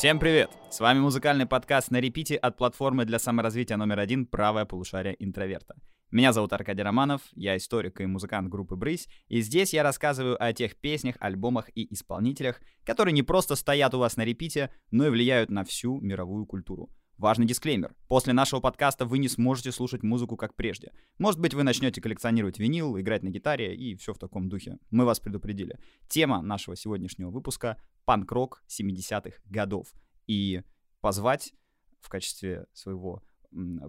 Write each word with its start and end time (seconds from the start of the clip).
Всем 0.00 0.18
привет! 0.18 0.59
С 0.70 0.78
вами 0.78 1.00
музыкальный 1.00 1.46
подкаст 1.46 1.90
на 1.90 2.00
репите 2.00 2.36
от 2.36 2.56
платформы 2.56 3.04
для 3.04 3.18
саморазвития 3.18 3.76
номер 3.76 3.98
один 3.98 4.24
«Правое 4.24 4.64
полушарие 4.64 5.16
интроверта». 5.18 5.74
Меня 6.12 6.32
зовут 6.32 6.52
Аркадий 6.52 6.84
Романов, 6.84 7.22
я 7.34 7.56
историк 7.56 8.00
и 8.00 8.06
музыкант 8.06 8.48
группы 8.48 8.76
«Брысь», 8.76 9.08
и 9.26 9.40
здесь 9.40 9.74
я 9.74 9.82
рассказываю 9.82 10.40
о 10.40 10.52
тех 10.52 10.76
песнях, 10.76 11.16
альбомах 11.18 11.70
и 11.74 11.92
исполнителях, 11.92 12.60
которые 12.84 13.12
не 13.12 13.24
просто 13.24 13.56
стоят 13.56 13.94
у 13.94 13.98
вас 13.98 14.16
на 14.16 14.24
репите, 14.24 14.72
но 14.92 15.08
и 15.08 15.10
влияют 15.10 15.50
на 15.50 15.64
всю 15.64 16.00
мировую 16.00 16.46
культуру. 16.46 16.88
Важный 17.18 17.46
дисклеймер. 17.46 17.92
После 18.06 18.32
нашего 18.32 18.60
подкаста 18.60 19.06
вы 19.06 19.18
не 19.18 19.28
сможете 19.28 19.72
слушать 19.72 20.04
музыку 20.04 20.36
как 20.36 20.54
прежде. 20.54 20.92
Может 21.18 21.40
быть, 21.40 21.52
вы 21.52 21.64
начнете 21.64 22.00
коллекционировать 22.00 22.60
винил, 22.60 22.96
играть 22.96 23.24
на 23.24 23.28
гитаре 23.28 23.74
и 23.74 23.96
все 23.96 24.14
в 24.14 24.18
таком 24.18 24.48
духе. 24.48 24.78
Мы 24.90 25.04
вас 25.04 25.18
предупредили. 25.18 25.80
Тема 26.08 26.40
нашего 26.42 26.76
сегодняшнего 26.76 27.30
выпуска— 27.30 27.76
панк-рок 28.04 28.62
70-х 28.68 29.32
годов. 29.46 29.88
И 30.26 30.62
позвать 31.00 31.52
в 32.00 32.08
качестве 32.08 32.66
своего 32.72 33.22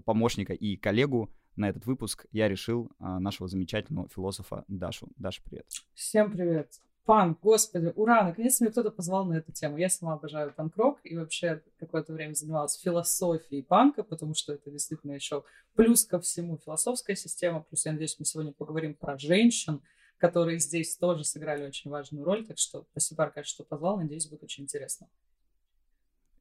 помощника 0.06 0.54
и 0.54 0.76
коллегу 0.76 1.32
на 1.56 1.70
этот 1.70 1.86
выпуск 1.86 2.26
я 2.32 2.48
решил 2.48 2.90
а, 3.00 3.20
нашего 3.20 3.48
замечательного 3.48 4.10
философа 4.10 4.64
Дашу. 4.68 5.10
Даша, 5.18 5.42
привет. 5.44 5.68
Всем 5.94 6.32
привет. 6.32 6.80
Панк, 7.04 7.40
господи, 7.42 7.92
ура, 7.96 8.24
наконец-то 8.24 8.64
меня 8.64 8.72
кто-то 8.72 8.92
позвал 8.92 9.26
на 9.26 9.34
эту 9.34 9.52
тему. 9.52 9.78
Я 9.78 9.90
сама 9.90 10.14
обожаю 10.14 10.54
панк-рок 10.54 11.00
и 11.04 11.18
вообще 11.18 11.62
какое-то 11.80 12.14
время 12.14 12.36
занималась 12.36 12.80
философией 12.80 13.64
панка, 13.64 14.04
потому 14.04 14.36
что 14.36 14.54
это 14.54 14.70
действительно 14.70 15.14
еще 15.14 15.44
плюс 15.76 16.06
ко 16.06 16.20
всему 16.20 16.58
философская 16.58 17.16
система. 17.16 17.64
Плюс, 17.64 17.86
я 17.86 17.92
надеюсь, 17.94 18.18
мы 18.20 18.26
сегодня 18.26 18.54
поговорим 18.54 18.94
про 18.94 19.18
женщин, 19.18 19.82
которые 20.20 20.60
здесь 20.60 20.96
тоже 20.96 21.24
сыграли 21.24 21.66
очень 21.66 21.90
важную 21.90 22.24
роль. 22.24 22.46
Так 22.46 22.60
что 22.60 22.86
спасибо, 22.92 23.24
Аркадий, 23.24 23.48
что 23.48 23.64
позвал. 23.64 23.98
Надеюсь, 23.98 24.28
будет 24.28 24.44
очень 24.44 24.66
интересно. 24.66 25.08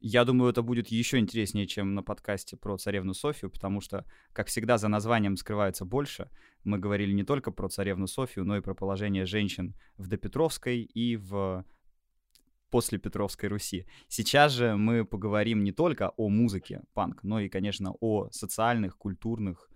Я 0.00 0.24
думаю, 0.24 0.50
это 0.50 0.62
будет 0.62 0.88
еще 0.88 1.18
интереснее, 1.18 1.66
чем 1.66 1.94
на 1.94 2.02
подкасте 2.02 2.56
про 2.56 2.78
царевну 2.78 3.12
Софию, 3.12 3.50
потому 3.50 3.82
что, 3.82 4.06
как 4.32 4.48
всегда, 4.48 4.78
за 4.78 4.88
названием 4.88 5.36
скрывается 5.36 5.84
больше. 5.84 6.30
Мы 6.64 6.78
говорили 6.78 7.12
не 7.12 7.22
только 7.22 7.50
про 7.50 7.68
царевну 7.68 8.06
Софию, 8.06 8.46
но 8.46 8.56
и 8.56 8.62
про 8.62 8.74
положение 8.74 9.26
женщин 9.26 9.74
в 9.98 10.08
допетровской 10.08 10.80
и 10.82 11.16
в 11.16 11.66
после 12.70 12.98
Петровской 12.98 13.48
Руси. 13.48 13.84
Сейчас 14.08 14.52
же 14.52 14.76
мы 14.76 15.04
поговорим 15.04 15.64
не 15.64 15.72
только 15.72 16.10
о 16.16 16.28
музыке 16.28 16.82
панк, 16.94 17.22
но 17.22 17.40
и, 17.40 17.48
конечно, 17.48 17.92
о 18.00 18.30
социальных, 18.30 18.96
культурных 18.96 19.68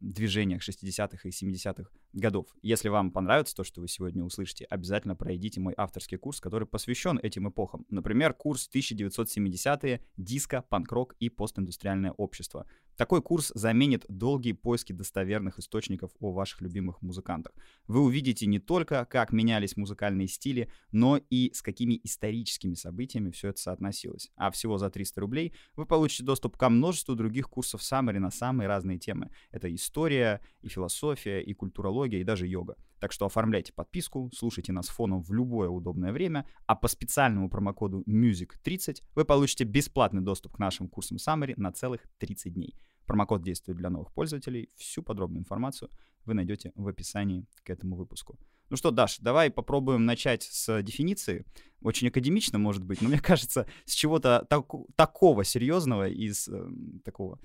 движениях 0.00 0.62
60-х 0.66 1.28
и 1.28 1.30
70-х 1.30 1.90
годов. 2.12 2.46
Если 2.62 2.88
вам 2.88 3.10
понравится 3.10 3.54
то, 3.54 3.64
что 3.64 3.80
вы 3.80 3.88
сегодня 3.88 4.24
услышите, 4.24 4.64
обязательно 4.64 5.16
пройдите 5.16 5.60
мой 5.60 5.74
авторский 5.76 6.18
курс, 6.18 6.40
который 6.40 6.66
посвящен 6.66 7.18
этим 7.22 7.48
эпохам. 7.48 7.86
Например, 7.90 8.34
курс 8.34 8.68
1970-е, 8.72 10.00
диско, 10.16 10.62
панк-рок 10.68 11.14
и 11.18 11.28
постиндустриальное 11.28 12.12
общество. 12.12 12.66
Такой 12.98 13.22
курс 13.22 13.52
заменит 13.54 14.04
долгие 14.08 14.52
поиски 14.52 14.92
достоверных 14.92 15.60
источников 15.60 16.10
о 16.18 16.32
ваших 16.32 16.60
любимых 16.62 17.00
музыкантах. 17.00 17.52
Вы 17.86 18.00
увидите 18.00 18.46
не 18.46 18.58
только, 18.58 19.04
как 19.04 19.32
менялись 19.32 19.76
музыкальные 19.76 20.26
стили, 20.26 20.68
но 20.90 21.20
и 21.30 21.52
с 21.54 21.62
какими 21.62 22.00
историческими 22.02 22.74
событиями 22.74 23.30
все 23.30 23.50
это 23.50 23.60
соотносилось. 23.60 24.32
А 24.34 24.50
всего 24.50 24.78
за 24.78 24.90
300 24.90 25.20
рублей 25.20 25.54
вы 25.76 25.86
получите 25.86 26.24
доступ 26.24 26.56
ко 26.56 26.68
множеству 26.70 27.14
других 27.14 27.48
курсов 27.48 27.82
Summary 27.82 28.18
на 28.18 28.32
самые 28.32 28.66
разные 28.66 28.98
темы. 28.98 29.30
Это 29.52 29.72
история, 29.72 30.40
и 30.62 30.68
философия, 30.68 31.40
и 31.40 31.54
культурология, 31.98 32.20
и 32.20 32.24
даже 32.24 32.46
йога. 32.46 32.74
Так 33.00 33.12
что 33.12 33.26
оформляйте 33.26 33.72
подписку, 33.72 34.30
слушайте 34.34 34.72
нас 34.72 34.88
фоном 34.88 35.22
в 35.22 35.32
любое 35.32 35.68
удобное 35.68 36.12
время, 36.12 36.44
а 36.66 36.74
по 36.74 36.88
специальному 36.88 37.48
промокоду 37.48 38.02
MUSIC30 38.06 39.02
вы 39.14 39.24
получите 39.24 39.64
бесплатный 39.64 40.22
доступ 40.22 40.56
к 40.56 40.58
нашим 40.58 40.88
курсам 40.88 41.16
Summary 41.16 41.54
на 41.56 41.72
целых 41.72 42.00
30 42.18 42.54
дней. 42.54 42.74
Промокод 43.06 43.42
действует 43.42 43.78
для 43.78 43.90
новых 43.90 44.12
пользователей. 44.12 44.68
Всю 44.76 45.02
подробную 45.02 45.40
информацию 45.40 45.90
вы 46.26 46.34
найдете 46.34 46.72
в 46.74 46.86
описании 46.88 47.46
к 47.64 47.70
этому 47.70 47.96
выпуску. 47.96 48.38
Ну 48.70 48.76
что, 48.76 48.90
Даш, 48.90 49.18
давай 49.20 49.50
попробуем 49.50 50.04
начать 50.04 50.42
с 50.42 50.82
дефиниции. 50.82 51.46
Очень 51.80 52.08
академично, 52.08 52.58
может 52.58 52.84
быть, 52.84 53.00
но 53.00 53.08
мне 53.08 53.20
кажется, 53.22 53.66
с 53.86 53.94
чего-то 53.94 54.46
так, 54.50 54.66
такого 54.96 55.44
серьезного, 55.44 56.08
из 56.08 56.48
э, 56.48 56.68
такого 57.04 57.38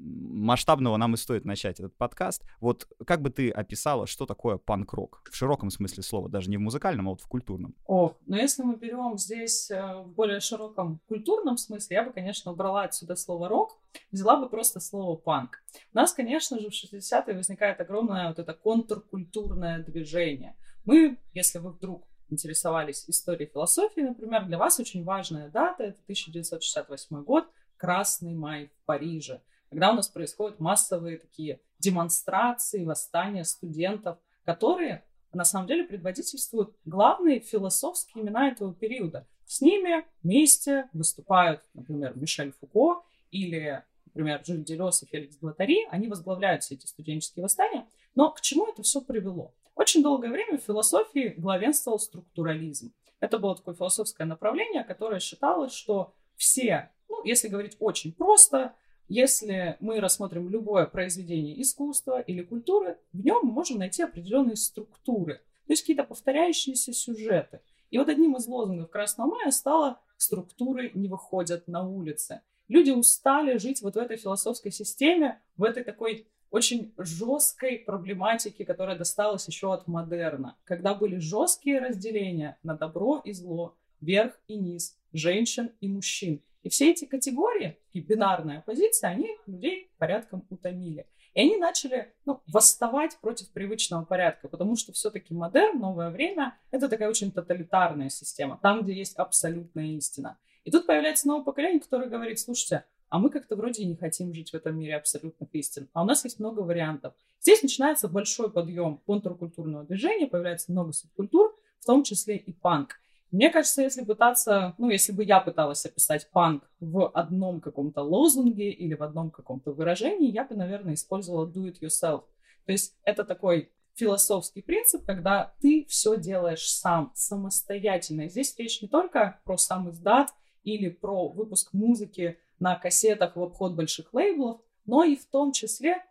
масштабного 0.00 0.96
нам 0.96 1.14
и 1.14 1.16
стоит 1.16 1.44
начать 1.44 1.80
этот 1.80 1.94
подкаст. 1.96 2.42
Вот 2.60 2.88
как 3.06 3.20
бы 3.22 3.30
ты 3.30 3.50
описала, 3.50 4.06
что 4.06 4.26
такое 4.26 4.56
панк-рок? 4.56 5.22
В 5.30 5.36
широком 5.36 5.70
смысле 5.70 6.02
слова, 6.02 6.28
даже 6.28 6.50
не 6.50 6.56
в 6.56 6.60
музыкальном, 6.60 7.08
а 7.08 7.10
вот 7.10 7.20
в 7.20 7.28
культурном. 7.28 7.74
Ох, 7.86 8.16
но 8.26 8.36
если 8.36 8.62
мы 8.62 8.76
берем 8.76 9.18
здесь 9.18 9.70
э, 9.70 10.02
в 10.02 10.08
более 10.08 10.40
широком 10.40 11.00
культурном 11.08 11.56
смысле, 11.56 11.96
я 11.96 12.02
бы, 12.02 12.12
конечно, 12.12 12.52
убрала 12.52 12.84
отсюда 12.84 13.16
слово 13.16 13.48
рок, 13.48 13.78
взяла 14.10 14.36
бы 14.36 14.48
просто 14.48 14.80
слово 14.80 15.16
панк. 15.16 15.62
У 15.92 15.96
нас, 15.96 16.12
конечно 16.12 16.58
же, 16.58 16.70
в 16.70 16.72
60-е 16.72 17.34
возникает 17.34 17.80
огромное 17.80 18.28
вот 18.28 18.38
это 18.38 18.54
контркультурное 18.54 19.82
движение. 19.82 20.56
Мы, 20.84 21.18
если 21.34 21.58
вы 21.58 21.70
вдруг 21.70 22.06
интересовались 22.30 23.04
историей 23.08 23.50
философии, 23.50 24.00
например, 24.00 24.46
для 24.46 24.56
вас 24.56 24.78
очень 24.80 25.04
важная 25.04 25.50
дата— 25.50 25.82
это 25.84 25.98
1968 26.04 27.22
год, 27.24 27.48
Красный 27.76 28.34
май 28.34 28.66
в 28.66 28.84
Париже 28.84 29.40
когда 29.70 29.92
у 29.92 29.94
нас 29.94 30.08
происходят 30.08 30.60
массовые 30.60 31.18
такие 31.18 31.60
демонстрации, 31.78 32.84
восстания 32.84 33.44
студентов, 33.44 34.18
которые 34.44 35.04
на 35.32 35.44
самом 35.44 35.68
деле 35.68 35.84
предводительствуют 35.84 36.74
главные 36.84 37.40
философские 37.40 38.24
имена 38.24 38.48
этого 38.48 38.74
периода. 38.74 39.26
С 39.46 39.60
ними 39.60 40.04
вместе 40.22 40.88
выступают, 40.92 41.62
например, 41.72 42.16
Мишель 42.16 42.52
Фуко 42.60 43.02
или, 43.30 43.84
например, 44.06 44.44
Жюль 44.44 44.64
Делес 44.64 45.02
и 45.04 45.06
Феликс 45.06 45.36
Блатари. 45.36 45.86
Они 45.90 46.08
возглавляют 46.08 46.64
все 46.64 46.74
эти 46.74 46.86
студенческие 46.86 47.44
восстания. 47.44 47.86
Но 48.16 48.32
к 48.32 48.40
чему 48.40 48.66
это 48.66 48.82
все 48.82 49.00
привело? 49.00 49.54
Очень 49.76 50.02
долгое 50.02 50.30
время 50.30 50.58
в 50.58 50.64
философии 50.64 51.34
главенствовал 51.36 52.00
структурализм. 52.00 52.92
Это 53.20 53.38
было 53.38 53.56
такое 53.56 53.74
философское 53.74 54.24
направление, 54.24 54.82
которое 54.82 55.20
считалось, 55.20 55.72
что 55.72 56.12
все, 56.36 56.90
ну, 57.08 57.24
если 57.24 57.48
говорить 57.48 57.76
очень 57.78 58.12
просто, 58.12 58.74
если 59.10 59.76
мы 59.80 59.98
рассмотрим 59.98 60.48
любое 60.48 60.86
произведение 60.86 61.60
искусства 61.60 62.20
или 62.20 62.42
культуры, 62.42 62.96
в 63.12 63.24
нем 63.24 63.40
мы 63.42 63.50
можем 63.50 63.78
найти 63.78 64.04
определенные 64.04 64.54
структуры, 64.54 65.40
то 65.66 65.72
есть 65.72 65.82
какие-то 65.82 66.04
повторяющиеся 66.04 66.92
сюжеты. 66.92 67.60
И 67.90 67.98
вот 67.98 68.08
одним 68.08 68.36
из 68.36 68.46
лозунгов 68.46 68.88
Красного 68.88 69.30
мая 69.30 69.50
стало 69.50 70.00
«структуры 70.16 70.92
не 70.94 71.08
выходят 71.08 71.66
на 71.66 71.86
улицы». 71.86 72.42
Люди 72.68 72.92
устали 72.92 73.58
жить 73.58 73.82
вот 73.82 73.96
в 73.96 73.98
этой 73.98 74.16
философской 74.16 74.70
системе, 74.70 75.42
в 75.56 75.64
этой 75.64 75.82
такой 75.82 76.28
очень 76.52 76.94
жесткой 76.96 77.80
проблематике, 77.80 78.64
которая 78.64 78.96
досталась 78.96 79.48
еще 79.48 79.74
от 79.74 79.88
модерна, 79.88 80.56
когда 80.62 80.94
были 80.94 81.18
жесткие 81.18 81.80
разделения 81.80 82.58
на 82.62 82.76
добро 82.76 83.20
и 83.24 83.32
зло, 83.32 83.76
верх 84.00 84.38
и 84.46 84.56
низ, 84.56 84.96
женщин 85.12 85.72
и 85.80 85.88
мужчин. 85.88 86.44
И 86.62 86.68
все 86.68 86.90
эти 86.90 87.04
категории, 87.04 87.78
и 87.92 88.00
бинарная 88.00 88.62
позиция, 88.66 89.10
они 89.10 89.36
людей 89.46 89.90
порядком 89.98 90.44
утомили. 90.50 91.06
И 91.34 91.40
они 91.40 91.56
начали 91.56 92.12
ну, 92.26 92.40
восставать 92.46 93.16
против 93.20 93.50
привычного 93.50 94.04
порядка, 94.04 94.48
потому 94.48 94.76
что 94.76 94.92
все-таки 94.92 95.32
модерн, 95.32 95.78
новое 95.78 96.10
время, 96.10 96.58
это 96.70 96.88
такая 96.88 97.08
очень 97.08 97.30
тоталитарная 97.30 98.10
система, 98.10 98.58
там, 98.60 98.82
где 98.82 98.92
есть 98.94 99.16
абсолютная 99.16 99.86
истина. 99.96 100.38
И 100.64 100.70
тут 100.70 100.86
появляется 100.86 101.28
новое 101.28 101.44
поколение, 101.44 101.80
которое 101.80 102.08
говорит, 102.08 102.38
слушайте, 102.38 102.84
а 103.08 103.18
мы 103.18 103.30
как-то 103.30 103.56
вроде 103.56 103.84
не 103.84 103.96
хотим 103.96 104.34
жить 104.34 104.50
в 104.50 104.54
этом 104.54 104.78
мире 104.78 104.96
абсолютных 104.96 105.48
истин, 105.52 105.88
а 105.92 106.02
у 106.02 106.04
нас 106.04 106.24
есть 106.24 106.40
много 106.40 106.60
вариантов. 106.60 107.14
Здесь 107.40 107.62
начинается 107.62 108.08
большой 108.08 108.50
подъем 108.50 108.98
контркультурного 109.06 109.84
движения, 109.84 110.26
появляется 110.26 110.70
много 110.72 110.92
субкультур, 110.92 111.56
в 111.80 111.86
том 111.86 112.04
числе 112.04 112.36
и 112.36 112.52
панк. 112.52 113.00
Мне 113.30 113.50
кажется, 113.50 113.82
если 113.82 114.04
пытаться, 114.04 114.74
ну, 114.78 114.90
если 114.90 115.12
бы 115.12 115.22
я 115.22 115.40
пыталась 115.40 115.86
описать 115.86 116.28
панк 116.30 116.68
в 116.80 117.08
одном 117.10 117.60
каком-то 117.60 118.02
лозунге 118.02 118.70
или 118.70 118.94
в 118.94 119.02
одном 119.02 119.30
каком-то 119.30 119.72
выражении, 119.72 120.30
я 120.30 120.44
бы, 120.44 120.56
наверное, 120.56 120.94
использовала 120.94 121.46
do 121.46 121.66
it 121.66 121.80
yourself. 121.80 122.24
То 122.66 122.72
есть 122.72 122.96
это 123.04 123.24
такой 123.24 123.70
философский 123.94 124.62
принцип, 124.62 125.04
когда 125.04 125.54
ты 125.60 125.86
все 125.88 126.16
делаешь 126.16 126.68
сам, 126.68 127.12
самостоятельно. 127.14 128.22
И 128.22 128.28
здесь 128.28 128.56
речь 128.58 128.82
не 128.82 128.88
только 128.88 129.40
про 129.44 129.56
сам 129.56 129.90
издат 129.90 130.30
или 130.64 130.88
про 130.88 131.28
выпуск 131.28 131.72
музыки 131.72 132.38
на 132.58 132.76
кассетах 132.76 133.36
в 133.36 133.42
обход 133.42 133.74
больших 133.74 134.12
лейблов, 134.12 134.60
но 134.86 135.04
и 135.04 135.16
в 135.16 135.24
том 135.26 135.52
числе 135.52 136.02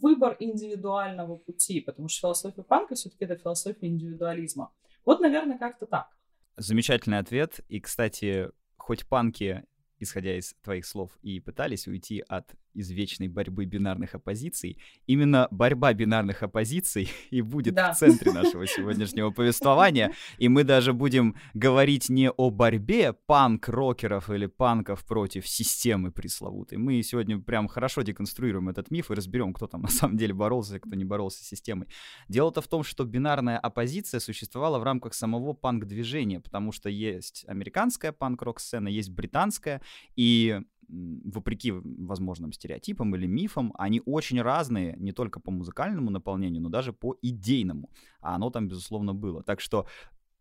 выбор 0.00 0.36
индивидуального 0.38 1.36
пути, 1.36 1.80
потому 1.80 2.08
что 2.08 2.20
философия 2.20 2.62
панка 2.62 2.94
все-таки 2.94 3.24
это 3.24 3.36
философия 3.36 3.88
индивидуализма. 3.88 4.72
Вот, 5.04 5.20
наверное, 5.20 5.58
как-то 5.58 5.86
так. 5.86 6.08
Замечательный 6.56 7.18
ответ. 7.18 7.60
И, 7.68 7.80
кстати, 7.80 8.48
хоть 8.76 9.06
панки 9.06 9.64
исходя 10.02 10.36
из 10.36 10.54
твоих 10.62 10.84
слов, 10.84 11.16
и 11.22 11.40
пытались 11.40 11.86
уйти 11.86 12.22
от 12.28 12.54
извечной 12.74 13.28
борьбы 13.28 13.64
бинарных 13.64 14.14
оппозиций, 14.14 14.78
именно 15.06 15.48
борьба 15.50 15.92
бинарных 15.92 16.42
оппозиций 16.42 17.10
и 17.30 17.40
будет 17.42 17.74
да. 17.74 17.92
в 17.92 17.98
центре 17.98 18.32
нашего 18.34 18.66
сегодняшнего 18.66 19.30
повествования. 19.30 20.12
И 20.38 20.48
мы 20.48 20.64
даже 20.64 20.92
будем 20.92 21.36
говорить 21.54 22.08
не 22.08 22.30
о 22.30 22.50
борьбе 22.50 23.12
панк-рокеров 23.12 24.30
или 24.30 24.46
панков 24.46 25.04
против 25.04 25.46
системы 25.46 26.10
пресловутой. 26.10 26.78
Мы 26.78 27.02
сегодня 27.02 27.38
прям 27.38 27.68
хорошо 27.68 28.02
деконструируем 28.02 28.68
этот 28.68 28.90
миф 28.90 29.10
и 29.10 29.14
разберем, 29.14 29.52
кто 29.52 29.66
там 29.66 29.82
на 29.82 29.88
самом 29.88 30.16
деле 30.16 30.34
боролся, 30.34 30.78
кто 30.78 30.94
не 30.94 31.04
боролся 31.04 31.44
с 31.44 31.46
системой. 31.46 31.88
Дело-то 32.28 32.60
в 32.60 32.68
том, 32.68 32.82
что 32.82 33.04
бинарная 33.04 33.58
оппозиция 33.58 34.20
существовала 34.20 34.78
в 34.78 34.82
рамках 34.82 35.14
самого 35.14 35.52
панк-движения, 35.52 36.40
потому 36.40 36.72
что 36.72 36.88
есть 36.88 37.44
американская 37.48 38.12
панк-рок-сцена, 38.12 38.88
есть 38.88 39.10
британская, 39.10 39.80
и 40.16 40.60
вопреки 40.88 41.72
возможным 41.72 42.52
стереотипам 42.52 43.14
или 43.14 43.26
мифам, 43.26 43.72
они 43.78 44.02
очень 44.04 44.40
разные 44.42 44.96
не 44.98 45.12
только 45.12 45.40
по 45.40 45.50
музыкальному 45.50 46.10
наполнению, 46.10 46.62
но 46.62 46.68
даже 46.68 46.92
по 46.92 47.16
идейному. 47.22 47.90
А 48.20 48.34
оно 48.34 48.50
там, 48.50 48.68
безусловно, 48.68 49.14
было. 49.14 49.42
Так 49.42 49.60
что 49.60 49.86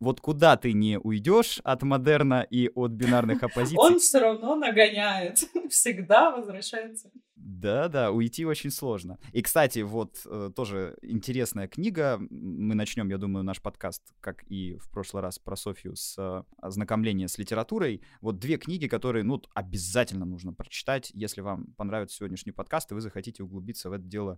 вот 0.02 0.20
куда 0.20 0.58
ты 0.58 0.74
не 0.74 1.00
уйдешь 1.00 1.62
от 1.64 1.84
модерна 1.84 2.42
и 2.42 2.70
от 2.74 2.92
бинарных 2.92 3.44
оппозиций... 3.44 3.78
Он 3.78 4.00
все 4.00 4.20
равно 4.20 4.56
нагоняет, 4.56 5.38
всегда 5.70 6.32
возвращается. 6.32 7.12
Да-да, 7.44 8.12
уйти 8.12 8.46
очень 8.46 8.70
сложно. 8.70 9.18
И, 9.32 9.42
кстати, 9.42 9.80
вот 9.80 10.22
э, 10.26 10.52
тоже 10.56 10.96
интересная 11.02 11.68
книга. 11.68 12.20
Мы 12.30 12.76
начнем, 12.76 13.10
я 13.10 13.18
думаю, 13.18 13.44
наш 13.44 13.60
подкаст, 13.64 14.14
как 14.20 14.44
и 14.44 14.78
в 14.78 14.92
прошлый 14.92 15.24
раз 15.24 15.40
про 15.40 15.56
Софию, 15.56 15.96
с 15.96 16.16
э, 16.20 16.44
ознакомления 16.58 17.28
с 17.28 17.40
литературой. 17.40 18.04
Вот 18.22 18.38
две 18.38 18.58
книги, 18.58 18.88
которые, 18.88 19.24
ну, 19.24 19.42
обязательно 19.56 20.26
нужно 20.26 20.54
прочитать, 20.54 21.10
если 21.16 21.42
вам 21.42 21.74
понравится 21.78 22.18
сегодняшний 22.18 22.52
подкаст, 22.52 22.92
и 22.92 22.94
вы 22.94 23.02
захотите 23.02 23.42
углубиться 23.42 23.90
в 23.90 23.94
это 23.94 24.04
дело 24.04 24.38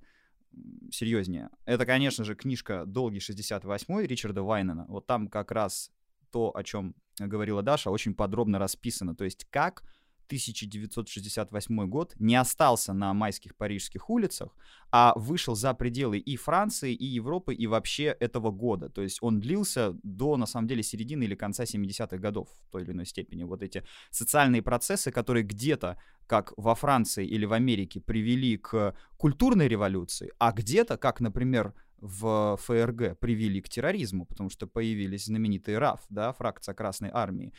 серьезнее. 0.90 1.50
Это, 1.66 1.86
конечно 1.86 2.24
же, 2.24 2.36
книжка 2.36 2.86
«Долгий 2.86 3.20
68» 3.20 4.08
Ричарда 4.08 4.44
Вайнена. 4.44 4.86
Вот 4.88 5.08
там 5.08 5.28
как 5.28 5.52
раз 5.52 5.92
то, 6.32 6.56
о 6.56 6.64
чем 6.64 6.96
говорила 7.20 7.62
Даша, 7.64 7.92
очень 7.92 8.16
подробно 8.16 8.60
расписано. 8.60 9.14
То 9.14 9.26
есть 9.26 9.46
как 9.50 9.84
1968 10.28 11.88
год 11.88 12.14
не 12.20 12.36
остался 12.36 12.94
на 12.94 13.14
майских 13.14 13.56
парижских 13.56 14.10
улицах, 14.10 14.56
а 14.92 15.14
вышел 15.16 15.56
за 15.56 15.74
пределы 15.74 16.18
и 16.18 16.36
Франции, 16.36 16.94
и 16.94 17.06
Европы, 17.06 17.54
и 17.54 17.68
вообще 17.68 18.16
этого 18.20 18.52
года. 18.52 18.90
То 18.90 19.02
есть 19.02 19.20
он 19.22 19.40
длился 19.40 19.94
до, 20.04 20.38
на 20.38 20.46
самом 20.46 20.68
деле, 20.68 20.84
середины 20.84 21.24
или 21.24 21.36
конца 21.36 21.64
70-х 21.64 22.18
годов 22.18 22.50
в 22.68 22.72
той 22.72 22.84
или 22.84 22.92
иной 22.92 23.06
степени. 23.06 23.44
Вот 23.44 23.64
эти 23.64 23.84
социальные 24.12 24.62
процессы, 24.62 25.12
которые 25.12 25.44
где-то, 25.44 25.98
как 26.28 26.54
во 26.58 26.76
Франции 26.76 27.26
или 27.26 27.46
в 27.46 27.54
Америке, 27.54 28.02
привели 28.02 28.58
к 28.58 28.96
культурной 29.18 29.68
революции, 29.68 30.32
а 30.40 30.52
где-то, 30.52 30.98
как, 30.98 31.22
например, 31.22 31.74
в 32.04 32.58
ФРГ 32.58 33.18
привели 33.18 33.62
к 33.62 33.70
терроризму, 33.70 34.26
потому 34.26 34.50
что 34.50 34.68
появились 34.68 35.26
знаменитые 35.26 35.78
РАФ, 35.78 36.02
да, 36.10 36.34
фракция 36.34 36.76
Красной 36.76 37.10
Армии. 37.14 37.54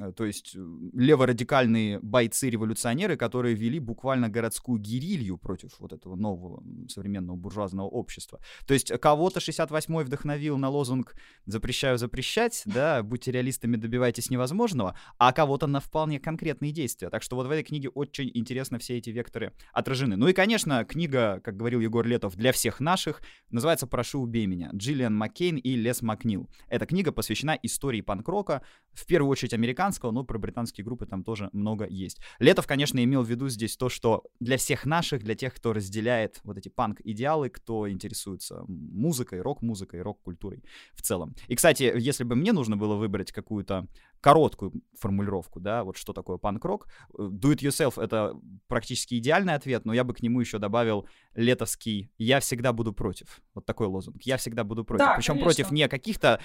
Э, 0.00 0.12
то 0.12 0.24
есть 0.24 0.54
э, 0.54 0.58
леворадикальные 0.92 2.00
бойцы-революционеры, 2.00 3.16
которые 3.16 3.54
вели 3.54 3.78
буквально 3.78 4.28
городскую 4.28 4.78
гирилью 4.78 5.38
против 5.38 5.78
вот 5.78 5.92
этого 5.92 6.14
нового 6.16 6.62
современного 6.88 7.36
буржуазного 7.36 7.86
общества. 7.86 8.40
То 8.66 8.74
есть 8.74 8.92
кого-то 9.00 9.40
68-й 9.40 10.04
вдохновил 10.04 10.58
на 10.58 10.68
лозунг 10.68 11.14
«запрещаю 11.46 11.98
запрещать», 11.98 12.62
да, 12.66 13.02
«будьте 13.02 13.32
реалистами, 13.32 13.76
добивайтесь 13.76 14.30
невозможного», 14.30 14.96
а 15.18 15.32
кого-то 15.32 15.66
на 15.66 15.80
вполне 15.80 16.20
конкретные 16.20 16.72
действия. 16.72 17.10
Так 17.10 17.22
что 17.22 17.36
вот 17.36 17.46
в 17.46 17.50
этой 17.50 17.62
книге 17.62 17.88
очень 17.88 18.30
интересно 18.34 18.78
все 18.78 18.98
эти 18.98 19.10
векторы 19.10 19.52
отражены. 19.72 20.16
Ну 20.16 20.28
и, 20.28 20.32
конечно, 20.32 20.84
книга, 20.84 21.40
как 21.42 21.56
говорил 21.56 21.80
Егор 21.80 22.06
Летов, 22.06 22.36
для 22.36 22.52
всех 22.52 22.80
наших, 22.80 23.22
называется 23.50 23.86
«Прошу, 23.86 24.20
убей 24.20 24.46
меня». 24.46 24.70
Джиллиан 24.74 25.14
Маккейн 25.14 25.56
и 25.56 25.76
Лес 25.76 26.02
Макнил. 26.02 26.48
Эта 26.68 26.86
книга 26.86 27.12
посвящена 27.12 27.58
истории 27.62 28.00
панк-рока, 28.00 28.62
в 28.92 29.06
первую 29.06 29.30
очередь 29.30 29.54
американского 29.54 29.77
американского, 29.78 30.10
но 30.10 30.24
про 30.24 30.38
британские 30.38 30.84
группы 30.84 31.06
там 31.06 31.22
тоже 31.22 31.50
много 31.52 31.86
есть. 31.86 32.18
Летов, 32.38 32.66
конечно, 32.66 33.02
имел 33.02 33.22
в 33.22 33.30
виду 33.30 33.48
здесь 33.48 33.76
то, 33.76 33.88
что 33.88 34.24
для 34.40 34.56
всех 34.56 34.86
наших, 34.86 35.22
для 35.22 35.34
тех, 35.34 35.54
кто 35.54 35.72
разделяет 35.72 36.40
вот 36.44 36.58
эти 36.58 36.68
панк-идеалы, 36.68 37.48
кто 37.48 37.88
интересуется 37.88 38.64
музыкой, 38.66 39.40
рок-музыкой, 39.40 40.02
рок-культурой 40.02 40.64
в 40.94 41.02
целом. 41.02 41.34
И, 41.48 41.54
кстати, 41.54 41.92
если 41.96 42.24
бы 42.24 42.34
мне 42.34 42.52
нужно 42.52 42.76
было 42.76 42.96
выбрать 42.96 43.32
какую-то 43.32 43.86
короткую 44.20 44.72
формулировку, 44.98 45.60
да, 45.60 45.84
вот 45.84 45.96
что 45.96 46.12
такое 46.12 46.38
панк-рок, 46.38 46.88
э, 47.16 47.22
do 47.22 47.52
it 47.52 47.58
yourself— 47.58 48.02
это 48.02 48.34
практически 48.66 49.14
идеальный 49.18 49.54
ответ, 49.54 49.84
но 49.84 49.92
я 49.92 50.02
бы 50.02 50.12
к 50.12 50.22
нему 50.22 50.40
еще 50.40 50.58
добавил 50.58 51.06
летовский 51.34 52.10
«я 52.18 52.40
всегда 52.40 52.72
буду 52.72 52.92
против». 52.92 53.40
Вот 53.54 53.64
такой 53.64 53.86
лозунг. 53.86 54.22
«Я 54.22 54.36
всегда 54.36 54.64
буду 54.64 54.84
против». 54.84 55.06
Да, 55.06 55.14
Причем 55.14 55.38
против 55.38 55.70
не 55.70 55.86
каких-то 55.88 56.40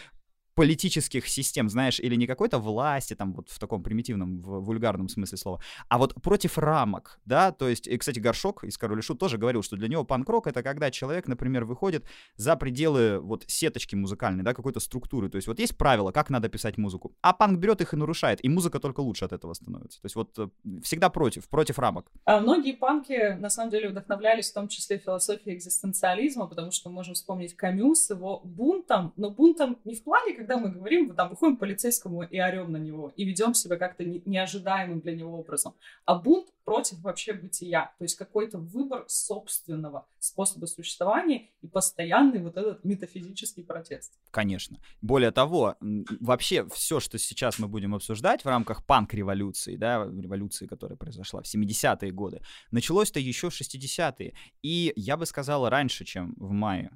политических 0.56 1.28
систем, 1.28 1.70
знаешь, 1.70 2.00
или 2.00 2.16
не 2.16 2.28
какой-то 2.28 2.60
власти, 2.60 3.16
там, 3.16 3.34
вот 3.34 3.50
в 3.50 3.60
таком 3.60 3.84
примитивном, 3.84 4.42
в 4.42 4.64
вульгарном 4.64 5.10
смысле 5.10 5.38
слова, 5.38 5.62
а 5.90 5.98
вот 5.98 6.14
против 6.22 6.58
рамок, 6.58 7.20
да, 7.26 7.52
то 7.52 7.68
есть, 7.68 7.88
и, 7.88 7.98
кстати, 7.98 8.20
Горшок 8.20 8.64
из 8.64 8.78
Король 8.78 9.02
тоже 9.04 9.38
говорил, 9.38 9.64
что 9.64 9.76
для 9.76 9.88
него 9.88 10.04
панк-рок— 10.04 10.48
это 10.48 10.64
когда 10.64 10.92
человек, 10.92 11.28
например, 11.28 11.66
выходит 11.66 12.06
за 12.36 12.56
пределы 12.56 13.20
вот 13.20 13.44
сеточки 13.48 13.96
музыкальной, 13.96 14.44
да, 14.44 14.54
какой-то 14.54 14.80
структуры, 14.80 15.30
то 15.30 15.38
есть 15.38 15.48
вот 15.48 15.60
есть 15.60 15.78
правила, 15.78 16.12
как 16.12 16.30
надо 16.30 16.50
писать 16.50 16.78
музыку, 16.78 17.16
а 17.22 17.34
панк 17.34 17.60
берет 17.60 17.82
их 17.82 17.94
и 17.94 17.98
нарушает, 17.98 18.44
и 18.44 18.50
музыка 18.50 18.80
только 18.80 19.02
лучше 19.02 19.26
от 19.26 19.34
этого 19.34 19.54
становится, 19.54 20.02
то 20.02 20.06
есть 20.06 20.16
вот 20.16 20.38
э, 20.38 20.48
всегда 20.84 21.10
против, 21.10 21.50
против 21.50 21.80
рамок. 21.80 22.12
А 22.26 22.40
многие 22.40 22.74
панки, 22.74 23.38
на 23.40 23.50
самом 23.50 23.72
деле, 23.72 23.90
вдохновлялись 23.90 24.52
в 24.52 24.54
том 24.54 24.68
числе 24.68 24.98
философией 24.98 25.56
экзистенциализма, 25.56 26.48
потому 26.48 26.72
что 26.72 26.90
можем 26.90 27.14
вспомнить 27.14 27.56
Камю 27.56 27.96
с 27.96 28.10
его 28.10 28.42
бунтом, 28.44 29.14
но 29.16 29.30
бунтом 29.30 29.78
не 29.84 29.96
в 29.96 30.04
плане, 30.04 30.34
когда 30.44 30.57
мы 30.57 30.69
говорим, 30.69 31.16
там, 31.16 31.30
выходим 31.30 31.56
к 31.56 31.60
полицейскому 31.60 32.24
и 32.24 32.40
орем 32.40 32.72
на 32.72 32.78
него, 32.78 33.13
и 33.16 33.24
ведем 33.24 33.54
себя 33.54 33.78
как-то 33.78 34.04
неожидаемым 34.04 35.00
для 35.00 35.16
него 35.16 35.40
образом. 35.40 35.74
А 36.06 36.16
бунт 36.16 36.50
против 36.63 37.00
вообще 37.01 37.33
бытия, 37.33 37.94
то 37.98 38.04
есть 38.04 38.15
какой-то 38.15 38.57
выбор 38.57 39.06
собственного 39.07 40.07
способа 40.19 40.65
существования 40.65 41.50
и 41.62 41.68
постоянный 41.68 42.42
вот 42.42 42.57
этот 42.57 42.83
метафизический 42.83 43.63
протест. 43.63 44.13
Конечно. 44.31 44.80
Более 45.01 45.31
того, 45.31 45.75
вообще 46.19 46.68
все, 46.69 47.00
что 47.00 47.18
сейчас 47.18 47.60
мы 47.60 47.68
будем 47.68 47.94
обсуждать 47.95 48.44
в 48.45 48.48
рамках 48.48 48.86
панк-революции, 48.86 49.75
да, 49.75 50.06
революции, 50.06 50.65
которая 50.65 50.97
произошла 50.97 51.42
в 51.42 51.45
70-е 51.45 52.11
годы, 52.11 52.42
началось-то 52.71 53.19
еще 53.19 53.49
в 53.49 53.54
60-е. 53.54 54.33
И 54.61 54.94
я 54.95 55.18
бы 55.18 55.26
сказал, 55.26 55.68
раньше, 55.69 56.06
чем 56.06 56.33
в 56.38 56.52
мае 56.52 56.92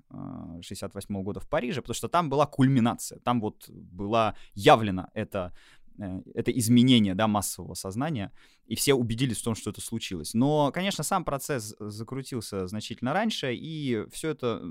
68 0.61 1.15
-го 1.15 1.23
года 1.23 1.39
в 1.39 1.49
Париже, 1.49 1.81
потому 1.81 1.95
что 1.95 2.07
там 2.07 2.29
была 2.29 2.45
кульминация, 2.45 3.19
там 3.19 3.41
вот 3.41 3.69
была 3.69 4.35
явлена 4.53 5.09
эта 5.13 5.53
это 5.97 6.51
изменение 6.51 7.15
да, 7.15 7.27
массового 7.27 7.73
сознания, 7.73 8.31
и 8.65 8.75
все 8.75 8.93
убедились 8.93 9.39
в 9.39 9.43
том, 9.43 9.55
что 9.55 9.69
это 9.71 9.81
случилось. 9.81 10.33
Но, 10.33 10.71
конечно, 10.71 11.03
сам 11.03 11.23
процесс 11.23 11.75
закрутился 11.79 12.67
значительно 12.67 13.13
раньше, 13.13 13.53
и 13.53 14.05
все 14.11 14.29
это 14.29 14.61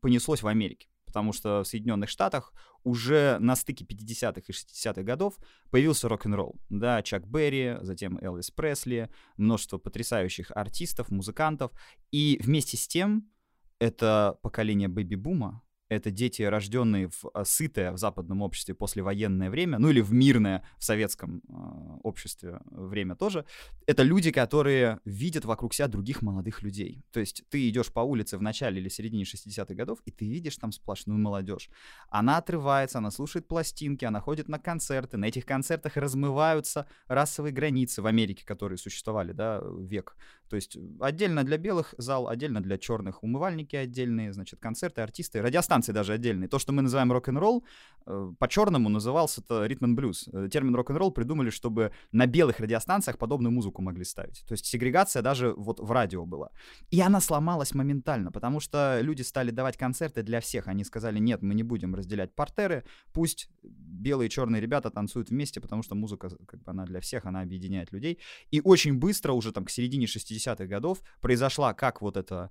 понеслось 0.00 0.42
в 0.42 0.46
Америке, 0.46 0.88
потому 1.06 1.32
что 1.32 1.62
в 1.62 1.66
Соединенных 1.66 2.08
Штатах 2.08 2.52
уже 2.84 3.38
на 3.40 3.56
стыке 3.56 3.84
50-х 3.84 4.42
и 4.46 4.52
60-х 4.52 5.02
годов 5.02 5.36
появился 5.70 6.08
рок-н-ролл. 6.08 6.60
Да, 6.68 7.02
Чак 7.02 7.26
Берри, 7.26 7.76
затем 7.80 8.18
Элвис 8.18 8.50
Пресли, 8.50 9.10
множество 9.36 9.78
потрясающих 9.78 10.50
артистов, 10.54 11.10
музыкантов, 11.10 11.72
и 12.10 12.38
вместе 12.42 12.76
с 12.76 12.86
тем 12.86 13.30
это 13.78 14.38
поколение 14.42 14.88
бэби-бума, 14.88 15.61
это 15.96 16.10
дети, 16.10 16.42
рожденные 16.42 17.08
в 17.08 17.24
а, 17.34 17.44
сытое 17.44 17.92
в 17.92 17.98
западном 17.98 18.42
обществе 18.42 18.74
послевоенное 18.74 19.50
время, 19.50 19.78
ну 19.78 19.90
или 19.90 20.00
в 20.00 20.12
мирное 20.12 20.64
в 20.78 20.84
советском 20.84 21.42
э, 21.48 21.98
обществе 22.02 22.60
время 22.70 23.14
тоже. 23.14 23.44
Это 23.86 24.02
люди, 24.02 24.30
которые 24.30 25.00
видят 25.04 25.44
вокруг 25.44 25.74
себя 25.74 25.88
других 25.88 26.22
молодых 26.22 26.62
людей. 26.62 27.04
То 27.12 27.20
есть 27.20 27.44
ты 27.50 27.68
идешь 27.68 27.92
по 27.92 28.00
улице 28.00 28.38
в 28.38 28.42
начале 28.42 28.80
или 28.80 28.88
середине 28.88 29.24
60-х 29.24 29.74
годов, 29.74 29.98
и 30.04 30.10
ты 30.10 30.26
видишь 30.26 30.56
там 30.56 30.72
сплошную 30.72 31.18
молодежь. 31.18 31.68
Она 32.08 32.38
отрывается, 32.38 32.98
она 32.98 33.10
слушает 33.10 33.48
пластинки, 33.48 34.04
она 34.04 34.20
ходит 34.20 34.48
на 34.48 34.58
концерты. 34.58 35.16
На 35.16 35.26
этих 35.26 35.44
концертах 35.44 35.96
размываются 35.96 36.86
расовые 37.08 37.52
границы 37.52 38.02
в 38.02 38.06
Америке, 38.06 38.44
которые 38.44 38.78
существовали, 38.78 39.32
да, 39.32 39.62
век. 39.78 40.16
То 40.48 40.56
есть 40.56 40.76
отдельно 41.00 41.44
для 41.44 41.56
белых 41.56 41.94
зал, 41.96 42.28
отдельно 42.28 42.62
для 42.62 42.76
черных 42.76 43.22
умывальники 43.22 43.74
отдельные, 43.74 44.32
значит, 44.32 44.60
концерты, 44.60 45.00
артисты, 45.00 45.40
радиостанции 45.40 45.81
даже 45.90 46.12
отдельные. 46.12 46.48
То, 46.48 46.60
что 46.60 46.72
мы 46.72 46.82
называем 46.82 47.10
рок-н-ролл, 47.10 47.64
э, 48.06 48.32
по-черному 48.38 48.88
назывался 48.88 49.40
это 49.40 49.66
ритм 49.66 49.96
блюз. 49.96 50.28
Э, 50.32 50.48
термин 50.48 50.76
рок-н-ролл 50.76 51.10
придумали, 51.10 51.50
чтобы 51.50 51.90
на 52.12 52.26
белых 52.26 52.60
радиостанциях 52.60 53.18
подобную 53.18 53.50
музыку 53.50 53.82
могли 53.82 54.04
ставить. 54.04 54.44
То 54.46 54.52
есть 54.52 54.66
сегрегация 54.66 55.22
даже 55.22 55.52
вот 55.54 55.80
в 55.80 55.90
радио 55.90 56.24
была. 56.24 56.50
И 56.90 57.00
она 57.00 57.20
сломалась 57.20 57.74
моментально, 57.74 58.30
потому 58.30 58.60
что 58.60 59.00
люди 59.00 59.22
стали 59.22 59.50
давать 59.50 59.76
концерты 59.76 60.22
для 60.22 60.40
всех. 60.40 60.68
Они 60.68 60.84
сказали, 60.84 61.18
нет, 61.18 61.42
мы 61.42 61.54
не 61.54 61.62
будем 61.64 61.94
разделять 61.94 62.34
портеры, 62.34 62.84
пусть 63.12 63.48
белые 63.62 64.28
и 64.28 64.30
черные 64.30 64.60
ребята 64.60 64.90
танцуют 64.90 65.30
вместе, 65.30 65.60
потому 65.60 65.82
что 65.82 65.94
музыка, 65.94 66.28
как 66.46 66.62
бы, 66.62 66.70
она 66.70 66.84
для 66.84 67.00
всех, 67.00 67.24
она 67.24 67.40
объединяет 67.40 67.92
людей. 67.92 68.18
И 68.50 68.60
очень 68.60 68.98
быстро, 68.98 69.32
уже 69.32 69.52
там 69.52 69.64
к 69.64 69.70
середине 69.70 70.06
60-х 70.06 70.66
годов, 70.66 71.02
произошла 71.20 71.72
как 71.74 72.02
вот 72.02 72.16
эта 72.16 72.50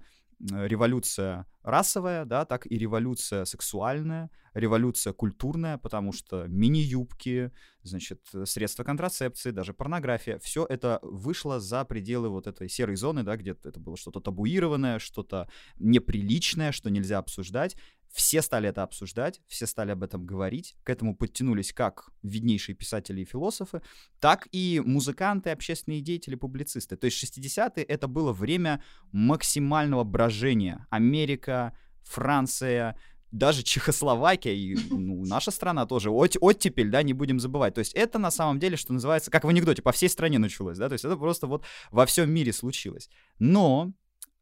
революция 0.49 1.45
расовая, 1.63 2.25
да, 2.25 2.45
так 2.45 2.65
и 2.65 2.77
революция 2.77 3.45
сексуальная, 3.45 4.29
революция 4.53 5.13
культурная, 5.13 5.77
потому 5.77 6.11
что 6.11 6.45
мини-юбки, 6.47 7.51
значит, 7.83 8.21
средства 8.45 8.83
контрацепции, 8.83 9.51
даже 9.51 9.73
порнография, 9.73 10.39
все 10.39 10.65
это 10.67 10.99
вышло 11.03 11.59
за 11.59 11.85
пределы 11.85 12.29
вот 12.29 12.47
этой 12.47 12.67
серой 12.67 12.95
зоны, 12.95 13.23
да, 13.23 13.37
где 13.37 13.51
это 13.51 13.79
было 13.79 13.95
что-то 13.97 14.19
табуированное, 14.19 14.99
что-то 14.99 15.49
неприличное, 15.77 16.71
что 16.71 16.89
нельзя 16.89 17.19
обсуждать. 17.19 17.75
Все 18.11 18.41
стали 18.41 18.69
это 18.69 18.83
обсуждать, 18.83 19.41
все 19.47 19.65
стали 19.65 19.91
об 19.91 20.03
этом 20.03 20.25
говорить. 20.25 20.75
К 20.83 20.89
этому 20.89 21.15
подтянулись 21.15 21.71
как 21.71 22.09
виднейшие 22.23 22.75
писатели 22.75 23.21
и 23.21 23.25
философы, 23.25 23.81
так 24.19 24.47
и 24.51 24.81
музыканты, 24.85 25.49
общественные 25.49 26.01
деятели, 26.01 26.35
публицисты. 26.35 26.97
То 26.97 27.05
есть 27.05 27.23
60-е 27.23 27.83
это 27.83 28.07
было 28.07 28.33
время 28.33 28.83
максимального 29.11 30.03
брожения. 30.03 30.85
Америка, 30.89 31.77
Франция, 32.03 32.97
даже 33.31 33.63
Чехословакия 33.63 34.53
и 34.53 34.75
ну, 34.89 35.25
наша 35.25 35.51
страна 35.51 35.85
тоже, 35.85 36.09
от, 36.09 36.35
оттепель, 36.39 36.89
да, 36.89 37.01
не 37.03 37.13
будем 37.13 37.39
забывать. 37.39 37.73
То 37.73 37.79
есть 37.79 37.93
это 37.93 38.19
на 38.19 38.31
самом 38.31 38.59
деле, 38.59 38.77
что 38.77 38.93
называется, 38.93 39.31
как 39.31 39.45
в 39.45 39.47
анекдоте, 39.47 39.81
по 39.81 39.91
всей 39.91 40.09
стране 40.09 40.37
началось, 40.37 40.77
да, 40.77 40.89
то 40.89 40.93
есть 40.93 41.05
это 41.05 41.15
просто 41.15 41.47
вот 41.47 41.63
во 41.91 42.05
всем 42.05 42.29
мире 42.29 42.51
случилось. 42.53 43.09
Но 43.39 43.93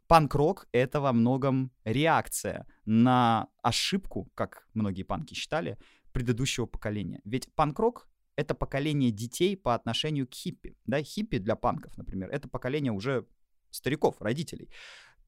панк-рок— 0.09 0.67
это 0.71 0.99
во 0.99 1.13
многом 1.13 1.71
реакция 1.85 2.65
на 2.85 3.47
ошибку, 3.61 4.31
как 4.33 4.67
многие 4.73 5.03
панки 5.03 5.35
считали, 5.35 5.77
предыдущего 6.11 6.65
поколения. 6.65 7.21
Ведь 7.25 7.53
панк-рок— 7.53 8.07
это 8.35 8.55
поколение 8.55 9.11
детей 9.11 9.55
по 9.55 9.75
отношению 9.75 10.27
к 10.27 10.33
хиппи. 10.33 10.75
Да, 10.85 11.03
хиппи 11.03 11.37
для 11.37 11.55
панков, 11.55 11.95
например, 11.95 12.29
это 12.31 12.47
поколение 12.49 12.91
уже 12.91 13.27
стариков, 13.69 14.19
родителей. 14.19 14.69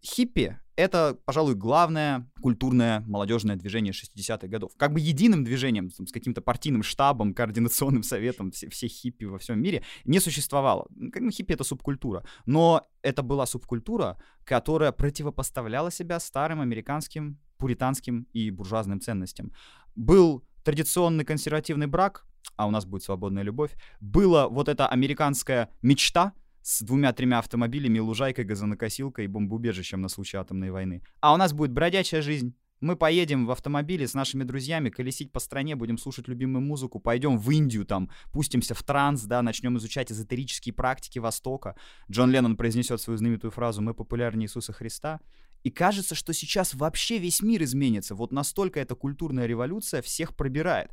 Хиппи— 0.03 0.57
это, 0.75 1.17
пожалуй, 1.25 1.53
главное 1.53 2.27
культурное 2.41 3.01
молодежное 3.01 3.55
движение 3.55 3.93
60-х 3.93 4.47
годов. 4.47 4.71
Как 4.75 4.93
бы 4.93 4.99
единым 4.99 5.43
движением, 5.43 5.89
там, 5.89 6.07
с 6.07 6.11
каким-то 6.11 6.41
партийным 6.41 6.81
штабом, 6.81 7.35
координационным 7.35 8.01
советом 8.01 8.51
все, 8.51 8.67
все 8.69 8.87
хиппи 8.87 9.25
во 9.25 9.37
всем 9.37 9.61
мире 9.61 9.83
не 10.05 10.19
существовало. 10.19 10.87
Ну, 10.95 11.29
хиппи— 11.29 11.53
это 11.53 11.63
субкультура. 11.63 12.25
Но 12.47 12.87
это 13.03 13.21
была 13.21 13.45
субкультура, 13.45 14.19
которая 14.43 14.91
противопоставляла 14.91 15.91
себя 15.91 16.19
старым 16.19 16.61
американским 16.61 17.39
пуританским 17.57 18.27
и 18.33 18.49
буржуазным 18.49 19.01
ценностям. 19.01 19.53
Был 19.95 20.43
традиционный 20.63 21.25
консервативный 21.25 21.85
брак, 21.85 22.25
а 22.55 22.65
у 22.65 22.71
нас 22.71 22.85
будет 22.85 23.03
свободная 23.03 23.43
любовь, 23.43 23.75
была 23.99 24.47
вот 24.47 24.67
эта 24.67 24.87
американская 24.87 25.69
мечта— 25.83 26.33
с 26.61 26.81
двумя-тремя 26.81 27.39
автомобилями, 27.39 27.99
лужайкой, 27.99 28.45
газонокосилкой 28.45 29.25
и 29.25 29.27
бомбоубежищем 29.27 30.01
на 30.01 30.09
случай 30.09 30.37
атомной 30.37 30.71
войны. 30.71 31.01
А 31.19 31.33
у 31.33 31.37
нас 31.37 31.53
будет 31.53 31.71
бродячая 31.71 32.21
жизнь. 32.21 32.55
Мы 32.81 32.95
поедем 32.95 33.45
в 33.45 33.51
автомобиле 33.51 34.07
с 34.07 34.15
нашими 34.15 34.43
друзьями, 34.43 34.89
колесить 34.89 35.31
по 35.31 35.39
стране, 35.39 35.75
будем 35.75 35.99
слушать 35.99 36.27
любимую 36.27 36.63
музыку, 36.63 36.99
пойдем 36.99 37.37
в 37.37 37.51
Индию, 37.51 37.85
там, 37.85 38.09
пустимся 38.31 38.73
в 38.73 38.81
транс, 38.81 39.21
да, 39.21 39.43
начнем 39.43 39.77
изучать 39.77 40.11
эзотерические 40.11 40.73
практики 40.73 41.19
Востока. 41.19 41.75
Джон 42.09 42.31
Леннон 42.31 42.57
произнесет 42.57 42.99
свою 42.99 43.17
знаменитую 43.17 43.51
фразу 43.51 43.83
«Мы 43.83 43.93
популярнее 43.93 44.47
Иисуса 44.47 44.73
Христа». 44.73 45.19
И 45.63 45.69
кажется, 45.69 46.15
что 46.15 46.33
сейчас 46.33 46.73
вообще 46.73 47.19
весь 47.19 47.43
мир 47.43 47.61
изменится. 47.61 48.15
Вот 48.15 48.31
настолько 48.31 48.79
эта 48.79 48.95
культурная 48.95 49.45
революция 49.45 50.01
всех 50.01 50.35
пробирает. 50.35 50.89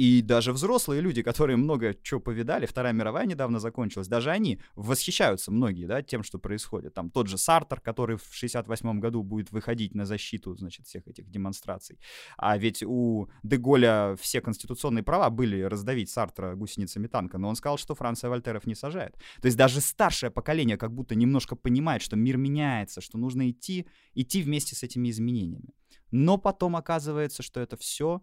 И 0.00 0.22
даже 0.22 0.54
взрослые 0.54 1.02
люди, 1.02 1.20
которые 1.22 1.58
много 1.58 1.94
чего 2.02 2.20
повидали, 2.20 2.64
Вторая 2.64 2.94
мировая 2.94 3.26
недавно 3.26 3.58
закончилась, 3.58 4.08
даже 4.08 4.30
они 4.30 4.58
восхищаются 4.74 5.52
многие, 5.52 5.84
да, 5.84 6.00
тем, 6.00 6.22
что 6.22 6.38
происходит. 6.38 6.94
Там 6.94 7.10
тот 7.10 7.26
же 7.26 7.36
Сартер, 7.36 7.82
который 7.82 8.16
в 8.16 8.28
68 8.32 8.98
году 8.98 9.22
будет 9.22 9.52
выходить 9.52 9.94
на 9.94 10.06
защиту, 10.06 10.56
значит, 10.56 10.86
всех 10.86 11.06
этих 11.06 11.28
демонстраций. 11.28 11.98
А 12.38 12.56
ведь 12.56 12.82
у 12.82 13.28
Деголя 13.42 14.16
все 14.18 14.40
конституционные 14.40 15.02
права 15.02 15.28
были 15.28 15.60
раздавить 15.60 16.08
Сартера 16.08 16.54
гусеницами 16.54 17.06
танка, 17.06 17.36
но 17.36 17.50
он 17.50 17.56
сказал, 17.56 17.76
что 17.76 17.94
Франция 17.94 18.30
Вольтеров 18.30 18.66
не 18.66 18.74
сажает. 18.74 19.16
То 19.42 19.46
есть 19.48 19.58
даже 19.58 19.82
старшее 19.82 20.30
поколение 20.30 20.78
как 20.78 20.94
будто 20.94 21.14
немножко 21.14 21.56
понимает, 21.56 22.00
что 22.00 22.16
мир 22.16 22.38
меняется, 22.38 23.02
что 23.02 23.18
нужно 23.18 23.50
идти, 23.50 23.86
идти 24.14 24.40
вместе 24.40 24.74
с 24.74 24.82
этими 24.82 25.10
изменениями. 25.10 25.74
Но 26.10 26.38
потом 26.38 26.74
оказывается, 26.74 27.42
что 27.42 27.60
это 27.60 27.76
все 27.76 28.22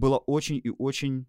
было 0.00 0.18
очень 0.18 0.60
и 0.64 0.70
очень 0.70 1.26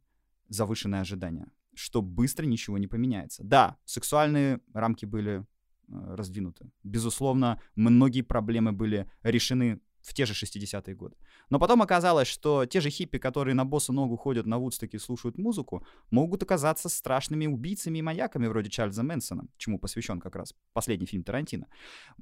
завышенное 0.49 1.01
ожидание, 1.01 1.47
что 1.75 2.01
быстро 2.01 2.45
ничего 2.45 2.77
не 2.77 2.87
поменяется. 2.87 3.43
Да, 3.43 3.77
сексуальные 3.85 4.59
рамки 4.73 5.05
были 5.05 5.39
э, 5.39 5.43
раздвинуты. 5.87 6.71
Безусловно, 6.83 7.61
многие 7.75 8.21
проблемы 8.21 8.71
были 8.71 9.09
решены 9.23 9.79
в 10.01 10.13
те 10.13 10.25
же 10.25 10.33
60-е 10.33 10.95
годы. 10.95 11.15
Но 11.49 11.59
потом 11.59 11.81
оказалось, 11.81 12.27
что 12.27 12.65
те 12.65 12.81
же 12.81 12.89
хиппи, 12.89 13.19
которые 13.19 13.53
на 13.53 13.65
босса 13.65 13.93
ногу 13.93 14.17
ходят 14.17 14.45
на 14.45 14.57
Вудстоке 14.57 14.97
и 14.97 14.99
слушают 14.99 15.37
музыку, 15.37 15.85
могут 16.09 16.43
оказаться 16.43 16.89
страшными 16.89 17.45
убийцами 17.47 17.99
и 17.99 18.01
маньяками 18.01 18.47
вроде 18.47 18.69
Чарльза 18.69 19.03
Мэнсона, 19.03 19.47
чему 19.57 19.79
посвящен 19.79 20.19
как 20.19 20.35
раз 20.35 20.55
последний 20.73 21.05
фильм 21.05 21.23
Тарантино. 21.23 21.67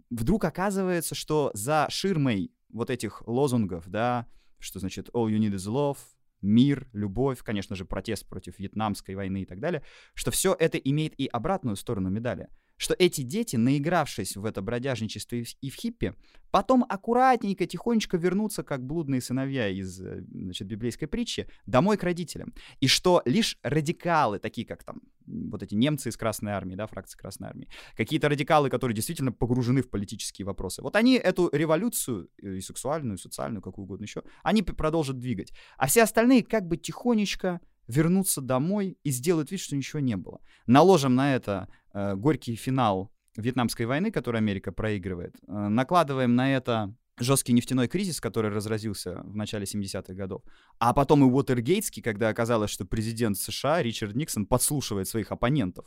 Вдруг 0.10 0.44
оказывается, 0.44 1.16
что 1.16 1.52
за 1.54 1.88
ширмой 1.90 2.52
вот 2.70 2.90
этих 2.90 3.24
лозунгов, 3.28 3.88
да, 3.88 4.28
что 4.60 4.80
значит 4.80 5.10
all 5.14 5.30
you 5.30 5.40
need 5.40 5.54
is 5.54 5.68
love, 5.68 5.98
мир, 6.42 6.88
любовь, 6.94 7.40
конечно 7.44 7.76
же, 7.76 7.86
протест 7.86 8.28
против 8.28 8.60
вьетнамской 8.60 9.16
войны 9.16 9.42
и 9.44 9.46
так 9.46 9.60
далее, 9.60 9.84
что 10.14 10.32
все 10.32 10.56
это 10.58 10.78
имеет 10.78 11.20
и 11.20 11.28
обратную 11.28 11.76
сторону 11.76 12.10
медали 12.10 12.50
что 12.80 12.96
эти 12.98 13.22
дети, 13.22 13.58
наигравшись 13.58 14.38
в 14.38 14.46
это 14.46 14.62
бродяжничество 14.62 15.36
и 15.36 15.70
в 15.70 15.76
хиппи, 15.76 16.16
потом 16.50 16.86
аккуратненько, 16.88 17.68
тихонечко 17.68 18.16
вернутся, 18.16 18.64
как 18.64 18.84
блудные 18.84 19.22
сыновья 19.22 19.68
из 19.68 20.02
э, 20.02 20.24
значит, 20.32 20.66
библейской 20.66 21.06
притчи, 21.06 21.48
домой 21.66 21.98
к 21.98 22.04
родителям. 22.04 22.54
И 22.80 22.88
что 22.88 23.22
лишь 23.26 23.58
радикалы, 23.64 24.40
такие 24.40 24.66
как 24.66 24.86
там 24.86 25.02
вот 25.28 25.62
эти 25.62 25.76
немцы 25.76 26.10
из 26.10 26.16
Красной 26.16 26.54
Армии, 26.54 26.76
да, 26.76 26.88
фракции 26.88 27.18
Красной 27.18 27.50
Армии, 27.50 27.68
какие-то 27.98 28.30
радикалы, 28.30 28.70
которые 28.70 28.96
действительно 28.96 29.34
погружены 29.34 29.82
в 29.82 29.90
политические 29.90 30.46
вопросы, 30.46 30.82
вот 30.82 30.96
они 30.96 31.16
эту 31.16 31.50
революцию, 31.52 32.30
э, 32.42 32.56
и 32.56 32.62
сексуальную, 32.62 33.18
и 33.18 33.22
социальную, 33.22 33.62
какую 33.62 33.84
угодно 33.84 34.06
еще, 34.06 34.24
они 34.42 34.64
продолжат 34.64 35.20
двигать. 35.20 35.52
А 35.78 35.88
все 35.88 36.04
остальные 36.04 36.44
как 36.44 36.66
бы 36.66 36.78
тихонечко 36.78 37.60
вернуться 37.90 38.42
домой 38.42 38.98
и 39.04 39.10
сделать 39.10 39.52
вид, 39.52 39.60
что 39.60 39.76
ничего 39.76 40.00
не 40.00 40.16
было. 40.16 40.40
Наложим 40.68 41.16
на 41.16 41.36
это 41.36 41.68
э, 41.94 42.16
горький 42.16 42.56
финал 42.56 43.12
Вьетнамской 43.36 43.86
войны, 43.86 44.12
который 44.12 44.38
Америка 44.38 44.72
проигрывает. 44.72 45.36
Э, 45.48 45.68
накладываем 45.68 46.36
на 46.36 46.56
это 46.56 46.94
жесткий 47.18 47.52
нефтяной 47.52 47.88
кризис, 47.88 48.22
который 48.22 48.52
разразился 48.52 49.22
в 49.24 49.36
начале 49.36 49.66
70-х 49.66 50.14
годов, 50.14 50.44
а 50.78 50.94
потом 50.94 51.24
и 51.24 51.26
Уотергейтский, 51.26 52.02
когда 52.02 52.30
оказалось, 52.30 52.72
что 52.72 52.86
президент 52.86 53.38
США 53.38 53.82
Ричард 53.82 54.16
Никсон 54.16 54.46
подслушивает 54.46 55.08
своих 55.08 55.32
оппонентов. 55.32 55.86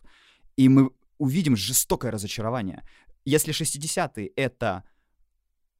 И 0.56 0.68
мы 0.68 0.90
увидим 1.18 1.56
жестокое 1.56 2.10
разочарование. 2.10 2.82
Если 3.24 3.54
60-е— 3.54 4.26
это 4.36 4.82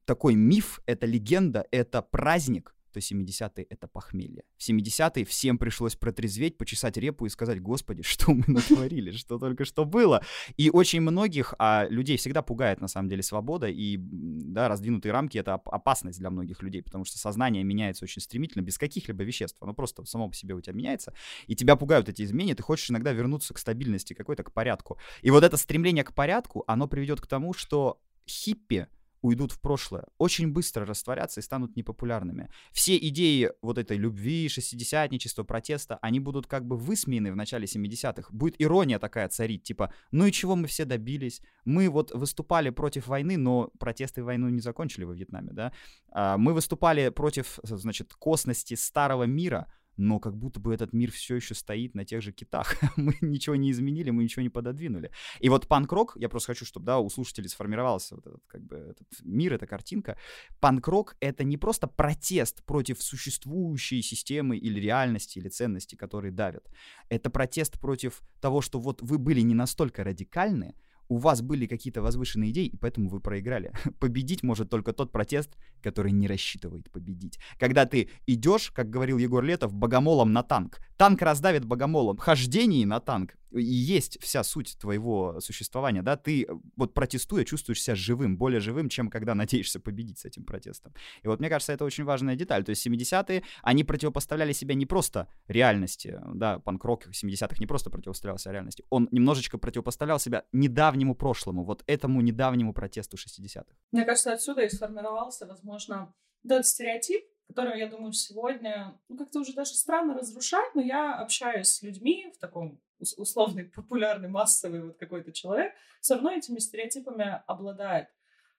такой 0.04 0.36
миф, 0.36 0.80
это 0.86 1.04
легенда, 1.04 1.66
это 1.72 2.00
праздник, 2.00 2.74
то 2.92 3.00
70-е— 3.00 3.66
это 3.70 3.88
похмелье. 3.88 4.44
В 4.56 4.68
70-е 4.68 5.24
всем 5.24 5.58
пришлось 5.58 5.96
протрезветь, 5.96 6.58
почесать 6.58 6.96
репу 6.96 7.26
и 7.26 7.28
сказать, 7.28 7.60
господи, 7.60 8.02
что 8.04 8.32
мы 8.32 8.44
натворили, 8.46 9.10
что 9.12 9.38
только 9.38 9.64
что 9.64 9.84
было. 9.84 10.22
И 10.56 10.70
очень 10.70 11.00
многих, 11.00 11.54
а 11.58 11.86
людей 11.88 12.16
всегда 12.16 12.42
пугает, 12.42 12.80
на 12.80 12.88
самом 12.88 13.08
деле, 13.08 13.22
свобода, 13.22 13.68
и, 13.68 13.96
да, 13.98 14.68
раздвинутые 14.68 15.12
рамки— 15.12 15.38
это 15.38 15.54
опасность 15.54 16.18
для 16.18 16.30
многих 16.30 16.62
людей, 16.62 16.82
потому 16.82 17.04
что 17.04 17.18
сознание 17.18 17.64
меняется 17.64 18.04
очень 18.04 18.22
стремительно, 18.22 18.62
без 18.62 18.78
каких-либо 18.78 19.24
веществ. 19.24 19.56
Оно 19.60 19.74
просто 19.74 20.04
само 20.04 20.28
по 20.28 20.34
себе 20.34 20.54
у 20.54 20.60
тебя 20.60 20.74
меняется, 20.74 21.14
и 21.46 21.56
тебя 21.56 21.76
пугают 21.76 22.08
эти 22.08 22.22
изменения, 22.22 22.54
ты 22.54 22.62
хочешь 22.62 22.90
иногда 22.90 23.12
вернуться 23.12 23.54
к 23.54 23.58
стабильности 23.58 24.14
какой-то, 24.14 24.42
к 24.42 24.52
порядку. 24.52 24.98
И 25.22 25.30
вот 25.30 25.44
это 25.44 25.56
стремление 25.56 26.04
к 26.04 26.14
порядку, 26.14 26.64
оно 26.66 26.86
приведет 26.86 27.20
к 27.20 27.26
тому, 27.26 27.52
что 27.52 28.00
хиппи— 28.26 28.86
уйдут 29.22 29.52
в 29.52 29.60
прошлое, 29.60 30.04
очень 30.18 30.52
быстро 30.52 30.84
растворятся 30.84 31.40
и 31.40 31.42
станут 31.42 31.76
непопулярными. 31.76 32.50
Все 32.72 32.96
идеи 32.96 33.50
вот 33.62 33.78
этой 33.78 33.96
любви, 33.96 34.48
шестидесятничества, 34.48 35.44
протеста, 35.44 35.98
они 36.02 36.20
будут 36.20 36.46
как 36.46 36.66
бы 36.66 36.76
высмеяны 36.76 37.32
в 37.32 37.36
начале 37.36 37.66
70-х. 37.66 38.28
Будет 38.30 38.56
ирония 38.58 38.98
такая 38.98 39.28
царить, 39.28 39.62
типа, 39.62 39.92
ну 40.10 40.26
и 40.26 40.32
чего 40.32 40.56
мы 40.56 40.66
все 40.66 40.84
добились? 40.84 41.40
Мы 41.64 41.88
вот 41.88 42.10
выступали 42.12 42.70
против 42.70 43.06
войны, 43.06 43.36
но 43.36 43.70
протесты 43.78 44.22
войну 44.22 44.48
не 44.48 44.60
закончили 44.60 45.04
во 45.04 45.14
Вьетнаме, 45.14 45.52
да? 45.52 45.72
А, 46.10 46.36
мы 46.36 46.52
выступали 46.52 47.08
против, 47.08 47.58
значит, 47.62 48.14
косности 48.14 48.74
старого 48.74 49.24
мира, 49.24 49.72
но 49.96 50.18
как 50.18 50.36
будто 50.36 50.60
бы 50.60 50.74
этот 50.74 50.92
мир 50.92 51.10
все 51.10 51.36
еще 51.36 51.54
стоит 51.54 51.94
на 51.94 52.04
тех 52.04 52.22
же 52.22 52.32
китах. 52.32 52.76
мы 52.96 53.16
ничего 53.20 53.56
не 53.56 53.70
изменили, 53.70 54.10
мы 54.10 54.24
ничего 54.24 54.42
не 54.42 54.48
пододвинули. 54.48 55.10
И 55.40 55.48
вот 55.48 55.68
панк-рок, 55.68 56.16
я 56.16 56.28
просто 56.28 56.52
хочу, 56.52 56.64
чтобы 56.64 56.86
да, 56.86 56.98
у 56.98 57.10
слушателей 57.10 57.48
сформировался 57.48 58.16
вот 58.16 58.26
этот, 58.26 58.42
как 58.46 58.62
бы, 58.62 58.76
этот 58.76 59.06
мир, 59.22 59.54
эта 59.54 59.66
картинка. 59.66 60.16
Панк-рок— 60.60 61.16
это 61.20 61.44
не 61.44 61.56
просто 61.56 61.86
протест 61.86 62.64
против 62.64 63.02
существующей 63.02 64.02
системы 64.02 64.56
или 64.56 64.80
реальности, 64.80 65.38
или 65.38 65.48
ценностей, 65.48 65.96
которые 65.96 66.32
давят. 66.32 66.68
Это 67.08 67.30
протест 67.30 67.80
против 67.80 68.22
того, 68.40 68.60
что 68.60 68.80
вот 68.80 69.02
вы 69.02 69.18
были 69.18 69.40
не 69.40 69.54
настолько 69.54 70.04
радикальны, 70.04 70.74
у 71.08 71.18
вас 71.18 71.42
были 71.42 71.66
какие-то 71.66 72.02
возвышенные 72.02 72.50
идеи, 72.50 72.66
и 72.66 72.76
поэтому 72.76 73.08
вы 73.08 73.20
проиграли. 73.20 73.72
Победить 74.00 74.42
может 74.42 74.70
только 74.70 74.92
тот 74.92 75.12
протест, 75.12 75.50
который 75.82 76.12
не 76.12 76.26
рассчитывает 76.26 76.90
победить. 76.90 77.38
Когда 77.58 77.84
ты 77.86 78.08
идешь, 78.26 78.70
как 78.70 78.90
говорил 78.90 79.18
Егор 79.18 79.44
Летов, 79.44 79.74
богомолом 79.74 80.32
на 80.32 80.42
танк. 80.42 80.78
Танк 81.02 81.20
раздавит 81.20 81.64
богомолом. 81.64 82.16
Хождение 82.16 82.86
на 82.86 83.00
танк 83.00 83.34
и 83.50 83.60
есть 83.64 84.22
вся 84.22 84.44
суть 84.44 84.78
твоего 84.78 85.40
существования, 85.40 86.00
да, 86.00 86.16
ты 86.16 86.44
э, 86.44 86.46
вот 86.76 86.94
протестуя 86.94 87.44
чувствуешь 87.44 87.82
себя 87.82 87.96
живым, 87.96 88.36
более 88.36 88.60
живым, 88.60 88.88
чем 88.88 89.10
когда 89.10 89.34
надеешься 89.34 89.80
победить 89.80 90.20
с 90.20 90.24
этим 90.26 90.44
протестом. 90.44 90.94
И 91.24 91.26
вот 91.26 91.40
мне 91.40 91.48
кажется, 91.48 91.72
это 91.72 91.84
очень 91.84 92.04
важная 92.04 92.36
деталь. 92.36 92.62
То 92.62 92.70
есть 92.70 92.86
70-е, 92.86 93.42
они 93.64 93.82
противопоставляли 93.82 94.52
себя 94.52 94.76
не 94.76 94.86
просто 94.86 95.26
реальности, 95.48 96.20
да, 96.34 96.60
панк-рок 96.60 97.08
70-х 97.08 97.56
не 97.58 97.66
просто 97.66 97.90
противопоставлялся 97.90 98.52
реальности, 98.52 98.84
он 98.88 99.08
немножечко 99.10 99.58
противопоставлял 99.58 100.20
себя 100.20 100.44
недавнему 100.52 101.16
прошлому, 101.16 101.64
вот 101.64 101.82
этому 101.88 102.20
недавнему 102.20 102.72
протесту 102.72 103.16
60-х. 103.16 103.64
Мне 103.90 104.04
кажется, 104.04 104.32
отсюда 104.34 104.62
и 104.62 104.68
сформировался, 104.68 105.46
возможно, 105.46 106.14
тот 106.48 106.64
стереотип, 106.64 107.24
который, 107.52 107.78
я 107.78 107.86
думаю, 107.86 108.12
сегодня, 108.12 108.98
ну, 109.08 109.16
как-то 109.16 109.40
уже 109.40 109.52
даже 109.52 109.74
странно 109.74 110.14
разрушать, 110.14 110.74
но 110.74 110.80
я 110.80 111.14
общаюсь 111.14 111.68
с 111.68 111.82
людьми 111.82 112.32
в 112.34 112.38
таком 112.38 112.80
условный, 113.16 113.64
популярный, 113.76 114.28
массовый 114.28 114.82
вот 114.82 114.96
какой-то 114.96 115.32
человек, 115.32 115.74
все 116.00 116.14
равно 116.14 116.32
этими 116.32 116.58
стереотипами 116.58 117.42
обладает. 117.46 118.08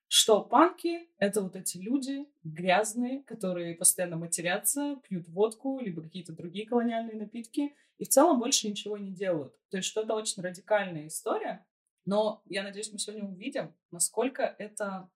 Что 0.07 0.43
панки— 0.43 1.09
это 1.17 1.41
вот 1.41 1.55
эти 1.55 1.77
люди 1.77 2.27
грязные, 2.43 3.23
которые 3.23 3.73
постоянно 3.73 4.17
матерятся, 4.17 4.97
пьют 5.07 5.27
водку, 5.27 5.79
либо 5.79 6.03
какие-то 6.03 6.33
другие 6.33 6.67
колониальные 6.67 7.17
напитки, 7.17 7.75
и 7.97 8.05
в 8.05 8.09
целом 8.09 8.39
больше 8.39 8.69
ничего 8.69 8.97
не 8.97 9.11
делают. 9.11 9.55
То 9.69 9.77
есть 9.77 9.89
что-то 9.89 10.13
очень 10.13 10.43
радикальная 10.43 11.07
история, 11.07 11.65
но 12.05 12.43
я 12.45 12.61
надеюсь, 12.61 12.91
мы 12.91 12.99
сегодня 12.99 13.27
увидим, 13.27 13.73
насколько 13.89 14.43
это 14.43 15.09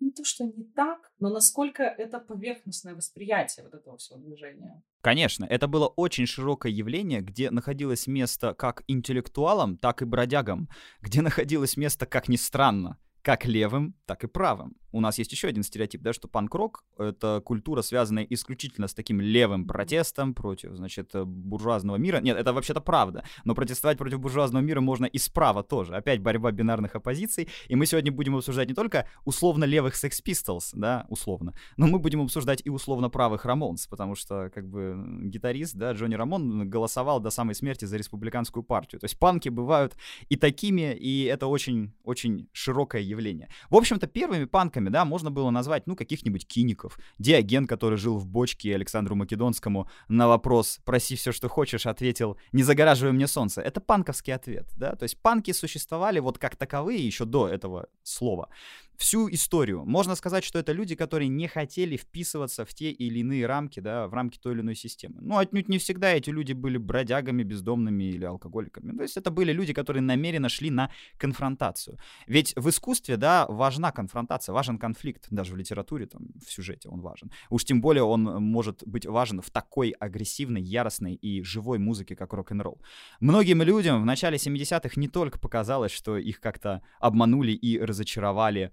не 0.00 0.10
то, 0.10 0.24
что 0.24 0.44
не 0.44 0.64
так, 0.64 1.10
но 1.18 1.30
насколько 1.30 1.82
это 1.82 2.18
поверхностное 2.18 2.94
восприятие 2.94 3.64
вот 3.64 3.74
этого 3.74 3.96
всего 3.96 4.18
движения. 4.18 4.82
Конечно, 5.00 5.44
это 5.44 5.68
было 5.68 5.86
очень 5.86 6.26
широкое 6.26 6.72
явление, 6.72 7.20
где 7.20 7.50
находилось 7.50 8.06
место 8.06 8.54
как 8.54 8.82
интеллектуалам, 8.86 9.76
так 9.76 10.02
и 10.02 10.04
бродягам, 10.04 10.68
где 11.00 11.22
находилось 11.22 11.76
место, 11.76 12.06
как 12.06 12.28
ни 12.28 12.36
странно, 12.36 12.98
как 13.22 13.44
левым, 13.44 13.94
так 14.06 14.24
и 14.24 14.26
правым 14.26 14.76
у 14.96 15.00
нас 15.00 15.18
есть 15.18 15.30
еще 15.30 15.48
один 15.48 15.62
стереотип, 15.62 16.00
да, 16.00 16.12
что 16.14 16.26
панк-рок— 16.26 16.84
это 16.98 17.42
культура, 17.44 17.82
связанная 17.82 18.24
исключительно 18.24 18.88
с 18.88 18.94
таким 18.94 19.20
левым 19.20 19.66
протестом 19.66 20.32
против, 20.32 20.72
значит, 20.72 21.10
буржуазного 21.14 21.96
мира. 21.96 22.20
Нет, 22.20 22.38
это 22.38 22.54
вообще-то 22.54 22.80
правда, 22.80 23.24
но 23.44 23.54
протестовать 23.54 23.98
против 23.98 24.20
буржуазного 24.20 24.62
мира 24.62 24.80
можно 24.80 25.04
и 25.04 25.18
справа 25.18 25.62
тоже. 25.62 25.94
Опять 25.94 26.20
борьба 26.20 26.50
бинарных 26.50 26.96
оппозиций, 26.96 27.48
и 27.68 27.76
мы 27.76 27.84
сегодня 27.84 28.10
будем 28.10 28.36
обсуждать 28.36 28.68
не 28.68 28.74
только 28.74 29.06
условно-левых 29.24 29.94
Sex 29.94 30.22
Pistols, 30.24 30.70
да, 30.72 31.04
условно, 31.10 31.52
но 31.76 31.86
мы 31.86 31.98
будем 31.98 32.22
обсуждать 32.22 32.62
и 32.64 32.70
условно-правых 32.70 33.44
Рамонс, 33.44 33.86
потому 33.86 34.14
что, 34.14 34.50
как 34.54 34.66
бы, 34.66 34.96
гитарист, 35.24 35.74
да, 35.74 35.92
Джонни 35.92 36.14
Рамон 36.14 36.70
голосовал 36.70 37.20
до 37.20 37.28
самой 37.28 37.54
смерти 37.54 37.84
за 37.84 37.98
республиканскую 37.98 38.62
партию. 38.62 39.00
То 39.00 39.04
есть 39.04 39.18
панки 39.18 39.50
бывают 39.50 39.94
и 40.30 40.36
такими, 40.36 40.94
и 40.94 41.24
это 41.24 41.48
очень-очень 41.48 42.48
широкое 42.52 43.02
явление. 43.02 43.48
В 43.68 43.76
общем-то, 43.76 44.06
первыми 44.06 44.46
панками 44.46 44.85
да, 44.90 45.04
можно 45.04 45.30
было 45.30 45.50
назвать, 45.50 45.86
ну, 45.86 45.96
каких-нибудь 45.96 46.46
киников. 46.46 46.98
Диоген, 47.18 47.66
который 47.66 47.98
жил 47.98 48.16
в 48.16 48.26
бочке 48.26 48.74
Александру 48.74 49.14
Македонскому, 49.14 49.88
на 50.08 50.28
вопрос 50.28 50.80
«проси 50.84 51.16
все, 51.16 51.32
что 51.32 51.48
хочешь», 51.48 51.86
ответил 51.86 52.38
«не 52.52 52.62
загораживай 52.62 53.12
мне 53.12 53.26
солнце». 53.26 53.62
Это 53.62 53.80
панковский 53.80 54.34
ответ, 54.34 54.68
да, 54.76 54.94
то 54.94 55.04
есть 55.04 55.20
панки 55.20 55.52
существовали 55.52 56.18
вот 56.20 56.38
как 56.38 56.56
таковые 56.56 57.04
еще 57.04 57.24
до 57.24 57.48
этого 57.48 57.88
слова 58.02 58.48
всю 58.98 59.28
историю. 59.30 59.84
Можно 59.84 60.14
сказать, 60.14 60.44
что 60.44 60.58
это 60.58 60.72
люди, 60.72 60.94
которые 60.94 61.28
не 61.28 61.48
хотели 61.48 61.96
вписываться 61.96 62.64
в 62.64 62.74
те 62.74 62.90
или 62.90 63.20
иные 63.20 63.46
рамки, 63.46 63.80
да, 63.80 64.08
в 64.08 64.14
рамки 64.14 64.38
той 64.38 64.54
или 64.54 64.60
иной 64.60 64.74
системы. 64.74 65.16
Но 65.20 65.38
отнюдь 65.38 65.68
не 65.68 65.78
всегда 65.78 66.12
эти 66.12 66.30
люди 66.30 66.52
были 66.52 66.78
бродягами, 66.78 67.42
бездомными 67.42 68.04
или 68.04 68.24
алкоголиками. 68.24 68.96
То 68.96 69.02
есть 69.02 69.16
это 69.16 69.30
были 69.30 69.52
люди, 69.52 69.72
которые 69.72 70.02
намеренно 70.02 70.48
шли 70.48 70.70
на 70.70 70.90
конфронтацию. 71.18 71.98
Ведь 72.26 72.54
в 72.56 72.68
искусстве, 72.68 73.16
да, 73.16 73.46
важна 73.48 73.92
конфронтация, 73.92 74.52
важен 74.52 74.78
конфликт, 74.78 75.26
даже 75.30 75.52
в 75.52 75.56
литературе, 75.56 76.06
там, 76.06 76.28
в 76.44 76.50
сюжете 76.50 76.88
он 76.88 77.00
важен. 77.00 77.30
Уж 77.50 77.64
тем 77.64 77.80
более 77.80 78.02
он 78.02 78.22
может 78.22 78.82
быть 78.86 79.06
важен 79.06 79.40
в 79.40 79.50
такой 79.50 79.90
агрессивной, 79.90 80.62
яростной 80.62 81.14
и 81.14 81.42
живой 81.42 81.78
музыке, 81.78 82.16
как 82.16 82.32
рок-н-ролл. 82.32 82.80
Многим 83.20 83.62
людям 83.62 84.02
в 84.02 84.06
начале 84.06 84.36
70-х 84.36 84.90
не 84.96 85.08
только 85.08 85.38
показалось, 85.38 85.92
что 85.92 86.16
их 86.16 86.40
как-то 86.40 86.82
обманули 87.00 87.52
и 87.52 87.78
разочаровали 87.78 88.72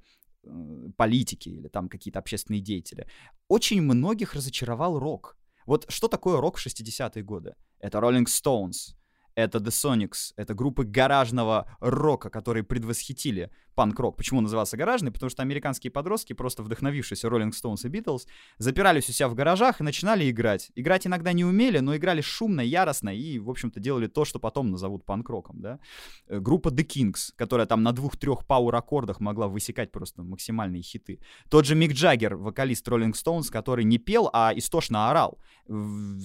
политики 0.98 1.50
или 1.50 1.68
там 1.68 1.90
какие-то 1.90 2.20
общественные 2.20 2.62
деятели. 2.62 3.08
Очень 3.48 3.82
многих 3.82 4.34
разочаровал 4.34 5.00
рок. 5.00 5.38
Вот 5.66 5.86
что 5.90 6.08
такое 6.08 6.42
рок 6.42 6.58
в 6.58 6.66
60-е 6.66 7.24
годы? 7.24 7.56
Это 7.80 8.00
Rolling 8.00 8.26
Stones, 8.26 8.96
это 9.36 9.60
The 9.60 9.70
Sonics, 9.70 10.34
это 10.36 10.54
группы 10.54 10.84
гаражного 10.84 11.76
рока, 11.80 12.30
которые 12.30 12.64
предвосхитили 12.64 13.52
панк-рок. 13.74 14.18
Почему 14.18 14.42
назывался 14.42 14.78
гаражный? 14.78 15.12
Потому 15.12 15.30
что 15.30 15.42
американские 15.42 15.92
подростки, 15.92 16.34
просто 16.34 16.64
вдохновившись 16.64 17.24
Rolling 17.24 17.52
Stones 17.52 17.86
и 17.86 17.90
Beatles, 17.90 18.28
запирались 18.58 19.10
у 19.10 19.12
себя 19.12 19.28
в 19.28 19.36
гаражах 19.36 19.82
и 19.82 19.84
начинали 19.84 20.30
играть. 20.30 20.72
Играть 20.76 21.08
иногда 21.08 21.34
не 21.34 21.46
умели, 21.46 21.80
но 21.80 21.96
играли 21.96 22.22
шумно, 22.22 22.62
яростно 22.62 23.10
и, 23.16 23.40
в 23.40 23.50
общем-то, 23.50 23.80
делали 23.80 24.08
то, 24.08 24.26
что 24.26 24.40
потом 24.40 24.72
назовут 24.72 25.06
панк-роком, 25.06 25.62
да. 25.62 25.80
Э, 26.28 26.40
группа 26.40 26.70
The 26.70 26.86
Kings, 26.86 27.34
которая 27.36 27.68
там 27.68 27.84
на 27.84 27.92
двух-трех 27.92 28.46
пауэр-аккордах 28.46 29.20
могла 29.20 29.48
высекать 29.48 29.92
просто 29.92 30.24
максимальные 30.24 30.82
хиты. 30.82 31.20
Тот 31.50 31.66
же 31.66 31.76
Мик 31.76 31.94
Джаггер, 31.94 32.36
вокалист 32.36 32.88
Rolling 32.88 33.14
Stones, 33.14 33.52
который 33.52 33.86
не 33.86 33.98
пел, 33.98 34.30
а 34.34 34.54
истошно 34.56 35.10
орал. 35.10 35.40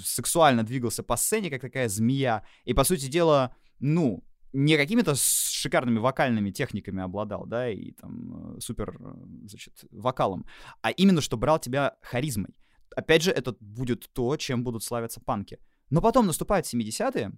Сексуально 0.05 0.63
двигался 0.63 1.03
по 1.03 1.17
сцене, 1.17 1.51
как 1.51 1.61
такая 1.61 1.89
змея. 1.89 2.45
И, 2.65 2.75
по 2.75 2.85
сути 2.85 3.07
дела, 3.07 3.55
ну, 3.81 4.25
не 4.53 4.77
какими-то 4.77 5.15
шикарными 5.15 5.99
вокальными 5.99 6.51
техниками 6.51 7.03
обладал, 7.03 7.47
да, 7.47 7.71
и 7.71 7.93
там 7.93 8.57
э, 8.57 8.61
супер, 8.61 8.97
э, 9.01 9.47
значит, 9.47 9.85
вокалом, 9.91 10.47
а 10.83 10.91
именно, 10.91 11.21
что 11.21 11.37
брал 11.37 11.59
тебя 11.59 11.97
харизмой. 12.03 12.55
Опять 12.97 13.23
же, 13.23 13.31
это 13.31 13.57
будет 13.61 14.11
то, 14.13 14.37
чем 14.37 14.65
будут 14.65 14.83
славиться 14.83 15.21
панки. 15.21 15.59
Но 15.91 16.01
потом 16.01 16.27
наступают 16.27 16.67
70-е, 16.67 17.33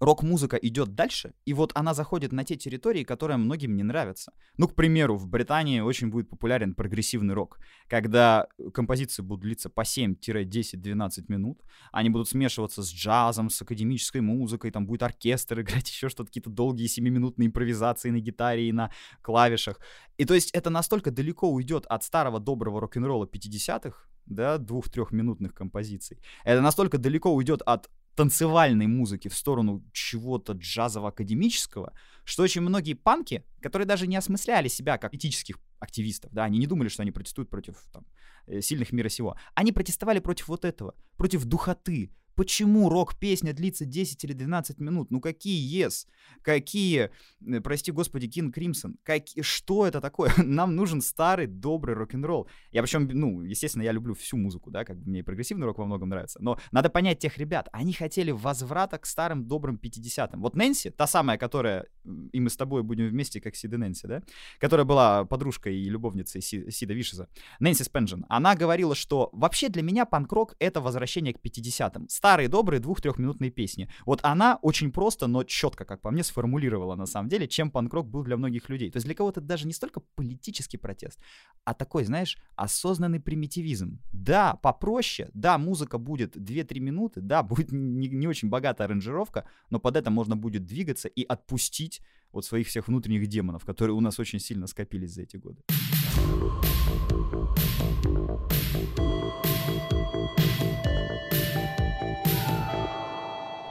рок-музыка 0.00 0.56
идет 0.56 0.94
дальше, 0.94 1.34
и 1.44 1.54
вот 1.54 1.72
она 1.74 1.94
заходит 1.94 2.32
на 2.32 2.44
те 2.44 2.56
территории, 2.56 3.04
которые 3.04 3.36
многим 3.36 3.76
не 3.76 3.82
нравятся. 3.82 4.32
Ну, 4.56 4.68
к 4.68 4.74
примеру, 4.74 5.16
в 5.16 5.28
Британии 5.28 5.80
очень 5.80 6.08
будет 6.08 6.28
популярен 6.28 6.74
прогрессивный 6.74 7.34
рок, 7.34 7.58
когда 7.88 8.46
композиции 8.72 9.22
будут 9.22 9.42
длиться 9.42 9.70
по 9.70 9.82
7-10-12 9.82 11.24
минут, 11.28 11.62
они 11.92 12.10
будут 12.10 12.28
смешиваться 12.28 12.82
с 12.82 12.92
джазом, 12.92 13.50
с 13.50 13.62
академической 13.62 14.20
музыкой, 14.20 14.70
там 14.70 14.86
будет 14.86 15.02
оркестр 15.02 15.60
играть 15.62 15.88
еще 15.88 16.08
что-то, 16.08 16.26
какие-то 16.26 16.50
долгие 16.50 16.86
7-минутные 16.86 17.46
импровизации 17.46 18.10
на 18.10 18.20
гитаре 18.20 18.68
и 18.68 18.72
на 18.72 18.90
клавишах. 19.22 19.80
И 20.18 20.24
то 20.24 20.34
есть 20.34 20.50
это 20.52 20.70
настолько 20.70 21.10
далеко 21.10 21.50
уйдет 21.50 21.86
от 21.86 22.04
старого 22.04 22.40
доброго 22.40 22.80
рок-н-ролла 22.80 23.26
50-х, 23.26 24.06
да, 24.26 24.58
двух-трехминутных 24.58 25.54
композиций. 25.54 26.18
Это 26.44 26.60
настолько 26.60 26.98
далеко 26.98 27.34
уйдет 27.34 27.62
от 27.62 27.90
танцевальной 28.14 28.86
музыки 28.86 29.28
в 29.28 29.34
сторону 29.34 29.84
чего-то 29.92 30.52
джазово-академического, 30.52 31.92
что 32.24 32.42
очень 32.42 32.62
многие 32.62 32.94
панки, 32.94 33.44
которые 33.60 33.86
даже 33.86 34.06
не 34.06 34.16
осмысляли 34.16 34.68
себя 34.68 34.98
как 34.98 35.14
этических 35.14 35.58
активистов, 35.80 36.32
да, 36.32 36.44
они 36.44 36.58
не 36.58 36.66
думали, 36.66 36.88
что 36.88 37.02
они 37.02 37.10
протестуют 37.10 37.50
против 37.50 37.76
там, 37.92 38.06
э, 38.46 38.60
сильных 38.60 38.92
мира 38.92 39.08
сего, 39.08 39.36
они 39.54 39.72
протестовали 39.72 40.20
против 40.20 40.48
вот 40.48 40.64
этого, 40.64 40.94
против 41.16 41.44
духоты, 41.44 42.10
Почему 42.34 42.88
рок-песня 42.88 43.52
длится 43.52 43.84
10 43.84 44.24
или 44.24 44.32
12 44.32 44.80
минут? 44.80 45.10
Ну 45.10 45.20
какие 45.20 45.82
Yes? 45.82 46.06
Какие, 46.42 47.10
э, 47.46 47.60
прости 47.60 47.92
господи, 47.92 48.26
King 48.26 48.52
Crimson? 48.52 48.94
Как, 49.02 49.24
что 49.40 49.86
это 49.86 50.00
такое? 50.00 50.32
Нам 50.36 50.74
нужен 50.74 51.00
старый, 51.00 51.46
добрый 51.46 51.94
рок-н-ролл. 51.94 52.48
Я 52.72 52.82
причем, 52.82 53.08
ну, 53.12 53.42
естественно, 53.42 53.82
я 53.82 53.92
люблю 53.92 54.14
всю 54.14 54.36
музыку, 54.36 54.70
да, 54.70 54.84
как 54.84 54.98
бы 54.98 55.10
мне 55.10 55.20
и 55.20 55.22
прогрессивный 55.22 55.66
рок 55.66 55.78
во 55.78 55.86
многом 55.86 56.08
нравится. 56.08 56.38
Но 56.42 56.58
надо 56.72 56.90
понять 56.90 57.18
тех 57.18 57.38
ребят. 57.38 57.68
Они 57.72 57.92
хотели 57.92 58.30
возврата 58.30 58.98
к 58.98 59.06
старым, 59.06 59.46
добрым 59.46 59.78
50-м. 59.82 60.40
Вот 60.40 60.56
Нэнси, 60.56 60.90
та 60.90 61.06
самая, 61.06 61.38
которая, 61.38 61.86
и 62.32 62.40
мы 62.40 62.50
с 62.50 62.56
тобой 62.56 62.82
будем 62.82 63.08
вместе, 63.08 63.40
как 63.40 63.56
Сида 63.56 63.78
Нэнси, 63.78 64.06
да, 64.06 64.22
которая 64.58 64.84
была 64.84 65.24
подружкой 65.24 65.76
и 65.76 65.88
любовницей 65.88 66.42
Си, 66.42 66.70
Сида 66.70 66.94
Вишеза, 66.94 67.28
Нэнси 67.60 67.84
Спенджин, 67.84 68.26
она 68.28 68.54
говорила, 68.54 68.94
что 68.94 69.30
вообще 69.32 69.68
для 69.68 69.82
меня 69.82 70.04
панк-рок— 70.04 70.56
это 70.58 70.80
возвращение 70.80 71.34
к 71.34 71.38
50-м 71.40 72.08
старые 72.24 72.48
добрые 72.48 72.80
двух-трехминутные 72.80 73.50
песни. 73.50 73.86
Вот 74.06 74.20
она 74.22 74.58
очень 74.62 74.90
просто, 74.90 75.26
но 75.26 75.44
четко, 75.44 75.84
как 75.84 76.00
по 76.00 76.10
мне, 76.10 76.24
сформулировала 76.24 76.96
на 76.96 77.04
самом 77.04 77.28
деле, 77.28 77.46
чем 77.46 77.70
панк-рок 77.70 78.08
был 78.08 78.24
для 78.24 78.38
многих 78.38 78.70
людей. 78.70 78.90
То 78.90 78.96
есть 78.96 79.04
для 79.04 79.14
кого-то 79.14 79.42
даже 79.42 79.66
не 79.66 79.74
столько 79.74 80.00
политический 80.00 80.78
протест, 80.78 81.18
а 81.64 81.74
такой, 81.74 82.04
знаешь, 82.04 82.38
осознанный 82.56 83.20
примитивизм. 83.20 84.00
Да, 84.10 84.54
попроще, 84.62 85.28
да, 85.34 85.58
музыка 85.58 85.98
будет 85.98 86.34
2-3 86.34 86.80
минуты, 86.80 87.20
да, 87.20 87.42
будет 87.42 87.72
не, 87.72 88.08
не 88.08 88.26
очень 88.26 88.48
богатая 88.48 88.84
аранжировка, 88.84 89.44
но 89.68 89.78
под 89.78 89.96
это 89.96 90.10
можно 90.10 90.34
будет 90.34 90.64
двигаться 90.64 91.08
и 91.08 91.24
отпустить 91.24 92.00
вот 92.34 92.44
своих 92.44 92.66
всех 92.66 92.88
внутренних 92.88 93.26
демонов, 93.28 93.64
которые 93.64 93.94
у 93.94 94.00
нас 94.00 94.18
очень 94.18 94.40
сильно 94.40 94.66
скопились 94.66 95.14
за 95.14 95.22
эти 95.22 95.36
годы. 95.36 95.62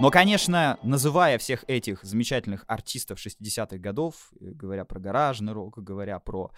Но, 0.04 0.12
конечно, 0.12 0.78
называя 0.84 1.38
всех 1.38 1.64
этих 1.70 2.04
замечательных 2.04 2.66
артистов 2.68 3.26
60-х 3.26 3.78
годов, 3.78 4.34
э, 4.34 4.52
говоря 4.52 4.84
про 4.84 5.00
гаражный 5.00 5.54
рок, 5.54 5.82
говоря 5.82 6.20
про 6.20 6.52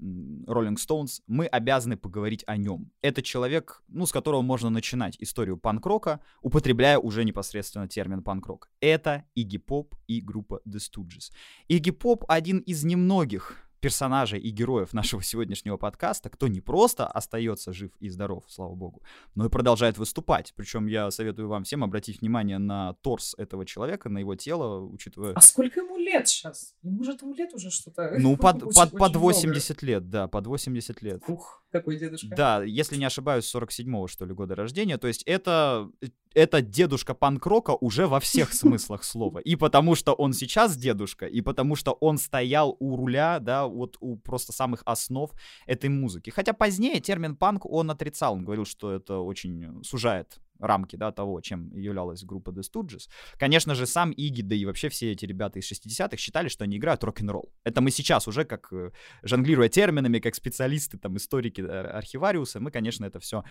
Rolling 0.00 0.76
Stones, 0.76 1.20
мы 1.26 1.44
обязаны 1.44 1.98
поговорить 1.98 2.42
о 2.46 2.56
нем. 2.56 2.90
Это 3.02 3.20
человек, 3.20 3.82
ну, 3.88 4.06
с 4.06 4.12
которого 4.12 4.40
можно 4.40 4.70
начинать 4.70 5.18
историю 5.20 5.58
панк-рока, 5.58 6.20
употребляя 6.40 6.96
уже 6.96 7.24
непосредственно 7.24 7.86
термин 7.86 8.22
панк-рок. 8.22 8.70
Это 8.80 9.24
Игги 9.34 9.58
Поп 9.58 9.94
и 10.06 10.22
группа 10.22 10.62
The 10.66 10.78
Stooges. 10.78 11.32
Игги 11.68 11.90
Поп 11.90 12.24
один 12.28 12.60
из 12.60 12.82
немногих 12.82 13.65
персонажей 13.86 14.40
и 14.40 14.50
героев 14.50 14.92
нашего 14.92 15.22
сегодняшнего 15.30 15.76
подкаста, 15.76 16.28
кто 16.28 16.48
не 16.48 16.60
просто 16.60 17.06
остается 17.06 17.72
жив 17.72 17.92
и 18.00 18.08
здоров, 18.08 18.42
слава 18.48 18.74
богу, 18.74 19.00
но 19.36 19.46
и 19.46 19.48
продолжает 19.48 19.96
выступать. 19.96 20.52
Причем 20.56 20.88
я 20.88 21.08
советую 21.12 21.46
вам 21.46 21.62
всем 21.62 21.84
обратить 21.84 22.20
внимание 22.20 22.58
на 22.58 22.94
торс 22.94 23.36
этого 23.38 23.64
человека, 23.64 24.08
на 24.08 24.18
его 24.18 24.34
тело, 24.34 24.80
учитывая... 24.80 25.34
А 25.34 25.40
сколько 25.40 25.78
ему 25.82 25.98
лет 25.98 26.26
сейчас? 26.26 26.74
Ему 26.82 27.04
же 27.04 27.12
ему 27.12 27.32
лет 27.34 27.54
уже 27.54 27.70
что-то... 27.70 28.16
Ну, 28.18 28.36
под, 28.44 28.74
под, 28.74 28.90
под 28.90 29.14
80 29.14 29.70
много. 29.70 29.86
лет, 29.86 30.10
да, 30.10 30.26
под 30.26 30.48
80 30.48 31.02
лет. 31.02 31.22
Ух, 31.28 31.62
какой 31.70 31.96
дедушка. 31.96 32.34
Да, 32.36 32.64
если 32.64 32.96
не 32.96 33.04
ошибаюсь, 33.04 33.54
47-го, 33.54 34.08
что 34.08 34.24
ли, 34.24 34.34
года 34.34 34.56
рождения. 34.56 34.98
То 34.98 35.06
есть 35.06 35.22
это 35.26 35.88
это 36.36 36.60
дедушка 36.60 37.14
панк-рока 37.14 37.74
уже 37.80 38.06
во 38.06 38.20
всех 38.20 38.52
смыслах 38.52 39.04
слова. 39.04 39.38
И 39.38 39.56
потому 39.56 39.94
что 39.94 40.12
он 40.12 40.34
сейчас 40.34 40.76
дедушка, 40.76 41.26
и 41.26 41.40
потому 41.40 41.76
что 41.76 41.92
он 41.92 42.18
стоял 42.18 42.76
у 42.78 42.96
руля, 42.96 43.38
да, 43.40 43.66
вот 43.76 43.96
у 44.00 44.16
просто 44.16 44.52
самых 44.52 44.82
основ 44.84 45.30
этой 45.66 45.90
музыки. 45.90 46.30
Хотя 46.30 46.52
позднее 46.52 47.00
термин 47.00 47.36
панк 47.36 47.66
он 47.66 47.90
отрицал, 47.90 48.34
он 48.34 48.44
говорил, 48.44 48.64
что 48.64 48.92
это 48.92 49.18
очень 49.18 49.82
сужает 49.84 50.40
рамки, 50.58 50.96
да, 50.96 51.12
того, 51.12 51.40
чем 51.40 51.74
являлась 51.76 52.24
группа 52.24 52.50
The 52.50 52.62
Stooges. 52.62 53.08
Конечно 53.38 53.74
же, 53.74 53.86
сам 53.86 54.10
Иги, 54.10 54.42
да 54.42 54.54
и 54.54 54.64
вообще 54.64 54.88
все 54.88 55.12
эти 55.12 55.26
ребята 55.26 55.58
из 55.58 55.70
60-х 55.70 56.16
считали, 56.16 56.48
что 56.48 56.64
они 56.64 56.76
играют 56.76 57.04
рок-н-ролл. 57.04 57.52
Это 57.64 57.80
мы 57.80 57.90
сейчас 57.90 58.28
уже, 58.28 58.44
как 58.44 58.72
э, 58.72 58.90
жонглируя 59.22 59.68
терминами, 59.68 60.18
как 60.18 60.34
специалисты, 60.34 60.98
там, 60.98 61.16
историки, 61.16 61.60
архивариусы, 61.60 62.60
мы, 62.60 62.70
конечно, 62.70 63.04
это 63.04 63.18
все 63.20 63.44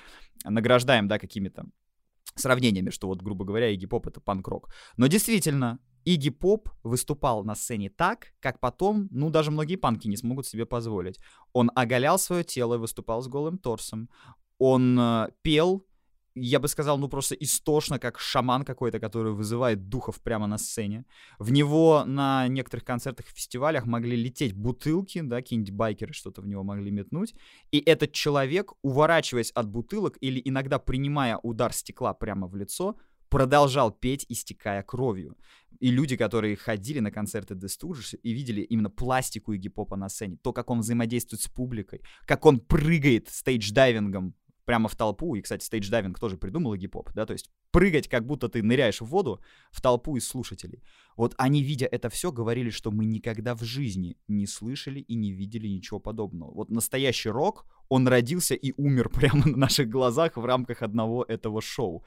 награждаем, 0.43 1.07
да, 1.07 1.19
какими-то 1.19 1.65
сравнениями, 2.35 2.89
что 2.89 3.07
вот, 3.07 3.21
грубо 3.21 3.45
говоря, 3.45 3.69
Игги 3.69 3.85
Поп— 3.85 4.07
это 4.07 4.19
панк-рок. 4.19 4.73
Но 4.97 5.07
действительно, 5.07 5.79
Игги 6.05 6.29
Поп 6.29 6.69
выступал 6.83 7.43
на 7.43 7.55
сцене 7.55 7.89
так, 7.89 8.27
как 8.39 8.59
потом, 8.59 9.07
ну, 9.11 9.29
даже 9.29 9.51
многие 9.51 9.75
панки 9.75 10.07
не 10.07 10.17
смогут 10.17 10.45
себе 10.45 10.65
позволить. 10.65 11.19
Он 11.53 11.71
оголял 11.75 12.19
свое 12.19 12.43
тело 12.43 12.75
и 12.75 12.77
выступал 12.77 13.21
с 13.21 13.27
голым 13.27 13.57
торсом. 13.57 14.09
Он 14.59 14.97
э, 14.99 15.29
пел, 15.41 15.85
я 16.35 16.59
бы 16.59 16.67
сказал, 16.67 16.97
ну 16.97 17.07
просто 17.07 17.35
истошно, 17.35 17.97
как 17.97 18.19
шаман 18.19 18.65
какой-то, 18.65 18.99
который 18.99 19.31
вызывает 19.31 19.89
духов 19.89 20.21
прямо 20.21 20.47
на 20.47 20.57
сцене. 20.57 21.05
В 21.39 21.51
него 21.51 22.03
на 22.05 22.47
некоторых 22.49 22.83
концертах 22.83 23.27
и 23.27 23.33
фестивалях 23.33 23.85
могли 23.85 24.17
лететь 24.17 24.53
бутылки, 24.53 25.21
да, 25.21 25.37
какие-нибудь 25.37 25.71
байкеры 25.71 26.13
что-то 26.13 26.41
в 26.41 26.47
него 26.47 26.63
могли 26.63 26.91
метнуть. 26.91 27.33
И 27.71 27.79
этот 27.79 28.11
человек, 28.11 28.73
уворачиваясь 28.81 29.51
от 29.51 29.67
бутылок 29.69 30.17
или 30.19 30.41
иногда 30.43 30.77
принимая 30.77 31.39
удар 31.41 31.73
стекла 31.73 32.13
прямо 32.13 32.47
в 32.47 32.55
лицо, 32.55 32.95
продолжал 33.29 33.91
петь, 33.91 34.25
истекая 34.29 34.83
кровью. 34.83 35.38
И 35.79 35.91
люди, 35.91 36.15
которые 36.15 36.55
ходили 36.55 36.99
на 36.99 37.11
концерты 37.11 37.53
The 37.53 37.67
Stooges 37.67 38.17
и 38.23 38.31
видели 38.31 38.61
именно 38.61 38.89
пластику 38.89 39.53
Игги 39.53 39.57
Попа 39.57 39.97
на 39.97 40.09
сцене, 40.09 40.38
то, 40.41 40.53
как 40.53 40.69
он 40.69 40.79
взаимодействует 40.79 41.41
с 41.41 41.47
публикой, 41.47 42.01
как 42.25 42.45
он 42.45 42.59
прыгает 42.59 43.27
stage 43.27 43.68
diving 43.68 44.17
ом 44.17 44.33
прямо 44.65 44.89
в 44.89 44.95
толпу, 44.95 45.35
и, 45.35 45.41
кстати, 45.41 45.63
stage 45.63 45.89
diving 45.89 46.19
тоже 46.19 46.38
придумал 46.38 46.75
Игги 46.75 46.93
Поп, 46.93 47.11
да, 47.13 47.25
то 47.25 47.33
есть 47.33 47.51
прыгать, 47.71 48.07
как 48.07 48.25
будто 48.25 48.49
ты 48.49 48.63
ныряешь 48.63 49.01
в 49.01 49.05
воду 49.05 49.41
в 49.71 49.81
толпу 49.81 50.17
из 50.17 50.27
слушателей. 50.27 50.81
Вот 51.17 51.35
они, 51.38 51.61
видя 51.61 51.85
это 51.85 52.09
все, 52.09 52.31
говорили, 52.31 52.69
что 52.69 52.91
мы 52.91 53.05
никогда 53.05 53.53
в 53.53 53.63
жизни 53.63 54.17
не 54.27 54.47
слышали 54.47 54.99
и 54.99 55.15
не 55.15 55.31
видели 55.31 55.67
ничего 55.67 55.99
подобного. 55.99 56.51
Вот 56.51 56.71
настоящий 56.71 57.29
рок, 57.29 57.65
он 57.89 58.07
родился 58.07 58.55
и 58.55 58.73
умер 58.77 59.09
прямо 59.13 59.45
на 59.45 59.57
наших 59.57 59.89
глазах 59.89 60.38
в 60.38 60.45
рамках 60.45 60.81
одного 60.81 61.23
этого 61.23 61.61
шоу. 61.61 62.03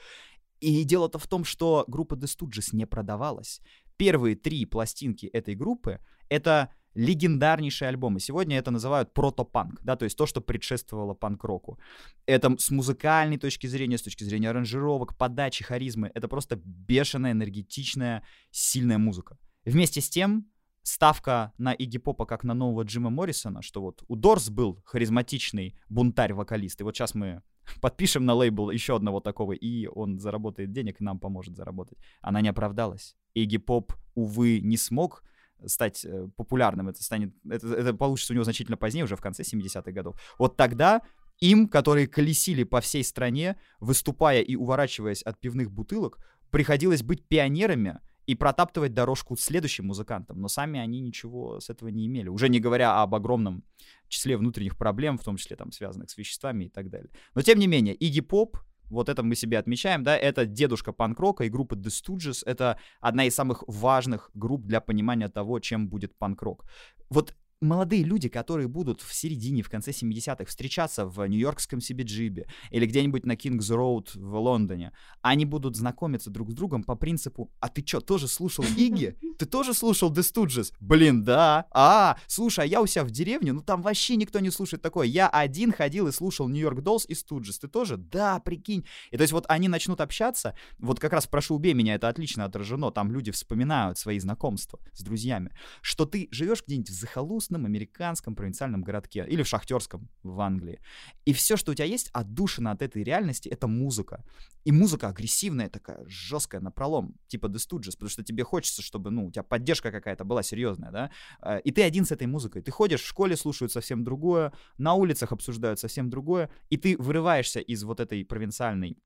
И 0.61 0.85
дело-то 0.85 1.19
в 1.19 1.27
том, 1.27 1.45
что 1.45 1.85
группа 1.87 2.15
The 2.15 2.25
Stooges 2.25 2.71
не 2.73 2.87
продавалась. 2.87 3.61
Первые 3.97 4.37
три 4.37 4.65
пластинки 4.65 5.27
этой 5.27 5.55
группы— 5.55 6.01
это 6.29 6.71
легендарнейшие 6.95 7.89
альбомы. 7.89 8.19
Сегодня 8.19 8.59
это 8.59 8.71
называют 8.71 9.15
протопанк, 9.15 9.81
да, 9.83 9.95
то 9.97 10.05
есть 10.05 10.17
то, 10.17 10.27
что 10.27 10.41
предшествовало 10.41 11.15
панк-року. 11.15 11.79
Это 12.27 12.57
с 12.59 12.71
музыкальной 12.71 13.39
точки 13.39 13.67
зрения, 13.69 13.99
с 13.99 14.03
точки 14.03 14.25
зрения 14.25 14.51
аранжировок, 14.51 15.17
подачи, 15.17 15.63
харизмы, 15.63 16.11
это 16.15 16.27
просто 16.29 16.61
бешеная, 16.65 17.33
энергетичная, 17.33 18.25
сильная 18.51 18.99
музыка. 18.99 19.39
Вместе 19.65 20.01
с 20.01 20.09
тем, 20.09 20.51
ставка 20.83 21.53
на 21.59 21.73
Игги 21.73 21.99
Попа 21.99 22.27
как 22.27 22.43
на 22.43 22.55
нового 22.55 22.83
Джима 22.83 23.11
Моррисона, 23.11 23.63
что 23.63 23.81
вот 23.81 24.03
у 24.09 24.17
Дорс 24.17 24.49
был 24.49 24.83
харизматичный 24.85 25.79
бунтарь-вокалист, 25.89 26.81
и 26.81 26.85
вот 26.85 26.97
сейчас 26.97 27.15
мы 27.15 27.43
подпишем 27.81 28.25
на 28.25 28.35
лейбл 28.35 28.71
еще 28.71 28.97
одного 28.97 29.21
такого, 29.21 29.53
и 29.53 29.87
он 29.87 30.19
заработает 30.19 30.73
денег 30.73 31.01
и 31.01 31.05
нам 31.05 31.19
поможет 31.19 31.57
заработать. 31.57 31.99
Она 32.21 32.41
не 32.41 32.49
оправдалась. 32.49 33.17
Игги 33.35 33.59
Поп, 33.59 33.93
увы, 34.15 34.61
не 34.61 34.77
смог 34.77 35.23
стать 35.67 36.05
э, 36.05 36.29
популярным, 36.37 36.89
это 36.89 37.03
станет, 37.03 37.35
это, 37.49 37.75
это 37.75 37.95
получится 37.95 38.33
у 38.33 38.35
него 38.35 38.45
значительно 38.45 38.77
позднее, 38.77 39.05
уже 39.05 39.17
в 39.17 39.21
конце 39.21 39.43
70-х 39.43 39.91
годов. 39.91 40.17
Вот 40.39 40.57
тогда 40.57 41.03
им, 41.41 41.69
которые 41.69 42.07
колесили 42.07 42.65
по 42.65 42.81
всей 42.81 43.05
стране, 43.05 43.61
выступая 43.81 44.41
и 44.41 44.57
уворачиваясь 44.57 45.23
от 45.23 45.39
пивных 45.39 45.71
бутылок, 45.71 46.19
приходилось 46.51 47.03
быть 47.03 47.27
пионерами 47.27 48.01
и 48.29 48.35
протаптывать 48.35 48.93
дорожку 48.93 49.37
следующим 49.37 49.87
музыкантам, 49.87 50.39
но 50.39 50.49
сами 50.49 50.79
они 50.79 51.01
ничего 51.01 51.61
с 51.61 51.71
этого 51.71 51.89
не 51.89 52.07
имели, 52.07 52.29
уже 52.29 52.51
не 52.51 52.61
говоря 52.61 53.03
об 53.03 53.15
огромном 53.15 53.65
числе 54.09 54.37
внутренних 54.37 54.77
проблем, 54.77 55.17
в 55.17 55.25
том 55.25 55.39
числе 55.39 55.57
там 55.57 55.73
связанных 55.73 56.11
с 56.11 56.19
веществами 56.19 56.67
и 56.67 56.69
так 56.69 56.91
далее. 56.91 57.11
Но 57.35 57.41
тем 57.41 57.59
не 57.59 57.67
менее, 57.67 57.95
Игги 57.95 58.21
Поп 58.21 58.59
вот 58.91 59.09
это 59.09 59.23
мы 59.23 59.35
себе 59.35 59.59
отмечаем, 59.59 60.03
да, 60.03 60.15
это 60.15 60.45
дедушка 60.45 60.93
панк-рока 60.93 61.45
и 61.45 61.49
группа 61.49 61.75
The 61.75 61.89
Stooges, 61.89 62.43
это 62.45 62.79
одна 63.01 63.25
из 63.25 63.35
самых 63.35 63.65
важных 63.67 64.31
групп 64.35 64.67
для 64.67 64.81
понимания 64.81 65.29
того, 65.29 65.59
чем 65.61 65.89
будет 65.89 66.15
панк-рок. 66.19 66.67
Вот 67.09 67.35
молодые 67.61 68.03
люди, 68.03 68.29
которые 68.29 68.69
будут 68.69 69.01
в 69.01 69.13
середине, 69.13 69.63
в 69.63 69.71
конце 69.71 69.91
70-х 69.91 70.45
встречаться 70.45 71.07
в 71.07 71.25
нью-йоркском 71.27 71.81
CBGB 71.81 72.47
или 72.71 72.87
где-нибудь 72.87 73.27
на 73.27 73.37
Кингс 73.37 73.71
Роуд 73.71 74.15
в 74.15 74.37
Лондоне, 74.37 74.93
они 75.23 75.45
будут 75.45 75.77
знакомиться 75.77 76.31
друг 76.31 76.51
с 76.51 76.55
другом 76.55 76.83
по 76.85 76.95
принципу 76.95 77.51
«А 77.61 77.69
ты 77.69 77.85
что, 77.87 78.01
тоже 78.01 78.29
слушал 78.29 78.65
Игги? 78.77 79.17
Ты 79.39 79.47
тоже 79.47 79.75
слушал 79.75 80.13
The 80.13 80.21
Stooges?» 80.21 80.73
Блин, 80.81 81.25
да. 81.25 81.67
А, 81.71 82.19
слушай, 82.27 82.65
а 82.65 82.67
я 82.67 82.81
у 82.81 82.87
себя 82.87 83.05
в 83.05 83.11
деревне, 83.11 83.53
ну 83.53 83.63
там 83.63 83.83
вообще 83.83 84.17
никто 84.17 84.39
не 84.41 84.51
слушает 84.51 84.83
такое. 84.83 85.07
Я 85.07 85.29
один 85.29 85.73
ходил 85.73 86.07
и 86.07 86.13
слушал 86.13 86.49
Нью-Йорк 86.49 86.83
Доллс 86.83 87.07
и 87.09 87.15
Stooges. 87.15 87.59
Ты 87.61 87.69
тоже? 87.69 87.97
Да, 87.97 88.41
прикинь. 88.41 88.85
И 89.11 89.17
то 89.17 89.23
есть 89.23 89.33
вот 89.33 89.45
они 89.49 89.69
начнут 89.69 90.01
общаться, 90.01 90.57
вот 90.79 91.01
как 91.01 91.13
раз 91.13 91.27
«Прошу, 91.27 91.57
убей 91.57 91.75
меня» 91.75 91.95
это 91.95 92.09
отлично 92.09 92.45
отражено, 92.45 92.91
там 92.91 93.11
люди 93.11 93.31
вспоминают 93.31 93.99
свои 93.99 94.19
знакомства 94.19 94.79
с 94.93 95.03
друзьями, 95.03 95.53
что 95.83 96.07
ты 96.07 96.29
живешь 96.31 96.63
где-нибудь 96.65 96.91
в 96.91 96.95
захолустном 96.95 97.48
захолустном 97.49 97.67
американском 97.67 98.35
провинциальном 98.35 98.83
городке 98.83 99.27
или 99.29 99.43
в 99.43 99.47
шахтерском 99.47 100.09
в 100.23 100.41
Англии. 100.41 100.81
И 101.27 101.33
все, 101.33 101.57
что 101.57 101.73
у 101.73 101.75
тебя 101.75 101.87
есть, 101.87 102.11
отдушина 102.13 102.73
от 102.73 102.83
этой 102.83 103.05
реальности, 103.05 103.49
это 103.49 103.67
музыка. 103.69 104.25
И 104.65 104.73
музыка 104.73 105.09
агрессивная 105.09 105.69
такая, 105.69 106.05
жесткая, 106.07 106.61
напролом, 106.61 107.15
типа 107.29 107.47
The 107.47 107.57
Stooges, 107.57 107.93
потому 107.93 108.11
что 108.11 108.23
тебе 108.23 108.45
хочется, 108.45 108.83
чтобы, 108.83 109.11
ну, 109.11 109.27
у 109.27 109.31
тебя 109.31 109.43
поддержка 109.43 109.91
какая-то 109.91 110.25
была 110.25 110.43
серьезная, 110.43 110.91
да, 110.91 111.11
а, 111.41 111.59
и 111.59 111.71
ты 111.71 111.83
один 111.83 112.05
с 112.05 112.13
этой 112.13 112.27
музыкой. 112.27 112.63
Ты 112.63 112.71
ходишь 112.71 113.03
в 113.03 113.07
школе, 113.07 113.37
слушают 113.37 113.73
совсем 113.73 114.05
другое, 114.05 114.53
на 114.79 114.95
улицах 114.95 115.33
обсуждают 115.33 115.79
совсем 115.79 116.11
другое, 116.11 116.49
и 116.71 116.77
ты 116.77 116.97
вырываешься 116.99 117.61
из 117.61 117.83
вот 117.85 118.01
этой 118.01 118.25
провинциальной 118.25 118.97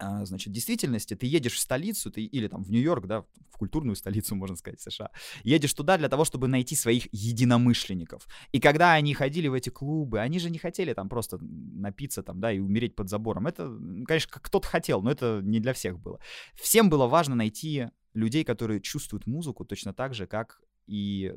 значит, 0.00 0.52
действительности 0.52 1.14
ты 1.14 1.26
едешь 1.26 1.54
в 1.54 1.58
столицу, 1.58 2.10
ты, 2.10 2.24
или 2.24 2.48
там 2.48 2.62
в 2.62 2.70
Нью-Йорк, 2.70 3.06
да, 3.06 3.22
в 3.50 3.58
культурную 3.58 3.96
столицу, 3.96 4.34
можно 4.34 4.56
сказать, 4.56 4.80
США, 4.80 5.10
едешь 5.42 5.74
туда 5.74 5.96
для 5.96 6.08
того, 6.08 6.24
чтобы 6.24 6.48
найти 6.48 6.74
своих 6.74 7.08
единомышленников. 7.12 8.26
И 8.52 8.60
когда 8.60 8.92
они 8.94 9.14
ходили 9.14 9.48
в 9.48 9.54
эти 9.54 9.70
клубы, 9.70 10.20
они 10.20 10.38
же 10.38 10.50
не 10.50 10.58
хотели 10.58 10.92
там 10.94 11.08
просто 11.08 11.38
напиться 11.40 12.22
там, 12.22 12.40
да, 12.40 12.52
и 12.52 12.58
умереть 12.58 12.94
под 12.94 13.08
забором. 13.08 13.46
Это, 13.46 13.68
конечно, 14.06 14.30
кто-то 14.32 14.66
хотел, 14.66 15.02
но 15.02 15.10
это 15.10 15.40
не 15.42 15.60
для 15.60 15.72
всех 15.72 15.98
было. 15.98 16.18
Всем 16.54 16.90
было 16.90 17.06
важно 17.06 17.34
найти 17.34 17.88
людей, 18.14 18.44
которые 18.44 18.80
чувствуют 18.80 19.26
музыку 19.26 19.64
точно 19.64 19.92
так 19.92 20.14
же, 20.14 20.26
как 20.26 20.60
и, 20.86 21.32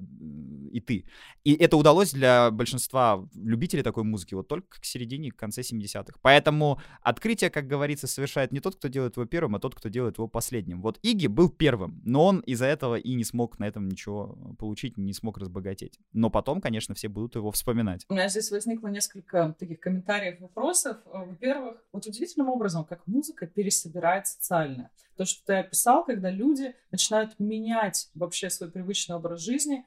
и 0.71 0.79
ты. 0.81 1.05
И 1.43 1.53
это 1.53 1.77
удалось 1.77 2.11
для 2.11 2.51
большинства 2.51 3.27
любителей 3.35 3.83
такой 3.83 4.03
музыки 4.03 4.33
вот 4.33 4.47
только 4.47 4.79
к 4.81 4.85
середине, 4.85 5.31
к 5.31 5.35
конце 5.35 5.61
70-х. 5.61 6.19
Поэтому 6.21 6.81
открытие, 7.01 7.49
как 7.49 7.67
говорится, 7.67 8.07
совершает 8.07 8.51
не 8.51 8.59
тот, 8.59 8.75
кто 8.75 8.87
делает 8.87 9.17
его 9.17 9.25
первым, 9.25 9.55
а 9.55 9.59
тот, 9.59 9.75
кто 9.75 9.89
делает 9.89 10.17
его 10.17 10.27
последним. 10.27 10.81
Вот 10.81 10.99
Иги 11.01 11.27
был 11.27 11.49
первым, 11.49 12.01
но 12.03 12.25
он 12.25 12.39
из-за 12.41 12.65
этого 12.65 12.95
и 12.95 13.13
не 13.13 13.23
смог 13.23 13.59
на 13.59 13.67
этом 13.67 13.87
ничего 13.87 14.37
получить, 14.57 14.97
не 14.97 15.13
смог 15.13 15.37
разбогатеть. 15.37 15.99
Но 16.13 16.29
потом, 16.29 16.61
конечно, 16.61 16.95
все 16.95 17.07
будут 17.07 17.35
его 17.35 17.51
вспоминать. 17.51 18.05
У 18.09 18.13
меня 18.13 18.29
здесь 18.29 18.51
возникло 18.51 18.87
несколько 18.87 19.55
таких 19.59 19.79
комментариев, 19.79 20.39
вопросов. 20.39 20.97
Во-первых, 21.05 21.83
вот 21.91 22.05
удивительным 22.05 22.49
образом, 22.49 22.85
как 22.85 23.05
музыка 23.07 23.47
пересобирает 23.47 24.27
социально. 24.27 24.89
То, 25.17 25.25
что 25.25 25.45
ты 25.45 25.53
описал, 25.55 26.05
когда 26.05 26.29
люди 26.29 26.75
начинают 26.91 27.39
менять 27.39 28.09
вообще 28.13 28.49
свой 28.49 28.71
привычный 28.71 29.15
образ 29.15 29.41
жизни, 29.41 29.85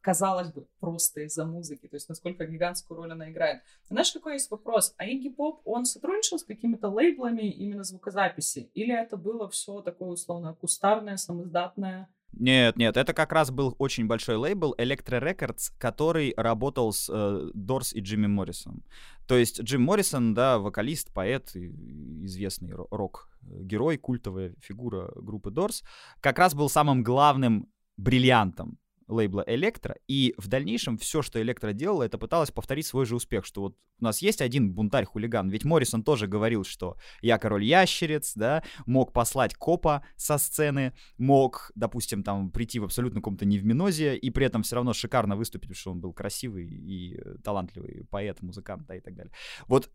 казалось 0.00 0.52
бы, 0.52 0.66
просто 0.80 1.22
из-за 1.22 1.46
музыки, 1.46 1.88
то 1.88 1.96
есть 1.96 2.08
насколько 2.10 2.44
гигантскую 2.44 2.98
роль 2.98 3.12
она 3.12 3.30
играет. 3.30 3.62
Знаешь, 3.88 4.12
какой 4.12 4.34
есть 4.34 4.50
вопрос? 4.50 4.94
А 4.98 5.06
Игги 5.06 5.30
Поп, 5.30 5.62
он 5.64 5.86
сотрудничал 5.86 6.38
с 6.38 6.44
какими-то 6.44 6.88
лейблами 6.88 7.48
именно 7.48 7.84
звукозаписи? 7.84 8.70
Или 8.74 8.94
это 8.94 9.16
было 9.16 9.48
все 9.48 9.80
такое 9.80 10.10
условно 10.10 10.54
кустарное, 10.54 11.16
самоздатное? 11.16 12.08
Нет, 12.36 12.76
нет, 12.76 12.96
это 12.96 13.12
как 13.12 13.32
раз 13.32 13.50
был 13.50 13.74
очень 13.78 14.06
большой 14.06 14.36
лейбл 14.36 14.74
Electro 14.78 15.22
Records, 15.22 15.72
который 15.78 16.34
работал 16.36 16.92
с 16.92 17.08
э, 17.08 17.50
и 17.94 18.00
Джимми 18.00 18.26
Моррисом. 18.26 18.82
То 19.26 19.36
есть 19.36 19.60
Джим 19.60 19.82
Моррисон, 19.82 20.34
да, 20.34 20.58
вокалист, 20.58 21.12
поэт, 21.12 21.54
известный 21.54 22.72
рок-герой, 22.90 23.98
культовая 23.98 24.54
фигура 24.60 25.12
группы 25.14 25.50
Дорс, 25.50 25.82
как 26.20 26.38
раз 26.38 26.54
был 26.54 26.68
самым 26.68 27.02
главным 27.02 27.68
бриллиантом 27.96 28.78
лейбла 29.08 29.44
Электро, 29.46 29.96
и 30.08 30.34
в 30.38 30.48
дальнейшем 30.48 30.98
все, 30.98 31.22
что 31.22 31.40
Электро 31.40 31.72
делала, 31.72 32.02
это 32.02 32.18
пыталась 32.18 32.50
повторить 32.50 32.86
свой 32.86 33.06
же 33.06 33.16
успех, 33.16 33.44
что 33.44 33.62
вот 33.62 33.76
у 34.00 34.04
нас 34.04 34.22
есть 34.22 34.40
один 34.40 34.72
бунтарь-хулиган, 34.72 35.48
ведь 35.48 35.64
Моррисон 35.64 36.02
тоже 36.02 36.26
говорил, 36.26 36.64
что 36.64 36.96
я 37.22 37.38
король 37.38 37.64
ящериц, 37.64 38.32
да, 38.34 38.62
мог 38.86 39.12
послать 39.12 39.54
копа 39.54 40.04
со 40.16 40.38
сцены, 40.38 40.92
мог, 41.18 41.70
допустим, 41.74 42.22
там 42.22 42.50
прийти 42.50 42.80
в 42.80 42.84
абсолютно 42.84 43.20
каком-то 43.20 43.44
невминозе, 43.44 44.16
и 44.16 44.30
при 44.30 44.46
этом 44.46 44.62
все 44.62 44.76
равно 44.76 44.92
шикарно 44.92 45.36
выступить, 45.36 45.68
потому 45.68 45.80
что 45.80 45.90
он 45.92 46.00
был 46.00 46.12
красивый 46.12 46.66
и 46.66 47.20
талантливый 47.42 48.06
поэт, 48.10 48.42
музыкант, 48.42 48.86
да, 48.86 48.96
и 48.96 49.00
так 49.00 49.14
далее. 49.14 49.32
Вот 49.66 49.90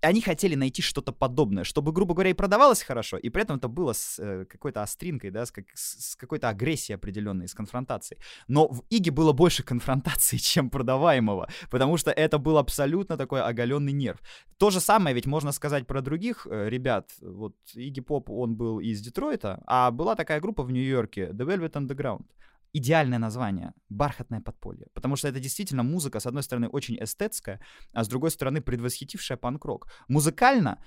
они 0.00 0.20
хотели 0.20 0.54
найти 0.54 0.82
что-то 0.82 1.12
подобное, 1.12 1.64
чтобы, 1.64 1.92
грубо 1.92 2.14
говоря, 2.14 2.30
и 2.30 2.34
продавалось 2.34 2.82
хорошо, 2.82 3.16
и 3.16 3.30
при 3.30 3.42
этом 3.42 3.56
это 3.56 3.68
было 3.68 3.92
с 3.92 4.18
э, 4.18 4.44
какой-то 4.44 4.82
остринкой, 4.82 5.30
да, 5.30 5.44
с, 5.44 5.50
как, 5.50 5.64
с, 5.74 6.16
какой-то 6.16 6.48
агрессией 6.48 6.96
определенной, 6.96 7.48
с 7.48 7.54
конфронтацией. 7.54 8.20
Но 8.48 8.68
в 8.68 8.84
Иге 8.90 9.10
было 9.10 9.32
больше 9.32 9.62
конфронтации, 9.62 10.36
чем 10.52 10.70
продаваемого, 10.70 11.48
потому 11.70 11.96
что 11.96 12.10
это 12.10 12.38
был 12.38 12.58
абсолютно 12.58 13.16
такой 13.16 13.42
оголенный 13.42 13.92
нерв. 13.92 14.20
То 14.58 14.70
же 14.70 14.80
самое 14.80 15.14
ведь 15.14 15.26
можно 15.26 15.52
сказать 15.52 15.86
про 15.86 16.00
других 16.00 16.46
э, 16.50 16.68
ребят. 16.68 17.10
Вот 17.20 17.54
Иги 17.74 18.00
Поп, 18.00 18.30
он 18.30 18.54
был 18.56 18.80
из 18.80 19.00
Детройта, 19.00 19.62
а 19.66 19.90
была 19.90 20.14
такая 20.14 20.40
группа 20.40 20.62
в 20.62 20.70
Нью-Йорке, 20.70 21.30
The 21.32 21.46
Velvet 21.46 21.72
Underground 21.72 22.24
идеальное 22.72 23.18
название— 23.18 23.72
«Бархатное 23.88 24.40
подполье». 24.40 24.86
Потому 24.94 25.16
что 25.16 25.28
это 25.28 25.40
действительно 25.40 25.82
музыка, 25.82 26.20
с 26.20 26.26
одной 26.26 26.42
стороны, 26.42 26.68
очень 26.68 26.96
эстетская, 27.00 27.60
а 27.92 28.04
с 28.04 28.08
другой 28.08 28.30
стороны, 28.30 28.60
предвосхитившая 28.60 29.38
панк-рок. 29.38 29.88
Музыкально 30.08 30.78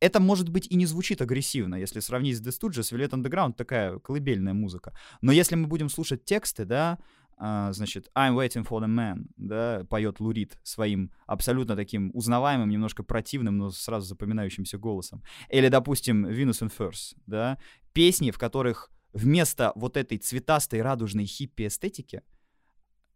это, 0.00 0.20
может 0.20 0.48
быть, 0.48 0.66
и 0.70 0.76
не 0.76 0.86
звучит 0.86 1.22
агрессивно, 1.22 1.76
если 1.76 2.00
сравнить 2.00 2.36
с 2.36 2.42
The 2.42 2.50
Stooges, 2.50 2.92
Velvet 2.92 3.10
Underground 3.10 3.54
такая 3.54 3.98
колыбельная 3.98 4.54
музыка. 4.54 4.94
Но 5.22 5.32
если 5.32 5.56
мы 5.56 5.66
будем 5.66 5.88
слушать 5.88 6.24
тексты, 6.24 6.64
да, 6.64 6.98
Uh, 7.38 7.70
значит, 7.74 8.08
I'm 8.16 8.34
waiting 8.34 8.66
for 8.66 8.80
the 8.80 8.86
man, 8.86 9.26
да, 9.36 9.84
поет 9.90 10.20
Лурид 10.20 10.58
своим 10.62 11.12
абсолютно 11.26 11.76
таким 11.76 12.10
узнаваемым, 12.14 12.70
немножко 12.70 13.02
противным, 13.02 13.58
но 13.58 13.70
сразу 13.70 14.06
запоминающимся 14.06 14.78
голосом. 14.78 15.22
Или, 15.50 15.68
допустим, 15.68 16.24
Venus 16.26 16.62
and 16.62 16.72
First, 16.74 17.18
да, 17.26 17.58
песни, 17.92 18.30
в 18.30 18.38
которых 18.38 18.90
вместо 19.12 19.72
вот 19.74 19.96
этой 19.96 20.18
цветастой 20.18 20.82
радужной 20.82 21.26
хиппи-эстетики 21.26 22.22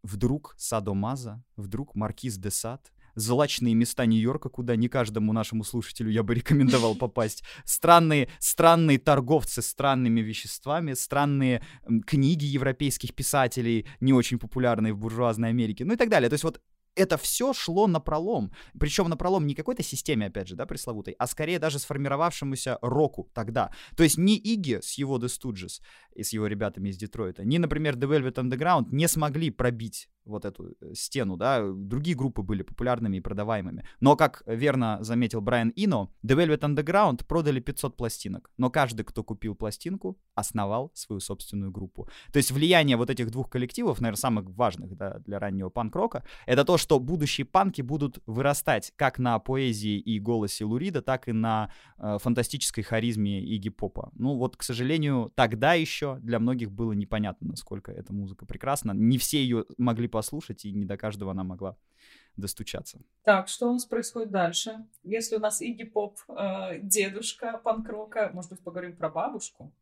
вдруг 0.02 0.56
Садо-Маза, 0.58 1.42
вдруг 1.56 1.94
Маркиз 1.94 2.36
де 2.36 2.50
Сад, 2.50 2.92
злачные 3.14 3.74
места 3.74 4.06
Нью-Йорка, 4.06 4.48
куда 4.48 4.76
не 4.76 4.88
каждому 4.88 5.32
нашему 5.32 5.64
слушателю 5.64 6.10
я 6.10 6.22
бы 6.22 6.34
рекомендовал 6.34 6.94
попасть, 6.96 7.42
странные, 7.64 8.28
странные 8.38 8.98
торговцы 8.98 9.62
странными 9.62 10.20
веществами, 10.20 10.94
странные 10.94 11.62
книги 12.06 12.44
европейских 12.44 13.14
писателей, 13.14 13.86
не 14.00 14.12
очень 14.12 14.38
популярные 14.38 14.92
в 14.92 14.98
буржуазной 14.98 15.50
Америке, 15.50 15.84
ну 15.84 15.94
и 15.94 15.96
так 15.96 16.08
далее. 16.08 16.28
То 16.28 16.34
есть 16.34 16.44
вот 16.44 16.60
это 16.94 17.16
все 17.16 17.52
шло 17.52 17.86
на 17.86 18.00
пролом. 18.00 18.52
Причем 18.78 19.08
на 19.08 19.16
пролом 19.16 19.46
не 19.46 19.54
какой-то 19.54 19.82
системе, 19.82 20.26
опять 20.26 20.48
же, 20.48 20.56
да, 20.56 20.66
пресловутой, 20.66 21.14
а 21.18 21.26
скорее 21.26 21.58
даже 21.58 21.78
сформировавшемуся 21.78 22.78
року 22.82 23.30
тогда. 23.34 23.70
То 23.96 24.02
есть 24.02 24.18
ни 24.18 24.36
Иги 24.36 24.80
с 24.82 24.98
его 24.98 25.18
The 25.18 25.26
Stooges 25.26 25.80
и 26.12 26.22
с 26.22 26.32
его 26.32 26.46
ребятами 26.46 26.88
из 26.88 26.96
Детройта, 26.96 27.44
ни, 27.44 27.58
например, 27.58 27.96
The 27.96 28.08
Velvet 28.08 28.34
Underground 28.34 28.88
не 28.90 29.08
смогли 29.08 29.50
пробить 29.50 30.08
вот 30.24 30.44
эту 30.44 30.74
э, 30.80 30.94
стену, 30.94 31.36
да, 31.36 31.62
другие 31.72 32.16
группы 32.16 32.42
были 32.42 32.62
популярными 32.62 33.16
и 33.16 33.20
продаваемыми. 33.20 33.84
Но, 34.00 34.16
как 34.16 34.42
верно 34.46 34.98
заметил 35.00 35.40
Брайан 35.40 35.72
Ино, 35.76 36.10
The 36.24 36.36
Velvet 36.36 36.60
Underground 36.60 37.24
продали 37.26 37.60
500 37.60 37.96
пластинок, 37.96 38.50
но 38.56 38.70
каждый, 38.70 39.04
кто 39.04 39.24
купил 39.24 39.54
пластинку, 39.54 40.18
основал 40.34 40.90
свою 40.94 41.20
собственную 41.20 41.72
группу. 41.72 42.08
То 42.32 42.38
есть 42.38 42.52
влияние 42.52 42.96
вот 42.96 43.10
этих 43.10 43.30
двух 43.30 43.50
коллективов, 43.50 44.00
наверное, 44.00 44.20
самых 44.20 44.50
важных 44.50 44.96
да, 44.96 45.18
для 45.18 45.38
раннего 45.38 45.70
панк-рока, 45.70 46.24
это 46.46 46.64
то, 46.64 46.78
что 46.80 46.98
будущие 46.98 47.44
панки 47.44 47.82
будут 47.82 48.18
вырастать 48.26 48.92
как 48.96 49.18
на 49.18 49.38
поэзии 49.38 49.98
и 49.98 50.18
голосе 50.18 50.64
Лурида, 50.64 51.02
так 51.02 51.28
и 51.28 51.32
на 51.32 51.70
э, 51.98 52.18
фантастической 52.20 52.82
харизме 52.82 53.40
Игги 53.40 53.68
Попа. 53.68 54.10
Ну 54.14 54.36
вот, 54.36 54.56
к 54.56 54.62
сожалению, 54.62 55.32
тогда 55.34 55.74
еще 55.74 56.18
для 56.22 56.38
многих 56.38 56.72
было 56.72 56.92
непонятно, 56.92 57.48
насколько 57.48 57.92
эта 57.92 58.12
музыка 58.12 58.46
прекрасна. 58.46 58.92
Не 58.92 59.18
все 59.18 59.42
ее 59.42 59.66
могли 59.78 60.08
послушать, 60.08 60.64
и 60.64 60.72
не 60.72 60.84
до 60.84 60.96
каждого 60.96 61.30
она 61.30 61.44
могла 61.44 61.76
достучаться. 62.36 63.00
Так, 63.22 63.48
что 63.48 63.68
у 63.68 63.72
нас 63.72 63.84
происходит 63.84 64.30
дальше? 64.30 64.86
Если 65.04 65.36
у 65.36 65.40
нас 65.40 65.60
Игги 65.60 65.84
Поп, 65.84 66.18
э, 66.28 66.80
дедушка 66.82 67.60
панк-рока, 67.62 68.30
может 68.32 68.50
быть, 68.50 68.60
поговорим 68.60 68.96
про 68.96 69.10
бабушку? 69.10 69.72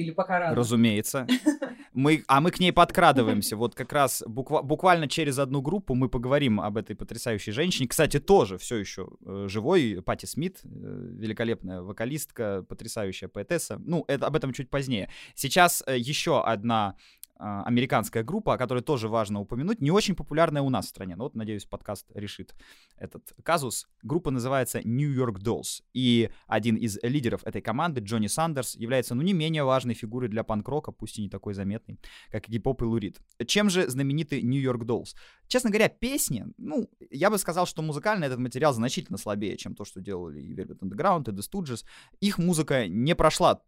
Или 0.00 0.12
пока 0.12 0.38
рано? 0.38 0.56
Разумеется. 0.56 1.26
Мы, 1.92 2.22
а 2.28 2.40
мы 2.40 2.52
к 2.52 2.60
ней 2.60 2.72
подкрадываемся. 2.72 3.56
Вот 3.56 3.74
как 3.74 3.92
раз 3.92 4.22
буква, 4.24 4.62
буквально 4.62 5.08
через 5.08 5.40
одну 5.40 5.60
группу 5.60 5.96
мы 5.96 6.08
поговорим 6.08 6.60
об 6.60 6.76
этой 6.76 6.94
потрясающей 6.94 7.52
женщине. 7.52 7.88
Кстати, 7.88 8.20
тоже 8.20 8.58
все 8.58 8.76
еще 8.76 9.08
э, 9.26 9.46
живой. 9.48 10.00
Пати 10.00 10.26
Смит, 10.26 10.60
э, 10.62 10.68
великолепная 10.68 11.82
вокалистка, 11.82 12.64
потрясающая 12.68 13.28
поэтесса. 13.28 13.82
Ну, 13.84 14.04
это, 14.06 14.28
об 14.28 14.36
этом 14.36 14.52
чуть 14.52 14.70
позднее. 14.70 15.10
Сейчас 15.34 15.82
э, 15.84 15.98
еще 15.98 16.40
одна 16.44 16.94
американская 17.40 18.22
группа, 18.22 18.54
о 18.54 18.58
которой 18.58 18.82
тоже 18.82 19.08
важно 19.08 19.40
упомянуть, 19.40 19.80
не 19.80 19.90
очень 19.90 20.14
популярная 20.14 20.62
у 20.62 20.70
нас 20.70 20.86
в 20.86 20.88
стране. 20.90 21.16
Но 21.16 21.24
вот, 21.24 21.34
надеюсь, 21.34 21.64
подкаст 21.64 22.06
решит 22.14 22.54
этот 22.96 23.32
казус. 23.42 23.88
Группа 24.02 24.30
называется 24.30 24.80
New 24.84 25.10
York 25.10 25.38
Dolls. 25.38 25.82
И 25.94 26.30
один 26.46 26.76
из 26.76 26.98
лидеров 27.02 27.42
этой 27.44 27.62
команды, 27.62 28.00
Джонни 28.00 28.26
Сандерс, 28.26 28.76
является, 28.76 29.14
ну, 29.14 29.22
не 29.22 29.32
менее 29.32 29.64
важной 29.64 29.94
фигурой 29.94 30.28
для 30.28 30.44
панк-рока, 30.44 30.92
пусть 30.92 31.18
и 31.18 31.22
не 31.22 31.28
такой 31.28 31.54
заметный, 31.54 31.98
как 32.30 32.48
гип-поп 32.48 32.82
и 32.82 32.84
лурид. 32.84 33.20
Чем 33.46 33.70
же 33.70 33.88
знамениты 33.88 34.42
New 34.42 34.60
York 34.60 34.82
Dolls? 34.82 35.14
Честно 35.48 35.70
говоря, 35.70 35.88
песни, 35.88 36.46
ну, 36.58 36.88
я 37.10 37.30
бы 37.30 37.38
сказал, 37.38 37.66
что 37.66 37.82
музыкально 37.82 38.26
этот 38.26 38.38
материал 38.38 38.72
значительно 38.72 39.18
слабее, 39.18 39.56
чем 39.56 39.74
то, 39.74 39.84
что 39.84 40.00
делали 40.00 40.40
и 40.40 40.54
Velvet 40.54 40.78
Underground, 40.78 41.28
и 41.28 41.34
The 41.34 41.40
Stooges. 41.40 41.84
Их 42.20 42.38
музыка 42.38 42.86
не 42.86 43.16
прошла, 43.16 43.62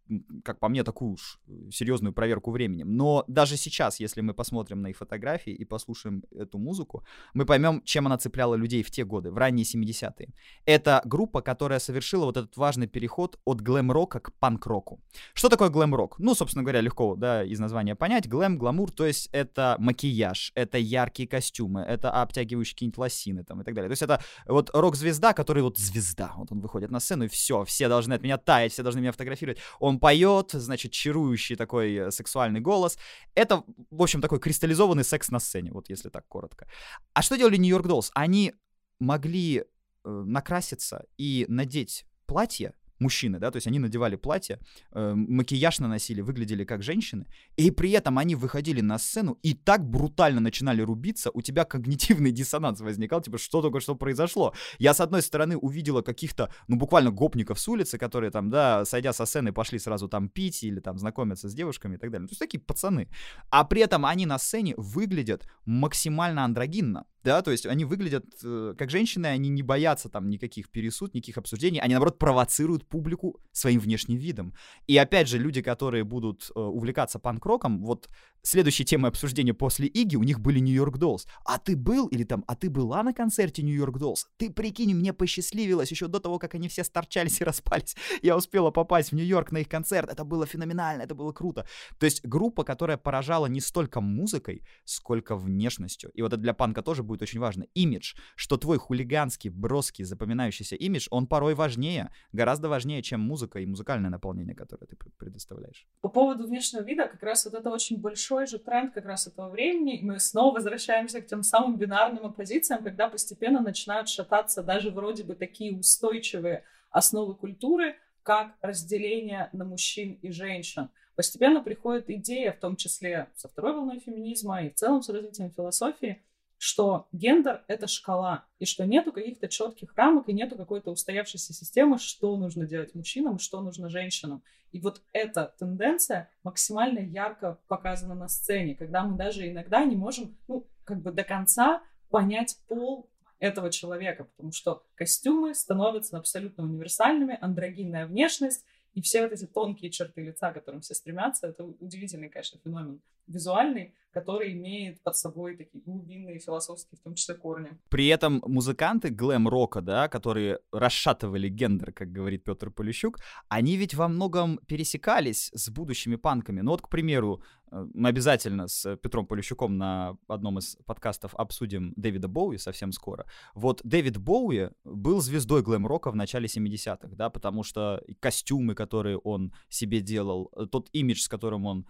как 0.44 0.60
по 0.60 0.68
мне, 0.68 0.84
такую 0.84 1.12
уж 1.12 1.40
серьезную 1.72 2.12
проверку 2.12 2.52
временем. 2.52 2.96
Но 2.96 3.24
даже 3.26 3.56
сейчас, 3.62 4.00
если 4.00 4.20
мы 4.20 4.34
посмотрим 4.34 4.82
на 4.82 4.88
их 4.88 4.96
фотографии 4.96 5.52
и 5.52 5.64
послушаем 5.64 6.24
эту 6.30 6.58
музыку, 6.58 7.04
мы 7.34 7.44
поймем, 7.44 7.82
чем 7.84 8.06
она 8.06 8.18
цепляла 8.18 8.54
людей 8.54 8.82
в 8.82 8.90
те 8.90 9.04
годы, 9.04 9.30
в 9.30 9.38
ранние 9.38 9.64
70-е. 9.64 10.28
Это 10.66 11.02
группа, 11.04 11.40
которая 11.40 11.78
совершила 11.78 12.24
вот 12.24 12.36
этот 12.36 12.56
важный 12.56 12.86
переход 12.86 13.38
от 13.44 13.60
глэм-рока 13.60 14.20
к 14.20 14.32
панк-року. 14.38 15.00
Что 15.34 15.48
такое 15.48 15.68
глэм-рок? 15.68 16.18
Ну, 16.18 16.34
собственно 16.34 16.62
говоря, 16.62 16.80
легко, 16.80 17.16
да, 17.16 17.44
из 17.44 17.58
названия 17.58 17.94
понять. 17.94 18.28
Глэм, 18.28 18.58
гламур, 18.58 18.90
то 18.90 19.06
есть 19.06 19.28
это 19.32 19.76
макияж, 19.78 20.52
это 20.54 20.78
яркие 20.78 21.28
костюмы, 21.28 21.80
это 21.82 22.10
обтягивающие 22.10 22.74
какие-нибудь 22.74 22.98
лосины 22.98 23.44
там 23.44 23.60
и 23.60 23.64
так 23.64 23.74
далее. 23.74 23.88
То 23.88 23.92
есть 23.92 24.02
это 24.02 24.20
вот 24.46 24.70
рок-звезда, 24.72 25.32
который 25.32 25.62
вот 25.62 25.78
звезда, 25.78 26.32
вот 26.36 26.52
он 26.52 26.60
выходит 26.60 26.90
на 26.90 27.00
сцену 27.00 27.24
и 27.24 27.28
все, 27.28 27.64
все 27.64 27.88
должны 27.88 28.14
от 28.14 28.22
меня 28.22 28.38
таять, 28.38 28.72
все 28.72 28.82
должны 28.82 29.00
меня 29.00 29.12
фотографировать. 29.12 29.58
Он 29.78 29.98
поет, 29.98 30.50
значит, 30.52 30.92
чарующий 30.92 31.56
такой 31.56 31.94
э, 31.94 32.10
сексуальный 32.10 32.60
голос. 32.60 32.98
Это, 33.34 33.51
в 33.90 34.02
общем, 34.02 34.20
такой 34.20 34.38
кристаллизованный 34.38 35.04
секс 35.04 35.30
на 35.30 35.40
сцене, 35.40 35.72
вот 35.72 35.90
если 35.90 36.08
так 36.08 36.26
коротко. 36.28 36.66
А 37.12 37.22
что 37.22 37.36
делали 37.36 37.56
Нью-Йорк 37.56 37.86
Доллс? 37.86 38.10
Они 38.14 38.54
могли 38.98 39.58
э, 39.58 39.64
накраситься 40.04 41.06
и 41.18 41.44
надеть 41.48 42.06
платье, 42.26 42.74
мужчины, 43.02 43.38
да, 43.38 43.50
то 43.50 43.56
есть 43.56 43.66
они 43.66 43.78
надевали 43.78 44.16
платье, 44.16 44.58
э, 44.92 45.14
макияж 45.14 45.80
наносили, 45.80 46.22
выглядели 46.22 46.64
как 46.64 46.82
женщины, 46.82 47.26
и 47.56 47.70
при 47.70 47.90
этом 47.90 48.18
они 48.18 48.34
выходили 48.34 48.80
на 48.80 48.98
сцену 48.98 49.38
и 49.42 49.54
так 49.54 49.84
брутально 49.84 50.40
начинали 50.40 50.82
рубиться, 50.82 51.30
у 51.34 51.42
тебя 51.42 51.64
когнитивный 51.64 52.32
диссонанс 52.38 52.80
возникал, 52.80 53.20
типа, 53.20 53.38
что 53.38 53.62
только 53.62 53.80
что 53.80 53.94
произошло. 53.94 54.54
Я, 54.78 54.94
с 54.94 55.00
одной 55.00 55.22
стороны, 55.22 55.56
увидела 55.56 56.02
каких-то, 56.02 56.48
ну, 56.68 56.76
буквально 56.76 57.10
гопников 57.10 57.58
с 57.58 57.68
улицы, 57.68 57.98
которые 57.98 58.30
там, 58.30 58.50
да, 58.50 58.84
сойдя 58.84 59.12
со 59.12 59.26
сцены, 59.26 59.52
пошли 59.52 59.78
сразу 59.78 60.08
там 60.08 60.28
пить 60.28 60.64
или 60.64 60.80
там 60.80 60.98
знакомиться 60.98 61.48
с 61.48 61.54
девушками 61.54 61.96
и 61.96 61.98
так 61.98 62.10
далее. 62.10 62.28
То 62.28 62.32
есть 62.32 62.40
такие 62.40 62.60
пацаны. 62.60 63.08
А 63.50 63.64
при 63.64 63.82
этом 63.82 64.06
они 64.06 64.26
на 64.26 64.38
сцене 64.38 64.74
выглядят 64.76 65.46
максимально 65.64 66.44
андрогинно 66.44 67.04
да, 67.24 67.42
то 67.42 67.50
есть 67.50 67.66
они 67.66 67.84
выглядят 67.84 68.24
э, 68.42 68.74
как 68.76 68.90
женщины, 68.90 69.26
они 69.26 69.48
не 69.48 69.62
боятся 69.62 70.08
там 70.08 70.28
никаких 70.28 70.70
пересуд, 70.70 71.14
никаких 71.14 71.38
обсуждений, 71.38 71.80
они, 71.80 71.94
наоборот, 71.94 72.18
провоцируют 72.18 72.86
публику 72.86 73.40
своим 73.52 73.80
внешним 73.80 74.18
видом. 74.18 74.54
И 74.86 74.96
опять 74.96 75.28
же, 75.28 75.38
люди, 75.38 75.62
которые 75.62 76.04
будут 76.04 76.50
э, 76.54 76.58
увлекаться 76.58 77.18
панк-роком, 77.18 77.84
вот 77.84 78.08
следующей 78.42 78.84
темой 78.84 79.10
обсуждения 79.10 79.54
после 79.54 79.86
Иги 79.86 80.16
у 80.16 80.22
них 80.22 80.40
были 80.40 80.58
Нью-Йорк 80.58 80.98
Доллс. 80.98 81.26
А 81.44 81.58
ты 81.58 81.76
был 81.76 82.06
или 82.08 82.24
там, 82.24 82.44
а 82.46 82.56
ты 82.56 82.70
была 82.70 83.02
на 83.02 83.12
концерте 83.12 83.62
Нью-Йорк 83.62 83.98
Доллс? 83.98 84.26
Ты 84.36 84.50
прикинь, 84.50 84.94
мне 84.94 85.12
посчастливилось 85.12 85.90
еще 85.90 86.08
до 86.08 86.20
того, 86.20 86.38
как 86.38 86.54
они 86.54 86.68
все 86.68 86.84
сторчались 86.84 87.40
и 87.40 87.44
распались. 87.44 87.96
Я 88.22 88.36
успела 88.36 88.70
попасть 88.70 89.12
в 89.12 89.14
Нью-Йорк 89.14 89.52
на 89.52 89.58
их 89.58 89.68
концерт. 89.68 90.10
Это 90.10 90.24
было 90.24 90.46
феноменально, 90.46 91.02
это 91.02 91.14
было 91.14 91.32
круто. 91.32 91.66
То 91.98 92.06
есть 92.06 92.24
группа, 92.24 92.64
которая 92.64 92.96
поражала 92.96 93.46
не 93.46 93.60
столько 93.60 94.00
музыкой, 94.00 94.62
сколько 94.84 95.36
внешностью. 95.36 96.10
И 96.14 96.22
вот 96.22 96.32
это 96.32 96.42
для 96.42 96.54
панка 96.54 96.82
тоже 96.82 97.02
будет 97.02 97.22
очень 97.22 97.40
важно. 97.40 97.66
Имидж, 97.74 98.14
что 98.36 98.56
твой 98.56 98.78
хулиганский, 98.78 99.50
броский, 99.50 100.04
запоминающийся 100.04 100.76
имидж, 100.76 101.06
он 101.10 101.26
порой 101.26 101.54
важнее, 101.54 102.10
гораздо 102.32 102.68
важнее, 102.68 103.02
чем 103.02 103.20
музыка 103.20 103.60
и 103.60 103.66
музыкальное 103.66 104.10
наполнение, 104.10 104.54
которое 104.54 104.86
ты 104.86 104.96
предоставляешь. 105.16 105.86
По 106.00 106.08
поводу 106.08 106.46
внешнего 106.46 106.82
вида, 106.82 107.06
как 107.06 107.22
раз 107.22 107.44
вот 107.44 107.54
это 107.54 107.70
очень 107.70 108.00
большой 108.00 108.31
большой 108.32 108.58
же 108.58 108.64
тренд 108.64 108.94
как 108.94 109.04
раз 109.04 109.26
этого 109.26 109.48
времени, 109.48 109.98
и 109.98 110.04
мы 110.04 110.18
снова 110.18 110.54
возвращаемся 110.54 111.20
к 111.20 111.26
тем 111.26 111.42
самым 111.42 111.76
бинарным 111.76 112.26
оппозициям, 112.26 112.82
когда 112.82 113.08
постепенно 113.08 113.60
начинают 113.60 114.08
шататься 114.08 114.62
даже 114.62 114.90
вроде 114.90 115.22
бы 115.22 115.34
такие 115.34 115.76
устойчивые 115.76 116.64
основы 116.90 117.34
культуры, 117.34 117.96
как 118.22 118.54
разделение 118.62 119.48
на 119.52 119.64
мужчин 119.64 120.18
и 120.22 120.30
женщин. 120.30 120.88
Постепенно 121.14 121.62
приходит 121.62 122.08
идея, 122.08 122.52
в 122.52 122.60
том 122.60 122.76
числе 122.76 123.28
со 123.36 123.48
второй 123.48 123.74
волной 123.74 124.00
феминизма 124.00 124.62
и 124.62 124.70
в 124.70 124.74
целом 124.74 125.02
с 125.02 125.08
развитием 125.08 125.50
философии, 125.50 126.22
что 126.62 127.08
гендер— 127.10 127.64
это 127.66 127.88
шкала, 127.88 128.44
и 128.60 128.66
что 128.66 128.86
нету 128.86 129.10
каких-то 129.10 129.48
четких 129.48 129.96
рамок, 129.96 130.28
и 130.28 130.32
нету 130.32 130.56
какой-то 130.56 130.92
устоявшейся 130.92 131.52
системы, 131.52 131.98
что 131.98 132.36
нужно 132.36 132.66
делать 132.66 132.94
мужчинам, 132.94 133.40
что 133.40 133.60
нужно 133.62 133.88
женщинам. 133.88 134.44
И 134.70 134.78
вот 134.78 135.02
эта 135.12 135.56
тенденция 135.58 136.30
максимально 136.44 137.00
ярко 137.00 137.58
показана 137.66 138.14
на 138.14 138.28
сцене, 138.28 138.76
когда 138.76 139.02
мы 139.02 139.16
даже 139.18 139.50
иногда 139.50 139.84
не 139.84 139.96
можем, 139.96 140.38
ну, 140.46 140.64
как 140.84 141.02
бы 141.02 141.10
до 141.10 141.24
конца 141.24 141.82
понять 142.10 142.56
пол 142.68 143.10
этого 143.40 143.68
человека, 143.72 144.22
потому 144.22 144.52
что 144.52 144.84
костюмы 144.94 145.56
становятся 145.56 146.16
абсолютно 146.16 146.62
универсальными, 146.62 147.38
андрогинная 147.40 148.06
внешность, 148.06 148.64
и 148.94 149.02
все 149.02 149.22
вот 149.22 149.32
эти 149.32 149.46
тонкие 149.46 149.90
черты 149.90 150.22
лица, 150.22 150.52
к 150.52 150.54
которым 150.54 150.80
все 150.80 150.94
стремятся, 150.94 151.48
это 151.48 151.64
удивительный, 151.64 152.28
конечно, 152.28 152.60
феномен 152.62 153.00
визуальный, 153.26 153.96
который 154.12 154.52
имеет 154.52 155.02
под 155.02 155.16
собой 155.16 155.56
такие 155.56 155.82
глубинные 155.82 156.38
философские, 156.38 156.98
в 156.98 157.02
том 157.02 157.14
числе, 157.14 157.34
корни. 157.34 157.78
При 157.88 158.06
этом 158.08 158.42
музыканты 158.46 159.08
глэм-рока, 159.08 159.80
да, 159.80 160.08
которые 160.08 160.58
расшатывали 160.70 161.48
гендер, 161.48 161.92
как 161.92 162.12
говорит 162.12 162.44
Петр 162.44 162.70
Полищук, 162.70 163.18
они 163.48 163.76
ведь 163.76 163.94
во 163.94 164.08
многом 164.08 164.58
пересекались 164.66 165.50
с 165.54 165.70
будущими 165.70 166.16
панками. 166.16 166.60
Ну 166.60 166.72
вот, 166.72 166.82
к 166.82 166.88
примеру, 166.88 167.42
э, 167.70 167.86
мы 167.94 168.10
обязательно 168.10 168.68
с 168.68 168.96
Петром 168.96 169.26
Полищуком 169.26 169.78
на 169.78 170.18
одном 170.28 170.58
из 170.58 170.76
подкастов 170.84 171.34
обсудим 171.34 171.94
Дэвида 171.96 172.28
Боуи 172.28 172.58
совсем 172.58 172.92
скоро. 172.92 173.26
Вот 173.54 173.80
Дэвид 173.82 174.18
Боуи 174.18 174.70
был 174.84 175.20
звездой 175.20 175.62
глэм-рока 175.62 176.10
в 176.10 176.16
начале 176.16 176.46
70-х, 176.46 177.08
да, 177.16 177.30
потому 177.30 177.62
что 177.62 178.02
костюмы, 178.20 178.74
которые 178.74 179.16
он 179.18 179.54
себе 179.70 180.00
делал, 180.00 180.50
э, 180.54 180.66
тот 180.66 180.90
имидж, 180.92 181.22
с 181.22 181.28
которым 181.28 181.64
он 181.64 181.86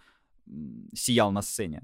сиял 0.93 1.31
на 1.31 1.41
сцене. 1.41 1.81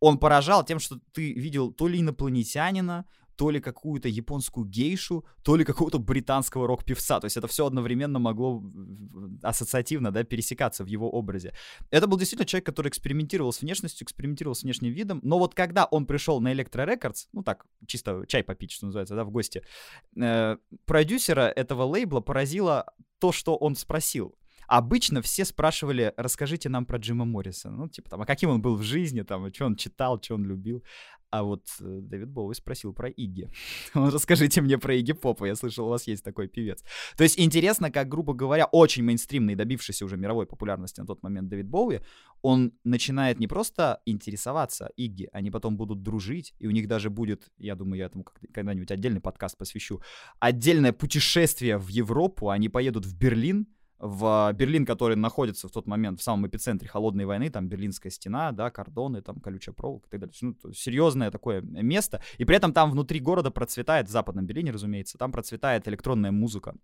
Он 0.00 0.18
поражал 0.18 0.64
тем, 0.64 0.78
что 0.78 0.98
ты 1.12 1.32
видел 1.32 1.72
то 1.72 1.88
ли 1.88 2.00
инопланетянина, 2.00 3.04
то 3.40 3.48
ли 3.50 3.58
какую-то 3.58 4.06
японскую 4.06 4.66
гейшу, 4.66 5.24
то 5.42 5.56
ли 5.56 5.64
какого-то 5.64 5.98
британского 5.98 6.66
рок-певца. 6.66 7.20
То 7.20 7.24
есть 7.24 7.38
это 7.38 7.46
все 7.46 7.64
одновременно 7.64 8.18
могло 8.18 8.62
ассоциативно 9.42 10.10
да, 10.10 10.24
пересекаться 10.24 10.84
в 10.84 10.88
его 10.88 11.10
образе. 11.10 11.54
Это 11.90 12.06
был 12.06 12.18
действительно 12.18 12.46
человек, 12.46 12.66
который 12.66 12.88
экспериментировал 12.88 13.50
с 13.50 13.62
внешностью, 13.62 14.04
экспериментировал 14.04 14.54
с 14.54 14.62
внешним 14.62 14.92
видом. 14.92 15.20
Но 15.22 15.38
вот 15.38 15.54
когда 15.54 15.86
он 15.86 16.04
пришел 16.04 16.42
на 16.42 16.52
Electro 16.52 16.86
Records, 16.86 17.28
ну 17.32 17.42
так, 17.42 17.64
чисто 17.86 18.24
чай 18.28 18.42
попить, 18.42 18.72
что 18.72 18.84
называется, 18.84 19.14
да, 19.14 19.24
в 19.24 19.30
гости, 19.30 19.62
э, 20.20 20.58
продюсера 20.84 21.48
этого 21.48 21.84
лейбла 21.84 22.20
поразило 22.20 22.92
то, 23.20 23.32
что 23.32 23.56
он 23.56 23.74
спросил. 23.74 24.34
Обычно 24.70 25.20
все 25.20 25.44
спрашивали, 25.44 26.14
расскажите 26.16 26.68
нам 26.68 26.86
про 26.86 26.98
Джима 26.98 27.24
Моррисона. 27.24 27.76
Ну, 27.76 27.88
типа 27.88 28.08
там, 28.08 28.22
а 28.22 28.24
каким 28.24 28.50
он 28.50 28.62
был 28.62 28.76
в 28.76 28.82
жизни, 28.82 29.22
там, 29.22 29.52
что 29.52 29.66
он 29.66 29.74
читал, 29.74 30.22
что 30.22 30.36
он 30.36 30.44
любил. 30.44 30.84
А 31.30 31.42
вот 31.42 31.66
э, 31.80 31.98
Дэвид 32.02 32.28
Боуи 32.28 32.54
спросил 32.54 32.92
про 32.92 33.08
Игги. 33.08 33.50
Расскажите 33.94 34.60
мне 34.60 34.78
про 34.78 34.94
Игги 34.94 35.12
Попа, 35.12 35.46
я 35.46 35.56
слышал, 35.56 35.86
у 35.86 35.88
вас 35.88 36.06
есть 36.06 36.22
такой 36.22 36.46
певец. 36.46 36.84
То 37.16 37.24
есть 37.24 37.36
интересно, 37.40 37.90
как, 37.90 38.08
грубо 38.08 38.32
говоря, 38.32 38.66
очень 38.66 39.02
мейнстримный, 39.02 39.56
добившийся 39.56 40.04
уже 40.04 40.16
мировой 40.16 40.46
популярности 40.46 41.00
на 41.00 41.06
тот 41.06 41.20
момент 41.24 41.48
Дэвид 41.48 41.66
Боуи, 41.66 42.00
он 42.40 42.72
начинает 42.84 43.40
не 43.40 43.48
просто 43.48 44.00
интересоваться 44.06 44.92
Игги, 44.96 45.28
они 45.32 45.50
потом 45.50 45.76
будут 45.76 46.04
дружить, 46.04 46.54
и 46.60 46.68
у 46.68 46.70
них 46.70 46.86
даже 46.86 47.10
будет, 47.10 47.50
я 47.58 47.74
думаю, 47.74 47.98
я 47.98 48.06
этому 48.06 48.24
когда-нибудь 48.54 48.92
отдельный 48.92 49.20
подкаст 49.20 49.58
посвящу, 49.58 50.00
отдельное 50.38 50.92
путешествие 50.92 51.76
в 51.76 51.88
Европу, 51.88 52.50
они 52.50 52.68
поедут 52.68 53.04
в 53.04 53.18
Берлин, 53.18 53.66
в 54.00 54.52
Берлин, 54.54 54.86
который 54.86 55.14
находится 55.16 55.68
в 55.68 55.70
тот 55.70 55.86
момент 55.86 56.20
в 56.20 56.22
самом 56.22 56.46
эпицентре 56.46 56.88
холодной 56.88 57.26
войны, 57.26 57.50
там 57.50 57.68
Берлинская 57.68 58.10
стена, 58.10 58.50
да, 58.50 58.70
кордоны, 58.70 59.20
там 59.20 59.40
колючая 59.40 59.74
проволока 59.74 60.08
и 60.08 60.10
так 60.10 60.20
далее. 60.20 60.34
Ну, 60.40 60.72
серьезное 60.72 61.30
такое 61.30 61.60
место. 61.60 62.22
И 62.38 62.44
при 62.44 62.56
этом 62.56 62.72
там 62.72 62.90
внутри 62.90 63.20
города 63.20 63.50
процветает, 63.50 64.08
в 64.08 64.10
Западном 64.10 64.46
Берлине, 64.46 64.72
разумеется, 64.72 65.18
там 65.18 65.32
процветает 65.32 65.86
электронная 65.86 66.32
музыка. 66.32 66.74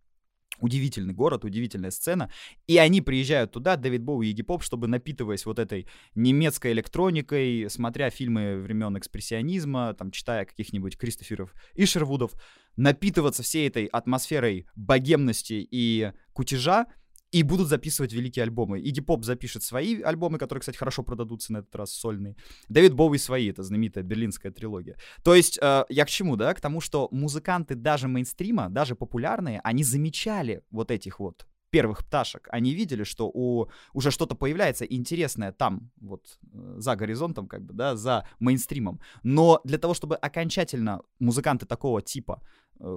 Удивительный 0.59 1.13
город, 1.13 1.45
удивительная 1.45 1.91
сцена. 1.91 2.31
И 2.67 2.79
они 2.79 3.03
приезжают 3.03 3.53
туда, 3.53 3.77
Дэвид 3.77 4.03
Боу 4.03 4.23
и 4.23 4.31
Игги 4.31 4.43
Поп, 4.43 4.63
чтобы, 4.63 4.87
напитываясь 4.87 5.45
вот 5.45 5.59
этой 5.59 5.87
немецкой 6.15 6.73
электроникой, 6.73 7.69
смотря 7.69 8.09
фильмы 8.09 8.57
времен 8.59 8.97
экспрессионизма, 8.97 9.95
там, 9.95 10.11
читая 10.11 10.47
каких-нибудь 10.47 10.97
Кристоферов 10.97 11.55
и 11.75 11.85
Шервудов, 11.85 12.33
напитываться 12.77 13.43
всей 13.43 13.69
этой 13.69 13.87
атмосферой 13.87 14.67
богемности 14.77 15.67
и 15.71 16.13
кутежа, 16.33 16.87
и 17.33 17.43
будут 17.43 17.69
записывать 17.69 18.13
великие 18.13 18.45
альбомы. 18.45 18.81
Иди 18.81 19.01
Поп 19.01 19.25
запишет 19.25 19.63
свои 19.63 20.01
альбомы, 20.03 20.39
которые, 20.39 20.61
кстати, 20.61 20.77
хорошо 20.77 21.03
продадутся 21.03 21.53
на 21.53 21.59
этот 21.59 21.75
раз, 21.77 21.93
сольные. 21.93 22.37
Дэвид 22.69 22.95
Боуи 22.95 23.19
свои, 23.19 23.51
это 23.51 23.63
знаменитая 23.63 24.05
берлинская 24.05 24.53
трилогия. 24.53 24.97
То 25.23 25.35
есть, 25.35 25.59
э, 25.61 25.85
я 25.89 26.05
к 26.05 26.09
чему, 26.09 26.37
да? 26.37 26.55
К 26.55 26.61
тому, 26.61 26.81
что 26.81 27.09
музыканты 27.11 27.75
даже 27.75 28.09
мейнстрима, 28.09 28.69
даже 28.71 28.95
популярные, 28.95 29.61
они 29.65 29.85
замечали 29.85 30.63
вот 30.71 30.91
этих 30.91 31.21
вот 31.21 31.47
первых 31.71 32.05
пташек, 32.05 32.49
они 32.53 32.75
видели, 32.75 33.05
что 33.05 33.29
у, 33.29 33.69
уже 33.93 34.11
что-то 34.11 34.35
появляется 34.35 34.85
интересное 34.85 35.53
там, 35.53 35.91
вот 36.01 36.39
э, 36.53 36.75
за 36.79 36.97
горизонтом, 36.97 37.49
как 37.49 37.63
бы, 37.63 37.75
да, 37.75 37.97
за 37.97 38.27
мейнстримом. 38.39 39.01
Но 39.23 39.61
для 39.65 39.79
того, 39.79 39.95
чтобы 39.95 40.17
окончательно 40.17 41.03
музыканты 41.19 41.67
такого 41.67 42.01
типа 42.03 42.41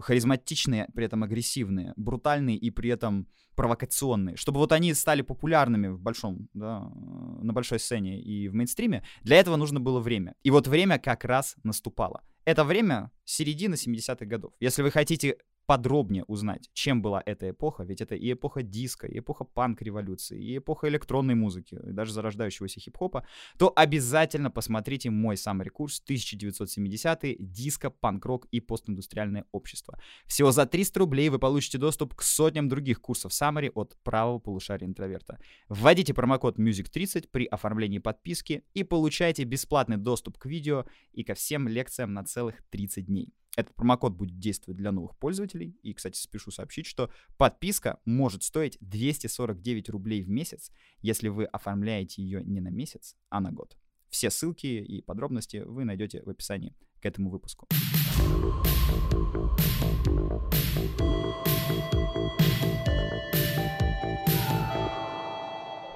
харизматичные, 0.01 0.87
при 0.93 1.05
этом 1.05 1.23
агрессивные, 1.23 1.93
брутальные 1.95 2.57
и 2.57 2.69
при 2.69 2.89
этом 2.89 3.27
провокационные, 3.55 4.37
чтобы 4.37 4.59
вот 4.59 4.71
они 4.71 4.93
стали 4.93 5.21
популярными 5.21 5.87
в 5.87 5.99
большом, 5.99 6.47
да, 6.53 6.89
э, 6.93 7.43
на 7.43 7.51
большой 7.51 7.79
сцене 7.79 8.21
и 8.21 8.47
в 8.47 8.53
мейнстриме, 8.53 9.03
для 9.23 9.37
этого 9.37 9.57
нужно 9.57 9.79
было 9.79 9.99
время. 9.99 10.35
И 10.43 10.51
вот 10.51 10.67
время 10.67 10.97
как 10.97 11.25
раз 11.25 11.55
наступало. 11.63 12.21
Это 12.45 12.63
время 12.63 13.11
середина 13.25 13.75
70-х 13.75 14.25
годов. 14.25 14.53
Если 14.59 14.81
вы 14.81 14.91
хотите 14.91 15.37
подробнее 15.69 16.23
узнать, 16.23 16.67
чем 16.73 16.99
была 17.03 17.21
эта 17.27 17.51
эпоха, 17.51 17.83
ведь 17.83 18.01
это 18.01 18.15
и 18.15 18.33
эпоха 18.33 18.63
диска, 18.63 19.05
и 19.05 19.19
эпоха 19.19 19.43
панк-революции, 19.43 20.41
и 20.41 20.57
эпоха 20.57 20.87
электронной 20.87 21.35
музыки, 21.35 21.79
и 21.87 21.91
даже 21.91 22.11
зарождающегося 22.11 22.79
хип-хопа, 22.79 23.23
то 23.59 23.71
обязательно 23.75 24.49
посмотрите 24.49 25.11
мой 25.11 25.37
самый 25.37 25.69
курс 25.69 26.01
1970-е 26.09 27.35
диско, 27.37 27.91
панк-рок 27.91 28.47
и 28.49 28.61
постиндустриальное 28.61 29.45
общество. 29.51 29.99
Всего 30.25 30.51
за 30.51 30.65
300 30.65 30.99
рублей 30.99 31.29
вы 31.29 31.37
получите 31.37 31.77
доступ 31.77 32.15
к 32.15 32.23
сотням 32.23 32.67
других 32.67 32.99
курсов 32.99 33.31
Summary 33.31 33.71
от 33.75 33.95
правого 34.03 34.39
полушария 34.39 34.87
интроверта. 34.87 35.37
Вводите 35.67 36.15
промокод 36.15 36.57
MUSIC30 36.57 37.27
при 37.29 37.45
оформлении 37.45 37.99
подписки 37.99 38.63
и 38.73 38.83
получайте 38.83 39.43
бесплатный 39.43 39.97
доступ 39.97 40.39
к 40.39 40.47
видео 40.47 40.85
и 41.13 41.23
ко 41.23 41.35
всем 41.35 41.67
лекциям 41.67 42.13
на 42.13 42.23
целых 42.23 42.55
30 42.71 43.05
дней. 43.05 43.35
Этот 43.59 43.75
промокод 43.75 44.13
будет 44.13 44.39
действовать 44.39 44.77
для 44.77 44.93
новых 44.93 45.17
пользователей. 45.17 45.77
И, 45.83 45.93
кстати, 45.93 46.17
спешу 46.17 46.49
сообщить, 46.49 46.85
что 46.85 47.11
подписка 47.35 47.99
может 48.05 48.43
стоить 48.43 48.77
249 48.79 49.89
рублей 49.89 50.21
в 50.21 50.29
месяц, 50.29 50.71
если 51.01 51.27
вы 51.27 51.43
оформляете 51.43 52.21
ее 52.21 52.41
не 52.41 52.61
на 52.61 52.69
месяц, 52.69 53.17
а 53.27 53.41
на 53.41 53.51
год. 53.51 53.75
Все 54.09 54.29
ссылки 54.29 54.67
и 54.67 55.01
подробности 55.01 55.57
вы 55.57 55.83
найдете 55.83 56.23
в 56.23 56.29
описании 56.29 56.73
к 57.01 57.05
этому 57.05 57.29
выпуску. 57.29 57.67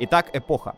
Итак, 0.01 0.31
эпоха. 0.33 0.75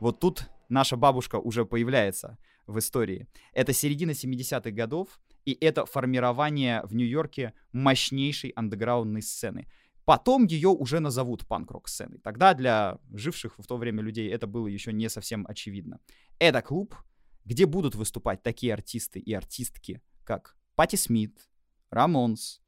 Вот 0.00 0.18
тут 0.18 0.48
наша 0.70 0.96
бабушка 0.96 1.36
уже 1.36 1.66
появляется 1.66 2.38
в 2.66 2.78
истории. 2.78 3.28
Это 3.52 3.74
середина 3.74 4.12
70-х 4.12 4.70
годов, 4.70 5.20
и 5.44 5.52
это 5.60 5.86
формирование 5.86 6.82
в 6.84 6.94
Нью-Йорке 6.94 7.54
мощнейшей 7.72 8.50
андеграундной 8.50 9.22
сцены. 9.22 9.66
Потом 10.04 10.46
ее 10.46 10.68
уже 10.68 11.00
назовут 11.00 11.46
панк-рок 11.46 11.88
сценой. 11.88 12.18
Тогда 12.18 12.54
для 12.54 12.98
живших 13.12 13.58
в 13.58 13.66
то 13.66 13.76
время 13.76 14.02
людей 14.02 14.28
это 14.30 14.46
было 14.46 14.66
еще 14.66 14.92
не 14.92 15.08
совсем 15.08 15.46
очевидно. 15.48 16.00
Это 16.38 16.60
клуб, 16.60 16.96
где 17.44 17.66
будут 17.66 17.94
выступать 17.94 18.42
такие 18.42 18.72
артисты 18.74 19.20
и 19.20 19.32
артистки, 19.32 20.00
как 20.24 20.56
Пати 20.74 20.96
Смит, 20.96 21.48
Рамонс, 21.90 22.60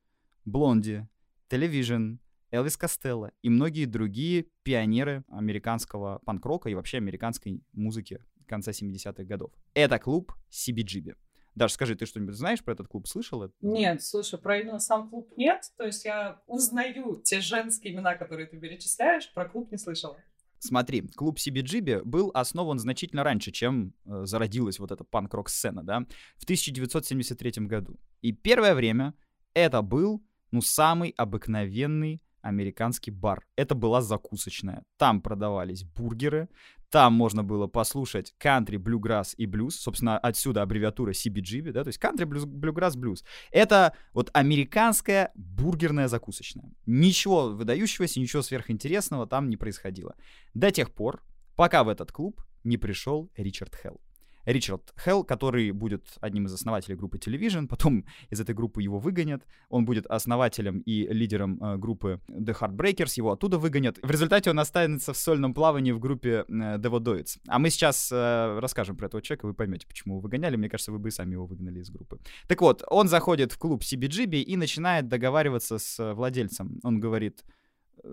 Блонди, 0.45 1.09
Телевижн, 1.49 2.17
Элвис 2.51 2.77
Костелло 2.77 3.33
и 3.43 3.51
многие 3.51 3.87
другие 3.87 4.47
пионеры 4.63 5.25
американского 5.29 6.21
панк-рока 6.25 6.69
и 6.69 6.75
вообще 6.75 6.99
американской 6.99 7.65
музыки 7.73 8.21
конца 8.47 8.71
70-х 8.71 9.25
годов. 9.25 9.51
Это 9.75 9.99
клуб 9.99 10.33
CBGB. 10.51 11.17
Даже 11.55 11.75
скажи, 11.75 11.95
ты 11.95 12.07
что-нибудь 12.07 12.35
знаешь 12.35 12.63
про 12.63 12.73
этот 12.73 12.89
клуб? 12.89 13.07
Слышала? 13.07 13.53
Нет, 13.61 14.03
слушай, 14.03 14.39
про 14.39 14.59
именно 14.59 14.81
сам 14.81 15.09
клуб 15.09 15.33
нет. 15.37 15.63
То 15.77 15.85
есть 15.85 16.05
я 16.05 16.43
узнаю 16.47 17.21
те 17.25 17.41
женские 17.41 17.95
имена, 17.95 18.17
которые 18.17 18.47
ты 18.47 18.59
перечисляешь, 18.59 19.33
про 19.33 19.49
клуб 19.49 19.71
не 19.71 19.79
слышала. 19.79 20.17
Смотри, 20.59 21.03
клуб 21.03 21.39
CBGB 21.39 22.05
был 22.05 22.31
основан 22.33 22.79
значительно 22.79 23.23
раньше, 23.23 23.53
чем 23.53 23.93
э, 24.07 24.25
зародилась 24.25 24.79
вот 24.79 24.93
эта 24.93 25.05
панк-рок 25.05 25.51
сцена, 25.51 25.83
да, 25.85 26.07
в 26.39 26.45
1973 26.45 27.67
году. 27.67 27.99
И 28.23 28.33
первое 28.33 28.75
время 28.75 29.13
это 29.53 29.83
был, 29.83 30.25
ну, 30.53 30.63
самый 30.63 31.11
обыкновенный 31.19 32.23
американский 32.41 33.11
бар. 33.11 33.47
Это 33.57 33.75
была 33.75 34.01
закусочная. 34.01 34.85
Там 34.97 35.21
продавались 35.21 35.85
бургеры, 35.85 36.49
там 36.95 37.13
можно 37.13 37.43
было 37.43 37.67
послушать 37.67 38.37
кантри, 38.39 38.77
блюграсс 38.77 39.35
и 39.37 39.47
блюз. 39.47 39.75
Собственно, 39.75 40.17
отсюда 40.17 40.63
аббревиатура 40.63 41.11
CBGB, 41.11 41.73
да, 41.73 41.83
то 41.83 41.89
есть 41.89 41.99
кантри, 41.99 42.23
блюграсс, 42.23 42.95
блюз. 42.95 43.25
Это 43.51 43.97
вот 44.13 44.31
американская 44.33 45.33
бургерная 45.35 46.07
закусочная. 46.07 46.71
Ничего 46.87 47.49
выдающегося, 47.49 48.21
ничего 48.21 48.43
сверхинтересного 48.43 49.27
там 49.27 49.51
не 49.51 49.57
происходило. 49.57 50.15
До 50.55 50.71
тех 50.71 50.93
пор, 50.93 51.25
пока 51.57 51.83
в 51.83 51.89
этот 51.89 52.13
клуб 52.13 52.41
не 52.63 52.77
пришел 52.77 53.29
Ричард 53.37 53.75
Хелл. 53.75 54.01
Ричард 54.45 54.95
Хелл, 55.03 55.25
который 55.25 55.71
будет 55.73 56.05
одним 56.21 56.47
из 56.47 56.55
основателей 56.55 56.97
группы 56.97 57.19
Television, 57.19 57.67
потом 57.67 58.05
из 58.31 58.41
этой 58.41 58.55
группы 58.55 58.83
его 58.83 58.99
выгонят, 58.99 59.45
он 59.69 59.85
будет 59.85 60.07
основателем 60.07 60.81
и 60.81 61.07
лидером 61.09 61.63
э, 61.63 61.77
группы 61.77 62.21
The 62.29 62.57
Heartbreakers, 62.59 63.13
его 63.17 63.33
оттуда 63.33 63.59
выгонят. 63.59 63.99
В 64.03 64.11
результате 64.11 64.51
он 64.51 64.59
останется 64.59 65.13
в 65.13 65.17
сольном 65.17 65.55
плавании 65.55 65.93
в 65.93 65.99
группе 65.99 66.45
э, 66.49 66.79
Devodoids. 66.79 67.39
А 67.49 67.59
мы 67.59 67.71
сейчас 67.71 68.11
э, 68.13 68.59
расскажем 68.61 68.97
про 68.97 69.07
этого 69.07 69.23
человека, 69.23 69.47
вы 69.47 69.55
поймете, 69.55 69.87
почему 69.87 70.15
его 70.15 70.21
выгоняли. 70.21 70.57
Мне 70.57 70.69
кажется, 70.69 70.93
вы 70.93 70.99
бы 70.99 71.09
и 71.09 71.13
сами 71.13 71.33
его 71.33 71.47
выгнали 71.47 71.81
из 71.81 71.91
группы. 71.91 72.19
Так 72.49 72.61
вот, 72.61 72.83
он 72.89 73.09
заходит 73.09 73.53
в 73.53 73.59
клуб 73.59 73.83
CBGB 73.83 74.43
и 74.43 74.57
начинает 74.57 75.09
договариваться 75.09 75.79
с 75.79 76.15
владельцем. 76.15 76.81
Он 76.83 77.01
говорит, 77.01 77.45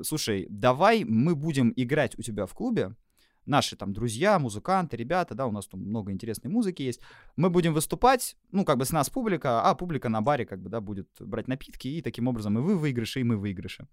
слушай, 0.03 0.47
давай 0.49 1.03
мы 1.03 1.35
будем 1.35 1.73
играть 1.75 2.17
у 2.17 2.21
тебя 2.21 2.45
в 2.45 2.53
клубе, 2.53 2.95
наши 3.45 3.75
там 3.75 3.93
друзья, 3.93 4.39
музыканты, 4.39 4.97
ребята, 4.97 5.35
да, 5.35 5.47
у 5.47 5.51
нас 5.51 5.67
там 5.67 5.81
много 5.81 6.11
интересной 6.11 6.49
музыки 6.51 6.81
есть. 6.83 7.01
Мы 7.35 7.49
будем 7.49 7.73
выступать, 7.73 8.35
ну, 8.51 8.65
как 8.65 8.77
бы 8.77 8.85
с 8.85 8.91
нас 8.91 9.09
публика, 9.09 9.61
а 9.61 9.75
публика 9.75 10.09
на 10.09 10.21
баре, 10.21 10.45
как 10.45 10.61
бы, 10.61 10.69
да, 10.69 10.81
будет 10.81 11.09
брать 11.19 11.47
напитки, 11.47 11.87
и 11.87 12.01
таким 12.01 12.27
образом 12.27 12.57
и 12.57 12.61
вы 12.61 12.77
выигрыши, 12.77 13.21
и 13.21 13.23
мы 13.23 13.37
выигрыши. 13.37 13.87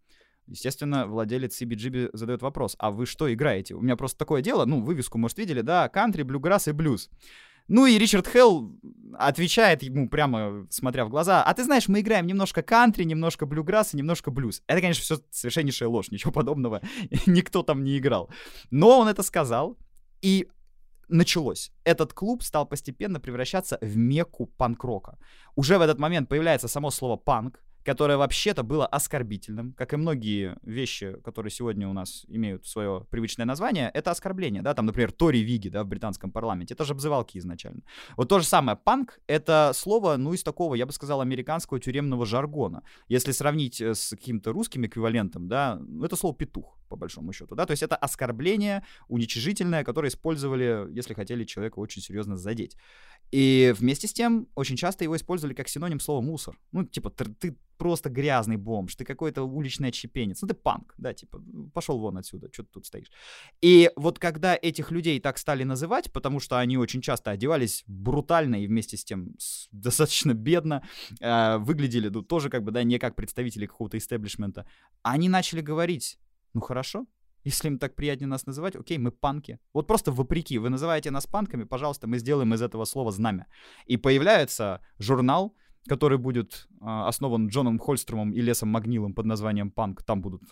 Естественно, 0.46 1.06
владелец 1.06 1.60
CBGB 1.60 2.10
задает 2.14 2.40
вопрос, 2.40 2.74
а 2.78 2.90
вы 2.90 3.04
что 3.04 3.32
играете? 3.32 3.74
У 3.74 3.82
меня 3.82 3.96
просто 3.96 4.18
такое 4.18 4.40
дело, 4.40 4.64
ну, 4.64 4.80
вывеску, 4.80 5.18
может, 5.18 5.38
видели, 5.38 5.60
да, 5.60 5.88
кантри, 5.88 6.22
блюграсс 6.22 6.68
и 6.68 6.72
блюз. 6.72 7.10
Ну 7.68 7.86
и 7.86 7.98
Ричард 7.98 8.26
Хелл 8.26 8.72
отвечает 9.18 9.82
ему 9.82 10.08
прямо, 10.08 10.66
смотря 10.70 11.04
в 11.04 11.10
глаза, 11.10 11.42
а 11.42 11.54
ты 11.54 11.64
знаешь, 11.64 11.88
мы 11.88 12.00
играем 12.00 12.26
немножко 12.26 12.62
кантри, 12.62 13.04
немножко 13.04 13.46
блюграсс 13.46 13.94
и 13.94 13.96
немножко 13.96 14.30
блюз. 14.30 14.62
Это, 14.66 14.80
конечно, 14.80 15.02
все 15.02 15.18
совершеннейшая 15.30 15.88
ложь, 15.88 16.10
ничего 16.10 16.32
подобного 16.32 16.80
никто 17.26 17.62
там 17.62 17.84
не 17.84 17.98
играл. 17.98 18.30
Но 18.70 18.98
он 19.00 19.08
это 19.08 19.22
сказал, 19.22 19.76
и 20.22 20.48
началось. 21.08 21.72
Этот 21.84 22.12
клуб 22.12 22.42
стал 22.42 22.66
постепенно 22.66 23.20
превращаться 23.20 23.78
в 23.80 23.96
мекку 23.96 24.46
панк-рока. 24.46 25.18
Уже 25.56 25.78
в 25.78 25.82
этот 25.82 25.98
момент 25.98 26.28
появляется 26.28 26.68
само 26.68 26.90
слово 26.90 27.16
«панк», 27.16 27.62
которое 27.88 28.18
вообще-то 28.18 28.62
было 28.62 28.86
оскорбительным, 28.86 29.72
как 29.72 29.94
и 29.94 29.96
многие 29.96 30.58
вещи, 30.60 31.16
которые 31.24 31.50
сегодня 31.50 31.88
у 31.88 31.94
нас 31.94 32.26
имеют 32.28 32.66
свое 32.66 33.06
привычное 33.08 33.46
название, 33.46 33.90
это 33.94 34.10
оскорбление, 34.10 34.60
да, 34.60 34.74
там, 34.74 34.84
например, 34.84 35.10
Тори 35.10 35.40
Виги, 35.42 35.70
да, 35.70 35.84
в 35.84 35.86
британском 35.86 36.30
парламенте, 36.30 36.74
это 36.74 36.84
же 36.84 36.92
обзывалки 36.92 37.38
изначально. 37.38 37.80
Вот 38.18 38.28
то 38.28 38.40
же 38.40 38.44
самое, 38.44 38.76
панк— 38.76 39.20
это 39.26 39.72
слово, 39.74 40.18
ну, 40.18 40.34
из 40.34 40.42
такого, 40.42 40.74
я 40.74 40.84
бы 40.84 40.92
сказал, 40.92 41.22
американского 41.22 41.80
тюремного 41.80 42.26
жаргона. 42.26 42.82
Если 43.08 43.32
сравнить 43.32 43.80
э, 43.80 43.94
с 43.94 44.10
каким-то 44.10 44.52
русским 44.52 44.84
эквивалентом, 44.84 45.48
да, 45.48 45.78
ну, 45.80 46.04
это 46.04 46.16
слово 46.16 46.36
«петух», 46.36 46.78
по 46.88 46.96
большому 46.96 47.32
счету, 47.32 47.54
да, 47.54 47.66
то 47.66 47.70
есть 47.70 47.82
это 47.82 47.96
оскорбление 47.96 48.82
уничижительное, 49.08 49.84
которое 49.84 50.08
использовали, 50.08 50.86
если 50.90 51.14
хотели 51.14 51.44
человека 51.44 51.78
очень 51.78 52.02
серьезно 52.02 52.36
задеть. 52.36 52.76
И 53.30 53.74
вместе 53.76 54.08
с 54.08 54.12
тем 54.12 54.48
очень 54.54 54.76
часто 54.76 55.04
его 55.04 55.16
использовали 55.16 55.54
как 55.54 55.68
синоним 55.68 56.00
слова 56.00 56.20
мусор. 56.20 56.58
Ну, 56.72 56.84
типа, 56.84 57.10
ты, 57.10 57.24
ты 57.26 57.56
просто 57.78 58.10
грязный 58.10 58.56
бомж, 58.56 58.96
ты 58.96 59.04
какой-то 59.04 59.44
уличный 59.44 59.88
отщепенец, 59.88 60.42
ну 60.42 60.48
ты 60.48 60.54
панк, 60.54 60.94
да, 60.98 61.14
типа, 61.14 61.40
пошел 61.72 61.98
вон 61.98 62.18
отсюда, 62.18 62.48
что 62.52 62.64
ты 62.64 62.70
тут 62.72 62.86
стоишь. 62.86 63.10
И 63.62 63.90
вот 63.96 64.18
когда 64.18 64.58
этих 64.60 64.90
людей 64.90 65.20
так 65.20 65.38
стали 65.38 65.62
называть, 65.62 66.12
потому 66.12 66.40
что 66.40 66.58
они 66.58 66.76
очень 66.76 67.00
часто 67.00 67.30
одевались 67.30 67.84
брутально 67.86 68.56
и 68.56 68.66
вместе 68.66 68.96
с 68.96 69.04
тем 69.04 69.36
достаточно 69.70 70.34
бедно, 70.34 70.82
э, 71.20 71.58
выглядели 71.58 72.08
ну, 72.08 72.22
тоже 72.22 72.50
как 72.50 72.64
бы, 72.64 72.72
да, 72.72 72.82
не 72.82 72.98
как 72.98 73.14
представители 73.14 73.66
какого-то 73.66 73.96
истеблишмента, 73.96 74.66
они 75.02 75.28
начали 75.28 75.60
говорить, 75.60 76.18
ну 76.54 76.60
хорошо, 76.60 77.06
если 77.48 77.68
им 77.68 77.78
так 77.78 77.94
приятнее 77.94 78.28
нас 78.28 78.46
называть, 78.46 78.76
окей, 78.76 78.98
мы 78.98 79.10
панки. 79.10 79.58
Вот 79.72 79.86
просто 79.86 80.12
вопреки, 80.12 80.58
вы 80.58 80.68
называете 80.68 81.10
нас 81.10 81.26
панками, 81.26 81.64
пожалуйста, 81.64 82.06
мы 82.06 82.18
сделаем 82.18 82.54
из 82.54 82.62
этого 82.62 82.84
слова 82.84 83.10
знамя. 83.10 83.46
И 83.86 83.96
появляется 83.96 84.80
журнал, 84.98 85.54
который 85.88 86.18
будет 86.18 86.68
э, 86.70 87.08
основан 87.08 87.48
Джоном 87.48 87.78
Хольструмом 87.78 88.32
и 88.32 88.42
Лесом 88.42 88.68
Магнилом 88.68 89.14
под 89.14 89.26
названием 89.26 89.70
«Панк». 89.70 90.02
Там 90.02 90.20
будут 90.20 90.42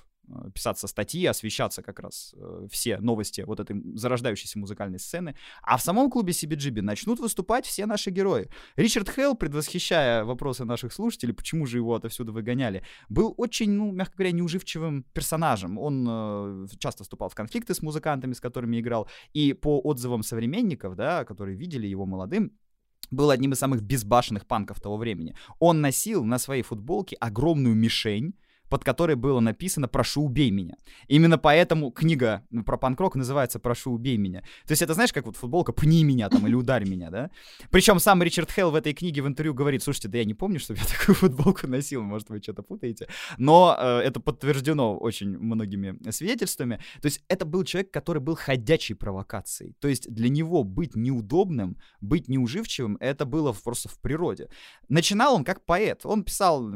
писаться 0.55 0.87
статьи, 0.87 1.25
освещаться 1.27 1.83
как 1.83 2.01
раз 2.01 2.35
э, 2.37 2.67
все 2.71 2.99
новости 2.99 3.43
вот 3.43 3.61
этой 3.61 3.81
зарождающейся 3.97 4.59
музыкальной 4.59 4.99
сцены. 4.99 5.37
А 5.63 5.77
в 5.77 5.83
самом 5.83 6.11
клубе 6.11 6.33
CBGB 6.33 6.83
начнут 6.83 7.21
выступать 7.21 7.67
все 7.67 7.87
наши 7.87 8.11
герои. 8.11 8.49
Ричард 8.77 9.09
Хелл, 9.11 9.35
предвосхищая 9.35 10.25
вопросы 10.25 10.65
наших 10.65 10.93
слушателей, 10.93 11.35
почему 11.35 11.67
же 11.67 11.79
его 11.79 11.95
отовсюду 11.95 12.33
выгоняли, 12.33 12.83
был 13.09 13.35
очень, 13.37 13.71
ну, 13.71 13.93
мягко 13.93 14.17
говоря, 14.17 14.33
неуживчивым 14.33 15.05
персонажем. 15.13 15.79
Он 15.79 16.07
э, 16.09 16.67
часто 16.79 17.05
вступал 17.05 17.29
в 17.29 17.35
конфликты 17.35 17.75
с 17.75 17.83
музыкантами, 17.83 18.33
с 18.33 18.41
которыми 18.41 18.81
играл. 18.81 19.09
И 19.33 19.53
по 19.53 19.81
отзывам 19.81 20.23
современников, 20.23 20.97
да, 20.97 21.25
которые 21.25 21.57
видели 21.57 21.87
его 21.87 22.07
молодым, 22.07 22.53
был 23.11 23.31
одним 23.31 23.53
из 23.53 23.59
самых 23.59 23.83
безбашенных 23.83 24.47
панков 24.47 24.81
того 24.81 24.97
времени. 24.97 25.37
Он 25.59 25.81
носил 25.81 26.25
на 26.25 26.39
своей 26.39 26.63
футболке 26.63 27.17
огромную 27.17 27.75
мишень, 27.75 28.35
под 28.69 28.85
которой 28.85 29.17
было 29.17 29.41
написано 29.41 29.89
«Прошу, 29.89 30.25
убей 30.25 30.51
меня». 30.51 30.77
Именно 31.09 31.39
поэтому 31.39 31.91
книга 31.91 32.43
про 32.65 32.77
панк-рок 32.77 33.17
называется 33.17 33.59
«Прошу, 33.59 33.93
убей 33.93 34.17
меня». 34.17 34.41
То 34.67 34.73
есть 34.73 34.83
это, 34.83 34.95
знаешь, 34.95 35.13
как 35.13 35.27
вот 35.27 35.37
футболка 35.37 35.73
«Пни 35.73 36.05
меня» 36.05 36.29
там 36.29 36.47
или 36.47 36.55
«Ударь 36.55 36.89
меня», 36.89 37.11
да? 37.11 37.31
Причем 37.71 37.99
сам 37.99 38.23
Ричард 38.23 38.51
Хелл 38.51 38.71
в 38.71 38.75
этой 38.75 38.93
книге 38.93 39.23
в 39.23 39.27
интервью 39.27 39.55
говорит, 39.55 39.83
слушайте, 39.83 40.09
да 40.09 40.19
я 40.19 40.25
не 40.25 40.35
помню, 40.35 40.59
чтобы 40.61 40.81
я 40.81 40.87
такую 40.87 41.15
футболку 41.17 41.67
носил, 41.67 42.03
может, 42.03 42.29
вы 42.31 42.43
что-то 42.43 42.63
путаете. 42.63 43.09
Но 43.39 43.77
э, 43.79 43.99
это 44.01 44.21
подтверждено 44.21 44.97
очень 44.97 45.39
многими 45.39 45.99
свидетельствами. 46.11 46.81
То 47.01 47.07
есть 47.07 47.23
это 47.29 47.45
был 47.45 47.65
человек, 47.65 47.91
который 47.91 48.21
был 48.21 48.35
ходячей 48.35 48.95
провокацией. 48.95 49.75
То 49.81 49.89
есть 49.89 50.13
для 50.13 50.29
него 50.29 50.65
быть 50.65 50.97
неудобным, 50.97 51.77
быть 52.01 52.29
неуживчивым, 52.29 52.97
это 53.01 53.25
было 53.25 53.53
просто 53.53 53.89
в 53.89 53.99
природе. 54.01 54.49
Начинал 54.89 55.35
он 55.35 55.45
как 55.45 55.65
поэт. 55.65 56.01
Он 56.05 56.25
писал 56.25 56.71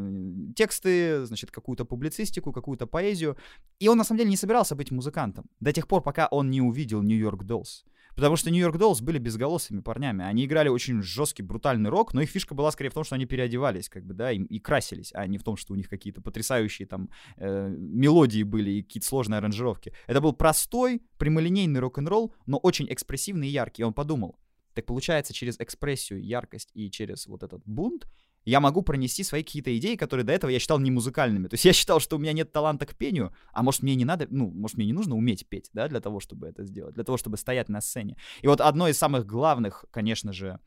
тексты, 0.55 1.25
значит, 1.25 1.51
какую-то 1.51 1.80
какую-то 1.81 1.85
публицистику, 1.85 2.53
какую-то 2.53 2.87
поэзию. 2.87 3.37
И 3.83 3.89
он 3.89 3.99
на 3.99 4.05
самом 4.05 4.19
деле 4.19 4.31
не 4.31 4.37
собирался 4.37 4.75
быть 4.75 4.91
музыкантом 4.91 5.45
до 5.61 5.73
тех 5.73 5.87
пор, 5.87 6.03
пока 6.03 6.29
он 6.31 6.51
не 6.51 6.61
увидел 6.61 7.03
Нью-Йорк 7.03 7.45
Доллс. 7.45 7.85
Потому 8.17 8.37
что 8.37 8.51
Нью-Йорк 8.51 8.77
Доллс 8.77 9.01
были 9.01 9.19
безголосыми 9.19 9.81
парнями. 9.81 10.25
Они 10.25 10.45
играли 10.45 10.69
очень 10.69 11.03
жесткий, 11.03 11.45
брутальный 11.45 11.91
рок, 11.91 12.13
но 12.13 12.23
их 12.23 12.31
фишка 12.31 12.55
была 12.55 12.71
скорее 12.71 12.91
в 12.91 12.95
том, 12.95 13.05
что 13.05 13.15
они 13.15 13.27
переодевались, 13.27 13.89
как 13.89 14.05
бы, 14.05 14.15
да, 14.15 14.33
и, 14.33 14.39
и 14.39 14.59
красились, 14.59 15.13
а 15.15 15.27
не 15.27 15.39
в 15.39 15.43
том, 15.43 15.57
что 15.57 15.73
у 15.73 15.77
них 15.77 15.89
какие-то 15.89 16.21
потрясающие 16.21 16.87
там 16.87 17.09
э, 17.37 17.69
мелодии 17.79 18.43
были 18.43 18.71
и 18.71 18.83
какие-то 18.83 19.07
сложные 19.07 19.39
аранжировки. 19.39 19.93
Это 20.07 20.21
был 20.21 20.33
простой, 20.33 21.01
прямолинейный 21.19 21.81
рок-н-ролл, 21.81 22.35
но 22.47 22.59
очень 22.59 22.87
экспрессивный 22.91 23.49
и 23.49 23.53
яркий. 23.53 23.83
И 23.83 23.85
он 23.85 23.95
подумал, 23.95 24.37
так 24.75 24.87
получается, 24.87 25.33
через 25.33 25.57
экспрессию, 25.61 26.23
яркость 26.23 26.71
и 26.75 26.91
через 26.91 27.27
вот 27.27 27.43
этот 27.43 27.63
бунт 27.65 28.07
я 28.45 28.61
могу 28.61 28.83
пронести 28.83 29.23
свои 29.23 29.43
какие-то 29.43 29.77
идеи, 29.79 29.97
которые 29.97 30.25
до 30.25 30.33
этого 30.33 30.51
я 30.51 30.59
считал 30.59 30.79
не 30.79 30.91
музыкальными. 30.91 31.49
То 31.49 31.55
есть 31.55 31.65
я 31.65 31.73
считал, 31.73 32.01
что 32.01 32.17
у 32.17 32.19
меня 32.19 32.33
нет 32.33 32.53
таланта 32.53 32.87
к 32.87 32.95
пению, 32.95 33.35
а 33.53 33.63
может 33.63 33.83
мне 33.83 33.95
не 33.95 34.05
надо, 34.05 34.27
ну, 34.31 34.51
может 34.51 34.77
мне 34.77 34.87
не 34.87 34.93
нужно 34.93 35.17
уметь 35.17 35.47
петь, 35.49 35.71
да, 35.73 35.89
для 35.89 36.01
того, 36.01 36.21
чтобы 36.21 36.49
это 36.49 36.65
сделать, 36.65 36.95
для 36.95 37.05
того, 37.05 37.19
чтобы 37.19 37.37
стоять 37.37 37.69
на 37.69 37.81
сцене. 37.81 38.17
И 38.43 38.47
вот 38.47 38.61
одно 38.61 38.89
из 38.89 38.99
самых 38.99 39.27
главных, 39.27 39.85
конечно 39.91 40.33
же, 40.33 40.59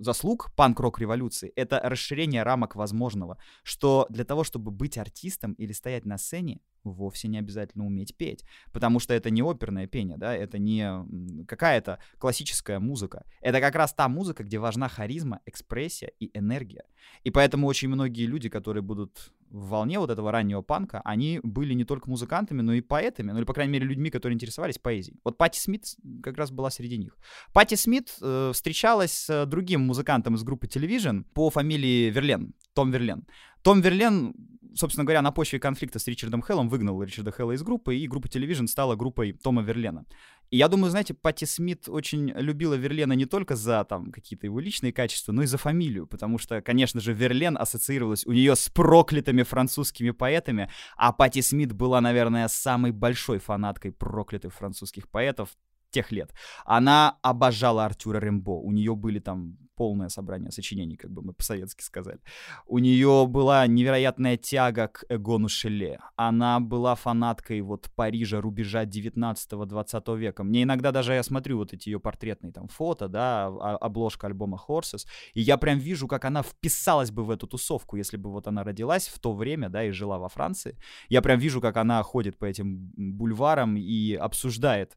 заслуг 0.00 0.50
панк-рок 0.56 0.98
революции— 0.98 1.52
это 1.56 1.80
расширение 1.82 2.42
рамок 2.42 2.76
возможного, 2.76 3.38
что 3.62 4.06
для 4.08 4.24
того, 4.24 4.44
чтобы 4.44 4.70
быть 4.70 4.98
артистом 4.98 5.52
или 5.54 5.72
стоять 5.72 6.04
на 6.04 6.18
сцене, 6.18 6.60
вовсе 6.84 7.28
не 7.28 7.38
обязательно 7.38 7.86
уметь 7.86 8.16
петь, 8.16 8.44
потому 8.72 9.00
что 9.00 9.14
это 9.14 9.30
не 9.30 9.42
оперное 9.42 9.86
пение, 9.86 10.18
да, 10.18 10.34
это 10.34 10.58
не 10.58 11.44
какая-то 11.46 11.98
классическая 12.18 12.78
музыка. 12.78 13.24
Это 13.40 13.60
как 13.60 13.74
раз 13.74 13.94
та 13.94 14.08
музыка, 14.08 14.44
где 14.44 14.58
важна 14.58 14.88
харизма, 14.88 15.40
экспрессия 15.46 16.12
и 16.20 16.30
энергия. 16.38 16.84
И 17.22 17.30
поэтому 17.30 17.66
очень 17.66 17.88
многие 17.88 18.26
люди, 18.26 18.48
которые 18.48 18.82
будут 18.82 19.32
в 19.50 19.68
волне 19.68 19.98
вот 19.98 20.10
этого 20.10 20.32
раннего 20.32 20.62
панка, 20.62 21.00
они 21.04 21.40
были 21.42 21.74
не 21.74 21.84
только 21.84 22.10
музыкантами, 22.10 22.60
но 22.60 22.72
и 22.72 22.80
поэтами, 22.80 23.30
ну 23.30 23.38
или, 23.38 23.44
по 23.44 23.54
крайней 23.54 23.72
мере, 23.72 23.86
людьми, 23.86 24.10
которые 24.10 24.34
интересовались 24.34 24.78
поэзией. 24.78 25.20
Вот 25.22 25.38
Пати 25.38 25.58
Смит 25.58 25.84
как 26.22 26.36
раз 26.36 26.50
была 26.50 26.70
среди 26.70 26.98
них. 26.98 27.16
Пати 27.52 27.76
Смит 27.76 28.14
э, 28.20 28.50
встречалась 28.52 29.12
с 29.12 29.30
другим 29.46 29.82
музыкантом 29.82 30.34
из 30.34 30.42
группы 30.42 30.66
Television 30.66 31.24
по 31.34 31.50
фамилии 31.50 32.10
Верлен, 32.10 32.54
Том 32.74 32.90
Верлен. 32.90 33.26
Том 33.62 33.80
Верлен, 33.80 34.34
собственно 34.74 35.04
говоря, 35.04 35.22
на 35.22 35.32
почве 35.32 35.58
конфликта 35.58 35.98
с 35.98 36.06
Ричардом 36.06 36.42
Хеллом 36.42 36.68
выгнал 36.68 37.02
Ричарда 37.02 37.32
Хелла 37.32 37.52
из 37.52 37.62
группы, 37.62 37.96
и 37.96 38.06
группа 38.06 38.26
Television 38.26 38.66
стала 38.66 38.96
группой 38.96 39.32
Тома 39.32 39.62
Верлена. 39.62 40.04
И 40.50 40.56
я 40.56 40.68
думаю, 40.68 40.90
знаете, 40.90 41.14
Пати 41.14 41.46
Смит 41.46 41.88
очень 41.88 42.30
любила 42.36 42.74
Верлена 42.74 43.14
не 43.14 43.26
только 43.26 43.56
за 43.56 43.84
там 43.84 44.12
какие-то 44.12 44.46
его 44.46 44.60
личные 44.60 44.92
качества, 44.92 45.32
но 45.32 45.42
и 45.42 45.46
за 45.46 45.58
фамилию, 45.58 46.06
потому 46.06 46.38
что, 46.38 46.60
конечно 46.60 47.00
же, 47.00 47.12
Верлен 47.12 47.56
ассоциировалась 47.58 48.26
у 48.26 48.32
нее 48.32 48.54
с 48.54 48.68
проклятыми 48.68 49.42
французскими 49.42 50.10
поэтами, 50.10 50.70
а 50.96 51.12
Пати 51.12 51.40
Смит 51.40 51.72
была, 51.72 52.00
наверное, 52.00 52.48
самой 52.48 52.92
большой 52.92 53.38
фанаткой 53.38 53.92
проклятых 53.92 54.52
французских 54.54 55.08
поэтов 55.08 55.48
тех 55.94 56.12
лет. 56.12 56.34
Она 56.64 57.18
обожала 57.22 57.84
Артюра 57.84 58.18
Рембо. 58.18 58.60
У 58.60 58.72
нее 58.72 58.94
были 58.94 59.20
там 59.20 59.56
полное 59.76 60.08
собрание 60.08 60.50
сочинений, 60.50 60.96
как 60.96 61.10
бы 61.10 61.22
мы 61.22 61.32
по-советски 61.32 61.82
сказали. 61.82 62.18
У 62.66 62.78
нее 62.78 63.26
была 63.28 63.66
невероятная 63.66 64.36
тяга 64.36 64.88
к 64.88 65.04
Эгону 65.08 65.48
Шеле. 65.48 65.98
Она 66.16 66.60
была 66.60 66.94
фанаткой 66.94 67.60
вот 67.60 67.90
Парижа, 67.96 68.40
рубежа 68.40 68.84
19-20 68.84 70.16
века. 70.16 70.44
Мне 70.44 70.62
иногда 70.62 70.92
даже 70.92 71.12
я 71.12 71.22
смотрю 71.22 71.58
вот 71.58 71.72
эти 71.72 71.88
ее 71.88 71.98
портретные 71.98 72.52
там 72.52 72.68
фото, 72.68 73.08
да, 73.08 73.46
обложка 73.46 74.26
альбома 74.26 74.58
Horses, 74.68 75.06
и 75.34 75.40
я 75.40 75.56
прям 75.56 75.78
вижу, 75.78 76.08
как 76.08 76.24
она 76.24 76.42
вписалась 76.42 77.10
бы 77.10 77.24
в 77.24 77.30
эту 77.30 77.46
тусовку, 77.46 77.96
если 77.96 78.16
бы 78.16 78.30
вот 78.30 78.46
она 78.46 78.64
родилась 78.64 79.08
в 79.08 79.18
то 79.18 79.32
время, 79.32 79.68
да, 79.68 79.84
и 79.84 79.90
жила 79.90 80.18
во 80.18 80.28
Франции. 80.28 80.76
Я 81.08 81.22
прям 81.22 81.38
вижу, 81.38 81.60
как 81.60 81.76
она 81.76 82.02
ходит 82.02 82.38
по 82.38 82.44
этим 82.44 82.92
бульварам 82.96 83.76
и 83.76 84.14
обсуждает 84.14 84.96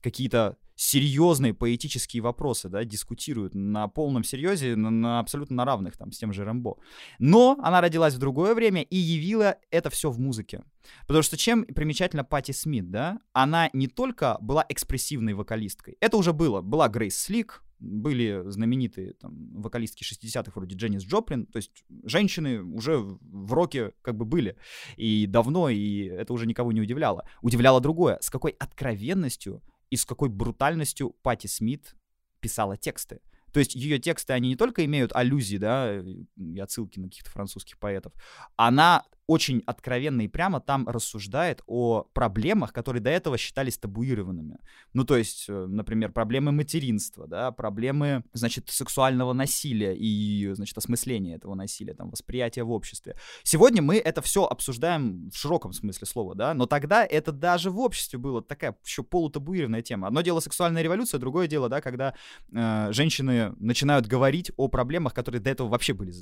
какие-то 0.00 0.56
серьезные 0.78 1.54
поэтические 1.54 2.22
вопросы, 2.22 2.68
да, 2.68 2.84
дискутируют 2.84 3.54
на 3.54 3.88
полном 3.88 4.22
серьезе, 4.22 4.76
на, 4.76 4.90
на 4.90 5.18
абсолютно 5.18 5.56
на 5.56 5.64
равных, 5.64 5.96
там, 5.96 6.12
с 6.12 6.18
тем 6.18 6.32
же 6.32 6.44
Рэмбо. 6.44 6.76
Но 7.18 7.58
она 7.60 7.80
родилась 7.80 8.14
в 8.14 8.18
другое 8.18 8.54
время 8.54 8.82
и 8.82 8.96
явила 8.96 9.56
это 9.72 9.90
все 9.90 10.10
в 10.10 10.20
музыке. 10.20 10.62
Потому 11.08 11.22
что 11.22 11.36
чем 11.36 11.64
примечательна 11.64 12.22
Пати 12.22 12.52
Смит, 12.52 12.90
да, 12.90 13.18
она 13.32 13.70
не 13.72 13.88
только 13.88 14.38
была 14.40 14.64
экспрессивной 14.68 15.34
вокалисткой, 15.34 15.96
это 16.00 16.16
уже 16.16 16.32
было, 16.32 16.60
была 16.60 16.88
Грейс 16.88 17.18
Слик, 17.18 17.64
были 17.80 18.42
знаменитые 18.46 19.14
там 19.14 19.60
вокалистки 19.60 20.04
60-х 20.04 20.52
вроде 20.54 20.76
Дженнис 20.76 21.04
Джоплин, 21.04 21.46
то 21.46 21.56
есть 21.56 21.84
женщины 22.04 22.62
уже 22.62 22.98
в 22.98 23.52
роке 23.52 23.92
как 24.02 24.16
бы 24.16 24.24
были 24.24 24.56
и 24.96 25.26
давно, 25.26 25.68
и 25.68 26.04
это 26.04 26.32
уже 26.32 26.46
никого 26.46 26.72
не 26.72 26.80
удивляло. 26.80 27.28
Удивляло 27.42 27.80
другое, 27.80 28.18
с 28.20 28.30
какой 28.30 28.52
откровенностью 28.52 29.62
и 29.90 29.96
с 29.96 30.04
какой 30.04 30.28
брутальностью 30.28 31.10
Пати 31.22 31.46
Смит 31.46 31.94
писала 32.40 32.76
тексты. 32.76 33.20
То 33.52 33.60
есть 33.60 33.74
ее 33.74 33.98
тексты, 33.98 34.34
они 34.34 34.50
не 34.50 34.56
только 34.56 34.84
имеют 34.84 35.12
аллюзии, 35.14 35.56
да, 35.56 36.00
и 36.36 36.58
отсылки 36.58 36.98
на 36.98 37.08
каких-то 37.08 37.30
французских 37.30 37.78
поэтов, 37.78 38.12
она 38.56 39.04
очень 39.28 39.62
откровенно 39.66 40.22
и 40.22 40.28
прямо 40.28 40.58
там 40.58 40.88
рассуждает 40.88 41.62
о 41.66 42.02
проблемах, 42.14 42.72
которые 42.72 43.02
до 43.02 43.10
этого 43.10 43.36
считались 43.36 43.76
табуированными. 43.76 44.58
Ну, 44.94 45.04
то 45.04 45.18
есть, 45.18 45.44
э, 45.48 45.66
например, 45.66 46.12
проблемы 46.12 46.50
материнства, 46.50 47.28
да, 47.28 47.52
проблемы, 47.52 48.24
значит, 48.32 48.70
сексуального 48.70 49.34
насилия 49.34 49.94
и, 49.94 50.50
значит, 50.54 50.78
осмысления 50.78 51.36
этого 51.36 51.54
насилия, 51.54 51.92
там, 51.92 52.08
восприятия 52.10 52.62
в 52.62 52.70
обществе. 52.70 53.16
Сегодня 53.42 53.82
мы 53.82 53.98
это 53.98 54.22
все 54.22 54.44
обсуждаем 54.44 55.28
в 55.28 55.36
широком 55.36 55.74
смысле 55.74 56.06
слова, 56.06 56.34
да, 56.34 56.54
но 56.54 56.64
тогда 56.64 57.04
это 57.04 57.30
даже 57.30 57.70
в 57.70 57.78
обществе 57.80 58.18
было 58.18 58.40
такая 58.40 58.78
еще 58.82 59.02
полутабуированная 59.02 59.82
тема. 59.82 60.08
Одно 60.08 60.22
дело 60.22 60.40
сексуальная 60.40 60.82
революция, 60.82 61.18
другое 61.18 61.48
дело, 61.48 61.68
да, 61.68 61.82
когда 61.82 62.14
э, 62.50 62.92
женщины 62.92 63.54
начинают 63.58 64.06
говорить 64.06 64.52
о 64.56 64.68
проблемах, 64.68 65.12
которые 65.12 65.42
до 65.42 65.50
этого 65.50 65.68
вообще 65.68 65.92
были, 65.92 66.14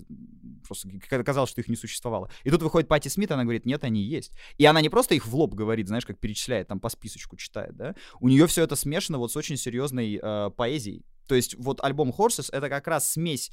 просто 0.66 0.88
казалось, 1.24 1.50
что 1.50 1.61
их 1.61 1.68
не 1.68 1.76
существовало. 1.76 2.30
И 2.42 2.50
тут 2.50 2.62
выходит 2.62 2.88
Пати 2.97 3.09
Смит, 3.09 3.30
она 3.30 3.42
говорит, 3.42 3.66
нет, 3.66 3.84
они 3.84 4.01
есть. 4.01 4.32
И 4.57 4.64
она 4.64 4.80
не 4.80 4.88
просто 4.88 5.14
их 5.14 5.26
в 5.26 5.36
лоб 5.36 5.55
говорит, 5.55 5.86
знаешь, 5.86 6.07
как 6.07 6.18
перечисляет, 6.18 6.68
там 6.68 6.80
по 6.80 6.88
списочку 6.88 7.36
читает, 7.36 7.76
да. 7.76 7.94
У 8.20 8.28
нее 8.30 8.47
все 8.47 8.62
это 8.62 8.74
смешано 8.74 9.18
вот 9.18 9.30
с 9.30 9.36
очень 9.36 9.59
серьезной 9.59 10.18
э, 10.22 10.51
поэзией. 10.57 11.05
То 11.28 11.34
есть 11.34 11.57
вот 11.57 11.84
альбом 11.84 12.11
Horses— 12.16 12.49
это 12.53 12.70
как 12.70 12.86
раз 12.86 13.12
смесь 13.12 13.51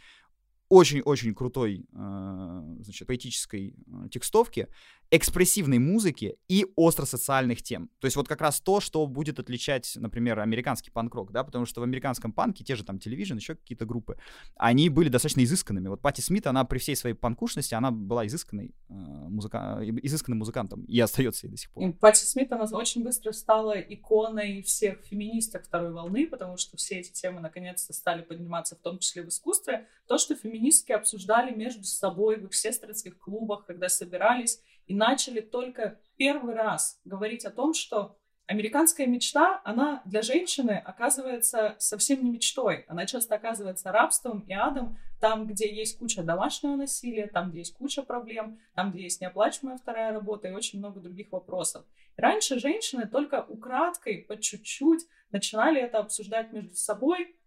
очень-очень 0.69 1.35
крутой, 1.35 1.85
э, 1.91 2.75
значит, 2.79 3.05
поэтической 3.05 3.75
э, 3.75 4.09
текстовки, 4.09 4.69
экспрессивной 5.15 5.77
музыки 5.77 6.37
и 6.47 6.65
остро-социальных 6.75 7.61
тем. 7.61 7.91
То 7.99 8.05
есть 8.05 8.17
вот 8.17 8.27
как 8.27 8.41
раз 8.41 8.59
то, 8.59 8.79
что 8.79 9.05
будет 9.05 9.37
отличать, 9.37 9.93
например, 9.95 10.39
американский 10.39 10.89
панк-рок, 10.89 11.31
да, 11.31 11.43
потому 11.43 11.67
что 11.67 11.81
в 11.81 11.83
американском 11.83 12.33
панке, 12.33 12.63
те 12.63 12.75
же 12.75 12.83
там 12.83 12.97
телевизион, 12.97 13.37
еще 13.37 13.53
какие-то 13.53 13.85
группы, 13.85 14.17
они 14.55 14.89
были 14.89 15.09
достаточно 15.09 15.43
изысканными. 15.43 15.87
Вот 15.87 16.01
Пати 16.01 16.21
Смит, 16.21 16.47
она 16.47 16.63
при 16.63 16.79
всей 16.79 16.95
своей 16.95 17.15
панкушности, 17.15 17.75
она 17.75 17.91
была 17.91 18.25
изысканной, 18.25 18.73
э, 18.89 18.93
музыка... 18.93 19.81
изысканным 20.01 20.39
музыкантом 20.39 20.83
и 20.85 20.99
остается 20.99 21.45
ей 21.45 21.51
до 21.51 21.57
сих 21.57 21.69
пор. 21.69 21.83
И 21.83 21.91
Пати 21.91 22.23
Смит, 22.23 22.51
она 22.51 22.65
очень 22.71 23.03
быстро 23.03 23.33
стала 23.33 23.79
иконой 23.79 24.63
всех 24.63 25.01
феминисток 25.01 25.65
второй 25.65 25.91
волны, 25.91 26.25
потому 26.25 26.57
что 26.57 26.75
все 26.77 26.95
эти 26.95 27.11
темы 27.11 27.39
наконец-то 27.39 27.93
стали 27.93 28.23
подниматься, 28.23 28.75
в 28.75 28.79
том 28.79 28.97
числе 28.97 29.21
в 29.21 29.27
искусстве. 29.27 29.87
То, 30.07 30.17
что 30.17 30.35
феминистки 30.35 30.91
обсуждали 30.91 31.53
между 31.53 31.83
собой 31.83 32.37
в 32.37 32.45
их 32.45 32.55
сестринских 32.55 33.19
клубах, 33.19 33.65
когда 33.67 33.89
собирались, 33.89 34.59
и 34.87 34.95
начали 34.95 35.41
только 35.41 35.99
первый 36.17 36.55
раз 36.55 36.99
говорить 37.05 37.45
о 37.45 37.51
том, 37.51 37.73
что 37.73 38.17
американская 38.45 39.07
мечта, 39.07 39.61
она 39.63 40.01
для 40.05 40.21
женщины 40.21 40.71
оказывается 40.71 41.75
совсем 41.79 42.23
не 42.23 42.31
мечтой. 42.31 42.85
Она 42.87 43.05
часто 43.05 43.35
оказывается 43.35 43.91
рабством 43.91 44.41
и 44.41 44.53
адом 44.53 44.97
там, 45.19 45.47
где 45.47 45.73
есть 45.73 45.99
куча 45.99 46.21
домашнего 46.21 46.75
насилия, 46.75 47.27
там, 47.27 47.49
где 47.49 47.59
есть 47.59 47.75
куча 47.75 48.01
проблем, 48.03 48.59
там, 48.75 48.91
где 48.91 49.03
есть 49.03 49.21
неоплачиваемая 49.21 49.77
вторая 49.77 50.11
работа 50.11 50.49
и 50.49 50.51
очень 50.51 50.79
много 50.79 50.99
других 50.99 51.31
вопросов. 51.31 51.85
Раньше 52.17 52.59
женщины 52.59 53.07
только 53.07 53.45
украдкой, 53.47 54.25
по 54.27 54.37
чуть-чуть 54.37 55.07
начинали 55.31 55.79
это 55.79 55.99
обсуждать 55.99 56.51
между 56.51 56.75
собой, 56.75 57.37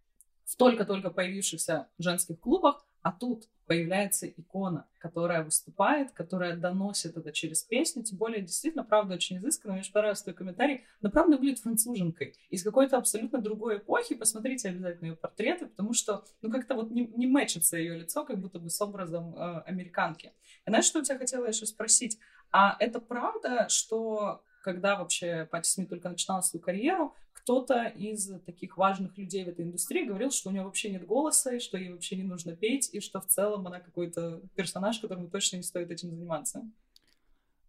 в 0.47 0.57
только-только 0.57 1.11
появившихся 1.11 1.89
женских 1.99 2.41
клубах, 2.41 2.86
а 3.07 3.13
тут 3.13 3.49
появляется 3.67 4.27
икона, 4.27 4.85
которая 4.99 5.45
выступает, 5.45 6.11
которая 6.11 6.57
доносит 6.57 7.17
это 7.17 7.31
через 7.31 7.63
песню, 7.63 8.03
тем 8.03 8.19
более 8.19 8.43
действительно, 8.43 8.83
правда, 8.83 9.15
очень 9.15 9.39
изысканно, 9.39 9.75
мне 9.75 9.83
очень 9.83 9.93
понравился 9.93 10.25
твой 10.25 10.35
комментарий, 10.35 10.83
но 11.01 11.09
правда 11.09 11.37
выглядит 11.37 11.61
француженкой 11.61 12.35
из 12.51 12.65
какой-то 12.65 12.97
абсолютно 12.97 13.41
другой 13.41 13.77
эпохи, 13.77 14.17
посмотрите 14.17 14.71
обязательно 14.71 15.07
ее 15.07 15.15
портреты, 15.15 15.67
потому 15.67 15.93
что, 15.93 16.25
ну, 16.43 16.51
как-то 16.51 16.75
вот 16.75 16.91
не, 16.91 17.07
не 17.07 17.29
мэчится 17.29 17.77
ее 17.77 17.97
лицо, 17.97 18.25
как 18.25 18.41
будто 18.41 18.59
бы 18.59 18.71
с 18.71 18.81
образом 18.83 19.37
э, 19.37 19.61
американки. 19.67 20.33
И 20.67 20.71
знаешь, 20.71 20.87
что 20.87 20.99
у 20.99 21.03
тебя 21.03 21.17
хотела 21.17 21.47
еще 21.47 21.65
спросить? 21.65 22.19
А 22.51 22.77
это 22.81 22.99
правда, 22.99 23.69
что 23.69 24.43
когда 24.65 24.97
вообще 24.97 25.47
Пати 25.49 25.69
Смит 25.69 25.91
только 25.91 26.09
начинала 26.09 26.41
свою 26.41 26.61
карьеру, 26.61 27.15
кто-то 27.47 27.85
из 27.85 28.29
таких 28.45 28.77
важных 28.77 29.17
людей 29.17 29.45
в 29.45 29.49
этой 29.49 29.65
индустрии 29.65 30.05
говорил, 30.05 30.33
что 30.33 30.49
у 30.49 30.53
нее 30.53 30.65
вообще 30.65 30.91
нет 30.91 31.07
голоса, 31.07 31.55
и 31.55 31.61
что 31.61 31.79
ей 31.79 31.93
вообще 31.93 32.17
не 32.17 32.25
нужно 32.25 32.57
петь, 32.57 32.91
и 32.93 32.99
что 32.99 33.21
в 33.21 33.27
целом 33.29 33.69
она 33.69 33.79
какой-то 33.79 34.41
персонаж, 34.57 34.99
которому 34.99 35.29
точно 35.29 35.59
не 35.59 35.63
стоит 35.63 35.93
этим 35.93 36.11
заниматься. 36.11 36.69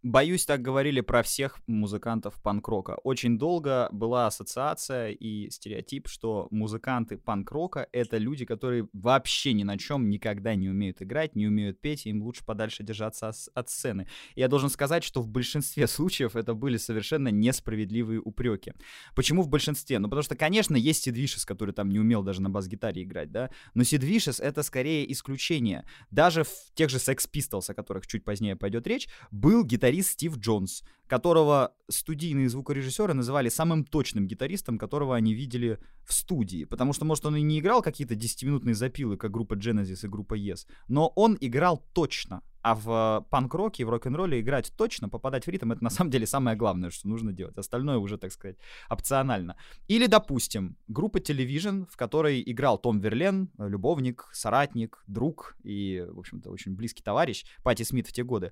Боюсь, 0.04 0.46
так 0.46 0.62
говорили 0.62 1.02
про 1.02 1.24
всех 1.24 1.58
музыкантов 1.66 2.40
панк-рока. 2.44 2.98
Очень 3.04 3.40
долго 3.40 3.90
была 3.92 4.28
ассоциация 4.28 5.10
и 5.10 5.50
стереотип, 5.50 6.08
что 6.08 6.48
музыканты 6.52 7.18
панк-рока— 7.18 7.88
это 7.92 8.18
люди, 8.18 8.46
которые 8.46 8.88
вообще 8.94 9.54
ни 9.54 9.64
на 9.64 9.76
чем 9.80 10.08
никогда 10.10 10.54
не 10.54 10.70
умеют 10.70 11.02
играть, 11.02 11.36
не 11.36 11.48
умеют 11.48 11.82
петь, 11.82 12.06
им 12.06 12.22
лучше 12.22 12.46
подальше 12.46 12.84
держаться 12.84 13.32
от 13.56 13.70
сцены. 13.70 14.08
Я 14.36 14.48
должен 14.48 14.70
сказать, 14.70 15.04
что 15.04 15.20
в 15.22 15.28
большинстве 15.28 15.88
случаев 15.88 16.36
это 16.36 16.54
были 16.54 16.78
совершенно 16.78 17.30
несправедливые 17.30 18.22
упреки. 18.22 18.74
Почему 19.16 19.42
в 19.42 19.50
большинстве? 19.50 19.98
Ну, 19.98 20.10
потому 20.10 20.24
что, 20.24 20.36
конечно, 20.36 20.76
есть 20.76 21.04
Сид 21.04 21.18
Вишес, 21.18 21.44
который 21.44 21.74
там 21.74 21.90
не 21.90 22.00
умел 22.00 22.22
даже 22.22 22.44
на 22.44 22.52
бас-гитаре 22.52 23.02
играть, 23.02 23.32
да, 23.32 23.50
но 23.74 23.84
Сид 23.84 24.04
Вишес— 24.04 24.40
это 24.42 24.62
скорее 24.62 25.12
исключение. 25.12 25.88
Даже 26.12 26.44
в 26.44 26.52
тех 26.76 26.92
же 26.92 26.98
Sex 26.98 27.28
Pistols, 27.34 27.72
о 27.72 27.74
которых 27.74 28.06
чуть 28.06 28.24
позднее 28.24 28.56
пойдет 28.56 28.86
речь, 28.86 29.08
был 29.32 29.64
гитарист 29.64 29.87
гитарист 29.88 30.12
Стив 30.12 30.38
Джонс, 30.38 30.84
которого 31.08 31.74
студийные 31.90 32.50
звукорежиссеры 32.50 33.14
называли 33.14 33.48
самым 33.48 33.86
точным 33.86 34.28
гитаристом, 34.28 34.78
которого 34.78 35.16
они 35.16 35.34
видели 35.34 35.80
в 36.06 36.14
студии. 36.14 36.66
Потому 36.66 36.92
что, 36.92 37.06
может, 37.06 37.26
он 37.26 37.38
и 37.38 37.42
не 37.42 37.60
играл 37.60 37.82
какие-то 37.82 38.14
10-минутные 38.14 38.74
запилы, 38.74 39.16
как 39.16 39.32
группа 39.32 39.54
Genesis 39.54 40.06
и 40.06 40.10
группа 40.10 40.38
Yes, 40.38 40.68
но 40.90 41.08
он 41.16 41.38
играл 41.40 41.86
точно. 41.94 42.42
А 42.64 42.76
в 42.76 43.26
панк-роке 43.30 43.84
и 43.84 43.86
в 43.86 43.90
рок-н-ролле 43.90 44.42
играть 44.42 44.74
точно, 44.76 45.08
попадать 45.08 45.48
в 45.48 45.50
ритм, 45.50 45.72
это 45.72 45.82
на 45.82 45.90
самом 45.90 46.12
деле 46.12 46.28
самое 46.28 46.58
главное, 46.58 46.90
что 46.90 47.08
нужно 47.08 47.32
делать. 47.32 47.58
Остальное 47.58 47.98
уже, 47.98 48.18
так 48.18 48.34
сказать, 48.34 48.58
опционально. 48.90 49.56
Или, 49.88 50.08
допустим, 50.08 50.76
группа 50.90 51.20
Television, 51.20 51.88
в 51.90 51.96
которой 51.96 52.44
играл 52.46 52.78
Том 52.78 53.00
Верлен, 53.00 53.52
любовник, 53.58 54.28
соратник, 54.34 55.02
друг 55.08 55.56
и, 55.64 56.06
в 56.12 56.20
общем-то, 56.20 56.50
очень 56.50 56.76
близкий 56.76 57.04
товарищ 57.04 57.46
Пати 57.64 57.84
Смит 57.84 58.08
в 58.08 58.12
те 58.12 58.24
годы 58.24 58.52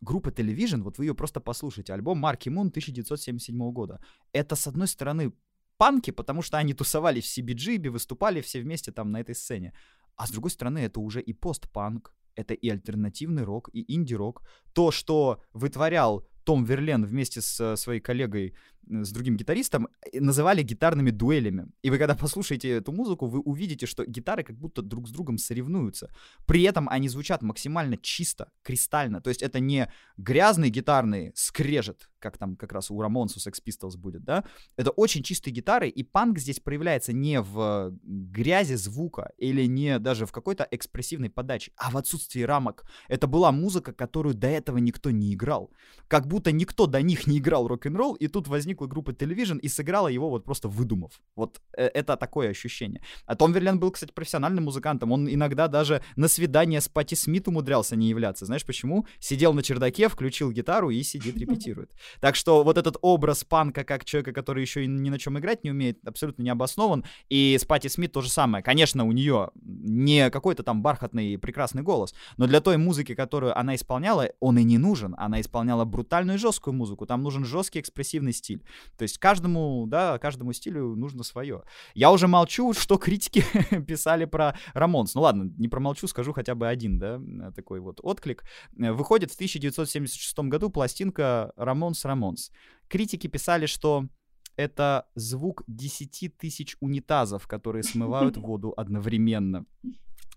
группа 0.00 0.28
Television, 0.28 0.82
вот 0.82 0.98
вы 0.98 1.06
ее 1.06 1.14
просто 1.14 1.40
послушайте, 1.40 1.92
альбом 1.92 2.18
Марки 2.18 2.48
Мун 2.48 2.68
1977 2.68 3.72
года. 3.72 4.00
Это, 4.32 4.56
с 4.56 4.66
одной 4.66 4.88
стороны, 4.88 5.32
панки, 5.76 6.10
потому 6.10 6.42
что 6.42 6.58
они 6.58 6.74
тусовались 6.74 7.26
в 7.26 7.38
CBGB, 7.38 7.90
выступали 7.90 8.40
все 8.40 8.60
вместе 8.60 8.92
там 8.92 9.12
на 9.12 9.20
этой 9.20 9.34
сцене. 9.34 9.72
А 10.16 10.26
с 10.26 10.30
другой 10.30 10.50
стороны, 10.50 10.78
это 10.78 11.00
уже 11.00 11.20
и 11.20 11.32
постпанк, 11.32 12.14
это 12.34 12.54
и 12.54 12.68
альтернативный 12.68 13.44
рок, 13.44 13.70
и 13.72 13.84
инди-рок. 13.94 14.42
То, 14.72 14.90
что 14.90 15.42
вытворял 15.52 16.26
том 16.44 16.64
Верлен 16.64 17.04
вместе 17.04 17.40
с 17.40 17.76
своей 17.76 18.00
коллегой, 18.00 18.54
с 18.90 19.12
другим 19.12 19.36
гитаристом, 19.36 19.88
э, 20.12 20.20
называли 20.20 20.62
гитарными 20.62 21.10
дуэлями. 21.10 21.66
И 21.82 21.90
вы 21.90 21.98
когда 21.98 22.14
послушаете 22.14 22.70
эту 22.70 22.92
музыку, 22.92 23.26
вы 23.26 23.40
увидите, 23.40 23.86
что 23.86 24.04
гитары 24.04 24.42
как 24.42 24.56
будто 24.56 24.82
друг 24.82 25.08
с 25.08 25.10
другом 25.10 25.38
соревнуются. 25.38 26.10
При 26.46 26.62
этом 26.62 26.88
они 26.88 27.08
звучат 27.08 27.42
максимально 27.42 27.96
чисто, 27.96 28.50
кристально. 28.62 29.20
То 29.20 29.30
есть 29.30 29.42
это 29.42 29.60
не 29.60 29.90
грязный 30.16 30.70
гитарный 30.70 31.32
скрежет, 31.34 32.10
как 32.18 32.38
там 32.38 32.56
как 32.56 32.72
раз 32.72 32.90
у 32.90 33.00
Рамонс, 33.00 33.36
у 33.36 33.40
Sex 33.40 33.62
Pistols 33.64 33.96
будет, 33.96 34.24
да? 34.24 34.44
Это 34.76 34.90
очень 34.90 35.22
чистые 35.22 35.54
гитары, 35.54 35.88
и 35.88 36.02
панк 36.02 36.38
здесь 36.38 36.60
проявляется 36.60 37.12
не 37.12 37.40
в 37.40 37.92
грязи 38.02 38.74
звука 38.74 39.32
или 39.38 39.66
не 39.66 39.98
даже 39.98 40.26
в 40.26 40.32
какой-то 40.32 40.66
экспрессивной 40.70 41.30
подаче, 41.30 41.72
а 41.76 41.90
в 41.90 41.96
отсутствии 41.96 42.42
рамок. 42.42 42.84
Это 43.08 43.26
была 43.26 43.52
музыка, 43.52 43.92
которую 43.92 44.34
до 44.34 44.48
этого 44.48 44.78
никто 44.78 45.10
не 45.10 45.34
играл. 45.34 45.70
Как 46.08 46.26
будто 46.26 46.52
никто 46.52 46.86
до 46.86 47.02
них 47.02 47.26
не 47.26 47.38
играл 47.38 47.68
рок-н-ролл, 47.68 48.14
и 48.14 48.28
тут 48.28 48.48
возникла 48.78 48.86
группа 48.86 49.10
Television 49.10 49.58
и 49.60 49.68
сыграла 49.68 50.08
его 50.08 50.30
вот 50.30 50.44
просто 50.44 50.68
выдумав. 50.68 51.20
Вот 51.36 51.60
э, 51.76 51.90
это 51.94 52.16
такое 52.16 52.50
ощущение. 52.50 53.00
А 53.26 53.34
Том 53.34 53.52
Верлен 53.52 53.78
был, 53.78 53.90
кстати, 53.90 54.12
профессиональным 54.12 54.64
музыкантом. 54.64 55.12
Он 55.12 55.28
иногда 55.28 55.68
даже 55.68 56.00
на 56.16 56.28
свидание 56.28 56.80
с 56.80 56.88
Пати 56.88 57.16
Смит 57.16 57.48
умудрялся 57.48 57.96
не 57.96 58.08
являться. 58.08 58.46
Знаешь 58.46 58.64
почему? 58.64 59.06
Сидел 59.20 59.54
на 59.54 59.62
чердаке, 59.62 60.08
включил 60.08 60.52
гитару 60.52 60.90
и 60.90 61.02
сидит, 61.02 61.36
репетирует. 61.40 61.90
Так 62.20 62.36
что 62.36 62.64
вот 62.64 62.78
этот 62.78 62.96
образ 63.02 63.44
панка 63.44 63.84
как 63.84 64.04
человека, 64.04 64.32
который 64.32 64.62
еще 64.62 64.84
и 64.84 64.86
ни 64.86 65.10
на 65.10 65.18
чем 65.18 65.38
играть 65.38 65.64
не 65.64 65.70
умеет, 65.70 65.98
абсолютно 66.06 66.42
не 66.42 66.50
обоснован. 66.50 67.04
И 67.30 67.56
с 67.58 67.64
Пати 67.64 67.88
Смит 67.88 68.12
то 68.12 68.20
же 68.20 68.28
самое. 68.28 68.62
Конечно, 68.62 69.04
у 69.04 69.12
нее 69.12 69.50
не 69.64 70.30
какой-то 70.30 70.62
там 70.62 70.82
бархатный 70.82 71.38
прекрасный 71.38 71.82
голос, 71.82 72.14
но 72.36 72.46
для 72.46 72.60
той 72.60 72.76
музыки, 72.76 73.14
которую 73.14 73.58
она 73.58 73.74
исполняла, 73.74 74.30
он 74.40 74.58
и 74.58 74.64
не 74.64 74.78
нужен. 74.78 75.14
Она 75.18 75.40
исполняла 75.40 75.84
брутально 75.84 76.32
и 76.32 76.36
жесткую 76.36 76.74
музыку, 76.74 77.06
там 77.06 77.22
нужен 77.22 77.44
жесткий 77.44 77.80
экспрессивный 77.80 78.32
стиль. 78.32 78.57
То 78.96 79.02
есть 79.02 79.18
каждому, 79.18 79.86
да, 79.86 80.18
каждому 80.18 80.52
стилю 80.52 80.94
нужно 80.96 81.22
свое. 81.22 81.62
Я 81.94 82.10
уже 82.10 82.28
молчу, 82.28 82.72
что 82.72 82.98
критики 82.98 83.44
писали 83.86 84.24
про 84.24 84.56
Рамонс. 84.74 85.14
Ну 85.14 85.22
ладно, 85.22 85.52
не 85.56 85.68
промолчу, 85.68 86.06
скажу 86.08 86.32
хотя 86.32 86.54
бы 86.54 86.68
один, 86.68 86.98
да, 86.98 87.20
такой 87.54 87.80
вот 87.80 88.00
отклик. 88.02 88.44
Выходит 88.72 89.30
в 89.30 89.34
1976 89.34 90.38
году 90.40 90.70
пластинка 90.70 91.52
Рамонс 91.56 92.04
Рамонс. 92.04 92.50
Критики 92.88 93.26
писали, 93.26 93.66
что 93.66 94.08
это 94.56 95.06
звук 95.14 95.62
10 95.68 96.36
тысяч 96.36 96.76
унитазов, 96.80 97.46
которые 97.46 97.84
смывают 97.84 98.36
воду 98.38 98.74
одновременно. 98.76 99.64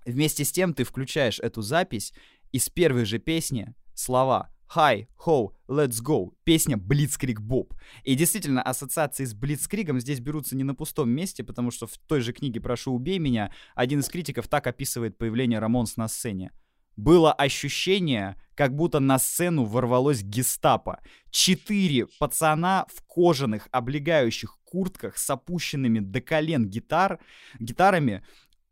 Вместе 0.06 0.46
с 0.46 0.52
тем 0.52 0.74
ты 0.74 0.84
включаешь 0.84 1.40
эту 1.40 1.62
запись, 1.62 2.14
и 2.52 2.60
с 2.60 2.70
первой 2.70 3.06
же 3.06 3.18
песни 3.18 3.74
слова 3.94 4.52
Hi, 4.74 5.06
Ho, 5.26 5.50
Let's 5.68 6.02
Go. 6.02 6.30
Песня 6.46 6.78
Blitzkrieg 6.78 7.42
Bob. 7.42 7.74
И 8.06 8.16
действительно, 8.16 8.62
ассоциации 8.62 9.26
с 9.26 9.34
Блицкригом 9.34 10.00
здесь 10.00 10.22
берутся 10.22 10.56
не 10.56 10.64
на 10.64 10.74
пустом 10.74 11.10
месте, 11.10 11.44
потому 11.44 11.72
что 11.72 11.88
в 11.88 11.98
той 11.98 12.22
же 12.22 12.32
книге 12.32 12.62
«Прошу, 12.62 12.94
убей 12.94 13.20
меня» 13.20 13.52
один 13.76 14.00
из 14.00 14.08
критиков 14.08 14.48
так 14.48 14.68
описывает 14.68 15.18
появление 15.18 15.60
Рамонс 15.60 15.98
на 15.98 16.08
сцене. 16.08 16.54
Было 16.96 17.34
ощущение, 17.34 18.38
как 18.56 18.74
будто 18.74 19.02
на 19.02 19.20
сцену 19.20 19.66
ворвалось 19.66 20.24
гестапо. 20.24 21.02
Четыре 21.32 22.08
пацана 22.18 22.86
в 22.96 23.04
кожаных 23.06 23.68
облегающих 23.72 24.58
куртках 24.64 25.18
с 25.18 25.30
опущенными 25.30 26.00
до 26.00 26.22
колен 26.22 26.70
гитар, 26.70 27.20
гитарами 27.60 28.24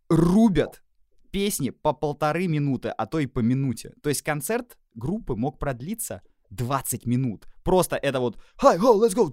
рубят 0.07 0.81
песни 1.31 1.71
по 1.71 1.91
полторы 1.91 2.47
минуты, 2.47 2.87
а 2.89 3.05
то 3.05 3.19
и 3.19 3.25
по 3.25 3.39
минуте. 3.39 3.93
То 4.01 4.07
есть 4.07 4.21
концерт 4.21 4.77
группы 4.99 5.35
мог 5.35 5.57
продлиться 5.57 6.21
20 6.51 7.05
минут. 7.05 7.45
Просто 7.63 7.95
это 7.95 8.19
вот 8.19 8.37
«Hi, 8.61 8.77
ho, 8.77 8.99
let's 8.99 9.15
go!» 9.15 9.29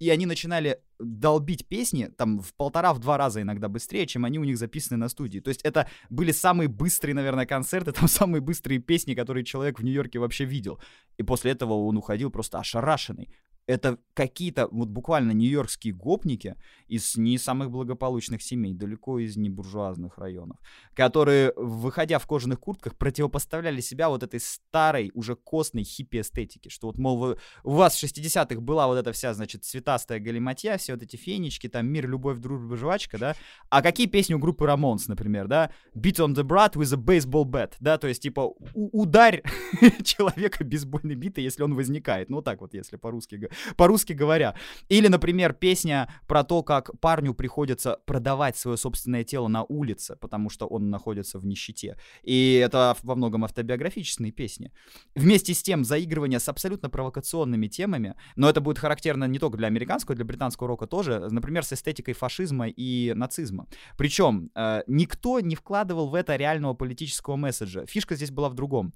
И 0.00 0.10
они 0.10 0.26
начинали 0.26 0.80
долбить 0.98 1.68
песни 1.68 2.10
там 2.16 2.40
в 2.40 2.52
полтора-в 2.54 2.98
два 2.98 3.16
раза 3.16 3.40
иногда 3.42 3.68
быстрее, 3.68 4.06
чем 4.06 4.24
они 4.24 4.38
у 4.38 4.44
них 4.44 4.58
записаны 4.58 4.98
на 4.98 5.08
студии. 5.08 5.38
То 5.40 5.50
есть 5.50 5.62
это 5.62 5.88
были 6.10 6.32
самые 6.32 6.68
быстрые, 6.68 7.14
наверное, 7.14 7.46
концерты, 7.46 7.92
там 8.00 8.08
самые 8.08 8.40
быстрые 8.40 8.80
песни, 8.80 9.14
которые 9.14 9.44
человек 9.44 9.78
в 9.78 9.84
Нью-Йорке 9.84 10.18
вообще 10.18 10.44
видел. 10.44 10.80
И 11.16 11.22
после 11.22 11.52
этого 11.52 11.74
он 11.74 11.96
уходил 11.96 12.30
просто 12.30 12.58
ошарашенный 12.58 13.28
это 13.68 13.98
какие-то 14.14 14.66
вот 14.68 14.88
буквально 14.88 15.32
нью-йоркские 15.32 15.92
гопники 15.92 16.56
из 16.88 17.16
не 17.16 17.36
самых 17.36 17.70
благополучных 17.70 18.42
семей, 18.42 18.72
далеко 18.72 19.18
из 19.18 19.36
небуржуазных 19.36 20.16
районов, 20.16 20.56
которые, 20.94 21.52
выходя 21.54 22.18
в 22.18 22.26
кожаных 22.26 22.60
куртках, 22.60 22.96
противопоставляли 22.96 23.82
себя 23.82 24.08
вот 24.08 24.22
этой 24.22 24.40
старой, 24.40 25.12
уже 25.14 25.36
костной 25.36 25.84
хиппи-эстетике, 25.84 26.70
что 26.70 26.86
вот, 26.86 26.98
мол, 26.98 27.18
вы, 27.18 27.38
у 27.62 27.72
вас 27.72 27.94
в 27.94 28.02
60-х 28.02 28.60
была 28.60 28.86
вот 28.86 28.96
эта 28.96 29.12
вся, 29.12 29.34
значит, 29.34 29.64
цветастая 29.64 30.18
галиматья, 30.18 30.78
все 30.78 30.94
вот 30.94 31.02
эти 31.02 31.16
фенечки, 31.16 31.68
там, 31.68 31.86
мир, 31.86 32.08
любовь, 32.08 32.38
дружба, 32.38 32.74
жвачка, 32.76 33.18
да, 33.18 33.36
а 33.68 33.82
какие 33.82 34.06
песни 34.06 34.32
у 34.32 34.38
группы 34.38 34.66
Рамонс, 34.66 35.08
например, 35.08 35.46
да, 35.46 35.70
Beat 35.94 36.16
on 36.16 36.34
the 36.34 36.42
Brat 36.42 36.72
with 36.72 36.92
a 36.94 36.96
baseball 36.96 37.44
bat, 37.44 37.74
да, 37.80 37.98
то 37.98 38.08
есть, 38.08 38.22
типа, 38.22 38.54
ударь 38.74 39.42
человека 40.02 40.64
бейсбольной 40.64 41.16
битой, 41.16 41.44
если 41.44 41.62
он 41.62 41.74
возникает, 41.74 42.30
ну, 42.30 42.40
так 42.40 42.62
вот, 42.62 42.72
если 42.72 42.96
по-русски 42.96 43.48
по-русски 43.76 44.12
говоря. 44.12 44.54
Или, 44.88 45.08
например, 45.08 45.52
песня 45.52 46.12
про 46.26 46.44
то, 46.44 46.62
как 46.62 46.98
парню 47.00 47.34
приходится 47.34 47.98
продавать 48.06 48.56
свое 48.56 48.76
собственное 48.76 49.24
тело 49.24 49.48
на 49.48 49.64
улице, 49.64 50.16
потому 50.16 50.50
что 50.50 50.66
он 50.66 50.90
находится 50.90 51.38
в 51.38 51.46
нищете. 51.46 51.96
И 52.22 52.60
это 52.64 52.96
во 53.02 53.14
многом 53.14 53.44
автобиографические 53.44 54.32
песни. 54.32 54.72
Вместе 55.14 55.54
с 55.54 55.62
тем, 55.62 55.84
заигрывание 55.84 56.40
с 56.40 56.48
абсолютно 56.48 56.90
провокационными 56.90 57.66
темами, 57.66 58.14
но 58.36 58.48
это 58.48 58.60
будет 58.60 58.78
характерно 58.78 59.24
не 59.24 59.38
только 59.38 59.56
для 59.56 59.68
американского, 59.68 60.14
для 60.14 60.24
британского 60.24 60.68
рока 60.68 60.86
тоже, 60.86 61.28
например, 61.30 61.64
с 61.64 61.72
эстетикой 61.72 62.14
фашизма 62.14 62.68
и 62.68 63.12
нацизма. 63.14 63.66
Причем 63.96 64.50
э, 64.54 64.82
никто 64.86 65.40
не 65.40 65.56
вкладывал 65.56 66.08
в 66.08 66.14
это 66.14 66.36
реального 66.36 66.74
политического 66.74 67.36
месседжа. 67.36 67.86
Фишка 67.86 68.16
здесь 68.16 68.30
была 68.30 68.48
в 68.48 68.54
другом 68.54 68.92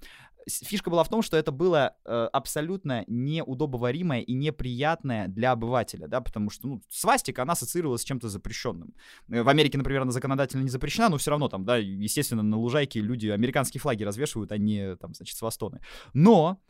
фишка 0.49 0.90
была 0.90 1.05
в 1.05 1.09
том, 1.09 1.22
что 1.22 1.36
это 1.36 1.53
было 1.53 1.95
э, 2.05 2.28
абсолютно 2.32 3.05
неудобоваримое 3.07 4.20
и 4.20 4.34
неприятное 4.34 5.28
для 5.28 5.53
обывателя, 5.53 6.09
да, 6.09 6.20
потому 6.20 6.51
что, 6.51 6.68
ну, 6.68 6.82
свастика, 6.88 7.43
она 7.43 7.53
ассоциировалась 7.53 8.03
с 8.03 8.05
чем-то 8.05 8.28
запрещенным. 8.28 8.95
Э, 9.28 9.43
в 9.43 9.49
Америке, 9.49 9.78
например, 9.78 10.03
она 10.03 10.12
законодательно 10.12 10.62
не 10.62 10.70
запрещена, 10.70 11.09
но 11.09 11.18
все 11.18 11.30
равно 11.30 11.49
там, 11.49 11.64
да, 11.64 11.76
естественно, 11.76 12.43
на 12.43 12.57
лужайке 12.57 13.01
люди 13.01 13.28
американские 13.28 13.80
флаги 13.80 14.05
развешивают, 14.05 14.53
а 14.53 14.59
не, 14.59 14.97
там, 14.97 15.14
значит, 15.14 15.36
свастоны. 15.36 15.80
Но 16.12 16.61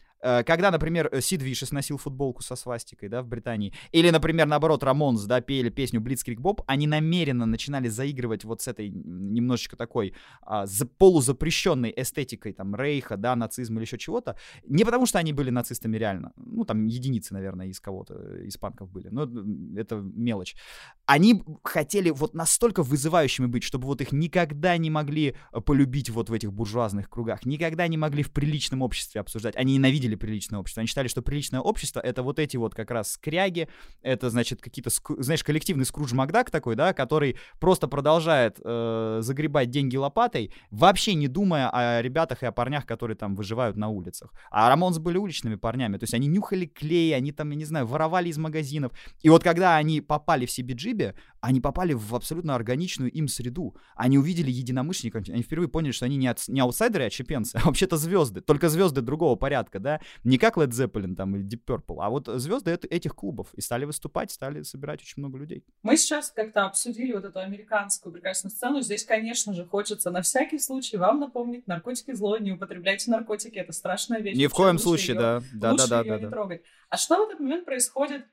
когда, 0.44 0.70
например, 0.70 1.08
э, 1.10 1.20
Сид 1.20 1.42
Вишес 1.42 1.72
носил 1.72 1.98
футболку 1.98 2.42
со 2.42 2.56
свастикой, 2.56 3.08
да, 3.08 3.22
в 3.22 3.26
Британии, 3.26 3.72
или, 3.90 4.10
например, 4.10 4.46
наоборот, 4.46 4.82
Рамонс, 4.84 5.24
да, 5.24 5.40
пели 5.40 5.68
песню 5.68 6.00
Blitzkrieg 6.00 6.36
Bob, 6.36 6.62
они 6.66 6.86
намеренно 6.86 7.46
начинали 7.46 7.88
заигрывать 7.88 8.44
вот 8.44 8.62
с 8.62 8.68
этой 8.68 8.88
немножечко 8.88 9.76
такой 9.76 10.14
а, 10.42 10.66
за, 10.66 10.86
полузапрещенной 10.86 11.92
эстетикой, 11.96 12.52
там, 12.52 12.74
рейха, 12.76 13.16
да, 13.16 13.34
нацизма 13.36 13.76
или 13.76 13.84
еще 13.84 13.98
чего-то, 13.98 14.36
не 14.64 14.84
потому 14.84 15.06
что 15.06 15.18
они 15.18 15.32
были 15.32 15.50
нацистами 15.50 15.96
реально, 15.96 16.32
ну, 16.36 16.64
там, 16.64 16.86
единицы, 16.86 17.34
наверное, 17.34 17.66
из 17.66 17.80
кого-то, 17.80 18.14
э, 18.14 18.46
из 18.46 18.56
панков 18.56 18.90
были, 18.90 19.08
но 19.08 19.28
это 19.76 19.96
мелочь. 19.96 20.54
Они 21.06 21.42
хотели 21.64 22.10
вот 22.10 22.34
настолько 22.34 22.82
вызывающими 22.82 23.46
быть, 23.46 23.64
чтобы 23.64 23.86
вот 23.86 24.00
их 24.00 24.12
никогда 24.12 24.76
не 24.76 24.90
могли 24.90 25.34
полюбить 25.66 26.10
вот 26.10 26.30
в 26.30 26.32
этих 26.32 26.52
буржуазных 26.52 27.10
кругах, 27.10 27.44
никогда 27.44 27.88
не 27.88 27.96
могли 27.96 28.22
в 28.22 28.30
приличном 28.30 28.82
обществе 28.82 29.20
обсуждать, 29.20 29.56
они 29.56 29.74
ненавидели 29.74 30.11
ненавидели 30.12 30.16
приличное 30.16 30.60
общество. 30.60 30.80
Они 30.80 30.86
считали, 30.86 31.08
что 31.08 31.22
приличное 31.22 31.60
общество— 31.60 32.00
это 32.04 32.22
вот 32.22 32.38
эти 32.38 32.56
вот 32.56 32.74
как 32.74 32.90
раз 32.90 33.12
скряги, 33.12 33.68
это, 34.02 34.30
значит, 34.30 34.60
какие-то, 34.60 34.90
знаешь, 35.18 35.44
коллективный 35.44 35.84
Скрудж 35.84 36.14
Макдак 36.14 36.50
такой, 36.50 36.76
да, 36.76 36.92
который 36.92 37.36
просто 37.60 37.88
продолжает 37.88 38.60
э, 38.64 39.18
загребать 39.22 39.70
деньги 39.70 39.96
лопатой, 39.96 40.52
вообще 40.70 41.14
не 41.14 41.28
думая 41.28 41.70
о 41.70 42.02
ребятах 42.02 42.42
и 42.42 42.46
о 42.46 42.52
парнях, 42.52 42.86
которые 42.86 43.16
там 43.16 43.34
выживают 43.34 43.76
на 43.76 43.88
улицах. 43.88 44.32
А 44.50 44.68
Рамонс 44.68 44.98
были 44.98 45.18
уличными 45.18 45.56
парнями, 45.56 45.98
то 45.98 46.04
есть 46.04 46.14
они 46.14 46.28
нюхали 46.28 46.66
клей, 46.66 47.14
они 47.16 47.32
там, 47.32 47.50
я 47.50 47.56
не 47.56 47.64
знаю, 47.64 47.86
воровали 47.86 48.28
из 48.28 48.38
магазинов. 48.38 48.92
И 49.22 49.30
вот 49.30 49.42
когда 49.42 49.76
они 49.76 50.00
попали 50.00 50.46
в 50.46 50.50
CBGB, 50.50 51.14
они 51.42 51.60
попали 51.60 51.92
в 51.92 52.14
абсолютно 52.14 52.54
органичную 52.54 53.10
им 53.10 53.26
среду. 53.26 53.76
Они 53.96 54.16
увидели 54.16 54.50
единомышленников, 54.50 55.28
они 55.28 55.42
впервые 55.42 55.68
поняли, 55.68 55.90
что 55.90 56.06
они 56.06 56.16
не, 56.16 56.28
от, 56.28 56.46
не 56.46 56.60
аутсайдеры, 56.60 57.04
а 57.04 57.10
чепенцы, 57.10 57.56
а 57.56 57.66
вообще-то 57.66 57.96
звезды, 57.96 58.40
только 58.40 58.68
звезды 58.68 59.00
другого 59.00 59.34
порядка, 59.34 59.80
да, 59.80 60.00
не 60.22 60.38
как 60.38 60.56
Led 60.56 60.68
Zeppelin 60.68 61.16
там 61.16 61.34
или 61.36 61.44
Deep 61.44 61.64
Purple, 61.66 61.96
а 62.00 62.10
вот 62.10 62.28
звезды 62.28 62.70
этих 62.70 63.16
клубов. 63.16 63.52
И 63.54 63.60
стали 63.60 63.84
выступать, 63.84 64.30
стали 64.30 64.62
собирать 64.62 65.02
очень 65.02 65.14
много 65.16 65.36
людей. 65.36 65.64
Мы 65.82 65.96
сейчас 65.96 66.30
как-то 66.30 66.64
обсудили 66.64 67.12
вот 67.12 67.24
эту 67.24 67.40
американскую 67.40 68.12
прекрасную 68.12 68.52
сцену. 68.52 68.80
Здесь, 68.80 69.04
конечно 69.04 69.52
же, 69.52 69.66
хочется 69.66 70.12
на 70.12 70.22
всякий 70.22 70.60
случай 70.60 70.96
вам 70.96 71.18
напомнить, 71.18 71.66
наркотики 71.66 72.12
зло, 72.12 72.38
не 72.38 72.52
употребляйте 72.52 73.10
наркотики, 73.10 73.58
это 73.58 73.72
страшная 73.72 74.20
вещь. 74.20 74.36
Ни 74.36 74.46
в 74.46 74.52
коем 74.52 74.78
случае, 74.78 75.16
ее, 75.16 75.20
да. 75.20 75.42
Да, 75.52 75.74
да, 75.74 76.00
ее 76.00 76.08
да, 76.08 76.18
не 76.18 76.24
да. 76.24 76.30
трогать. 76.30 76.62
А 76.88 76.96
что 76.96 77.16
в 77.16 77.28
этот 77.28 77.40
момент 77.40 77.64
происходит 77.64 78.26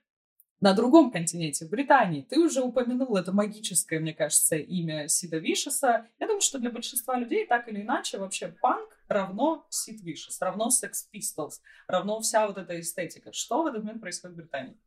на 0.61 0.73
другом 0.73 1.11
континенте, 1.11 1.65
в 1.65 1.69
Британии. 1.69 2.21
Ты 2.21 2.39
уже 2.39 2.61
упомянул 2.61 3.15
это 3.15 3.31
магическое, 3.31 3.99
мне 3.99 4.13
кажется, 4.13 4.57
имя 4.57 5.07
Сида 5.07 5.37
Вишеса. 5.37 6.07
Я 6.19 6.27
думаю, 6.27 6.41
что 6.41 6.59
для 6.59 6.69
большинства 6.69 7.17
людей 7.17 7.45
так 7.45 7.67
или 7.67 7.81
иначе 7.81 8.17
вообще 8.17 8.53
панк 8.61 8.89
равно 9.07 9.65
Сид 9.69 10.01
Вишес, 10.01 10.41
равно 10.41 10.67
Sex 10.69 10.91
Pistols, 11.13 11.59
равно 11.87 12.19
вся 12.19 12.47
вот 12.47 12.57
эта 12.57 12.79
эстетика. 12.79 13.31
Что 13.31 13.63
в 13.63 13.67
этот 13.67 13.83
момент 13.83 14.01
происходит 14.01 14.35
в 14.35 14.39
Британии? 14.39 14.77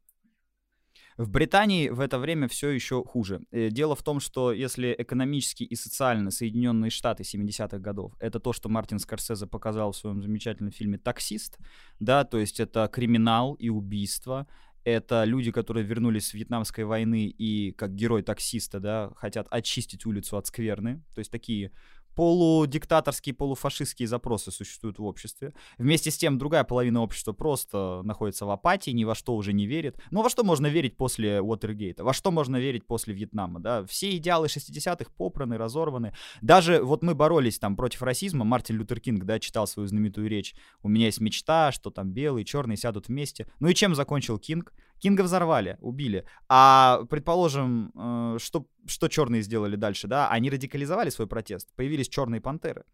В 1.18 1.30
Британии 1.30 1.88
в 1.90 2.00
это 2.00 2.18
время 2.18 2.48
все 2.48 2.70
еще 2.70 3.04
хуже. 3.04 3.42
Э, 3.50 3.68
дело 3.68 3.94
в 3.94 4.02
том, 4.02 4.18
что 4.18 4.52
если 4.52 4.94
экономически 4.98 5.62
и 5.62 5.74
социально 5.74 6.30
Соединенные 6.30 6.90
Штаты 6.90 7.22
70-х 7.22 7.78
годов 7.78 8.14
это 8.18 8.40
то, 8.40 8.52
что 8.52 8.68
Мартин 8.68 8.98
Скорсезе 8.98 9.46
показал 9.46 9.92
в 9.92 9.96
своем 9.96 10.22
замечательном 10.22 10.72
фильме 10.72 10.98
«Таксист», 10.98 11.58
да, 12.00 12.24
то 12.24 12.38
есть 12.38 12.60
это 12.60 12.88
криминал 12.88 13.54
и 13.54 13.68
убийство, 13.68 14.46
это 14.84 15.24
люди, 15.24 15.50
которые 15.50 15.84
вернулись 15.84 16.28
с 16.28 16.34
Вьетнамской 16.34 16.84
войны 16.84 17.26
и 17.26 17.72
как 17.72 17.94
герой 17.94 18.22
таксиста, 18.22 18.80
да, 18.80 19.10
хотят 19.16 19.46
очистить 19.50 20.06
улицу 20.06 20.36
от 20.36 20.46
скверны. 20.46 21.02
То 21.14 21.18
есть 21.20 21.30
такие 21.30 21.72
полудиктаторские, 22.14 23.34
полуфашистские 23.34 24.08
запросы 24.08 24.50
существуют 24.50 24.98
в 24.98 25.04
обществе. 25.04 25.54
Вместе 25.78 26.10
с 26.10 26.16
тем, 26.16 26.38
другая 26.38 26.64
половина 26.64 27.00
общества 27.02 27.32
просто 27.32 28.02
находится 28.04 28.46
в 28.46 28.50
апатии, 28.50 28.90
ни 28.90 29.04
во 29.04 29.14
что 29.14 29.34
уже 29.34 29.52
не 29.52 29.66
верит. 29.66 29.98
Ну, 30.10 30.22
во 30.22 30.30
что 30.30 30.44
можно 30.44 30.66
верить 30.66 30.96
после 30.96 31.40
Уотергейта? 31.40 32.04
Во 32.04 32.12
что 32.12 32.30
можно 32.30 32.56
верить 32.56 32.86
после 32.86 33.14
Вьетнама, 33.14 33.60
да? 33.60 33.84
Все 33.86 34.16
идеалы 34.16 34.46
60-х 34.46 35.10
попраны, 35.16 35.56
разорваны. 35.56 36.14
Даже 36.40 36.82
вот 36.82 37.02
мы 37.02 37.14
боролись 37.14 37.58
там 37.58 37.76
против 37.76 38.02
расизма, 38.02 38.44
Мартин 38.44 38.78
Лютер 38.78 39.00
Кинг, 39.00 39.24
да, 39.24 39.38
читал 39.38 39.66
свою 39.66 39.86
знаменитую 39.88 40.28
речь 40.28 40.54
«У 40.82 40.88
меня 40.88 41.06
есть 41.06 41.20
мечта, 41.20 41.72
что 41.72 41.90
там 41.90 42.10
белые, 42.12 42.44
черные 42.44 42.76
сядут 42.76 43.08
вместе». 43.08 43.46
Ну 43.60 43.68
и 43.68 43.74
чем 43.74 43.94
закончил 43.94 44.38
Кинг? 44.38 44.72
Кинга 45.02 45.22
взорвали, 45.22 45.78
убили. 45.80 46.24
А, 46.48 47.02
предположим, 47.10 47.90
э, 47.92 48.38
что, 48.38 48.66
что 48.86 49.08
черные 49.08 49.42
сделали 49.42 49.74
дальше, 49.74 50.06
да? 50.06 50.28
Они 50.28 50.48
радикализовали 50.48 51.10
свой 51.10 51.26
протест. 51.26 51.68
Появились 51.74 52.08
черные 52.08 52.40
пантеры. 52.40 52.84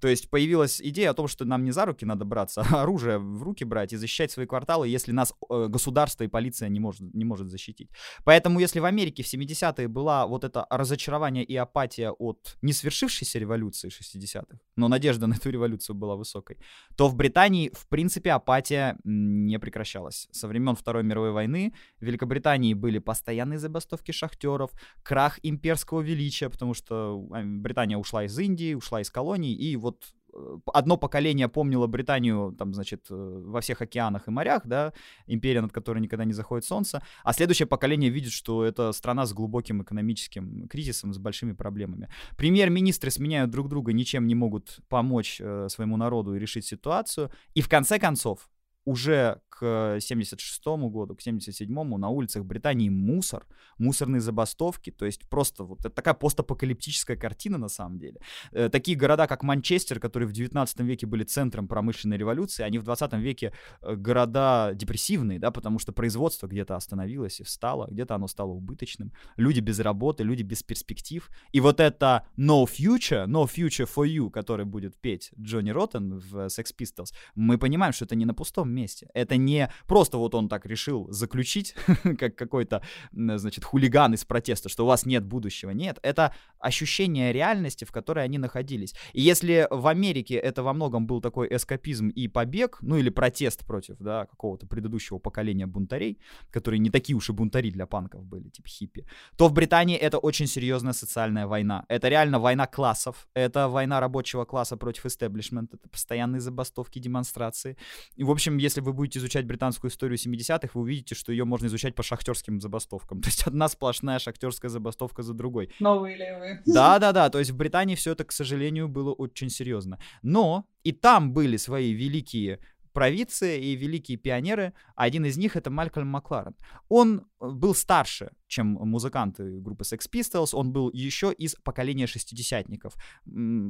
То 0.00 0.08
есть 0.08 0.30
появилась 0.30 0.80
идея 0.80 1.10
о 1.10 1.14
том, 1.14 1.28
что 1.28 1.44
нам 1.44 1.64
не 1.64 1.70
за 1.72 1.84
руки 1.84 2.06
надо 2.06 2.24
браться, 2.24 2.62
а 2.70 2.82
оружие 2.82 3.18
в 3.18 3.42
руки 3.42 3.64
брать 3.64 3.92
и 3.92 3.98
защищать 3.98 4.32
свои 4.32 4.46
кварталы, 4.46 4.88
если 4.88 5.12
нас 5.12 5.34
э, 5.50 5.66
государство 5.68 6.24
и 6.24 6.28
полиция 6.28 6.70
не 6.70 6.80
может, 6.80 7.02
не 7.14 7.24
может 7.26 7.50
защитить. 7.50 7.90
Поэтому 8.24 8.60
если 8.60 8.80
в 8.80 8.86
Америке 8.86 9.22
в 9.22 9.26
70-е 9.26 9.88
была 9.88 10.26
вот 10.26 10.44
это 10.44 10.66
разочарование 10.70 11.44
и 11.44 11.54
апатия 11.54 12.12
от 12.12 12.56
несвершившейся 12.62 13.38
революции 13.38 13.90
60-х, 13.90 14.58
но 14.76 14.88
надежда 14.88 15.26
на 15.26 15.34
эту 15.34 15.50
революцию 15.50 15.96
была 15.96 16.16
высокой, 16.16 16.56
то 16.96 17.08
в 17.08 17.14
Британии, 17.14 17.70
в 17.74 17.86
принципе, 17.88 18.32
апатия 18.32 18.96
не 19.04 19.58
прекращалась. 19.58 20.28
Со 20.30 20.48
времен 20.48 20.74
Второй 20.74 21.02
мировой 21.02 21.32
войны 21.32 21.57
войны 21.58 21.72
в 22.00 22.04
Великобритании 22.04 22.74
были 22.74 22.98
постоянные 22.98 23.58
забастовки 23.58 24.12
шахтеров, 24.12 24.70
крах 25.02 25.38
имперского 25.42 26.00
величия, 26.00 26.48
потому 26.48 26.74
что 26.74 27.26
а, 27.32 27.42
Британия 27.44 27.96
ушла 27.96 28.24
из 28.24 28.38
Индии, 28.38 28.74
ушла 28.74 29.00
из 29.00 29.10
колоний, 29.10 29.54
и 29.54 29.76
вот 29.76 30.04
э, 30.32 30.58
одно 30.72 30.96
поколение 30.96 31.48
помнило 31.48 31.86
Британию, 31.86 32.54
там, 32.58 32.74
значит, 32.74 33.06
э, 33.10 33.42
во 33.46 33.60
всех 33.60 33.82
океанах 33.82 34.28
и 34.28 34.30
морях, 34.30 34.62
да, 34.66 34.92
империя, 35.26 35.60
над 35.60 35.72
которой 35.72 36.00
никогда 36.00 36.24
не 36.24 36.34
заходит 36.34 36.64
солнце, 36.64 37.02
а 37.24 37.32
следующее 37.32 37.66
поколение 37.66 38.10
видит, 38.10 38.32
что 38.32 38.64
это 38.64 38.92
страна 38.92 39.26
с 39.26 39.32
глубоким 39.32 39.82
экономическим 39.82 40.68
кризисом, 40.68 41.12
с 41.12 41.18
большими 41.18 41.52
проблемами. 41.52 42.08
Премьер-министры 42.36 43.10
сменяют 43.10 43.50
друг 43.50 43.68
друга, 43.68 43.92
ничем 43.92 44.26
не 44.26 44.34
могут 44.34 44.78
помочь 44.88 45.40
э, 45.40 45.68
своему 45.68 45.96
народу 45.96 46.34
и 46.34 46.38
решить 46.38 46.66
ситуацию, 46.66 47.30
и 47.54 47.60
в 47.60 47.68
конце 47.68 47.98
концов 47.98 48.48
уже 48.88 49.40
к 49.58 49.98
76 50.00 50.66
году, 50.66 51.14
к 51.14 51.20
77-му 51.20 51.98
на 51.98 52.08
улицах 52.08 52.44
Британии 52.44 52.88
мусор, 52.88 53.46
мусорные 53.78 54.20
забастовки, 54.20 54.90
то 54.90 55.04
есть 55.04 55.28
просто 55.28 55.64
вот 55.64 55.80
это 55.80 55.90
такая 55.90 56.14
постапокалиптическая 56.14 57.16
картина 57.16 57.58
на 57.58 57.68
самом 57.68 57.98
деле. 57.98 58.20
Э, 58.52 58.68
такие 58.68 58.96
города, 58.96 59.26
как 59.26 59.42
Манчестер, 59.42 60.00
которые 60.00 60.28
в 60.28 60.32
19 60.32 60.80
веке 60.80 61.06
были 61.06 61.24
центром 61.24 61.68
промышленной 61.68 62.16
революции, 62.16 62.62
они 62.62 62.78
в 62.78 62.84
20 62.84 63.12
веке 63.14 63.52
э, 63.82 63.96
города 63.96 64.70
депрессивные, 64.74 65.38
да, 65.38 65.50
потому 65.50 65.78
что 65.78 65.92
производство 65.92 66.46
где-то 66.46 66.76
остановилось 66.76 67.40
и 67.40 67.44
встало, 67.44 67.88
где-то 67.90 68.14
оно 68.14 68.28
стало 68.28 68.52
убыточным, 68.52 69.12
люди 69.36 69.60
без 69.60 69.80
работы, 69.80 70.24
люди 70.24 70.44
без 70.44 70.62
перспектив, 70.62 71.28
и 71.52 71.60
вот 71.60 71.80
это 71.80 72.26
No 72.38 72.64
Future, 72.64 73.26
No 73.26 73.44
Future 73.44 73.88
for 73.92 74.06
You, 74.06 74.30
который 74.30 74.64
будет 74.64 74.96
петь 74.96 75.30
Джонни 75.38 75.70
Роттен 75.70 76.18
в 76.18 76.46
Sex 76.46 76.66
Pistols, 76.78 77.12
мы 77.34 77.58
понимаем, 77.58 77.92
что 77.92 78.04
это 78.04 78.14
не 78.14 78.24
на 78.24 78.34
пустом 78.34 78.77
месте. 78.78 79.08
Это 79.14 79.36
не 79.36 79.70
просто 79.86 80.18
вот 80.18 80.34
он 80.34 80.48
так 80.48 80.66
решил 80.66 81.10
заключить, 81.10 81.74
как 82.18 82.36
какой-то, 82.36 82.82
значит, 83.12 83.64
хулиган 83.64 84.14
из 84.14 84.24
протеста, 84.24 84.68
что 84.68 84.84
у 84.84 84.86
вас 84.86 85.06
нет 85.06 85.24
будущего. 85.24 85.70
Нет, 85.70 85.98
это 86.02 86.32
ощущение 86.58 87.32
реальности, 87.32 87.84
в 87.84 87.92
которой 87.92 88.24
они 88.24 88.38
находились. 88.38 88.94
И 89.12 89.20
если 89.20 89.66
в 89.70 89.86
Америке 89.86 90.34
это 90.34 90.62
во 90.62 90.72
многом 90.72 91.06
был 91.06 91.20
такой 91.20 91.48
эскапизм 91.50 92.08
и 92.08 92.28
побег, 92.28 92.78
ну 92.82 92.96
или 92.96 93.10
протест 93.10 93.64
против, 93.64 93.96
да, 93.98 94.26
какого-то 94.26 94.66
предыдущего 94.66 95.18
поколения 95.18 95.66
бунтарей, 95.66 96.18
которые 96.50 96.78
не 96.78 96.90
такие 96.90 97.16
уж 97.16 97.30
и 97.30 97.32
бунтари 97.32 97.70
для 97.70 97.86
панков 97.86 98.24
были, 98.24 98.48
типа 98.48 98.68
хиппи, 98.68 99.06
то 99.36 99.48
в 99.48 99.52
Британии 99.52 99.96
это 99.96 100.18
очень 100.18 100.46
серьезная 100.46 100.92
социальная 100.92 101.46
война. 101.46 101.84
Это 101.88 102.08
реально 102.08 102.38
война 102.38 102.66
классов, 102.66 103.28
это 103.34 103.68
война 103.68 104.00
рабочего 104.00 104.44
класса 104.44 104.76
против 104.76 105.06
истеблишмента, 105.06 105.76
это 105.76 105.88
постоянные 105.88 106.40
забастовки, 106.40 106.98
демонстрации. 106.98 107.76
И, 108.16 108.24
в 108.24 108.30
общем, 108.30 108.58
если 108.68 108.80
вы 108.82 108.92
будете 108.92 109.18
изучать 109.18 109.46
британскую 109.46 109.90
историю 109.90 110.18
70-х, 110.18 110.68
вы 110.74 110.80
увидите, 110.82 111.14
что 111.14 111.32
ее 111.32 111.44
можно 111.44 111.66
изучать 111.66 111.94
по 111.94 112.02
шахтерским 112.02 112.60
забастовкам. 112.60 113.20
То 113.22 113.28
есть 113.28 113.42
одна 113.46 113.68
сплошная 113.68 114.18
шахтерская 114.18 114.70
забастовка 114.70 115.22
за 115.22 115.34
другой. 115.34 115.70
Новые 115.80 116.16
левые. 116.16 116.62
Да-да-да, 116.66 117.30
то 117.30 117.38
есть 117.38 117.50
в 117.50 117.56
Британии 117.56 117.94
все 117.94 118.12
это, 118.12 118.24
к 118.24 118.32
сожалению, 118.32 118.88
было 118.88 119.12
очень 119.12 119.50
серьезно. 119.50 119.98
Но 120.22 120.66
и 120.84 120.92
там 120.92 121.32
были 121.32 121.56
свои 121.56 121.92
великие 121.92 122.58
провидцы 122.92 123.60
и 123.60 123.76
великие 123.76 124.18
пионеры. 124.18 124.72
Один 124.96 125.24
из 125.24 125.36
них 125.36 125.56
это 125.56 125.70
Малькольм 125.70 126.08
Макларен. 126.08 126.54
Он 126.88 127.26
э, 127.40 127.48
был 127.48 127.74
старше 127.74 128.32
чем 128.48 128.78
музыканты 128.80 129.60
группы 129.60 129.84
Sex 129.84 130.00
Pistols, 130.12 130.50
он 130.52 130.72
был 130.72 130.90
еще 130.92 131.32
из 131.32 131.54
поколения 131.54 132.06
шестидесятников. 132.06 132.94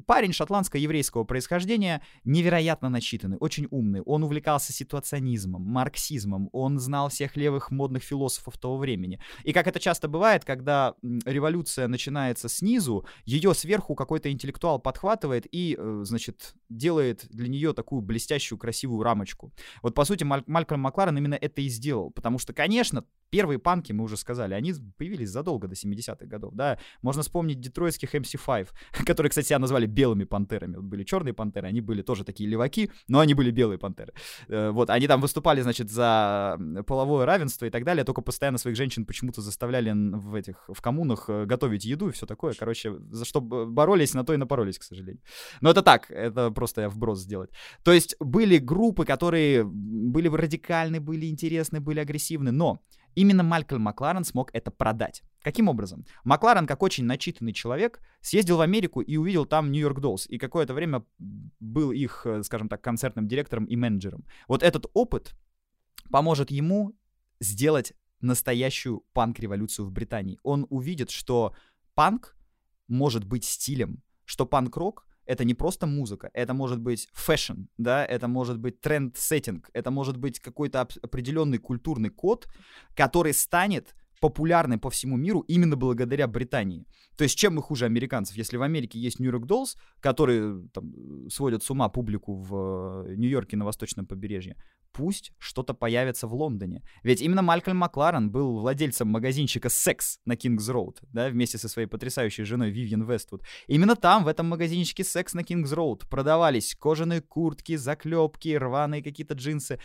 Парень 0.06 0.32
шотландско-еврейского 0.32 1.24
происхождения, 1.24 2.00
невероятно 2.24 2.88
начитанный, 2.88 3.36
очень 3.38 3.66
умный. 3.70 4.00
Он 4.02 4.24
увлекался 4.24 4.72
ситуационизмом, 4.72 5.62
марксизмом, 5.62 6.48
он 6.52 6.78
знал 6.78 7.08
всех 7.08 7.36
левых 7.36 7.70
модных 7.70 8.02
философов 8.02 8.56
того 8.58 8.78
времени. 8.78 9.20
И 9.44 9.52
как 9.52 9.66
это 9.66 9.80
часто 9.80 10.08
бывает, 10.08 10.44
когда 10.44 10.94
революция 11.24 11.88
начинается 11.88 12.48
снизу, 12.48 13.04
ее 13.24 13.54
сверху 13.54 13.94
какой-то 13.94 14.30
интеллектуал 14.30 14.78
подхватывает 14.78 15.46
и, 15.50 15.76
э, 15.78 16.00
значит, 16.04 16.54
делает 16.68 17.26
для 17.30 17.48
нее 17.48 17.72
такую 17.72 18.02
блестящую, 18.02 18.58
красивую 18.58 19.02
рамочку. 19.02 19.52
Вот, 19.82 19.94
по 19.94 20.04
сути, 20.04 20.22
Маль- 20.24 20.44
Малькольм 20.46 20.80
Макларен 20.80 21.18
именно 21.18 21.34
это 21.34 21.60
и 21.60 21.68
сделал, 21.68 22.10
потому 22.10 22.38
что, 22.38 22.52
конечно, 22.52 23.04
первые 23.30 23.58
панки, 23.58 23.92
мы 23.92 24.04
уже 24.04 24.16
сказали, 24.16 24.54
они 24.54 24.67
появились 24.96 25.30
задолго 25.30 25.68
до 25.68 25.74
70-х 25.74 26.26
годов, 26.26 26.54
да. 26.54 26.78
Можно 27.02 27.22
вспомнить 27.22 27.60
детройтских 27.60 28.14
MC5, 28.14 28.68
которые, 29.06 29.30
кстати, 29.30 29.48
себя 29.48 29.58
назвали 29.58 29.86
белыми 29.86 30.24
пантерами. 30.24 30.76
Вот 30.76 30.84
были 30.84 31.04
черные 31.04 31.34
пантеры, 31.34 31.68
они 31.68 31.80
были 31.80 32.02
тоже 32.02 32.24
такие 32.24 32.48
леваки, 32.48 32.90
но 33.08 33.20
они 33.20 33.34
были 33.34 33.50
белые 33.50 33.78
пантеры. 33.78 34.12
Э, 34.48 34.70
вот, 34.70 34.90
они 34.90 35.06
там 35.06 35.20
выступали, 35.20 35.60
значит, 35.60 35.90
за 35.90 36.58
половое 36.86 37.26
равенство 37.26 37.66
и 37.66 37.70
так 37.70 37.84
далее, 37.84 38.04
только 38.04 38.22
постоянно 38.22 38.58
своих 38.58 38.76
женщин 38.76 39.04
почему-то 39.04 39.40
заставляли 39.40 39.92
в 39.92 40.34
этих, 40.34 40.64
в 40.68 40.80
коммунах 40.80 41.28
э, 41.28 41.44
готовить 41.44 41.84
еду 41.84 42.08
и 42.08 42.12
все 42.12 42.26
такое. 42.26 42.54
Короче, 42.54 42.94
за 43.10 43.24
что 43.24 43.40
боролись, 43.40 44.14
на 44.14 44.24
то 44.24 44.34
и 44.34 44.36
напоролись, 44.36 44.78
к 44.78 44.82
сожалению. 44.82 45.22
Но 45.60 45.70
это 45.70 45.82
так, 45.82 46.10
это 46.10 46.50
просто 46.50 46.82
я 46.82 46.88
вброс 46.88 47.20
сделать. 47.20 47.50
То 47.84 47.92
есть 47.92 48.16
были 48.20 48.58
группы, 48.58 49.04
которые 49.04 49.64
были 49.64 50.28
радикальны, 50.28 51.00
были 51.00 51.26
интересны, 51.26 51.80
были 51.80 52.00
агрессивны, 52.00 52.50
но 52.50 52.80
Именно 53.18 53.42
Малькольм 53.42 53.82
Макларен 53.82 54.22
смог 54.22 54.54
это 54.54 54.70
продать. 54.70 55.24
Каким 55.42 55.68
образом? 55.68 56.04
Макларен, 56.22 56.68
как 56.68 56.84
очень 56.84 57.04
начитанный 57.04 57.52
человек, 57.52 58.00
съездил 58.20 58.58
в 58.58 58.60
Америку 58.60 59.00
и 59.00 59.16
увидел 59.16 59.44
там 59.44 59.72
Нью-Йорк 59.72 59.98
Доллс, 59.98 60.28
и 60.28 60.38
какое-то 60.38 60.72
время 60.72 61.04
был 61.58 61.90
их, 61.90 62.24
э, 62.26 62.44
скажем 62.44 62.68
так, 62.68 62.80
концертным 62.80 63.26
директором 63.26 63.64
и 63.64 63.74
менеджером. 63.74 64.24
Вот 64.46 64.62
этот 64.62 64.86
опыт 64.94 65.34
поможет 66.12 66.52
ему 66.52 66.96
сделать 67.40 67.92
настоящую 68.20 69.00
панк-революцию 69.14 69.86
в 69.86 69.90
Британии. 69.90 70.38
Он 70.44 70.68
увидит, 70.70 71.10
что 71.10 71.56
панк 71.94 72.36
может 72.86 73.24
быть 73.24 73.44
стилем, 73.44 74.00
что 74.26 74.46
панк-рок 74.46 75.07
это 75.28 75.44
не 75.44 75.54
просто 75.54 75.86
музыка, 75.86 76.30
это 76.32 76.54
может 76.54 76.80
быть 76.80 77.08
fashion, 77.12 77.66
да, 77.76 78.04
это 78.04 78.28
может 78.28 78.58
быть 78.58 78.80
trendsetting, 78.80 79.70
это 79.74 79.90
может 79.90 80.16
быть 80.16 80.40
какой-то 80.40 80.80
определенный 80.80 81.58
культурный 81.58 82.08
код, 82.08 82.48
который 82.96 83.34
станет 83.34 83.94
популярной 84.20 84.78
по 84.78 84.90
всему 84.90 85.16
миру 85.16 85.40
именно 85.40 85.76
благодаря 85.76 86.26
Британии. 86.26 86.86
То 87.16 87.24
есть 87.24 87.38
чем 87.38 87.54
мы 87.54 87.62
хуже 87.62 87.86
американцев? 87.86 88.36
Если 88.36 88.56
в 88.56 88.62
Америке 88.62 88.98
есть 88.98 89.18
New 89.18 89.30
York 89.30 89.46
Dolls, 89.46 89.76
которые 90.00 90.68
там, 90.72 91.28
сводят 91.30 91.62
с 91.62 91.70
ума 91.70 91.88
публику 91.88 92.34
в 92.34 93.06
э, 93.06 93.14
Нью-Йорке 93.16 93.56
на 93.56 93.64
восточном 93.64 94.06
побережье, 94.06 94.56
пусть 94.92 95.32
что-то 95.38 95.74
появится 95.74 96.26
в 96.26 96.34
Лондоне. 96.34 96.82
Ведь 97.02 97.20
именно 97.22 97.42
Малькольм 97.42 97.76
Макларен 97.76 98.30
был 98.30 98.58
владельцем 98.58 99.08
магазинчика 99.08 99.68
«Секс» 99.68 100.18
на 100.24 100.34
Кингс-Роуд, 100.34 100.98
да, 101.12 101.28
вместе 101.28 101.58
со 101.58 101.68
своей 101.68 101.88
потрясающей 101.88 102.44
женой 102.44 102.70
Вивьен 102.70 103.02
Вествуд. 103.02 103.42
Именно 103.66 103.96
там, 103.96 104.24
в 104.24 104.28
этом 104.28 104.48
магазинчике 104.48 105.04
«Секс» 105.04 105.34
на 105.34 105.40
Кингс-Роуд 105.40 106.08
продавались 106.08 106.74
кожаные 106.74 107.20
куртки, 107.20 107.76
заклепки, 107.76 108.56
рваные 108.56 109.02
какие-то 109.02 109.34
джинсы 109.34 109.78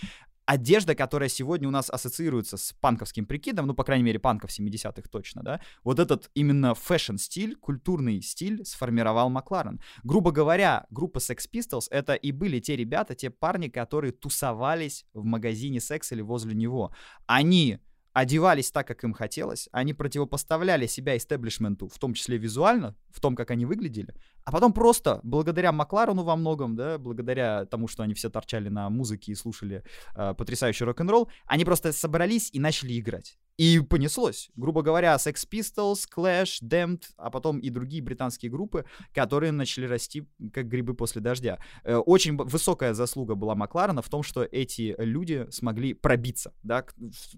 одежда, 0.46 0.96
которая 0.96 1.30
сегодня 1.30 1.68
у 1.68 1.72
нас 1.72 1.90
ассоциируется 1.90 2.58
с 2.58 2.74
панковским 2.74 3.26
прикидом, 3.26 3.68
ну, 3.68 3.74
по 3.74 3.84
крайней 3.84 4.04
мере, 4.04 4.20
панков 4.20 4.50
70-х 4.52 5.08
точно, 5.10 5.44
да, 5.44 5.62
вот 5.84 6.00
этот 6.00 6.30
именно 6.34 6.76
fashion-стиль, 6.76 7.56
культурный 7.56 8.22
стиль 8.22 8.66
сформировал 8.66 9.30
Макларен. 9.30 9.82
Грубо 10.04 10.32
говоря, 10.32 10.86
группа 10.90 11.20
Sex 11.20 11.50
Pistols— 11.52 11.88
это 11.92 12.14
и 12.14 12.32
были 12.32 12.60
те 12.60 12.76
ребята, 12.76 13.16
те 13.16 13.30
парни, 13.30 13.68
которые 13.68 14.12
тусовались 14.12 15.06
в 15.14 15.24
магазине 15.24 15.80
секс 15.80 16.12
или 16.12 16.22
возле 16.22 16.54
него. 16.54 16.94
Они 17.26 17.80
одевались 18.14 18.72
так, 18.72 18.88
как 18.88 19.04
им 19.04 19.14
хотелось, 19.14 19.68
они 19.72 19.94
противопоставляли 19.94 20.88
себя 20.88 21.18
истеблишменту, 21.18 21.88
в 21.88 21.98
том 21.98 22.14
числе 22.14 22.38
визуально, 22.38 22.96
в 23.14 23.22
том, 23.22 23.36
как 23.36 23.52
они 23.52 23.66
выглядели, 23.66 24.14
а 24.44 24.52
потом 24.52 24.74
просто, 24.74 25.22
благодаря 25.24 25.72
Макларену 25.72 26.24
во 26.24 26.36
многом, 26.36 26.76
да, 26.76 26.98
благодаря 26.98 27.66
тому, 27.66 27.88
что 27.88 28.04
они 28.04 28.14
все 28.14 28.30
торчали 28.30 28.70
на 28.70 28.90
музыке 28.90 29.32
и 29.32 29.36
слушали 29.36 29.84
э, 30.16 30.34
потрясающий 30.38 30.84
рок-н-ролл, 30.84 31.30
они 31.46 31.64
просто 31.64 31.94
собрались 31.94 32.50
и 32.52 32.60
начали 32.60 33.00
играть. 33.00 33.38
И 33.58 33.80
понеслось. 33.80 34.50
Грубо 34.56 34.82
говоря, 34.82 35.16
Sex 35.16 35.48
Pistols, 35.50 36.06
Clash, 36.14 36.58
Damned, 36.64 37.04
а 37.18 37.30
потом 37.30 37.60
и 37.60 37.70
другие 37.70 38.02
британские 38.02 38.50
группы, 38.50 38.86
которые 39.14 39.52
начали 39.52 39.86
расти 39.86 40.28
как 40.52 40.68
грибы 40.68 40.96
после 40.96 41.22
дождя. 41.22 41.60
Э, 41.84 41.98
очень 41.98 42.36
высокая 42.36 42.94
заслуга 42.96 43.36
была 43.36 43.54
Макларена 43.54 44.02
в 44.02 44.10
том, 44.10 44.24
что 44.24 44.44
эти 44.44 44.96
люди 44.98 45.46
смогли 45.52 45.94
пробиться, 45.94 46.54
да, 46.64 46.84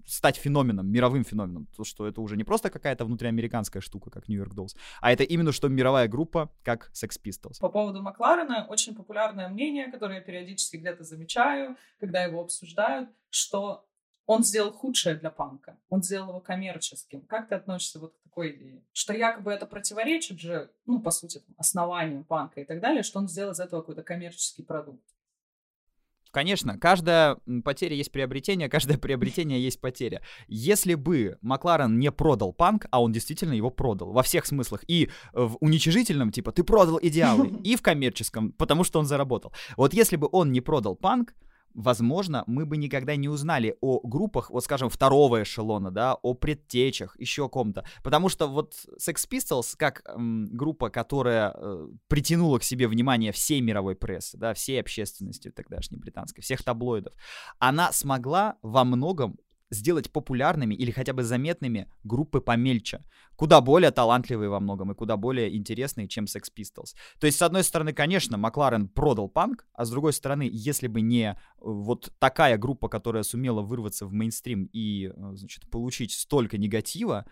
стать 0.06 0.36
феноменом, 0.36 0.90
мировым 0.90 1.22
феноменом. 1.22 1.68
То, 1.76 1.84
что 1.84 2.06
это 2.06 2.22
уже 2.22 2.36
не 2.36 2.44
просто 2.44 2.70
какая-то 2.70 3.04
внутриамериканская 3.04 3.82
штука, 3.82 4.10
как 4.10 4.28
New 4.28 4.38
York 4.38 4.54
Dolls, 4.54 4.74
а 5.00 5.12
это 5.12 5.22
именно 5.22 5.52
что 5.52 5.65
мировая 5.68 6.08
группа, 6.08 6.50
как 6.62 6.90
Sex 6.92 7.20
Pistols. 7.22 7.58
По 7.60 7.68
поводу 7.68 8.02
Макларена 8.02 8.66
очень 8.68 8.94
популярное 8.94 9.48
мнение, 9.48 9.90
которое 9.90 10.16
я 10.16 10.20
периодически 10.20 10.76
где-то 10.76 11.04
замечаю, 11.04 11.76
когда 12.00 12.22
его 12.22 12.40
обсуждают, 12.40 13.10
что 13.30 13.86
он 14.26 14.42
сделал 14.42 14.72
худшее 14.72 15.14
для 15.14 15.30
панка. 15.30 15.78
Он 15.88 16.02
сделал 16.02 16.30
его 16.30 16.40
коммерческим. 16.40 17.22
Как 17.22 17.48
ты 17.48 17.54
относишься 17.54 18.00
вот 18.00 18.14
к 18.14 18.22
такой 18.24 18.56
идее? 18.56 18.84
Что 18.92 19.14
якобы 19.14 19.52
это 19.52 19.66
противоречит 19.66 20.40
же, 20.40 20.70
ну, 20.84 21.00
по 21.00 21.10
сути, 21.10 21.42
основанию 21.56 22.24
панка 22.24 22.60
и 22.60 22.64
так 22.64 22.80
далее, 22.80 23.04
что 23.04 23.20
он 23.20 23.28
сделал 23.28 23.52
из 23.52 23.60
этого 23.60 23.80
какой-то 23.80 24.02
коммерческий 24.02 24.62
продукт. 24.62 25.15
Конечно, 26.36 26.76
каждая 26.76 27.38
потеря 27.64 27.96
есть 27.96 28.12
приобретение, 28.12 28.68
каждое 28.76 28.98
приобретение 28.98 29.58
есть 29.58 29.80
потеря. 29.80 30.20
Если 30.48 30.92
бы 30.92 31.38
Макларен 31.40 31.98
не 31.98 32.12
продал 32.12 32.52
панк, 32.52 32.84
а 32.90 33.00
он 33.02 33.10
действительно 33.10 33.54
его 33.54 33.70
продал 33.70 34.12
во 34.12 34.22
всех 34.22 34.44
смыслах, 34.44 34.84
и 34.86 35.08
в 35.32 35.56
уничижительном, 35.60 36.32
типа, 36.32 36.52
ты 36.52 36.62
продал 36.62 36.98
идеалы, 37.00 37.48
и 37.64 37.74
в 37.74 37.80
коммерческом, 37.80 38.52
потому 38.52 38.84
что 38.84 38.98
он 38.98 39.06
заработал. 39.06 39.54
Вот 39.78 39.94
если 39.94 40.16
бы 40.16 40.28
он 40.30 40.52
не 40.52 40.60
продал 40.60 40.94
панк, 40.94 41.32
возможно, 41.76 42.42
мы 42.46 42.66
бы 42.66 42.76
никогда 42.76 43.14
не 43.16 43.28
узнали 43.28 43.76
о 43.80 44.00
группах, 44.02 44.50
вот 44.50 44.64
скажем, 44.64 44.88
второго 44.88 45.42
эшелона, 45.42 45.90
да, 45.90 46.14
о 46.14 46.34
предтечах, 46.34 47.18
еще 47.20 47.44
о 47.44 47.48
ком-то. 47.48 47.84
Потому 48.02 48.28
что 48.28 48.48
вот 48.48 48.74
Sex 48.98 49.28
Pistols, 49.30 49.74
как 49.76 50.02
эм, 50.06 50.46
группа, 50.46 50.88
которая 50.88 51.54
э, 51.54 51.88
притянула 52.08 52.58
к 52.58 52.64
себе 52.64 52.88
внимание 52.88 53.30
всей 53.30 53.60
мировой 53.60 53.94
прессы, 53.94 54.38
да, 54.38 54.54
всей 54.54 54.80
общественности 54.80 55.50
тогдашней 55.50 55.98
британской, 55.98 56.42
всех 56.42 56.62
таблоидов, 56.62 57.12
она 57.58 57.92
смогла 57.92 58.56
во 58.62 58.84
многом 58.84 59.38
сделать 59.70 60.10
популярными 60.12 60.74
или 60.74 60.90
хотя 60.90 61.12
бы 61.12 61.22
заметными 61.22 61.90
группы 62.04 62.40
помельче, 62.40 63.04
куда 63.36 63.60
более 63.60 63.90
талантливые 63.90 64.48
во 64.48 64.60
многом 64.60 64.92
и 64.92 64.94
куда 64.94 65.16
более 65.16 65.56
интересные, 65.56 66.08
чем 66.08 66.24
Sex 66.24 66.44
Pistols. 66.56 66.94
То 67.18 67.26
есть, 67.26 67.38
с 67.38 67.42
одной 67.42 67.64
стороны, 67.64 67.92
конечно, 67.92 68.36
Макларен 68.36 68.88
продал 68.88 69.28
панк, 69.28 69.66
а 69.72 69.84
с 69.84 69.90
другой 69.90 70.12
стороны, 70.12 70.48
если 70.50 70.86
бы 70.86 71.00
не 71.00 71.30
э, 71.30 71.34
вот 71.60 72.12
такая 72.18 72.58
группа, 72.58 72.88
которая 72.88 73.22
сумела 73.22 73.62
вырваться 73.62 74.06
в 74.06 74.12
мейнстрим 74.12 74.68
и, 74.72 75.08
э, 75.08 75.12
значит, 75.34 75.68
получить 75.70 76.12
столько 76.12 76.58
негатива, 76.58 77.26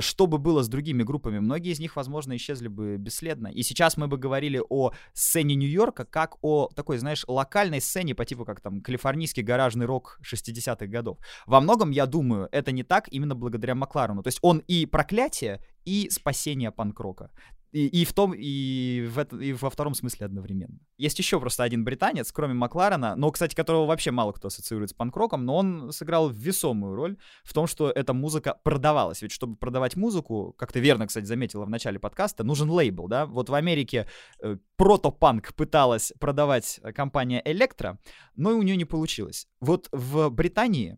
что 0.00 0.26
бы 0.26 0.38
было 0.38 0.62
с 0.62 0.68
другими 0.68 1.02
группами, 1.02 1.38
многие 1.38 1.72
из 1.72 1.80
них, 1.80 1.96
возможно, 1.96 2.36
исчезли 2.36 2.68
бы 2.68 2.96
бесследно. 2.96 3.48
И 3.48 3.62
сейчас 3.62 3.96
мы 3.96 4.08
бы 4.08 4.16
говорили 4.16 4.60
о 4.68 4.92
сцене 5.12 5.54
Нью-Йорка 5.54 6.04
как 6.04 6.36
о 6.42 6.68
такой, 6.74 6.98
знаешь, 6.98 7.24
локальной 7.26 7.80
сцене 7.80 8.14
по 8.14 8.24
типу 8.24 8.44
как 8.44 8.60
там 8.60 8.80
калифорнийский 8.80 9.42
гаражный 9.42 9.86
рок 9.86 10.18
60-х 10.22 10.86
годов. 10.86 11.18
Во 11.46 11.60
многом, 11.60 11.90
я 11.90 12.06
думаю, 12.06 12.48
это 12.52 12.72
не 12.72 12.82
так 12.82 13.08
именно 13.10 13.34
благодаря 13.34 13.74
Макларену. 13.74 14.22
То 14.22 14.28
есть 14.28 14.38
он 14.42 14.58
и 14.66 14.86
проклятие, 14.86 15.60
и 15.84 16.08
спасение 16.10 16.70
панк-рока 16.70 17.30
И, 17.74 17.88
и 17.88 18.04
в 18.04 18.12
том, 18.12 18.32
и, 18.36 19.04
в 19.10 19.18
это, 19.18 19.36
и 19.36 19.52
во 19.52 19.68
втором 19.68 19.94
смысле 19.94 20.26
одновременно. 20.26 20.78
Есть 20.96 21.18
еще 21.18 21.40
просто 21.40 21.64
один 21.64 21.82
британец, 21.82 22.30
кроме 22.30 22.54
Макларена, 22.54 23.16
но, 23.16 23.32
кстати, 23.32 23.56
которого 23.56 23.86
вообще 23.86 24.12
мало 24.12 24.30
кто 24.30 24.46
ассоциирует 24.46 24.90
с 24.90 24.92
панк-роком, 24.92 25.44
но 25.44 25.56
он 25.56 25.90
сыграл 25.90 26.30
весомую 26.30 26.94
роль 26.94 27.16
в 27.42 27.52
том, 27.52 27.66
что 27.66 27.90
эта 27.90 28.14
музыка 28.14 28.60
продавалась. 28.62 29.22
Ведь 29.22 29.32
чтобы 29.32 29.56
продавать 29.56 29.96
музыку, 29.96 30.54
как 30.56 30.70
ты 30.70 30.78
верно, 30.78 31.08
кстати, 31.08 31.24
заметила 31.24 31.64
в 31.64 31.68
начале 31.68 31.98
подкаста, 31.98 32.44
нужен 32.44 32.70
лейбл, 32.70 33.08
да? 33.08 33.26
Вот 33.26 33.48
в 33.48 33.54
Америке 33.54 34.06
э, 34.40 34.56
протопанк 34.76 35.52
пыталась 35.54 36.12
продавать 36.20 36.80
компания 36.94 37.42
Electra, 37.44 37.98
но 38.36 38.52
и 38.52 38.54
у 38.54 38.62
нее 38.62 38.76
не 38.76 38.84
получилось. 38.84 39.48
Вот 39.58 39.88
в 39.90 40.30
Британии 40.30 40.96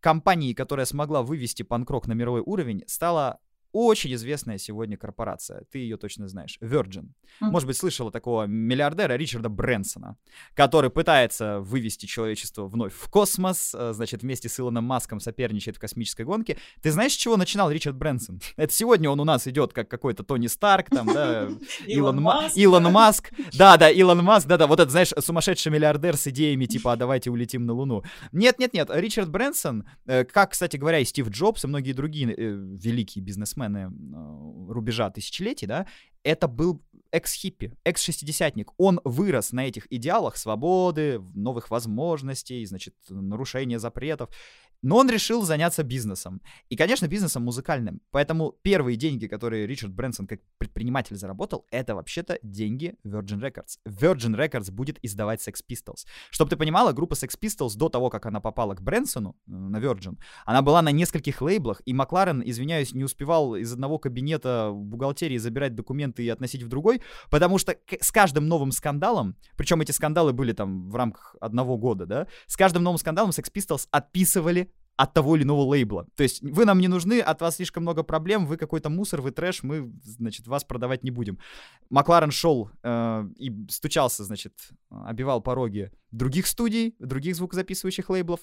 компанией, 0.00 0.52
которая 0.52 0.84
смогла 0.84 1.22
вывести 1.22 1.62
панк-рок 1.62 2.06
на 2.06 2.12
мировой 2.12 2.42
уровень, 2.44 2.84
стала 2.86 3.40
очень 3.72 4.14
известная 4.14 4.58
сегодня 4.58 4.96
корпорация. 4.96 5.64
Ты 5.70 5.78
ее 5.78 5.96
точно 5.96 6.28
знаешь. 6.28 6.58
Virgin. 6.60 7.04
Mm-hmm. 7.04 7.50
Может 7.50 7.66
быть, 7.66 7.76
слышала 7.76 8.10
такого 8.10 8.44
миллиардера 8.44 9.16
Ричарда 9.16 9.48
Брэнсона, 9.48 10.16
который 10.54 10.90
пытается 10.90 11.60
вывести 11.60 12.06
человечество 12.06 12.66
вновь 12.66 12.92
в 12.94 13.08
космос, 13.08 13.74
э, 13.74 13.92
значит, 13.92 14.22
вместе 14.22 14.48
с 14.48 14.60
Илоном 14.60 14.84
Маском 14.84 15.20
соперничает 15.20 15.76
в 15.76 15.80
космической 15.80 16.24
гонке. 16.24 16.58
Ты 16.82 16.90
знаешь, 16.90 17.12
с 17.12 17.16
чего 17.16 17.36
начинал 17.36 17.70
Ричард 17.70 17.96
Брэнсон? 17.96 18.40
Это 18.56 18.72
сегодня 18.72 19.10
он 19.10 19.20
у 19.20 19.24
нас 19.24 19.46
идет 19.46 19.72
как 19.72 19.88
какой-то 19.88 20.22
Тони 20.22 20.46
Старк, 20.46 20.90
там, 20.90 21.06
да, 21.06 21.48
Илон 21.86 22.20
Маск. 22.20 22.56
Илон 22.56 22.84
Маск. 22.84 23.32
Да, 23.52 23.76
да, 23.76 23.90
Илон 23.90 24.22
Маск, 24.22 24.46
да, 24.46 24.56
да, 24.56 24.66
вот 24.66 24.80
это, 24.80 24.90
знаешь, 24.90 25.12
сумасшедший 25.18 25.72
миллиардер 25.72 26.16
с 26.16 26.26
идеями 26.26 26.66
типа 26.66 26.92
«а 26.92 26.96
давайте 26.96 27.30
улетим 27.30 27.66
на 27.66 27.72
Луну». 27.72 28.02
Нет, 28.32 28.58
нет, 28.58 28.74
нет, 28.74 28.90
Ричард 28.92 29.30
Брэнсон, 29.30 29.86
э, 30.06 30.24
как, 30.24 30.52
кстати 30.52 30.76
говоря, 30.76 30.98
и 30.98 31.04
Стив 31.04 31.28
Джобс, 31.28 31.64
и 31.64 31.66
многие 31.66 31.92
другие 31.92 32.32
э, 32.32 32.34
великие 32.36 33.22
бизнесмены, 33.22 33.61
бизнесмены 33.62 33.90
э, 33.90 34.72
рубежа 34.72 35.10
тысячелетий, 35.10 35.66
да, 35.66 35.86
это 36.22 36.48
был 36.48 36.82
экс-хиппи, 37.10 37.76
экс-шестидесятник. 37.84 38.72
Он 38.78 39.00
вырос 39.04 39.52
на 39.52 39.66
этих 39.66 39.86
идеалах 39.90 40.36
свободы, 40.36 41.20
новых 41.34 41.70
возможностей, 41.70 42.64
значит, 42.64 42.94
нарушения 43.08 43.78
запретов. 43.78 44.30
Но 44.82 44.96
он 44.96 45.08
решил 45.08 45.42
заняться 45.42 45.84
бизнесом. 45.84 46.42
И, 46.68 46.76
конечно, 46.76 47.06
бизнесом 47.06 47.44
музыкальным. 47.44 48.00
Поэтому 48.10 48.52
первые 48.62 48.96
деньги, 48.96 49.26
которые 49.26 49.66
Ричард 49.66 49.92
Брэнсон 49.92 50.26
как 50.26 50.40
предприниматель 50.58 51.16
заработал, 51.16 51.66
это 51.70 51.94
вообще-то 51.94 52.38
деньги 52.42 52.96
Virgin 53.06 53.40
Records. 53.40 53.78
Virgin 53.88 54.36
Records 54.36 54.72
будет 54.72 54.98
издавать 55.02 55.46
Sex 55.46 55.60
Pistols. 55.68 56.04
Чтобы 56.30 56.50
ты 56.50 56.56
понимала, 56.56 56.92
группа 56.92 57.14
Sex 57.14 57.38
Pistols 57.40 57.76
до 57.76 57.88
того, 57.88 58.10
как 58.10 58.26
она 58.26 58.40
попала 58.40 58.74
к 58.74 58.82
Брэнсону 58.82 59.36
э, 59.46 59.50
на 59.52 59.76
Virgin, 59.76 60.18
она 60.44 60.62
была 60.62 60.82
на 60.82 60.90
нескольких 60.90 61.40
лейблах, 61.42 61.80
и 61.84 61.92
Макларен, 61.92 62.42
извиняюсь, 62.44 62.92
не 62.92 63.04
успевал 63.04 63.54
из 63.54 63.72
одного 63.72 63.98
кабинета 63.98 64.70
в 64.70 64.84
бухгалтерии 64.84 65.38
забирать 65.38 65.74
документы 65.74 66.24
и 66.24 66.28
относить 66.28 66.62
в 66.62 66.68
другой, 66.68 67.02
потому 67.30 67.58
что 67.58 67.76
с 68.00 68.10
каждым 68.10 68.48
новым 68.48 68.72
скандалом, 68.72 69.36
причем 69.56 69.80
эти 69.80 69.92
скандалы 69.92 70.32
были 70.32 70.52
там 70.52 70.90
в 70.90 70.96
рамках 70.96 71.36
одного 71.40 71.76
года, 71.76 72.06
да, 72.06 72.26
с 72.46 72.56
каждым 72.56 72.82
новым 72.82 72.98
скандалом 72.98 73.30
Sex 73.30 73.52
Pistols 73.52 73.86
отписывали 73.90 74.71
от 75.02 75.14
того 75.14 75.34
или 75.34 75.42
иного 75.42 75.62
лейбла. 75.62 76.06
То 76.14 76.22
есть 76.22 76.42
вы 76.42 76.64
нам 76.64 76.78
не 76.78 76.86
нужны, 76.86 77.20
от 77.20 77.40
вас 77.40 77.56
слишком 77.56 77.82
много 77.82 78.04
проблем, 78.04 78.46
вы 78.46 78.56
какой-то 78.56 78.88
мусор, 78.88 79.20
вы 79.20 79.32
трэш, 79.32 79.64
мы, 79.64 79.92
значит, 80.04 80.46
вас 80.46 80.62
продавать 80.62 81.02
не 81.02 81.10
будем. 81.10 81.38
Макларен 81.90 82.30
шел 82.30 82.70
э, 82.84 83.24
и 83.36 83.66
стучался, 83.68 84.22
значит, 84.22 84.52
обивал 84.90 85.42
пороги 85.42 85.90
других 86.12 86.46
студий, 86.46 86.94
других 87.00 87.34
звукозаписывающих 87.34 88.10
лейблов, 88.10 88.40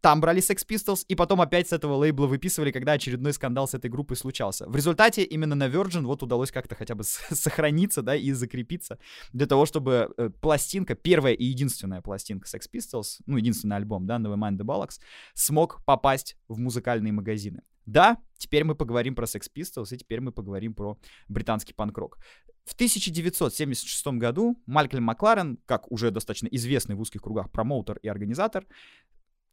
там 0.00 0.20
брали 0.20 0.40
Sex 0.40 0.66
Pistols, 0.68 1.04
и 1.08 1.14
потом 1.14 1.40
опять 1.40 1.68
с 1.68 1.72
этого 1.72 1.94
лейбла 1.94 2.26
выписывали, 2.26 2.70
когда 2.70 2.92
очередной 2.92 3.32
скандал 3.32 3.68
с 3.68 3.74
этой 3.74 3.90
группой 3.90 4.16
случался. 4.16 4.68
В 4.68 4.76
результате 4.76 5.22
именно 5.22 5.54
на 5.54 5.68
Virgin 5.68 6.02
вот 6.02 6.22
удалось 6.22 6.50
как-то 6.50 6.74
хотя 6.74 6.94
бы 6.94 7.04
сохраниться, 7.04 8.02
да, 8.02 8.14
и 8.14 8.32
закрепиться 8.32 8.98
для 9.32 9.46
того, 9.46 9.66
чтобы 9.66 10.12
э, 10.16 10.30
пластинка, 10.40 10.94
первая 10.94 11.34
и 11.34 11.44
единственная 11.44 12.00
пластинка 12.00 12.48
Sex 12.48 12.62
Pistols, 12.72 13.20
ну, 13.26 13.36
единственный 13.36 13.76
альбом, 13.76 14.06
да, 14.06 14.16
Nevermind 14.16 14.58
the 14.58 14.64
Bollocks, 14.64 15.00
смог 15.34 15.84
попасть 15.84 16.36
в 16.48 16.58
музыкальные 16.58 17.12
магазины. 17.12 17.62
Да, 17.86 18.18
теперь 18.36 18.64
мы 18.64 18.74
поговорим 18.74 19.14
про 19.14 19.26
Sex 19.26 19.48
Pistols, 19.54 19.94
и 19.94 19.98
теперь 19.98 20.20
мы 20.20 20.32
поговорим 20.32 20.74
про 20.74 20.98
британский 21.28 21.72
панк-рок. 21.72 22.18
В 22.64 22.74
1976 22.74 24.06
году 24.18 24.60
Малькольм 24.66 25.04
Макларен, 25.04 25.58
как 25.66 25.90
уже 25.92 26.10
достаточно 26.10 26.48
известный 26.48 26.96
в 26.96 27.00
узких 27.00 27.22
кругах 27.22 27.50
промоутер 27.52 27.98
и 27.98 28.08
организатор, 28.08 28.66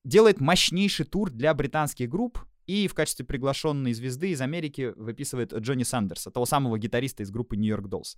делает 0.04 0.39
мощнейший 0.39 1.06
тур 1.06 1.30
для 1.30 1.54
британских 1.54 2.10
групп, 2.10 2.39
и 2.66 2.88
в 2.88 2.93
качестве 2.93 3.26
приглашенной 3.26 3.93
звезды 3.93 4.32
из 4.32 4.41
Америки 4.41 4.93
выписывает 4.95 5.54
Джонни 5.54 5.84
Сандерса, 5.84 6.32
того 6.32 6.45
самого 6.45 6.80
гитариста 6.80 7.24
из 7.24 7.32
группы 7.32 7.56
York 7.56 7.88
Dolls. 7.88 8.18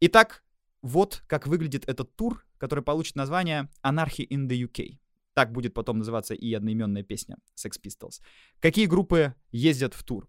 Итак, 0.00 0.44
вот 0.82 1.22
как 1.26 1.46
выглядит 1.46 1.88
этот 1.88 2.14
тур, 2.14 2.44
который 2.58 2.84
получит 2.84 3.16
название 3.16 3.70
Anarchy 3.82 4.26
in 4.28 4.48
the 4.48 4.68
UK. 4.68 4.98
Так 5.34 5.52
будет 5.52 5.74
потом 5.74 5.98
называться 5.98 6.34
и 6.34 6.52
одноименная 6.54 7.02
песня 7.02 7.36
Sex 7.56 7.80
Pistols. 7.82 8.20
Какие 8.60 8.86
группы 8.86 9.34
ездят 9.50 9.94
в 9.94 10.02
тур? 10.02 10.28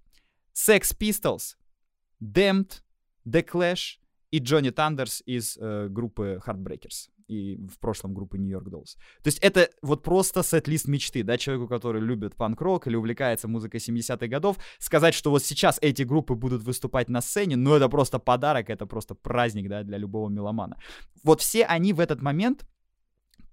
Sex 0.53 0.97
Pistols, 0.97 1.55
Damned, 2.21 2.81
The 3.25 3.45
Clash 3.45 3.99
и 4.31 4.39
Джонни 4.39 4.71
Тандерс 4.71 5.21
из 5.25 5.57
э, 5.57 5.87
группы 5.89 6.41
Heartbreakers 6.45 7.09
и 7.27 7.57
в 7.67 7.79
прошлом 7.79 8.13
группы 8.13 8.37
New 8.37 8.49
York 8.49 8.67
Dolls. 8.67 8.95
То 9.23 9.27
есть 9.27 9.39
это 9.39 9.69
вот 9.81 10.03
просто 10.03 10.43
сет-лист 10.43 10.87
мечты, 10.87 11.23
да, 11.23 11.37
человеку, 11.37 11.67
который 11.67 12.01
любит 12.01 12.35
панк-рок 12.35 12.87
или 12.87 12.95
увлекается 12.95 13.47
музыкой 13.47 13.79
70-х 13.79 14.27
годов, 14.27 14.57
сказать, 14.79 15.13
что 15.13 15.31
вот 15.31 15.43
сейчас 15.43 15.79
эти 15.81 16.03
группы 16.03 16.35
будут 16.35 16.63
выступать 16.63 17.09
на 17.09 17.21
сцене, 17.21 17.55
ну 17.55 17.73
это 17.73 17.89
просто 17.89 18.19
подарок, 18.19 18.69
это 18.69 18.85
просто 18.85 19.15
праздник, 19.15 19.69
да, 19.69 19.83
для 19.83 19.97
любого 19.97 20.29
меломана. 20.29 20.77
Вот 21.23 21.41
все 21.41 21.65
они 21.65 21.93
в 21.93 21.99
этот 21.99 22.21
момент 22.21 22.65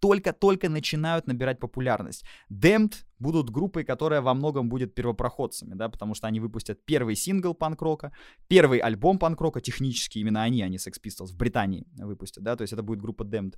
только-только 0.01 0.69
начинают 0.69 1.27
набирать 1.27 1.59
популярность. 1.59 2.25
Damned 2.51 2.95
будут 3.19 3.51
группой, 3.51 3.85
которая 3.85 4.21
во 4.21 4.35
многом 4.35 4.69
будет 4.69 4.95
первопроходцами, 4.95 5.75
да, 5.75 5.89
потому 5.89 6.15
что 6.15 6.27
они 6.27 6.41
выпустят 6.41 6.85
первый 6.85 7.15
сингл 7.15 7.55
панк-рока, 7.55 8.13
первый 8.49 8.79
альбом 8.79 9.19
панк-рока, 9.19 9.61
технически 9.61 10.19
именно 10.19 10.43
они, 10.43 10.63
они 10.63 10.77
Sex 10.77 10.95
Pistols 11.03 11.33
в 11.33 11.37
Британии 11.37 11.87
выпустят, 11.97 12.45
да, 12.45 12.57
то 12.57 12.63
есть 12.63 12.73
это 12.73 12.83
будет 12.83 13.01
группа 13.01 13.23
Damned. 13.23 13.55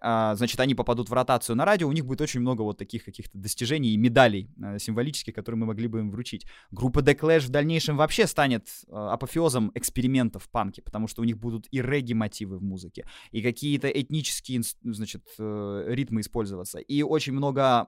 А, 0.00 0.34
значит, 0.34 0.60
они 0.60 0.74
попадут 0.74 1.08
в 1.08 1.12
ротацию 1.12 1.56
на 1.56 1.64
радио, 1.64 1.88
у 1.88 1.92
них 1.92 2.06
будет 2.06 2.20
очень 2.20 2.40
много 2.40 2.62
вот 2.62 2.78
таких 2.78 3.04
каких-то 3.04 3.38
достижений 3.38 3.90
и 3.90 3.96
медалей 3.96 4.50
а, 4.62 4.78
символических, 4.78 5.34
которые 5.34 5.58
мы 5.58 5.66
могли 5.66 5.88
бы 5.88 6.00
им 6.00 6.10
вручить. 6.10 6.46
Группа 6.70 7.00
The 7.00 7.18
Clash 7.18 7.46
в 7.46 7.50
дальнейшем 7.50 7.96
вообще 7.96 8.26
станет 8.26 8.68
а, 8.88 9.12
апофеозом 9.12 9.72
экспериментов 9.74 10.44
в 10.44 10.50
панке, 10.50 10.82
потому 10.82 11.08
что 11.08 11.22
у 11.22 11.24
них 11.24 11.38
будут 11.38 11.66
и 11.70 11.80
регги-мотивы 11.80 12.58
в 12.58 12.62
музыке, 12.62 13.06
и 13.30 13.42
какие-то 13.42 13.88
этнические, 13.88 14.62
значит, 14.82 15.24
э, 15.38 15.84
ритмы 15.88 16.20
использоваться, 16.20 16.78
и 16.78 17.02
очень 17.02 17.32
много 17.32 17.86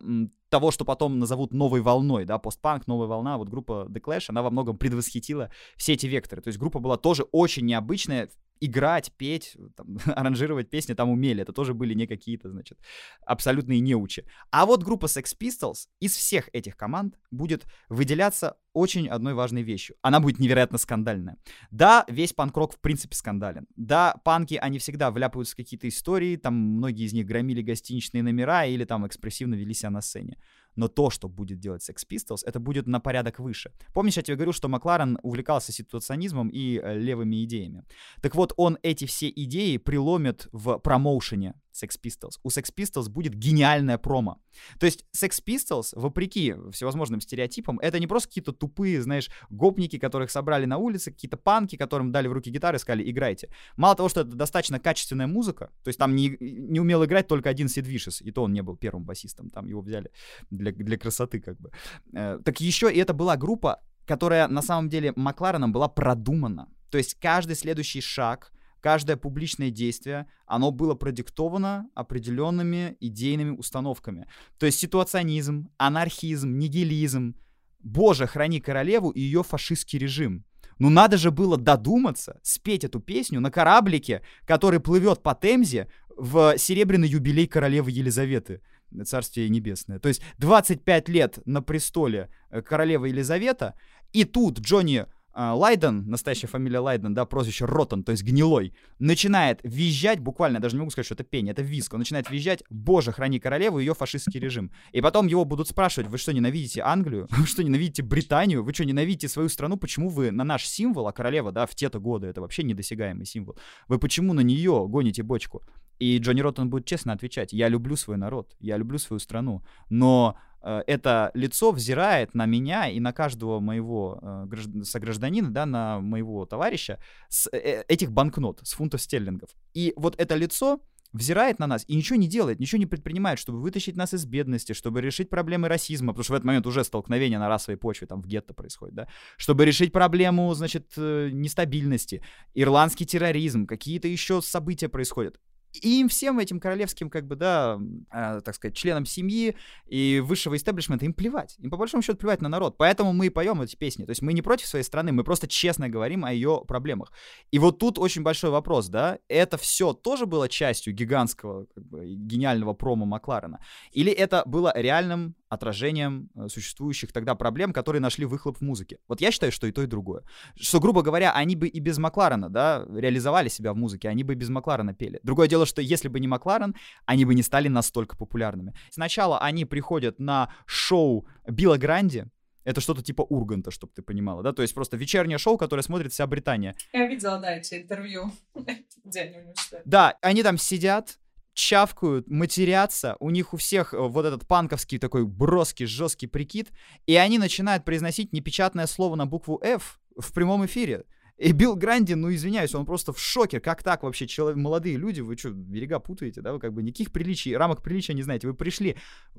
того, 0.51 0.71
что 0.71 0.85
потом 0.85 1.19
назовут 1.19 1.55
новой 1.55 1.81
волной, 1.81 2.25
да, 2.25 2.39
постпанк, 2.39 2.87
новая 2.87 3.07
волна, 3.07 3.39
вот 3.39 3.49
группа 3.49 3.87
The 3.89 4.01
Clash, 4.01 4.25
она 4.29 4.43
во 4.43 4.51
многом 4.51 4.77
предвосхитила 4.77 5.51
все 5.77 5.95
эти 5.95 6.07
векторы. 6.07 6.43
То 6.43 6.49
есть 6.49 6.59
группа 6.59 6.81
была 6.81 6.97
тоже 6.97 7.23
очень 7.33 7.65
необычная 7.65 8.29
играть, 8.61 9.13
петь, 9.17 9.57
там, 9.77 9.99
аранжировать 10.17 10.71
песни 10.71 10.95
там 10.95 11.11
умели. 11.11 11.43
Это 11.43 11.53
тоже 11.53 11.75
были 11.75 11.95
не 11.95 12.07
какие-то, 12.07 12.51
значит, 12.51 12.79
абсолютные 13.27 13.81
неучи. 13.81 14.25
А 14.51 14.67
вот 14.67 14.85
группа 14.85 15.07
Sex 15.07 15.37
Pistols 15.39 15.89
из 16.01 16.15
всех 16.15 16.49
этих 16.53 16.77
команд 16.77 17.19
будет 17.31 17.67
выделяться 17.89 18.57
очень 18.73 19.09
одной 19.09 19.35
важной 19.35 19.63
вещью. 19.63 19.97
Она 20.03 20.21
будет 20.21 20.39
невероятно 20.39 20.79
скандальная. 20.79 21.37
Да, 21.71 22.05
весь 22.09 22.33
панк-рок 22.33 22.75
в 22.75 22.81
принципе 22.81 23.17
скандален. 23.17 23.67
Да, 23.77 24.15
панки, 24.25 24.55
они 24.55 24.79
всегда 24.79 25.11
вляпаются 25.11 25.55
в 25.55 25.57
какие-то 25.57 25.89
истории, 25.89 26.37
там 26.37 26.55
многие 26.55 27.07
из 27.07 27.13
них 27.13 27.27
громили 27.27 27.63
гостиничные 27.63 28.23
номера 28.23 28.67
или 28.67 28.85
там 28.85 29.07
экспрессивно 29.07 29.55
вели 29.55 29.75
себя 29.75 29.91
на 29.91 30.01
сцене 30.01 30.39
но 30.77 30.89
то, 30.89 31.11
что 31.11 31.29
будет 31.29 31.59
делать 31.59 31.89
Sex 31.89 32.07
Pistols, 32.09 32.41
это 32.45 32.61
будет 32.61 32.87
на 32.87 33.01
порядок 33.01 33.39
выше. 33.39 33.73
Помнишь, 33.95 34.17
я 34.17 34.23
тебе 34.23 34.37
говорю, 34.37 34.53
что 34.53 34.69
Макларен 34.69 35.19
увлекался 35.23 35.73
ситуационизмом 35.73 36.49
и 36.49 36.79
э, 36.79 36.99
левыми 36.99 37.45
идеями? 37.45 37.85
Так 38.23 38.35
вот, 38.35 38.53
он 38.57 38.79
эти 38.83 39.05
все 39.05 39.29
идеи 39.29 39.77
приломит 39.79 40.49
в 40.53 40.79
промоушене 40.79 41.55
Sex 41.73 41.99
Pistols. 42.03 42.39
У 42.43 42.49
Sex 42.49 42.73
Pistols 42.75 43.09
будет 43.09 43.35
гениальная 43.35 43.99
промо. 43.99 44.41
То 44.79 44.87
есть 44.87 45.05
Sex 45.17 45.43
Pistols, 45.45 45.93
вопреки 45.93 46.55
всевозможным 46.73 47.21
стереотипам, 47.21 47.79
это 47.81 47.99
не 47.99 48.07
просто 48.07 48.29
какие-то 48.29 48.53
тупые, 48.53 49.03
знаешь, 49.03 49.31
гопники, 49.51 49.99
которых 49.99 50.31
собрали 50.31 50.67
на 50.67 50.79
улице, 50.79 51.11
какие-то 51.11 51.37
панки, 51.37 51.77
которым 51.77 52.13
дали 52.13 52.29
в 52.29 52.33
руки 52.33 52.51
гитары 52.51 52.77
и 52.77 52.81
сказали, 52.81 53.11
играйте. 53.11 53.49
Мало 53.77 53.97
того, 53.97 54.09
что 54.09 54.21
это 54.21 54.31
достаточно 54.31 54.79
качественная 54.79 55.27
музыка, 55.27 55.71
то 55.83 55.89
есть 55.89 55.99
там 55.99 56.15
не, 56.15 56.37
не 56.41 56.81
умел 56.81 57.05
играть 57.05 57.29
только 57.29 57.49
один 57.49 57.69
Сид 57.69 57.87
Вишес, 57.87 58.23
и 58.23 58.31
то 58.31 58.43
он 58.43 58.53
не 58.53 58.63
был 58.63 58.77
первым 58.77 59.05
басистом, 59.05 59.51
там 59.51 59.67
его 59.67 59.81
взяли 59.81 60.11
для, 60.51 60.73
для 60.73 60.99
красоты 60.99 61.41
как 61.41 61.59
бы. 61.61 61.71
Э, 62.13 62.39
так 62.45 62.61
еще 62.61 62.93
и 62.93 62.99
это 62.99 63.15
была 63.15 63.37
группа, 63.37 63.81
которая 64.07 64.49
на 64.49 64.63
самом 64.63 64.89
деле 64.89 65.13
Маклареном 65.17 65.73
была 65.73 65.89
продумана. 65.89 66.69
То 66.91 66.99
есть 66.99 67.15
каждый 67.21 67.55
следующий 67.55 68.01
шаг, 68.01 68.53
каждое 68.81 69.17
публичное 69.17 69.71
действие, 69.71 70.27
оно 70.47 70.71
было 70.71 70.95
продиктовано 70.95 71.89
определенными 71.95 72.97
идейными 73.01 73.57
установками. 73.57 74.27
То 74.59 74.67
есть 74.67 74.79
ситуационизм, 74.79 75.71
анархизм, 75.79 76.59
нигилизм, 76.59 77.35
Боже, 77.83 78.27
храни 78.27 78.61
королеву 78.61 79.11
и 79.11 79.21
ее 79.21 79.43
фашистский 79.43 79.99
режим. 79.99 80.45
Ну 80.79 80.89
надо 80.91 81.17
же 81.17 81.31
было 81.31 81.57
додуматься, 81.57 82.41
спеть 82.43 82.85
эту 82.85 83.01
песню 83.01 83.41
на 83.41 83.51
кораблике, 83.51 84.23
который 84.47 84.81
плывет 84.81 85.23
по 85.23 85.35
Темзе 85.35 85.89
в 86.17 86.57
серебряный 86.59 87.09
юбилей 87.09 87.47
королевы 87.47 87.91
Елизаветы. 87.91 88.63
Царствие 89.05 89.49
Небесное. 89.49 90.01
То 90.01 90.09
есть 90.09 90.21
25 90.39 91.09
лет 91.09 91.39
на 91.47 91.63
престоле 91.63 92.29
э, 92.51 92.61
королевы 92.61 93.09
Елизавета, 93.09 93.75
и 94.13 94.25
тут 94.25 94.59
Джонни 94.59 95.07
Лайден, 95.35 96.09
настоящая 96.09 96.49
фамилия 96.49 96.81
Лайден, 96.81 97.15
да, 97.15 97.25
прозвище 97.25 97.65
Ротан, 97.65 98.03
то 98.03 98.13
есть 98.13 98.25
гнилой, 98.25 98.75
начинает 98.99 99.61
визжать, 99.63 100.21
буквально, 100.21 100.61
даже 100.61 100.75
не 100.75 100.81
могу 100.81 100.91
сказать, 100.91 101.07
что 101.07 101.15
это 101.15 101.25
пение, 101.25 101.53
это 101.53 101.63
визг, 101.63 101.95
он 101.95 102.01
начинает 102.01 102.31
визжать, 102.31 102.65
боже, 102.69 103.13
храни 103.13 103.39
королеву 103.39 103.79
и 103.79 103.85
ее 103.85 103.95
фашистский 103.95 104.41
режим. 104.41 104.73
И 104.93 105.01
потом 105.01 105.27
его 105.27 105.45
будут 105.45 105.69
спрашивать, 105.69 106.11
вы 106.11 106.19
что, 106.19 106.33
ненавидите 106.33 106.83
Англию? 106.83 107.29
Вы 107.41 107.47
что, 107.47 107.63
ненавидите 107.63 108.03
Британию? 108.03 108.63
Вы 108.63 108.75
что, 108.75 108.85
ненавидите 108.85 109.29
свою 109.29 109.49
страну? 109.49 109.77
Почему 109.77 110.09
вы 110.09 110.31
на 110.31 110.45
наш 110.45 110.67
символ, 110.67 111.07
а 111.09 111.13
королева, 111.13 111.53
да, 111.53 111.67
в 111.67 111.75
те-то 111.75 112.01
годы, 112.01 112.27
это 112.27 112.41
вообще 112.41 112.63
недосягаемый 112.63 113.27
символ, 113.27 113.57
вы 113.89 113.99
почему 113.99 114.33
на 114.33 114.41
нее 114.41 114.87
гоните 114.89 115.23
бочку? 115.23 115.63
И 116.01 116.19
Джонни 116.19 116.41
Роттон 116.41 116.71
будет 116.71 116.87
честно 116.87 117.13
отвечать, 117.13 117.53
я 117.53 117.69
люблю 117.69 117.95
свой 117.95 118.17
народ, 118.17 118.57
я 118.59 118.79
люблю 118.79 118.99
свою 118.99 119.21
страну, 119.21 119.63
но 119.91 120.37
это 120.63 121.31
лицо 121.35 121.73
взирает 121.73 122.35
на 122.35 122.47
меня 122.47 122.89
и 122.89 123.01
на 123.01 123.13
каждого 123.13 123.61
моего 123.61 124.19
э, 124.23 124.83
согражданина, 124.83 125.51
да, 125.51 125.67
на 125.67 126.01
моего 126.01 126.45
товарища 126.47 126.99
с 127.29 127.49
э, 127.53 127.83
этих 127.89 128.13
банкнот, 128.13 128.61
с 128.63 128.73
фунтов 128.73 129.01
стерлингов. 129.01 129.51
И 129.75 129.93
вот 129.97 130.15
это 130.19 130.35
лицо 130.35 130.81
взирает 131.13 131.59
на 131.59 131.67
нас 131.67 131.85
и 131.89 131.97
ничего 131.97 132.17
не 132.17 132.29
делает, 132.29 132.61
ничего 132.61 132.79
не 132.79 132.87
предпринимает, 132.87 133.39
чтобы 133.39 133.61
вытащить 133.61 133.97
нас 133.97 134.15
из 134.15 134.25
бедности, 134.27 134.73
чтобы 134.75 135.01
решить 135.01 135.29
проблемы 135.29 135.69
расизма, 135.69 136.13
потому 136.13 136.25
что 136.25 136.35
в 136.35 136.37
этот 136.37 136.47
момент 136.47 136.67
уже 136.67 136.85
столкновение 136.85 137.39
на 137.39 137.49
расовой 137.49 137.79
почве 137.79 138.07
там 138.07 138.23
в 138.23 138.27
гетто 138.27 138.55
происходит, 138.55 138.95
да, 138.95 139.09
чтобы 139.37 139.65
решить 139.65 139.93
проблему, 139.93 140.53
значит, 140.55 140.93
нестабильности, 140.97 142.23
ирландский 142.55 143.07
терроризм, 143.07 143.67
какие-то 143.67 144.07
еще 144.07 144.41
события 144.41 144.89
происходят. 144.89 145.41
И 145.73 146.01
им 146.01 146.09
всем 146.09 146.39
этим 146.39 146.61
королевским, 146.61 147.11
как 147.11 147.27
бы, 147.27 147.37
да, 147.37 147.79
э, 148.13 148.41
так 148.45 148.55
сказать, 148.55 148.77
членам 148.77 149.07
семьи 149.07 149.57
и 149.87 150.21
высшего 150.25 150.57
истеблишмента 150.57 151.05
им 151.05 151.15
плевать. 151.15 151.57
Им 151.59 151.71
по 151.71 151.77
большому 151.77 152.03
счету 152.03 152.19
плевать 152.19 152.43
на 152.43 152.49
народ. 152.49 152.77
Поэтому 152.77 153.13
мы 153.13 153.27
и 153.27 153.31
поем 153.31 153.63
эти 153.63 153.77
песни. 153.77 154.05
То 154.05 154.11
есть 154.11 154.23
мы 154.23 154.33
не 154.33 154.43
против 154.43 154.67
своей 154.67 154.85
страны, 154.85 155.13
мы 155.13 155.25
просто 155.25 155.47
честно 155.47 155.89
говорим 155.89 156.25
о 156.25 156.33
ее 156.33 156.65
проблемах. 156.67 157.13
И 157.51 157.59
вот 157.59 157.79
тут 157.79 157.99
очень 157.99 158.23
большой 158.23 158.51
вопрос, 158.51 158.89
да, 158.89 159.19
это 159.29 159.57
все 159.59 159.93
тоже 159.93 160.27
было 160.27 160.49
частью 160.49 160.95
гигантского, 160.95 161.67
как 161.75 161.87
бы, 161.87 162.05
гениального 162.07 162.75
промо 162.75 163.07
Макларена? 163.07 163.61
Или 163.93 164.13
это 164.13 164.43
было 164.47 164.73
реальным 164.75 165.35
отражением 165.51 166.31
э, 166.35 166.49
существующих 166.49 167.13
тогда 167.13 167.35
проблем, 167.35 167.73
которые 167.73 168.01
нашли 168.01 168.25
выхлоп 168.25 168.59
в 168.59 168.61
музыке. 168.63 168.99
Вот 169.09 169.21
я 169.21 169.31
считаю, 169.33 169.53
что 169.53 169.67
и 169.67 169.73
то, 169.73 169.83
и 169.83 169.87
другое. 169.87 170.23
Что, 170.57 170.81
грубо 170.81 171.03
говоря, 171.03 171.33
они 171.33 171.57
бы 171.57 171.67
и 171.67 171.81
без 171.81 171.99
Макларена, 171.99 172.49
да, 172.49 172.87
реализовали 172.89 173.49
себя 173.49 173.73
в 173.73 173.77
музыке, 173.77 174.09
они 174.09 174.25
бы 174.25 174.33
и 174.33 174.37
без 174.37 174.49
Макларена 174.49 174.95
пели. 174.95 175.21
Другое 175.23 175.49
дело, 175.49 175.67
что 175.67 175.83
если 175.83 176.09
бы 176.09 176.21
не 176.21 176.29
Макларен, 176.29 176.75
они 177.05 177.25
бы 177.25 177.35
не 177.35 177.43
стали 177.43 177.69
настолько 177.69 178.17
популярными. 178.17 178.75
Сначала 178.91 179.41
они 179.41 179.65
приходят 179.65 180.21
на 180.21 180.55
шоу 180.67 181.27
Билла 181.47 181.77
Гранди, 181.77 182.27
это 182.65 182.81
что-то 182.81 183.03
типа 183.03 183.23
Урганта, 183.23 183.71
чтобы 183.71 183.93
ты 183.95 184.03
понимала, 184.03 184.43
да? 184.43 184.53
То 184.53 184.63
есть 184.63 184.75
просто 184.75 184.97
вечернее 184.97 185.39
шоу, 185.39 185.57
которое 185.57 185.83
смотрит 185.83 186.13
вся 186.13 186.27
Британия. 186.27 186.77
Я 186.93 187.07
видела, 187.07 187.41
да, 187.41 187.57
эти 187.57 187.75
интервью, 187.75 188.31
где 189.05 189.21
они 189.21 189.53
Да, 189.85 190.17
они 190.21 190.43
там 190.43 190.59
сидят, 190.59 191.19
чавкают, 191.61 192.29
матерятся, 192.29 193.17
у 193.21 193.31
них 193.31 193.53
у 193.53 193.57
всех 193.57 193.93
э, 193.95 193.99
вот 193.99 194.25
этот 194.25 194.47
панковский 194.47 194.99
такой 194.99 195.27
броский, 195.27 195.87
жесткий 195.87 196.27
прикид, 196.27 196.71
и 197.07 197.15
они 197.17 197.39
начинают 197.39 197.85
произносить 197.85 198.33
непечатное 198.33 198.87
слово 198.87 199.17
на 199.17 199.27
букву 199.27 199.61
F 199.63 200.01
в 200.17 200.33
прямом 200.33 200.65
эфире. 200.65 201.05
И 201.41 201.53
Билл 201.53 201.75
Гранди, 201.75 202.13
ну 202.13 202.31
извиняюсь, 202.31 202.75
он 202.75 202.85
просто 202.85 203.15
в 203.15 203.19
шоке. 203.19 203.61
Как 203.61 203.83
так 203.83 204.03
вообще, 204.03 204.27
человек, 204.27 204.59
молодые 204.59 204.99
люди, 204.99 205.23
вы 205.23 205.39
что, 205.39 205.49
берега 205.49 205.99
путаете, 205.99 206.43
да? 206.43 206.53
Вы 206.53 206.61
как 206.61 206.75
бы 206.75 206.83
никаких 206.83 207.13
приличий, 207.13 207.57
рамок 207.57 207.83
приличия 207.83 208.13
не 208.13 208.23
знаете. 208.23 208.47
Вы 208.47 208.53
пришли 208.53 208.97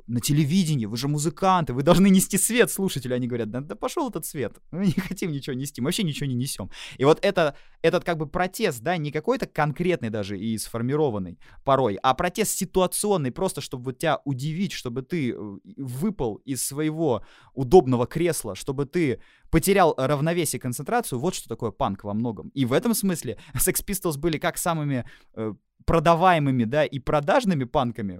на 0.08 0.20
телевидение, 0.20 0.88
вы 0.88 0.97
же 0.97 1.08
музыканты, 1.08 1.74
вы 1.74 1.84
должны 1.84 2.10
нести 2.10 2.39
свет 2.39 2.72
слушателю. 2.72 3.16
Они 3.16 3.28
говорят, 3.28 3.52
да, 3.52 3.62
да 3.62 3.76
пошел 3.76 4.10
этот 4.10 4.26
свет, 4.26 4.58
мы 4.72 4.88
не 4.88 4.93
хотим 4.93 5.32
ничего 5.32 5.56
нести, 5.56 5.80
мы 5.80 5.89
вообще 5.89 6.02
ничего 6.02 6.26
не 6.26 6.34
несем. 6.34 6.72
И 6.97 7.06
вот 7.06 7.24
это, 7.24 7.56
этот 7.84 8.04
как 8.04 8.18
бы 8.18 8.26
протест, 8.26 8.82
да, 8.82 8.97
не 8.97 9.12
какой-то 9.12 9.45
конкретный 9.45 10.10
даже 10.10 10.39
и 10.39 10.58
сформированный 10.58 11.38
порой, 11.64 11.99
а 12.02 12.16
протест 12.16 12.58
ситуационный, 12.58 13.32
просто 13.32 13.62
чтобы 13.62 13.84
вот 13.84 13.99
тебя 13.99 14.20
удивить, 14.26 14.72
чтобы 14.72 15.04
ты 15.04 15.34
э, 15.34 15.36
выпал 15.78 16.38
из 16.45 16.66
своего 16.66 17.24
удобного 17.54 18.08
кресла, 18.08 18.56
чтобы 18.56 18.88
ты 18.88 19.22
потерял 19.52 19.93
равновесие 19.97 20.58
и 20.58 20.62
концентрацию, 20.62 21.20
вот 21.20 21.36
что 21.36 21.47
такое 21.47 21.72
панк 21.72 22.04
во 22.04 22.14
многом. 22.14 22.49
И 22.49 22.66
в 22.66 22.74
этом 22.74 22.93
смысле 22.95 23.38
Sex 23.54 23.86
Pistols 23.86 24.18
были 24.18 24.38
как 24.38 24.58
самыми 24.58 25.06
э, 25.36 25.54
продаваемыми, 25.86 26.64
да, 26.64 26.86
и 26.86 26.99
продажными 26.99 27.66
панками, 27.66 28.20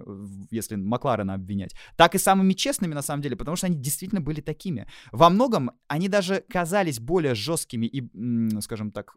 если 0.50 0.76
Макларена 0.76 1.34
обвинять, 1.34 1.74
так 1.96 2.14
и 2.14 2.18
самыми 2.18 2.52
честными, 2.52 2.94
на 2.94 3.02
самом 3.02 3.22
деле, 3.22 3.36
потому 3.36 3.56
что 3.56 3.66
они 3.66 3.76
действительно 3.76 4.20
были 4.20 4.40
такими. 4.40 4.86
Во 5.10 5.30
многом 5.30 5.70
они 5.88 6.08
даже 6.08 6.44
казались 6.48 7.00
более 7.00 7.34
жесткими 7.34 7.86
и, 7.86 8.60
скажем 8.60 8.90
так, 8.90 9.16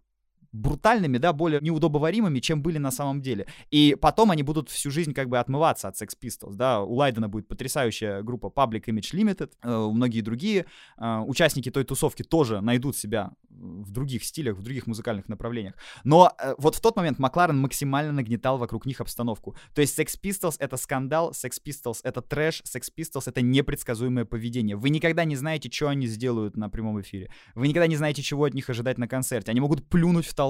брутальными, 0.55 1.17
да, 1.17 1.33
более 1.33 1.59
неудобоваримыми, 1.61 2.39
чем 2.39 2.61
были 2.61 2.77
на 2.77 2.91
самом 2.91 3.21
деле. 3.21 3.45
И 3.71 3.95
потом 3.99 4.31
они 4.31 4.43
будут 4.43 4.69
всю 4.69 4.91
жизнь 4.91 5.13
как 5.13 5.29
бы 5.29 5.37
отмываться 5.37 5.87
от 5.87 6.01
Sex 6.01 6.09
Pistols, 6.21 6.55
да, 6.55 6.81
у 6.81 6.95
Лайдена 6.95 7.27
будет 7.27 7.47
потрясающая 7.47 8.21
группа 8.21 8.47
Public 8.47 8.85
Image 8.85 9.13
Limited, 9.13 9.51
э, 9.61 9.91
многие 9.91 10.21
другие 10.21 10.65
э, 10.97 11.19
участники 11.27 11.69
той 11.71 11.83
тусовки 11.83 12.23
тоже 12.23 12.61
найдут 12.61 12.95
себя 12.95 13.31
в 13.49 13.91
других 13.91 14.23
стилях, 14.23 14.57
в 14.57 14.63
других 14.63 14.87
музыкальных 14.87 15.29
направлениях. 15.29 15.75
Но 16.03 16.31
э, 16.39 16.55
вот 16.57 16.75
в 16.75 16.81
тот 16.81 16.95
момент 16.95 17.19
Макларен 17.19 17.57
максимально 17.57 18.11
нагнетал 18.11 18.57
вокруг 18.57 18.85
них 18.85 19.01
обстановку. 19.01 19.55
То 19.73 19.81
есть 19.81 19.97
Sex 19.97 20.19
Pistols— 20.21 20.55
это 20.59 20.77
скандал, 20.77 21.31
Sex 21.31 21.61
Pistols— 21.65 21.99
это 22.03 22.21
трэш, 22.21 22.61
Sex 22.63 22.83
Pistols— 22.97 23.23
это 23.25 23.41
непредсказуемое 23.41 24.25
поведение. 24.25 24.75
Вы 24.75 24.89
никогда 24.89 25.25
не 25.25 25.35
знаете, 25.35 25.69
что 25.71 25.89
они 25.89 26.07
сделают 26.07 26.57
на 26.57 26.69
прямом 26.69 27.01
эфире. 27.01 27.29
Вы 27.55 27.67
никогда 27.67 27.87
не 27.87 27.95
знаете, 27.95 28.21
чего 28.21 28.45
от 28.45 28.53
них 28.53 28.69
ожидать 28.69 28.97
на 28.97 29.07
концерте. 29.07 29.51
Они 29.51 29.59
могут 29.59 29.87
плюнуть 29.87 30.25
в 30.25 30.33
толпу, 30.33 30.44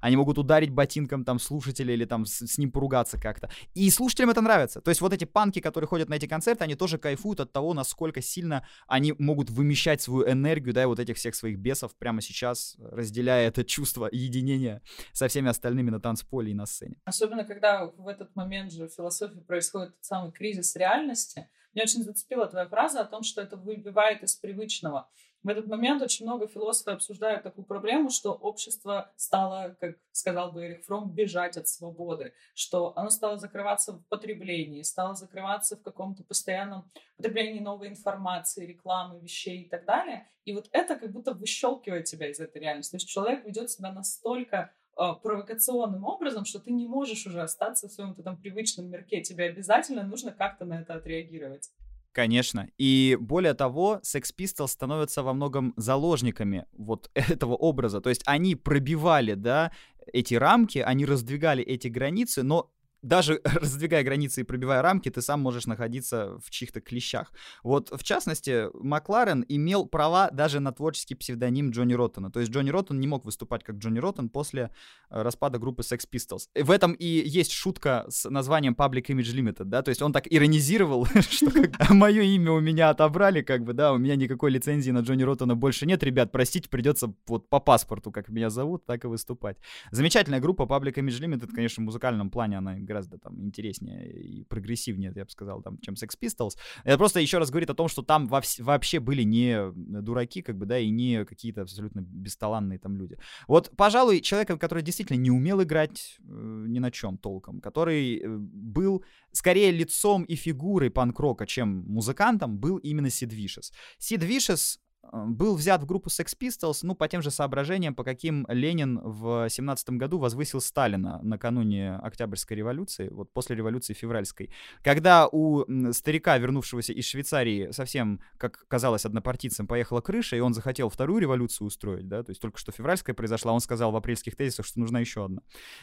они 0.00 0.16
могут 0.16 0.38
ударить 0.38 0.70
ботинком 0.70 1.24
там 1.24 1.38
слушателя 1.38 1.94
или 1.94 2.04
там 2.04 2.26
с, 2.26 2.46
с 2.46 2.58
ним 2.58 2.70
поругаться 2.70 3.18
как-то. 3.18 3.50
И 3.74 3.90
слушателям 3.90 4.30
это 4.30 4.40
нравится. 4.40 4.80
То 4.80 4.90
есть 4.90 5.00
вот 5.00 5.12
эти 5.12 5.24
панки, 5.24 5.60
которые 5.60 5.88
ходят 5.88 6.08
на 6.08 6.14
эти 6.14 6.26
концерты, 6.26 6.64
они 6.64 6.74
тоже 6.74 6.98
кайфуют 6.98 7.40
от 7.40 7.52
того, 7.52 7.74
насколько 7.74 8.22
сильно 8.22 8.66
они 8.86 9.14
могут 9.18 9.50
вымещать 9.50 10.00
свою 10.00 10.28
энергию, 10.28 10.74
да, 10.74 10.82
и 10.82 10.86
вот 10.86 10.98
этих 10.98 11.16
всех 11.16 11.34
своих 11.34 11.58
бесов 11.58 11.94
прямо 11.96 12.20
сейчас, 12.20 12.76
разделяя 12.78 13.48
это 13.48 13.64
чувство 13.64 14.08
единения 14.10 14.82
со 15.12 15.28
всеми 15.28 15.48
остальными 15.48 15.90
на 15.90 16.00
танцполе 16.00 16.50
и 16.50 16.54
на 16.54 16.66
сцене. 16.66 16.96
Особенно, 17.04 17.44
когда 17.44 17.86
в 17.86 18.08
этот 18.08 18.34
момент 18.36 18.72
же 18.72 18.88
в 18.88 18.92
философии 18.92 19.40
происходит 19.40 19.94
тот 19.96 20.04
самый 20.04 20.32
кризис 20.32 20.76
реальности. 20.76 21.48
Меня 21.74 21.84
очень 21.84 22.02
зацепила 22.02 22.46
твоя 22.46 22.66
фраза 22.66 23.00
о 23.00 23.04
том, 23.04 23.22
что 23.22 23.40
это 23.40 23.56
выбивает 23.56 24.22
из 24.22 24.36
привычного. 24.36 25.08
В 25.42 25.48
этот 25.48 25.66
момент 25.66 26.00
очень 26.00 26.24
много 26.24 26.46
философов 26.46 26.94
обсуждают 26.94 27.42
такую 27.42 27.64
проблему, 27.64 28.10
что 28.10 28.32
общество 28.32 29.10
стало, 29.16 29.76
как 29.80 29.96
сказал 30.12 30.52
бы 30.52 30.64
Эрих 30.64 30.84
Фром, 30.84 31.10
бежать 31.10 31.56
от 31.56 31.66
свободы, 31.66 32.32
что 32.54 32.92
оно 32.96 33.10
стало 33.10 33.38
закрываться 33.38 33.94
в 33.94 34.06
потреблении, 34.06 34.82
стало 34.82 35.14
закрываться 35.14 35.76
в 35.76 35.82
каком-то 35.82 36.22
постоянном 36.22 36.88
потреблении 37.16 37.58
новой 37.58 37.88
информации, 37.88 38.66
рекламы, 38.66 39.18
вещей 39.18 39.62
и 39.62 39.68
так 39.68 39.84
далее. 39.84 40.28
И 40.44 40.52
вот 40.52 40.68
это 40.70 40.94
как 40.94 41.10
будто 41.10 41.32
выщелкивает 41.32 42.04
тебя 42.04 42.30
из 42.30 42.38
этой 42.38 42.60
реальности. 42.60 42.92
То 42.92 42.96
есть 42.98 43.08
человек 43.08 43.44
ведет 43.44 43.68
себя 43.70 43.90
настолько 43.90 44.72
провокационным 44.94 46.04
образом, 46.04 46.44
что 46.44 46.58
ты 46.58 46.70
не 46.70 46.86
можешь 46.86 47.26
уже 47.26 47.42
остаться 47.42 47.88
в 47.88 47.92
своем 47.92 48.12
этом 48.12 48.36
привычном 48.36 48.90
мирке. 48.90 49.22
Тебе 49.22 49.44
обязательно 49.44 50.02
нужно 50.02 50.32
как-то 50.32 50.64
на 50.64 50.80
это 50.80 50.94
отреагировать. 50.94 51.70
Конечно. 52.12 52.68
И 52.76 53.16
более 53.18 53.54
того, 53.54 54.00
Sex 54.02 54.34
Pistols 54.38 54.68
становятся 54.68 55.22
во 55.22 55.32
многом 55.32 55.72
заложниками 55.76 56.66
вот 56.72 57.10
этого 57.14 57.54
образа. 57.54 58.00
То 58.00 58.10
есть 58.10 58.22
они 58.26 58.54
пробивали, 58.54 59.34
да, 59.34 59.72
эти 60.12 60.34
рамки, 60.34 60.78
они 60.78 61.06
раздвигали 61.06 61.64
эти 61.64 61.88
границы, 61.88 62.42
но 62.42 62.70
даже 63.02 63.40
раздвигая 63.44 64.04
границы 64.04 64.40
и 64.40 64.44
пробивая 64.44 64.82
рамки, 64.82 65.10
ты 65.10 65.20
сам 65.20 65.40
можешь 65.40 65.66
находиться 65.66 66.38
в 66.44 66.50
чьих-то 66.50 66.80
клещах. 66.80 67.32
Вот, 67.62 67.90
в 67.90 68.02
частности, 68.02 68.68
Макларен 68.74 69.44
имел 69.48 69.86
права 69.86 70.30
даже 70.30 70.60
на 70.60 70.72
творческий 70.72 71.14
псевдоним 71.14 71.70
Джонни 71.70 71.94
Роттона. 71.94 72.30
То 72.30 72.40
есть 72.40 72.52
Джонни 72.52 72.70
Роттон 72.70 73.00
не 73.00 73.06
мог 73.06 73.24
выступать 73.24 73.64
как 73.64 73.76
Джонни 73.76 73.98
Роттон 73.98 74.28
после 74.28 74.70
э, 75.10 75.22
распада 75.22 75.58
группы 75.58 75.82
Sex 75.82 76.08
Pistols. 76.10 76.48
В 76.54 76.70
этом 76.70 76.92
и 76.92 77.06
есть 77.06 77.52
шутка 77.52 78.06
с 78.08 78.28
названием 78.28 78.74
Public 78.78 79.06
Image 79.06 79.34
Limited, 79.34 79.64
да, 79.64 79.82
то 79.82 79.88
есть 79.90 80.02
он 80.02 80.12
так 80.12 80.24
иронизировал, 80.32 81.06
что 81.20 81.50
мое 81.90 82.22
имя 82.22 82.52
у 82.52 82.60
меня 82.60 82.90
отобрали, 82.90 83.42
как 83.42 83.64
бы, 83.64 83.72
да, 83.72 83.92
у 83.92 83.98
меня 83.98 84.16
никакой 84.16 84.50
лицензии 84.50 84.90
на 84.90 85.00
Джонни 85.00 85.22
Роттона 85.22 85.56
больше 85.56 85.86
нет, 85.86 86.02
ребят, 86.02 86.32
простите, 86.32 86.68
придется 86.68 87.14
вот 87.26 87.48
по 87.48 87.60
паспорту, 87.60 88.10
как 88.10 88.28
меня 88.28 88.50
зовут, 88.50 88.86
так 88.86 89.04
и 89.04 89.08
выступать. 89.08 89.56
Замечательная 89.90 90.40
группа 90.40 90.62
Public 90.62 90.94
Image 90.94 91.20
Limited, 91.20 91.50
конечно, 91.54 91.82
в 91.82 91.86
музыкальном 91.86 92.30
плане 92.30 92.58
она 92.58 92.78
гораздо 92.92 93.18
там 93.18 93.40
интереснее 93.42 94.12
и 94.12 94.44
прогрессивнее, 94.44 95.12
я 95.14 95.24
бы 95.24 95.30
сказал, 95.30 95.62
там, 95.62 95.78
чем 95.78 95.94
Sex 95.94 96.10
Pistols. 96.20 96.58
Это 96.84 96.98
просто 96.98 97.20
еще 97.20 97.38
раз 97.38 97.50
говорит 97.50 97.70
о 97.70 97.74
том, 97.74 97.88
что 97.88 98.02
там 98.02 98.28
вообще 98.28 99.00
были 99.00 99.22
не 99.24 99.72
дураки, 99.74 100.42
как 100.42 100.56
бы, 100.56 100.66
да, 100.66 100.78
и 100.78 100.90
не 100.90 101.24
какие-то 101.24 101.62
абсолютно 101.62 102.00
бесталанные 102.00 102.78
там 102.78 102.96
люди. 102.96 103.16
Вот, 103.48 103.70
пожалуй, 103.76 104.20
человеком, 104.20 104.58
который 104.58 104.82
действительно 104.82 105.16
не 105.16 105.30
умел 105.30 105.62
играть 105.62 106.18
э, 106.18 106.64
ни 106.68 106.80
на 106.80 106.90
чем 106.90 107.18
толком, 107.18 107.60
который 107.60 108.18
э, 108.18 108.28
был 108.28 109.04
скорее 109.32 109.70
лицом 109.70 110.24
и 110.24 110.36
фигурой 110.36 110.90
панк-рока, 110.90 111.46
чем 111.46 111.84
музыкантом, 111.88 112.58
был 112.58 112.76
именно 112.76 113.10
Сид 113.10 113.32
Вишес. 113.32 113.72
Сид 113.98 114.22
Вишес 114.22 114.80
был 115.10 115.56
взят 115.56 115.82
в 115.82 115.86
группу 115.86 116.08
Sex 116.08 116.36
Pistols, 116.38 116.80
ну, 116.82 116.94
по 116.94 117.08
тем 117.08 117.22
же 117.22 117.30
соображениям, 117.30 117.94
по 117.94 118.04
каким 118.04 118.46
Ленин 118.48 119.00
в 119.02 119.48
17 119.48 119.90
году 119.90 120.18
возвысил 120.18 120.60
Сталина 120.60 121.20
накануне 121.22 121.96
Октябрьской 121.96 122.56
революции, 122.56 123.08
вот 123.08 123.32
после 123.32 123.56
революции 123.56 123.94
февральской, 123.94 124.50
когда 124.82 125.28
у 125.30 125.64
старика, 125.92 126.38
вернувшегося 126.38 126.92
из 126.92 127.06
Швейцарии, 127.06 127.72
совсем, 127.72 128.20
как 128.38 128.66
казалось 128.68 129.04
однопартийцам, 129.04 129.66
поехала 129.66 130.00
крыша, 130.00 130.36
и 130.36 130.40
он 130.40 130.54
захотел 130.54 130.88
вторую 130.88 131.20
революцию 131.20 131.66
устроить, 131.66 132.08
да, 132.08 132.22
то 132.22 132.30
есть 132.30 132.40
только 132.40 132.58
что 132.58 132.72
февральская 132.72 133.14
произошла, 133.14 133.52
он 133.52 133.60
сказал 133.60 133.90
в 133.90 133.96
апрельских 133.96 134.36
тезисах, 134.36 134.66
что 134.66 134.80
нужна 134.80 135.00
еще 135.00 135.24
одна, 135.24 135.42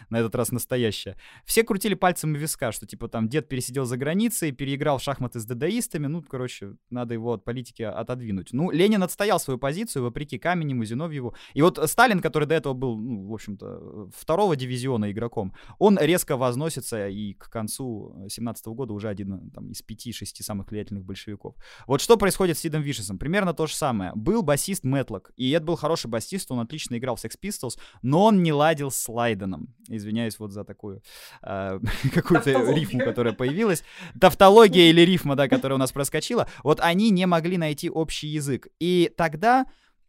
на 0.09 0.19
этот 0.19 0.33
раз 0.35 0.51
настоящая. 0.51 1.17
Все 1.45 1.63
крутили 1.63 1.93
пальцем 1.93 2.33
виска, 2.33 2.71
что, 2.71 2.87
типа, 2.87 3.09
там, 3.09 3.27
дед 3.27 3.49
пересидел 3.49 3.85
за 3.85 3.97
границей, 3.97 4.51
переиграл 4.51 4.97
в 4.97 5.03
шахматы 5.03 5.39
с 5.39 5.45
дадаистами, 5.45 6.07
ну, 6.07 6.23
короче, 6.23 6.75
надо 6.89 7.13
его 7.13 7.33
от 7.33 7.43
политики 7.43 7.83
отодвинуть. 7.83 8.49
Ну, 8.53 8.71
Ленин 8.71 9.03
отстоял 9.09 9.39
свою 9.39 9.57
позицию, 9.57 10.03
вопреки 10.03 10.37
Каменему, 10.37 10.85
Зиновьеву. 10.85 11.35
И 11.53 11.61
вот 11.61 11.79
Сталин, 11.89 12.21
который 12.21 12.47
до 12.47 12.55
этого 12.55 12.73
был, 12.73 12.97
ну, 12.97 13.27
в 13.27 13.33
общем-то, 13.33 14.09
второго 14.15 14.55
дивизиона 14.55 15.11
игроком, 15.11 15.53
он 15.79 15.97
резко 15.99 16.37
возносится 16.37 17.07
и 17.07 17.33
к 17.33 17.49
концу 17.49 18.15
17 18.29 18.67
года 18.67 18.93
уже 18.93 19.09
один 19.09 19.49
там, 19.51 19.71
из 19.71 19.81
пяти-шести 19.81 20.43
самых 20.43 20.69
влиятельных 20.71 21.03
большевиков. 21.03 21.55
Вот 21.87 22.01
что 22.01 22.17
происходит 22.17 22.57
с 22.57 22.61
Сидом 22.61 22.81
Вишесом? 22.81 23.17
Примерно 23.17 23.53
то 23.53 23.67
же 23.67 23.75
самое. 23.75 24.11
Был 24.15 24.41
басист 24.43 24.83
Мэтлок, 24.83 25.31
и 25.35 25.49
это 25.51 25.65
был 25.65 25.75
хороший 25.75 26.07
басист, 26.07 26.51
он 26.51 26.59
отлично 26.59 26.97
играл 26.97 27.15
в 27.15 27.23
Sex 27.23 27.31
Pistols, 27.41 27.79
но 28.01 28.25
он 28.25 28.43
не 28.43 28.53
ладил 28.53 28.91
с 28.91 29.09
Лайденом. 29.09 29.73
Извиняюсь 29.87 30.39
вот 30.39 30.51
за 30.51 30.63
такую 30.63 31.01
э, 31.41 31.79
какую-то 32.13 32.71
рифму, 32.71 32.99
которая 32.99 33.33
появилась. 33.33 33.83
Тавтология 34.19 34.89
или 34.89 35.01
рифма, 35.01 35.35
да, 35.35 35.47
которая 35.47 35.75
у 35.75 35.79
нас 35.79 35.91
проскочила. 35.91 36.47
Вот 36.63 36.79
они 36.79 37.09
не 37.09 37.25
могли 37.25 37.57
найти 37.57 37.89
общий 37.89 38.27
язык. 38.27 38.67
И 38.79 38.98
и 39.05 39.09
тогда 39.09 39.65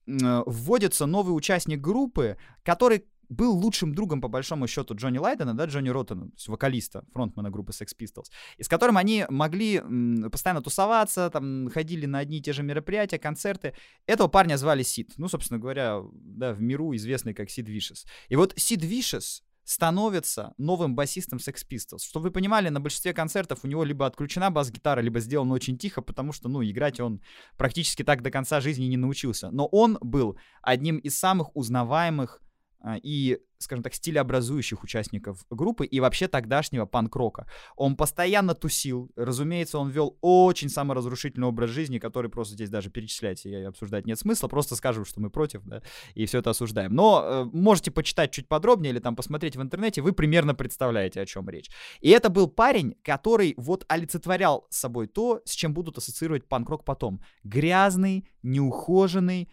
вводится 0.07 1.07
новый 1.07 1.37
участник 1.37 1.81
группы, 1.81 2.37
который 2.63 3.05
был 3.29 3.57
лучшим 3.57 3.95
другом, 3.95 4.21
по 4.21 4.27
большому 4.27 4.67
счету, 4.67 4.97
Джонни 4.97 5.19
Лайдена, 5.19 5.55
да, 5.55 5.67
Джонни 5.67 5.89
Роттена, 5.89 6.27
то 6.27 6.33
есть 6.35 6.49
вокалиста, 6.49 7.05
фронтмена 7.13 7.49
группы 7.49 7.71
Sex 7.71 7.91
Pistols, 7.97 8.25
и 8.57 8.65
с 8.65 8.69
которым 8.69 8.97
они 8.97 9.25
могли 9.29 9.81
постоянно 10.33 10.63
тусоваться, 10.63 11.31
там, 11.31 11.71
ходили 11.71 12.07
на 12.07 12.19
одни 12.19 12.39
и 12.39 12.43
те 12.43 12.53
же 12.53 12.65
мероприятия, 12.65 13.21
концерты. 13.21 13.75
Этого 14.07 14.27
парня 14.27 14.57
звали 14.57 14.83
Сид, 14.83 15.13
ну, 15.17 15.29
собственно 15.29 15.61
говоря, 15.61 16.03
да, 16.13 16.53
в 16.53 16.61
миру 16.61 16.93
известный 16.97 17.33
как 17.33 17.51
Сид 17.51 17.69
Вишес. 17.69 18.05
И 18.31 18.35
вот 18.35 18.53
Сид 18.57 18.83
Вишес 18.83 19.45
становится 19.65 20.55
новым 20.59 20.95
басистом 20.95 21.39
Sex 21.39 21.67
Pistols. 21.69 22.01
Чтобы 22.01 22.25
вы 22.25 22.31
понимали, 22.31 22.69
на 22.69 22.81
большинстве 22.81 23.13
концертов 23.13 23.61
у 23.63 23.69
него 23.69 23.85
либо 23.85 24.07
отключена 24.07 24.51
бас-гитара, 24.51 25.01
либо 25.01 25.21
сделано 25.21 25.55
очень 25.55 25.79
тихо, 25.79 26.03
потому 26.03 26.33
что, 26.33 26.49
ну, 26.49 26.63
играть 26.63 27.01
он 27.01 27.21
практически 27.57 28.03
так 28.03 28.23
до 28.23 28.31
конца 28.31 28.61
жизни 28.61 28.87
не 28.87 28.97
научился. 28.97 29.51
Но 29.51 29.67
он 29.67 29.99
был 30.01 30.39
одним 30.63 30.99
из 30.99 31.19
самых 31.19 31.55
узнаваемых 31.57 32.41
и, 33.03 33.39
скажем 33.59 33.83
так, 33.83 33.95
стилеобразующих 33.95 34.83
участников 34.83 35.45
группы 35.51 35.85
и 35.85 36.01
вообще 36.01 36.29
тогдашнего 36.29 36.87
панк-рока. 36.87 37.47
Он 37.77 37.97
постоянно 37.97 38.55
тусил, 38.55 39.11
разумеется, 39.17 39.79
он 39.79 39.91
вел 39.91 40.17
очень 40.21 40.69
саморазрушительный 40.69 41.49
образ 41.49 41.71
жизни, 41.71 41.99
который 41.99 42.31
просто 42.31 42.55
здесь 42.55 42.71
даже 42.71 42.91
перечислять 42.91 43.45
и 43.45 43.55
обсуждать 43.55 44.07
нет 44.07 44.19
смысла, 44.19 44.49
просто 44.49 44.77
скажем, 44.77 45.05
что 45.05 45.21
мы 45.21 45.31
против, 45.31 45.63
да, 45.65 45.83
и 46.15 46.25
все 46.27 46.39
это 46.39 46.51
осуждаем. 46.51 46.95
Но 46.95 47.23
э, 47.23 47.45
можете 47.53 47.91
почитать 47.91 48.31
чуть 48.33 48.49
подробнее 48.49 48.93
или 48.93 48.99
там 48.99 49.15
посмотреть 49.15 49.57
в 49.57 49.63
интернете, 49.63 50.01
вы 50.01 50.13
примерно 50.13 50.55
представляете, 50.55 51.21
о 51.21 51.27
чем 51.27 51.49
речь. 51.49 51.71
И 52.01 52.11
это 52.11 52.31
был 52.31 52.49
парень, 52.49 52.95
который 53.03 53.55
вот 53.57 53.85
олицетворял 53.89 54.67
собой 54.71 55.07
то, 55.07 55.43
с 55.45 55.53
чем 55.53 55.75
будут 55.75 55.99
ассоциировать 55.99 56.49
панк-рок 56.49 56.85
потом. 56.85 57.23
Грязный, 57.45 58.27
неухоженный, 58.43 59.51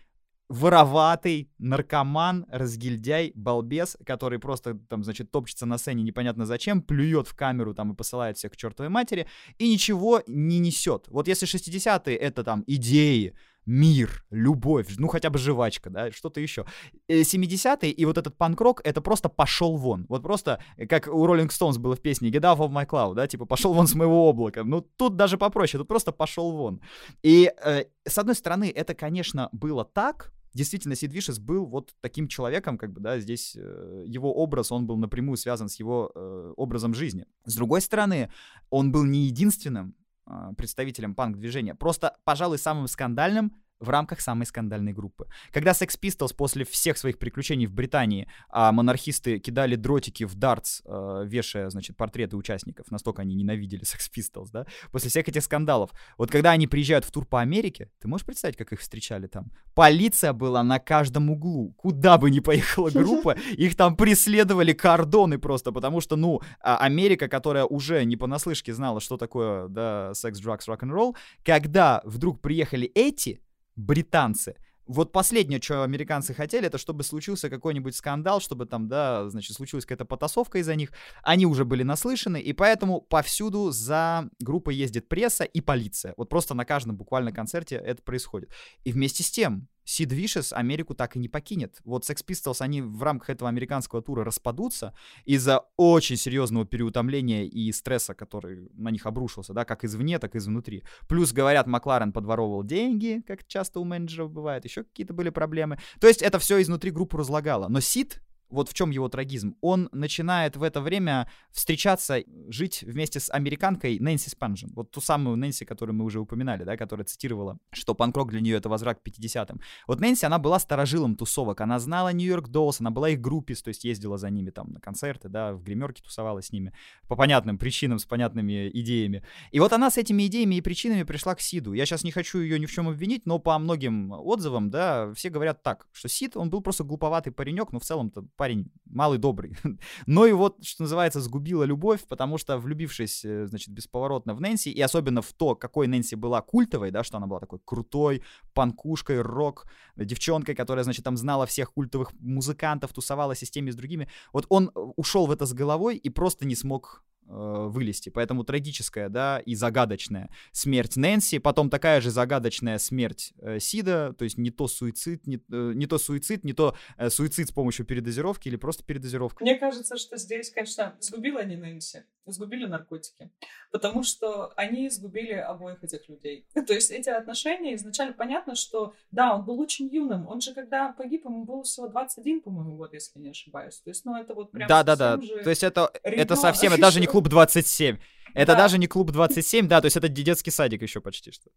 вороватый 0.49 1.51
наркоман, 1.57 2.45
разгильдяй, 2.49 3.31
балбес, 3.35 3.97
который 4.05 4.39
просто 4.39 4.75
там, 4.89 5.03
значит, 5.03 5.31
топчется 5.31 5.65
на 5.65 5.77
сцене 5.77 6.03
непонятно 6.03 6.45
зачем, 6.45 6.81
плюет 6.81 7.27
в 7.27 7.35
камеру 7.35 7.73
там 7.73 7.91
и 7.91 7.95
посылает 7.95 8.37
всех 8.37 8.53
к 8.53 8.57
чертовой 8.57 8.89
матери, 8.89 9.27
и 9.57 9.71
ничего 9.71 10.23
не 10.27 10.59
несет. 10.59 11.07
Вот 11.09 11.27
если 11.27 11.47
60-е 11.47 12.15
это 12.15 12.43
там 12.43 12.63
идеи, 12.67 13.33
мир, 13.65 14.25
любовь, 14.31 14.95
ну 14.97 15.09
хотя 15.09 15.29
бы 15.29 15.37
жвачка, 15.37 15.89
да, 15.89 16.11
что-то 16.11 16.39
еще. 16.39 16.65
70-е 17.09 17.91
э, 17.91 17.93
и 17.93 18.05
вот 18.05 18.17
этот 18.17 18.37
панк-рок, 18.37 18.81
это 18.85 19.01
просто 19.01 19.27
пошел 19.27 19.75
вон. 19.75 20.05
Вот 20.07 20.23
просто, 20.23 20.63
э, 20.77 20.87
как 20.87 21.07
у 21.07 21.27
Rolling 21.27 21.49
Stones 21.49 21.77
было 21.77 21.95
в 21.95 22.01
песне 22.01 22.29
Get 22.29 22.43
Off 22.43 22.59
of 22.59 22.71
My 22.71 22.87
Cloud, 22.87 23.15
да, 23.15 23.27
типа 23.27 23.45
пошел 23.45 23.73
вон 23.73 23.87
с 23.87 23.93
моего 23.93 24.29
облака. 24.29 24.63
Ну 24.63 24.81
тут 24.81 25.17
даже 25.17 25.37
попроще, 25.37 25.79
тут 25.79 25.87
просто 25.87 26.13
пошел 26.13 26.53
вон. 26.53 26.79
И 27.23 27.51
э, 27.61 27.83
с 28.07 28.17
одной 28.17 28.35
стороны, 28.35 28.71
это, 28.73 28.95
конечно, 28.95 29.49
было 29.51 29.83
так, 29.83 30.31
действительно 30.53 30.95
Сид 30.95 31.13
Вишес 31.13 31.39
был 31.39 31.65
вот 31.65 31.95
таким 32.01 32.27
человеком, 32.27 32.77
как 32.77 32.91
бы, 32.91 33.01
да, 33.01 33.19
здесь 33.19 33.55
э, 33.55 34.03
его 34.05 34.33
образ, 34.33 34.71
он 34.71 34.87
был 34.87 34.97
напрямую 34.97 35.37
связан 35.37 35.69
с 35.69 35.75
его 35.75 36.11
э, 36.13 36.53
образом 36.57 36.93
жизни. 36.93 37.25
С 37.45 37.55
другой 37.55 37.81
стороны, 37.81 38.31
он 38.69 38.91
был 38.91 39.03
не 39.03 39.25
единственным 39.25 39.95
э, 40.25 40.53
представителем 40.57 41.15
панк-движения, 41.15 41.75
просто, 41.75 42.17
пожалуй, 42.23 42.57
самым 42.57 42.87
скандальным 42.87 43.53
в 43.79 43.89
рамках 43.89 44.21
самой 44.21 44.45
скандальной 44.45 44.93
группы. 44.93 45.27
Когда 45.51 45.71
Sex 45.71 45.99
Pistols 46.01 46.35
после 46.35 46.65
всех 46.65 46.97
своих 46.97 47.19
приключений 47.19 47.65
в 47.65 47.73
Британии 47.73 48.27
а 48.49 48.71
монархисты 48.71 49.39
кидали 49.39 49.75
дротики 49.75 50.23
в 50.23 50.35
дартс, 50.35 50.81
э, 50.85 51.23
вешая, 51.25 51.69
значит, 51.69 51.97
портреты 51.97 52.37
участников, 52.37 52.89
настолько 52.91 53.21
они 53.21 53.35
ненавидели 53.35 53.83
Sex 53.83 54.09
Pistols, 54.15 54.49
да, 54.51 54.65
после 54.91 55.09
всех 55.09 55.27
этих 55.27 55.43
скандалов. 55.43 55.91
Вот 56.17 56.31
когда 56.31 56.51
они 56.51 56.67
приезжают 56.67 57.05
в 57.05 57.11
тур 57.11 57.25
по 57.25 57.41
Америке, 57.41 57.89
ты 57.99 58.07
можешь 58.07 58.25
представить, 58.25 58.57
как 58.57 58.73
их 58.73 58.79
встречали 58.79 59.27
там? 59.27 59.51
Полиция 59.73 60.33
была 60.33 60.63
на 60.63 60.79
каждом 60.79 61.29
углу. 61.29 61.73
Куда 61.77 62.17
бы 62.17 62.31
ни 62.31 62.39
поехала 62.39 62.89
группа, 62.89 63.31
их 63.57 63.75
там 63.75 63.95
преследовали 63.95 64.73
кордоны 64.73 65.37
просто, 65.37 65.71
потому 65.71 66.01
что, 66.01 66.15
ну, 66.15 66.41
а 66.59 66.77
Америка, 66.77 67.27
которая 67.27 67.65
уже 67.65 68.03
не 68.05 68.17
понаслышке 68.17 68.73
знала, 68.73 68.99
что 68.99 69.17
такое, 69.17 69.67
да, 69.67 70.13
секс, 70.13 70.41
drugs, 70.41 70.63
рок-н-ролл, 70.67 71.15
когда 71.43 72.01
вдруг 72.03 72.41
приехали 72.41 72.91
эти, 72.95 73.41
британцы. 73.77 74.55
Вот 74.85 75.11
последнее, 75.11 75.61
что 75.61 75.83
американцы 75.83 76.33
хотели, 76.33 76.67
это 76.67 76.77
чтобы 76.77 77.03
случился 77.03 77.49
какой-нибудь 77.49 77.95
скандал, 77.95 78.39
чтобы 78.39 78.65
там, 78.65 78.87
да, 78.87 79.29
значит, 79.29 79.55
случилась 79.55 79.85
какая-то 79.85 80.05
потасовка 80.05 80.59
из-за 80.59 80.75
них. 80.75 80.91
Они 81.23 81.45
уже 81.45 81.65
были 81.65 81.83
наслышаны, 81.83 82.39
и 82.39 82.53
поэтому 82.53 83.01
повсюду 83.01 83.71
за 83.71 84.29
группой 84.39 84.75
ездит 84.75 85.09
пресса 85.09 85.43
и 85.43 85.59
полиция. 85.59 86.13
Вот 86.15 86.29
просто 86.29 86.53
на 86.53 86.63
каждом 86.63 86.95
буквально 86.95 87.33
концерте 87.33 87.75
это 87.75 88.01
происходит. 88.01 88.49
И 88.85 88.93
вместе 88.93 89.23
с 89.23 89.31
тем, 89.31 89.67
Сид 89.87 90.11
Вишес 90.11 90.51
Америку 90.51 90.93
так 90.93 91.15
и 91.15 91.19
не 91.19 91.29
покинет. 91.29 91.79
Вот 91.85 92.03
Sex 92.03 92.17
Pistols, 92.25 92.57
они 92.59 92.81
в 92.81 93.01
рамках 93.01 93.29
этого 93.29 93.49
американского 93.49 94.01
тура 94.01 94.25
распадутся 94.25 94.93
из-за 95.23 95.63
очень 95.77 96.17
серьезного 96.17 96.65
переутомления 96.65 97.45
и 97.45 97.71
стресса, 97.71 98.13
который 98.13 98.69
на 98.73 98.89
них 98.89 99.05
обрушился, 99.05 99.53
да, 99.53 99.63
как 99.63 99.85
извне, 99.85 100.19
так 100.19 100.35
и 100.35 100.39
изнутри. 100.39 100.83
Плюс, 101.07 101.31
говорят, 101.31 101.67
Макларен 101.67 102.11
подворовывал 102.11 102.65
деньги, 102.65 103.23
как 103.25 103.47
часто 103.47 103.79
у 103.79 103.85
менеджеров 103.85 104.29
бывает, 104.29 104.65
еще 104.65 104.83
какие-то 104.83 105.13
были 105.13 105.29
проблемы. 105.29 105.79
То 106.01 106.07
есть 106.07 106.21
это 106.21 106.37
все 106.37 106.61
изнутри 106.61 106.91
группу 106.91 107.15
разлагало. 107.15 107.69
Но 107.69 107.79
Сид 107.79 108.21
вот 108.49 108.69
в 108.69 108.73
чем 108.73 108.91
его 108.91 109.09
трагизм. 109.09 109.55
Он 109.61 109.89
начинает 109.91 110.55
в 110.55 110.63
это 110.63 110.81
время 110.81 111.29
встречаться, 111.51 112.23
жить 112.49 112.83
вместе 112.83 113.19
с 113.19 113.31
американкой 113.31 113.99
Нэнси 113.99 114.29
Спанжен. 114.29 114.71
Вот 114.73 114.91
ту 114.91 115.01
самую 115.01 115.37
Нэнси, 115.37 115.65
которую 115.65 115.95
мы 115.95 116.05
уже 116.05 116.19
упоминали, 116.19 116.63
да, 116.63 116.77
которая 116.77 117.05
цитировала, 117.05 117.57
что 117.71 117.93
панк-рок 117.93 118.31
для 118.31 118.41
нее 118.41 118.57
это 118.57 118.69
возврат 118.69 118.99
к 118.99 119.07
50-м. 119.07 119.59
Вот 119.87 119.99
Нэнси, 119.99 120.25
она 120.25 120.39
была 120.39 120.59
старожилом 120.59 121.15
тусовок, 121.15 121.61
она 121.61 121.79
знала 121.79 122.13
Нью-Йорк 122.13 122.47
Доллс, 122.49 122.79
она 122.79 122.91
была 122.91 123.09
их 123.09 123.21
группис, 123.21 123.61
то 123.61 123.69
есть 123.69 123.83
ездила 123.83 124.17
за 124.17 124.29
ними 124.29 124.49
там 124.49 124.71
на 124.71 124.79
концерты, 124.79 125.29
да, 125.29 125.53
в 125.53 125.63
гримерке 125.63 126.03
тусовалась 126.03 126.47
с 126.47 126.51
ними 126.51 126.73
по 127.07 127.15
понятным 127.15 127.57
причинам, 127.57 127.99
с 127.99 128.05
понятными 128.05 128.69
идеями. 128.73 129.23
И 129.51 129.59
вот 129.59 129.73
она 129.73 129.89
с 129.89 129.97
этими 129.97 130.27
идеями 130.27 130.55
и 130.55 130.61
причинами 130.61 131.03
пришла 131.03 131.35
к 131.35 131.41
Сиду. 131.41 131.73
Я 131.73 131.85
сейчас 131.85 132.03
не 132.03 132.11
хочу 132.11 132.39
ее 132.39 132.59
ни 132.59 132.65
в 132.65 132.71
чем 132.71 132.87
обвинить, 132.87 133.25
но 133.25 133.39
по 133.39 133.57
многим 133.57 134.11
отзывам, 134.11 134.69
да, 134.69 135.13
все 135.13 135.29
говорят 135.29 135.63
так, 135.63 135.87
что 135.91 136.07
Сид, 136.07 136.37
он 136.37 136.49
был 136.49 136.61
просто 136.61 136.83
глуповатый 136.83 137.33
паренек, 137.33 137.71
но 137.71 137.79
в 137.79 137.83
целом-то 137.83 138.23
парень 138.37 138.71
малый 138.89 139.17
добрый. 139.17 139.55
Но 140.05 140.25
и 140.25 140.31
вот, 140.31 140.63
что 140.63 140.83
называется, 140.83 141.21
сгубила 141.21 141.63
любовь, 141.63 142.05
потому 142.07 142.37
что, 142.37 142.57
влюбившись, 142.57 143.25
э, 143.25 143.47
значит, 143.47 143.69
бесповоротно 143.69 144.33
в 144.33 144.41
Нэнси, 144.41 144.69
и 144.69 144.81
особенно 144.81 145.21
в 145.21 145.33
то, 145.33 145.55
какой 145.55 145.87
Нэнси 145.87 146.15
была 146.15 146.41
культовой, 146.41 146.91
да, 146.91 147.03
что 147.03 147.17
она 147.17 147.27
была 147.27 147.39
такой 147.39 147.59
крутой, 147.63 148.23
панкушкой, 148.53 149.21
рок, 149.21 149.67
девчонкой, 149.95 150.55
которая, 150.55 150.83
значит, 150.83 151.03
там 151.03 151.17
знала 151.17 151.45
всех 151.45 151.73
культовых 151.73 152.11
музыкантов, 152.19 152.93
тусовалась 152.93 153.43
и 153.43 153.45
с 153.45 153.51
теми, 153.51 153.69
и 153.69 153.71
с 153.71 153.75
другими. 153.75 154.07
Вот 154.33 154.45
он 154.49 154.71
э, 154.73 154.79
ушел 154.95 155.27
в 155.27 155.31
это 155.31 155.45
с 155.45 155.53
головой 155.53 155.97
и 155.97 156.09
просто 156.09 156.45
не 156.45 156.55
смог 156.55 157.03
э, 157.03 157.06
вылезти. 157.27 158.09
Поэтому 158.09 158.43
трагическая, 158.43 159.09
да, 159.09 159.39
и 159.39 159.55
загадочная 159.55 160.29
смерть 160.51 160.95
Нэнси, 160.95 161.39
потом 161.39 161.69
такая 161.69 162.01
же 162.01 162.09
загадочная 162.09 162.77
смерть 162.77 163.33
э, 163.39 163.59
Сида, 163.59 164.13
то 164.17 164.23
есть 164.23 164.37
не 164.37 164.51
то 164.51 164.67
суицид, 164.67 165.27
не, 165.27 165.37
э, 165.51 165.71
не 165.75 165.87
то 165.87 165.97
суицид, 165.97 166.43
не 166.43 166.53
то 166.53 166.75
э, 166.97 167.09
суицид 167.09 167.49
с 167.49 167.51
помощью 167.51 167.85
передозировки 167.85 168.47
или 168.47 168.55
просто 168.55 168.83
передозировка. 168.83 169.43
Мне 169.43 169.55
кажется, 169.55 169.97
что 169.97 170.17
здесь, 170.17 170.51
конечно, 170.51 170.95
сгубила 170.99 171.43
не 171.43 171.55
Нэнси, 171.55 172.05
сгубили 172.25 172.65
наркотики, 172.65 173.31
потому 173.71 174.03
что 174.03 174.53
они 174.55 174.89
сгубили 174.89 175.33
обоих 175.33 175.83
этих 175.83 176.07
людей. 176.09 176.47
То 176.67 176.73
есть 176.73 176.91
эти 176.91 177.09
отношения 177.09 177.75
изначально 177.75 178.13
понятно, 178.13 178.55
что 178.55 178.93
да, 179.11 179.35
он 179.35 179.45
был 179.45 179.59
очень 179.59 179.87
юным, 179.87 180.27
он 180.27 180.41
же 180.41 180.53
когда 180.53 180.91
погиб, 180.93 181.25
ему 181.25 181.45
было 181.45 181.63
всего 181.63 181.87
21, 181.87 182.41
по-моему, 182.41 182.77
год, 182.77 182.93
если 182.93 183.19
не 183.19 183.29
ошибаюсь. 183.29 183.79
То 183.79 183.89
есть, 183.89 184.05
ну 184.05 184.15
это 184.15 184.33
вот 184.33 184.51
прям 184.51 184.67
Да, 184.67 184.83
да, 184.83 184.95
да. 184.95 185.17
То 185.17 185.49
есть 185.49 185.63
это, 185.63 185.91
это 186.03 186.35
совсем, 186.35 186.79
даже 186.79 186.99
не 186.99 187.07
клуб 187.17 187.29
27. 187.29 187.97
Это 188.35 188.51
да. 188.51 188.57
даже 188.57 188.77
не 188.77 188.85
клуб 188.85 189.11
27, 189.11 189.67
да, 189.67 189.81
то 189.81 189.85
есть 189.85 189.97
это 189.97 190.07
детский 190.07 190.51
садик 190.51 190.83
еще 190.83 191.01
почти 191.01 191.31
что. 191.31 191.49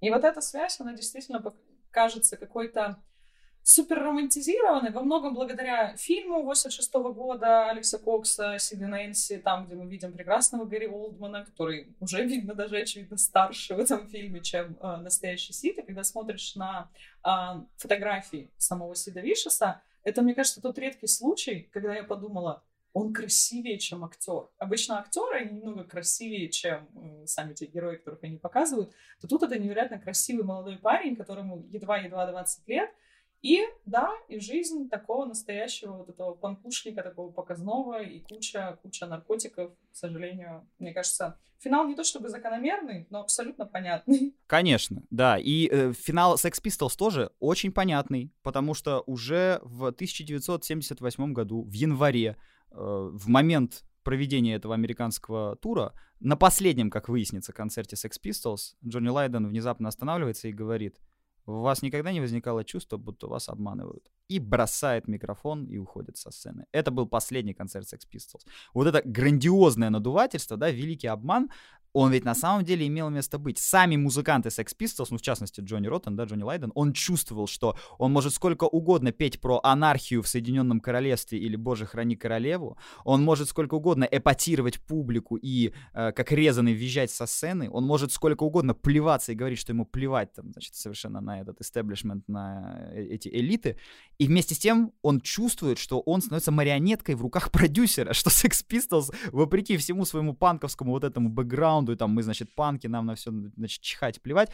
И 0.00 0.10
вот 0.10 0.24
эта 0.24 0.42
связь, 0.42 0.78
она 0.80 0.92
действительно 0.92 1.42
кажется 1.90 2.36
какой-то 2.36 3.02
супер 3.62 3.98
романтизированной, 3.98 4.92
во 4.92 5.02
многом 5.02 5.34
благодаря 5.34 5.96
фильму 5.96 6.42
86 6.42 6.94
-го 6.94 7.14
года 7.14 7.70
Алекса 7.70 7.98
Кокса, 7.98 8.58
Сиди 8.58 8.84
Нэнси, 8.84 9.38
там, 9.38 9.64
где 9.64 9.74
мы 9.74 9.86
видим 9.90 10.12
прекрасного 10.12 10.66
Гарри 10.66 10.86
Олдмана, 10.86 11.46
который 11.46 11.96
уже, 12.00 12.22
видно, 12.26 12.54
даже, 12.54 12.76
очевидно, 12.76 13.16
старше 13.16 13.74
в 13.74 13.78
этом 13.78 14.06
фильме, 14.06 14.40
чем 14.40 14.76
э, 14.82 14.96
настоящий 14.98 15.54
Сид. 15.54 15.78
И 15.78 15.82
когда 15.82 16.04
смотришь 16.04 16.54
на 16.56 16.90
э, 17.24 17.30
фотографии 17.78 18.50
самого 18.58 18.94
Сида 18.94 19.22
Вишеса, 19.22 19.80
это, 20.04 20.22
мне 20.22 20.34
кажется, 20.34 20.60
тот 20.60 20.78
редкий 20.78 21.08
случай, 21.08 21.70
когда 21.72 21.94
я 21.96 22.04
подумала, 22.04 22.62
он 22.96 23.12
красивее, 23.12 23.78
чем 23.78 24.04
актер. 24.06 24.48
Обычно 24.56 24.98
актеры, 24.98 25.44
немного 25.50 25.84
красивее, 25.84 26.48
чем 26.48 26.88
э, 26.94 27.26
сами 27.26 27.52
те 27.52 27.66
герои, 27.66 27.96
которых 27.96 28.24
они 28.24 28.38
показывают, 28.38 28.90
то 29.20 29.28
тут 29.28 29.42
это 29.42 29.58
невероятно 29.58 29.98
красивый 29.98 30.44
молодой 30.44 30.78
парень, 30.78 31.14
которому 31.14 31.66
едва-едва 31.68 32.26
20 32.26 32.66
лет, 32.68 32.90
и, 33.42 33.60
да, 33.84 34.10
и 34.28 34.38
жизнь 34.40 34.88
такого 34.88 35.26
настоящего 35.26 35.92
вот 35.92 36.08
этого 36.08 36.34
панкушника, 36.34 37.02
такого 37.02 37.30
показного, 37.30 38.02
и 38.02 38.20
куча, 38.20 38.78
куча 38.82 39.04
наркотиков, 39.04 39.72
к 39.92 39.94
сожалению, 39.94 40.66
мне 40.78 40.94
кажется, 40.94 41.38
финал 41.58 41.86
не 41.86 41.96
то 41.96 42.02
чтобы 42.02 42.30
закономерный, 42.30 43.06
но 43.10 43.20
абсолютно 43.20 43.66
понятный. 43.66 44.34
Конечно, 44.46 45.02
да, 45.10 45.36
и 45.38 45.68
э, 45.70 45.92
финал 45.92 46.36
Sex 46.36 46.62
Pistols 46.64 46.96
тоже 46.96 47.30
очень 47.40 47.72
понятный, 47.72 48.32
потому 48.42 48.72
что 48.72 49.02
уже 49.06 49.60
в 49.62 49.84
1978 49.88 51.34
году, 51.34 51.62
в 51.62 51.72
январе, 51.72 52.38
в 52.76 53.28
момент 53.28 53.84
проведения 54.02 54.54
этого 54.54 54.74
американского 54.74 55.56
тура, 55.56 55.94
на 56.20 56.36
последнем, 56.36 56.90
как 56.90 57.08
выяснится, 57.08 57.52
концерте 57.52 57.96
Sex 57.96 58.20
Pistols, 58.22 58.76
Джонни 58.86 59.08
Лайден 59.08 59.46
внезапно 59.46 59.88
останавливается 59.88 60.48
и 60.48 60.52
говорит— 60.52 60.98
у 61.46 61.60
вас 61.60 61.82
никогда 61.82 62.12
не 62.12 62.20
возникало 62.20 62.64
чувство, 62.64 62.96
будто 62.96 63.28
вас 63.28 63.48
обманывают. 63.48 64.10
И 64.28 64.40
бросает 64.40 65.06
микрофон 65.06 65.66
и 65.66 65.78
уходит 65.78 66.16
со 66.16 66.30
сцены. 66.30 66.66
Это 66.72 66.90
был 66.90 67.06
последний 67.06 67.54
концерт 67.54 67.86
Sex 67.86 68.00
Pistols. 68.12 68.44
Вот 68.74 68.88
это 68.88 69.00
грандиозное 69.04 69.90
надувательство, 69.90 70.56
да, 70.56 70.70
великий 70.70 71.06
обман, 71.06 71.48
он 71.98 72.12
ведь 72.12 72.26
на 72.26 72.34
самом 72.34 72.62
деле 72.62 72.86
имел 72.86 73.08
место 73.08 73.38
быть. 73.38 73.58
Сами 73.58 73.96
музыканты 73.96 74.50
Sex 74.50 74.76
Pistols, 74.78 75.06
ну, 75.10 75.16
в 75.16 75.22
частности, 75.22 75.62
Джонни 75.62 75.86
Роттен, 75.86 76.14
да, 76.14 76.24
Джонни 76.24 76.42
Лайден, 76.42 76.70
он 76.74 76.92
чувствовал, 76.92 77.46
что 77.46 77.74
он 77.96 78.12
может 78.12 78.34
сколько 78.34 78.64
угодно 78.64 79.12
петь 79.12 79.40
про 79.40 79.60
анархию 79.62 80.22
в 80.22 80.28
Соединенном 80.28 80.80
Королевстве 80.80 81.38
или 81.38 81.56
«Боже, 81.56 81.86
храни 81.86 82.14
королеву», 82.14 82.76
он 83.04 83.24
может 83.24 83.48
сколько 83.48 83.76
угодно 83.76 84.06
эпатировать 84.10 84.78
публику 84.78 85.36
и 85.36 85.72
э, 85.94 86.12
как 86.12 86.32
резанный 86.32 86.74
визжать 86.74 87.10
со 87.10 87.24
сцены, 87.24 87.70
он 87.70 87.84
может 87.84 88.12
сколько 88.12 88.42
угодно 88.42 88.74
плеваться 88.74 89.32
и 89.32 89.34
говорить, 89.34 89.58
что 89.58 89.72
ему 89.72 89.86
плевать 89.86 90.34
там, 90.34 90.52
значит, 90.52 90.74
совершенно 90.74 91.22
на 91.22 91.40
этот 91.40 91.62
истеблишмент, 91.62 92.28
на 92.28 92.90
э, 92.92 93.04
эти 93.04 93.28
элиты, 93.28 93.78
и 94.18 94.26
вместе 94.26 94.54
с 94.54 94.58
тем 94.58 94.92
он 95.00 95.22
чувствует, 95.22 95.78
что 95.78 96.00
он 96.00 96.20
становится 96.20 96.52
марионеткой 96.52 97.14
в 97.14 97.22
руках 97.22 97.50
продюсера, 97.50 98.12
что 98.12 98.28
Sex 98.28 98.66
Pistols, 98.68 99.14
вопреки 99.32 99.78
всему 99.78 100.04
своему 100.04 100.34
панковскому 100.34 100.92
вот 100.92 101.02
этому 101.02 101.30
бэкграунду, 101.30 101.85
команду, 101.86 101.92
и 101.92 101.96
там 101.96 102.10
мы, 102.10 102.22
значит, 102.22 102.54
панки, 102.54 102.88
нам 102.88 103.06
на 103.06 103.14
все, 103.14 103.32
значит, 103.56 103.80
чихать, 103.80 104.20
плевать, 104.20 104.50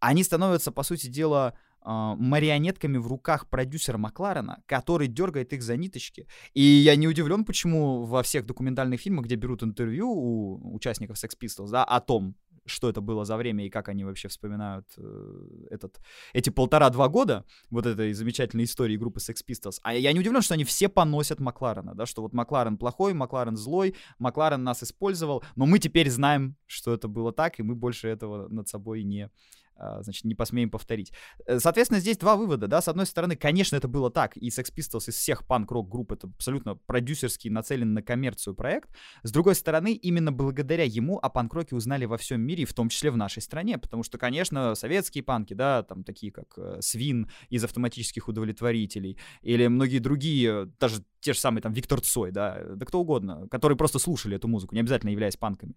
они 0.00 0.24
становятся, 0.24 0.72
по 0.72 0.82
сути 0.82 1.08
дела, 1.08 1.52
а, 1.80 2.14
марионетками 2.16 2.98
в 2.98 3.06
руках 3.06 3.46
продюсера 3.48 3.98
Макларена, 3.98 4.62
который 4.66 5.08
дергает 5.08 5.52
их 5.52 5.62
за 5.62 5.76
ниточки. 5.76 6.26
И 6.54 6.62
я 6.62 6.96
не 6.96 7.08
удивлен, 7.08 7.44
почему 7.44 8.04
во 8.04 8.22
всех 8.22 8.46
документальных 8.46 9.00
фильмах, 9.00 9.26
где 9.26 9.36
берут 9.36 9.62
интервью 9.62 10.08
у 10.10 10.74
участников 10.74 11.16
Sex 11.16 11.36
Pistols, 11.40 11.70
да, 11.70 11.84
о 11.84 12.00
том, 12.00 12.34
что 12.66 12.88
это 12.88 13.00
было 13.00 13.24
за 13.24 13.36
время 13.36 13.66
и 13.66 13.70
как 13.70 13.88
они 13.88 14.04
вообще 14.04 14.28
вспоминают 14.28 14.86
э, 14.96 15.66
этот, 15.70 16.00
эти 16.32 16.50
полтора-два 16.50 17.08
года 17.08 17.44
вот 17.70 17.86
этой 17.86 18.12
замечательной 18.12 18.64
истории 18.64 18.96
группы 18.96 19.20
Sex 19.20 19.36
Pistols. 19.46 19.78
А 19.82 19.94
я 19.94 20.12
не 20.12 20.20
удивлен, 20.20 20.42
что 20.42 20.54
они 20.54 20.64
все 20.64 20.88
поносят 20.88 21.40
Макларена, 21.40 21.94
да, 21.94 22.06
что 22.06 22.22
вот 22.22 22.32
Макларен 22.32 22.78
плохой, 22.78 23.14
Макларен 23.14 23.56
злой, 23.56 23.94
Макларен 24.18 24.62
нас 24.62 24.82
использовал, 24.82 25.44
но 25.56 25.66
мы 25.66 25.78
теперь 25.78 26.10
знаем, 26.10 26.56
что 26.66 26.94
это 26.94 27.08
было 27.08 27.32
так, 27.32 27.60
и 27.60 27.62
мы 27.62 27.74
больше 27.74 28.08
этого 28.08 28.48
над 28.48 28.68
собой 28.68 29.02
не 29.02 29.30
значит, 29.76 30.24
не 30.24 30.34
посмеем 30.34 30.70
повторить. 30.70 31.12
Э, 31.46 31.58
соответственно, 31.58 32.00
здесь 32.00 32.16
два 32.16 32.36
вывода, 32.36 32.68
да, 32.68 32.80
с 32.80 32.88
одной 32.88 33.06
стороны, 33.06 33.36
конечно, 33.36 33.76
это 33.76 33.88
было 33.88 34.10
так, 34.10 34.36
и 34.36 34.48
Sex 34.48 34.72
Pistols 34.74 35.08
из 35.08 35.14
всех 35.14 35.46
панк-рок 35.46 35.88
групп 35.88 36.12
это 36.12 36.28
абсолютно 36.28 36.76
продюсерский, 36.76 37.50
нацеленный 37.50 37.94
на 37.94 38.02
коммерцию 38.02 38.54
проект, 38.54 38.90
с 39.22 39.32
другой 39.32 39.54
стороны, 39.54 39.94
именно 39.94 40.32
благодаря 40.32 40.84
ему 40.84 41.18
о 41.18 41.28
панк-роке 41.28 41.74
узнали 41.74 42.04
во 42.04 42.16
всем 42.16 42.40
мире, 42.40 42.64
в 42.64 42.74
том 42.74 42.88
числе 42.88 43.10
в 43.10 43.16
нашей 43.16 43.42
стране, 43.42 43.78
потому 43.78 44.02
что, 44.02 44.18
конечно, 44.18 44.74
советские 44.74 45.24
панки, 45.24 45.54
да, 45.54 45.82
там 45.82 46.04
такие 46.04 46.32
как 46.32 46.56
э, 46.56 46.80
Свин 46.80 47.30
из 47.48 47.64
автоматических 47.64 48.28
удовлетворителей, 48.28 49.18
или 49.42 49.66
многие 49.66 49.98
другие, 49.98 50.66
даже 50.78 51.04
те 51.24 51.32
же 51.32 51.38
самые 51.38 51.62
там 51.62 51.72
Виктор 51.72 52.00
Цой, 52.02 52.30
да, 52.30 52.62
да 52.76 52.84
кто 52.84 53.00
угодно, 53.00 53.48
которые 53.48 53.78
просто 53.78 53.98
слушали 53.98 54.36
эту 54.36 54.46
музыку, 54.46 54.74
не 54.74 54.80
обязательно 54.82 55.10
являясь 55.10 55.36
панками. 55.36 55.74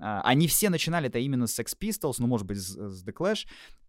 А, 0.00 0.22
они 0.22 0.48
все 0.48 0.70
начинали 0.70 1.08
это 1.08 1.18
именно 1.18 1.46
с 1.46 1.58
Sex 1.58 1.76
Pistols, 1.78 2.14
ну, 2.18 2.26
может 2.26 2.46
быть, 2.46 2.58
с 2.58 3.04
The 3.06 3.12
Clash, 3.12 3.35
mas 3.36 3.46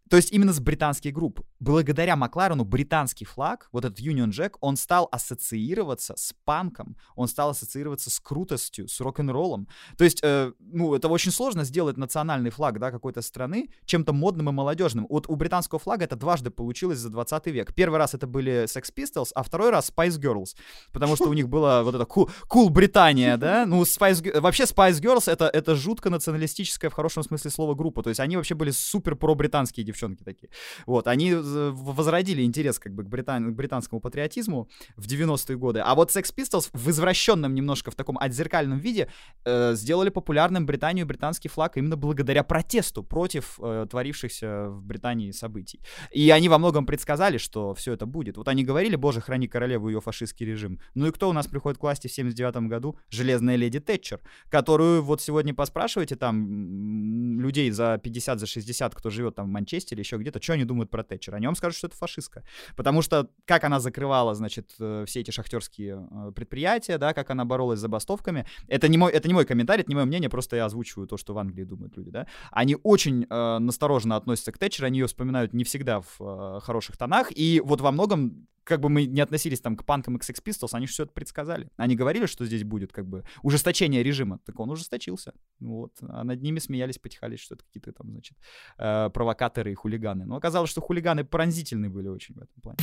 то 0.10 0.18
есть 0.18 0.32
именно 0.32 0.54
с 0.54 0.60
британских 0.60 1.14
групп. 1.14 1.42
Благодаря 1.60 2.16
Макларену 2.16 2.64
британский 2.64 3.26
флаг, 3.26 3.68
вот 3.72 3.86
этот 3.86 4.00
Union 4.00 4.30
Jack, 4.30 4.56
он 4.62 4.78
стал 4.78 5.08
ассоциироваться 5.12 6.14
с 6.16 6.34
панком, 6.46 6.96
он 7.16 7.28
стал 7.28 7.50
ассоциироваться 7.50 8.10
с 8.10 8.20
крутостью, 8.20 8.88
с 8.88 9.00
рок-н-роллом. 9.02 9.68
То 9.98 10.04
есть, 10.04 10.20
э, 10.24 10.54
ну, 10.60 10.96
это 10.96 11.08
очень 11.10 11.32
сложно 11.32 11.64
сделать 11.64 11.98
национальный 11.98 12.50
флаг, 12.50 12.80
да, 12.80 12.92
какой-то 12.92 13.22
страны 13.22 13.70
чем-то 13.86 14.14
модным 14.14 14.50
и 14.50 14.52
молодежным. 14.52 15.08
Вот 15.10 15.28
у 15.28 15.36
британского 15.36 15.80
флага 15.80 16.06
это 16.06 16.16
дважды 16.16 16.50
получилось 16.50 17.00
за 17.00 17.10
20 17.10 17.48
век. 17.48 17.74
Первый 17.74 17.98
раз 17.98 18.14
это 18.14 18.28
были 18.28 18.66
Sex 18.66 18.94
Pistols, 18.96 19.30
а 19.36 19.44
второй 19.44 19.72
раз 19.72 19.92
Spice 19.96 20.20
Girls, 20.20 20.56
потому 20.94 21.16
что 21.16 21.30
у 21.30 21.34
них 21.34 21.50
было 21.50 21.82
вот 21.84 21.96
это 21.96 22.04
cool, 22.04 22.70
Британия, 22.70 23.38
да, 23.38 23.66
ну, 23.68 23.82
Spice, 23.84 24.40
вообще 24.40 24.64
Spice 24.64 25.02
Girls 25.02 25.32
это, 25.32 25.46
это 25.46 25.76
жутко 25.76 26.10
националистическая 26.10 26.90
в 26.90 26.94
хорошем 26.94 27.24
смысле 27.24 27.52
слова 27.52 27.76
группа, 27.76 28.04
то 28.04 28.10
есть 28.10 28.20
они 28.20 28.38
вообще 28.38 28.56
были 28.56 28.72
супер 28.72 29.16
про-британские 29.16 29.86
девчонки 29.86 29.97
такие. 30.24 30.50
Вот, 30.86 31.08
они 31.08 31.34
возродили 31.34 32.44
интерес 32.44 32.80
как 32.80 32.94
бы 32.94 33.04
к, 33.04 33.08
британ... 33.08 33.54
к 33.54 33.56
британскому 33.56 34.02
патриотизму 34.02 34.70
в 34.96 35.08
90-е 35.08 35.58
годы. 35.58 35.80
А 35.80 35.96
вот 35.96 36.12
Sex 36.12 36.34
Pistols 36.36 36.70
в 36.74 36.90
извращенном 36.90 37.54
немножко, 37.54 37.92
в 37.92 37.96
таком 37.96 38.18
отзеркальном 38.18 38.80
виде 38.80 39.10
э, 39.46 39.74
сделали 39.76 40.10
популярным 40.10 40.66
Британию 40.66 41.06
и 41.06 41.08
британский 41.08 41.50
флаг 41.50 41.78
именно 41.78 41.96
благодаря 41.96 42.44
протесту 42.44 43.04
против 43.04 43.60
э, 43.62 43.86
творившихся 43.90 44.70
в 44.70 44.84
Британии 44.84 45.32
событий. 45.32 45.82
И 46.12 46.30
они 46.30 46.50
во 46.50 46.58
многом 46.58 46.86
предсказали, 46.86 47.38
что 47.38 47.74
все 47.74 47.94
это 47.94 48.06
будет. 48.06 48.38
Вот 48.38 48.48
они 48.48 48.64
говорили, 48.64 48.96
боже, 48.96 49.22
храни 49.22 49.48
королеву 49.48 49.90
ее 49.90 50.02
фашистский 50.02 50.46
режим. 50.46 50.80
Ну 50.96 51.08
и 51.08 51.12
кто 51.12 51.30
у 51.30 51.34
нас 51.34 51.48
приходит 51.48 51.80
к 51.80 51.84
власти 51.84 52.08
в 52.08 52.12
79 52.12 52.68
году? 52.68 52.98
Железная 53.10 53.56
леди 53.56 53.80
Тэтчер, 53.80 54.20
которую 54.50 55.02
вот 55.02 55.22
сегодня 55.22 55.54
поспрашиваете 55.54 56.16
там 56.16 57.40
людей 57.40 57.72
за 57.72 58.00
50, 58.04 58.40
за 58.40 58.46
60, 58.46 58.96
кто 58.96 59.10
живет 59.10 59.36
там 59.36 59.48
в 59.48 59.50
Манчестере, 59.50 59.87
Манчестере, 59.88 60.02
еще 60.02 60.18
где-то, 60.18 60.42
что 60.42 60.54
они 60.54 60.66
думают 60.66 60.90
про 60.90 61.04
Тэтчер? 61.04 61.36
Они 61.36 61.46
вам 61.46 61.56
скажут, 61.56 61.78
что 61.78 61.88
это 61.88 61.96
фашистка. 61.96 62.44
Потому 62.76 63.02
что 63.02 63.30
как 63.46 63.64
она 63.64 63.80
закрывала, 63.80 64.36
значит, 64.36 64.72
э, 64.80 65.06
все 65.08 65.22
эти 65.22 65.32
шахтерские 65.32 66.08
э, 66.10 66.32
предприятия, 66.32 66.98
да, 66.98 67.14
как 67.14 67.30
она 67.30 67.46
боролась 67.46 67.80
с 67.80 67.82
забастовками, 67.82 68.46
это 68.68 68.88
не 68.88 68.98
мой, 68.98 69.12
это 69.12 69.28
не 69.28 69.34
мой 69.34 69.46
комментарий, 69.46 69.82
это 69.82 69.92
не 69.92 69.96
мое 69.96 70.06
мнение, 70.06 70.30
просто 70.30 70.56
я 70.56 70.66
озвучиваю 70.66 71.08
то, 71.08 71.18
что 71.18 71.34
в 71.34 71.38
Англии 71.38 71.64
думают 71.64 71.96
люди, 71.98 72.12
да. 72.12 72.28
Они 72.52 72.78
очень 72.84 73.26
э, 73.30 73.58
настороженно 73.60 74.16
относятся 74.16 74.52
к 74.52 74.58
Тэтчер, 74.58 74.86
они 74.86 75.00
ее 75.00 75.08
вспоминают 75.08 75.54
не 75.54 75.64
всегда 75.64 76.02
в 76.02 76.18
э, 76.20 76.60
хороших 76.62 76.98
тонах, 76.98 77.32
и 77.32 77.62
вот 77.64 77.82
во 77.82 77.92
многом 77.92 78.48
как 78.68 78.82
бы 78.82 78.90
мы 78.90 79.06
не 79.06 79.22
относились 79.22 79.62
там 79.62 79.78
к 79.78 79.86
панкам 79.86 80.18
Sex 80.18 80.44
Pistols, 80.44 80.70
они 80.74 80.86
все 80.88 81.04
это 81.04 81.14
предсказали. 81.14 81.70
Они 81.78 81.96
говорили, 81.96 82.26
что 82.26 82.46
здесь 82.46 82.64
будет 82.64 82.92
как 82.92 83.08
бы 83.08 83.24
ужесточение 83.42 84.04
режима. 84.04 84.40
Так 84.46 84.60
он 84.60 84.70
ужесточился. 84.70 85.34
Вот. 85.60 85.94
А 86.02 86.24
над 86.24 86.42
ними 86.42 86.60
смеялись, 86.60 87.00
потихались, 87.00 87.40
что 87.40 87.56
это 87.56 87.64
какие-то 87.64 87.94
там, 87.94 88.12
значит, 88.12 88.38
э, 88.78 89.10
провокаторы 89.14 89.72
и 89.72 89.76
хулиганы. 89.76 90.26
Но 90.26 90.36
оказалось, 90.36 90.70
что 90.70 90.82
хулиганы 90.82 91.24
пронзительные 91.24 91.90
были 91.90 92.10
очень 92.10 92.36
в 92.36 92.40
этом 92.40 92.62
плане. 92.62 92.78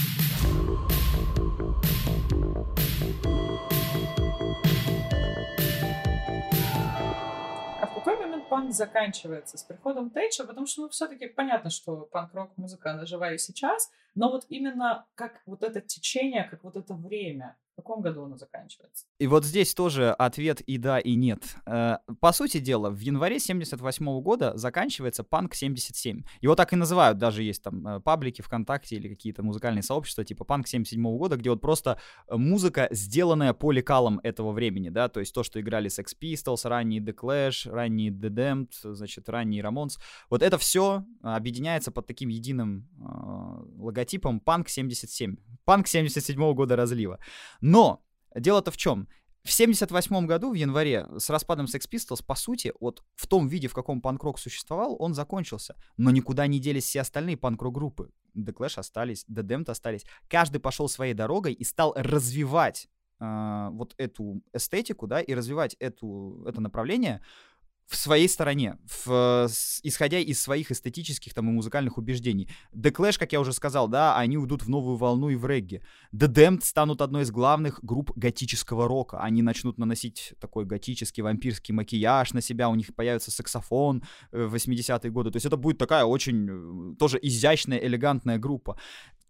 Панк 8.54 8.72
заканчивается? 8.72 9.58
С 9.58 9.64
приходом 9.64 10.10
Тейча? 10.10 10.44
Потому 10.44 10.66
что, 10.66 10.82
ну, 10.82 10.88
все-таки 10.88 11.26
понятно, 11.26 11.70
что 11.70 12.08
панк-рок 12.12 12.56
музыка, 12.56 12.92
она 12.92 13.04
жива 13.04 13.32
и 13.32 13.38
сейчас, 13.38 13.90
но 14.14 14.30
вот 14.30 14.46
именно 14.48 15.06
как 15.16 15.42
вот 15.44 15.64
это 15.64 15.80
течение, 15.80 16.44
как 16.44 16.62
вот 16.62 16.76
это 16.76 16.94
время, 16.94 17.56
в 17.74 17.76
каком 17.76 18.02
году 18.02 18.24
оно 18.24 18.36
заканчивается? 18.36 19.06
И 19.18 19.26
вот 19.26 19.44
здесь 19.44 19.74
тоже 19.74 20.12
ответ 20.12 20.60
и 20.60 20.78
да, 20.78 21.00
и 21.00 21.16
нет. 21.16 21.56
Э, 21.66 21.96
по 22.20 22.32
сути 22.32 22.60
дела, 22.60 22.88
в 22.88 23.00
январе 23.00 23.40
78 23.40 24.06
-го 24.06 24.20
года 24.20 24.56
заканчивается 24.56 25.24
Панк 25.24 25.54
77. 25.54 26.22
Его 26.40 26.54
так 26.54 26.72
и 26.72 26.76
называют, 26.76 27.18
даже 27.18 27.42
есть 27.42 27.64
там 27.64 27.86
э, 27.86 28.00
паблики 28.00 28.42
ВКонтакте 28.42 28.94
или 28.94 29.08
какие-то 29.08 29.42
музыкальные 29.42 29.82
сообщества, 29.82 30.24
типа 30.24 30.44
Панк 30.44 30.68
77 30.68 31.04
-го 31.04 31.18
года, 31.18 31.36
где 31.36 31.50
вот 31.50 31.60
просто 31.60 31.98
э, 32.28 32.36
музыка, 32.36 32.86
сделанная 32.92 33.52
по 33.54 33.72
лекалам 33.72 34.20
этого 34.22 34.52
времени, 34.52 34.90
да, 34.90 35.08
то 35.08 35.18
есть 35.18 35.34
то, 35.34 35.42
что 35.42 35.60
играли 35.60 35.90
Sex 35.90 36.14
Pistols, 36.20 36.68
ранний 36.68 37.00
The 37.00 37.12
Clash, 37.12 37.68
ранний 37.68 38.10
The 38.10 38.30
Damned, 38.30 38.94
значит, 38.94 39.28
ранний 39.28 39.60
Ramones, 39.60 39.98
вот 40.30 40.42
это 40.42 40.58
все 40.58 41.04
объединяется 41.22 41.90
под 41.90 42.06
таким 42.06 42.28
единым 42.28 42.88
логотипом 43.76 44.38
Панк 44.38 44.68
77. 44.68 45.36
Панк 45.64 45.88
77 45.88 46.40
-го 46.40 46.54
года 46.54 46.76
разлива. 46.76 47.18
Но 47.64 48.04
дело-то 48.34 48.70
в 48.70 48.76
чем? 48.76 49.08
В 49.42 49.50
78 49.50 50.26
году, 50.26 50.50
в 50.50 50.54
январе, 50.54 51.08
с 51.16 51.30
распадом 51.30 51.64
Sex 51.64 51.88
Pistols, 51.90 52.22
по 52.22 52.34
сути, 52.34 52.74
вот 52.78 53.02
в 53.14 53.26
том 53.26 53.48
виде, 53.48 53.68
в 53.68 53.72
каком 53.72 54.02
панк-рок 54.02 54.38
существовал, 54.38 54.96
он 54.98 55.14
закончился. 55.14 55.74
Но 55.96 56.10
никуда 56.10 56.46
не 56.46 56.60
делись 56.60 56.84
все 56.84 57.00
остальные 57.00 57.38
панк-рок 57.38 57.72
группы. 57.72 58.10
The 58.36 58.52
Clash 58.52 58.78
остались, 58.78 59.24
The 59.30 59.42
Damned 59.42 59.70
остались. 59.70 60.04
Каждый 60.28 60.58
пошел 60.58 60.90
своей 60.90 61.14
дорогой 61.14 61.54
и 61.54 61.64
стал 61.64 61.94
развивать 61.96 62.88
э, 63.20 63.68
вот 63.72 63.94
эту 63.96 64.42
эстетику, 64.52 65.06
да, 65.06 65.22
и 65.22 65.32
развивать 65.32 65.74
эту, 65.78 66.44
это 66.46 66.60
направление 66.60 67.22
в 67.86 67.96
своей 67.96 68.28
стороне, 68.28 68.78
в, 69.04 69.46
с, 69.48 69.80
исходя 69.82 70.18
из 70.18 70.40
своих 70.40 70.70
эстетических 70.70 71.34
там 71.34 71.50
и 71.50 71.52
музыкальных 71.52 71.98
убеждений. 71.98 72.48
The 72.74 72.90
Clash, 72.90 73.18
как 73.18 73.32
я 73.32 73.40
уже 73.40 73.52
сказал, 73.52 73.88
да, 73.88 74.16
они 74.16 74.38
уйдут 74.38 74.62
в 74.62 74.70
новую 74.70 74.96
волну 74.96 75.28
и 75.28 75.36
в 75.36 75.46
регги. 75.46 75.82
The 76.12 76.28
Damned 76.28 76.64
станут 76.64 77.00
одной 77.02 77.22
из 77.22 77.30
главных 77.30 77.80
групп 77.82 78.12
готического 78.16 78.88
рока. 78.88 79.18
Они 79.20 79.42
начнут 79.42 79.78
наносить 79.78 80.34
такой 80.40 80.64
готический 80.64 81.22
вампирский 81.22 81.74
макияж 81.74 82.32
на 82.32 82.40
себя, 82.40 82.68
у 82.68 82.74
них 82.74 82.94
появится 82.94 83.30
саксофон 83.30 84.02
э, 84.32 84.44
в 84.44 84.54
80-е 84.54 85.10
годы. 85.10 85.30
То 85.30 85.36
есть 85.36 85.46
это 85.46 85.56
будет 85.56 85.78
такая 85.78 86.04
очень 86.04 86.92
э, 86.92 86.96
тоже 86.96 87.18
изящная, 87.20 87.78
элегантная 87.78 88.38
группа. 88.38 88.78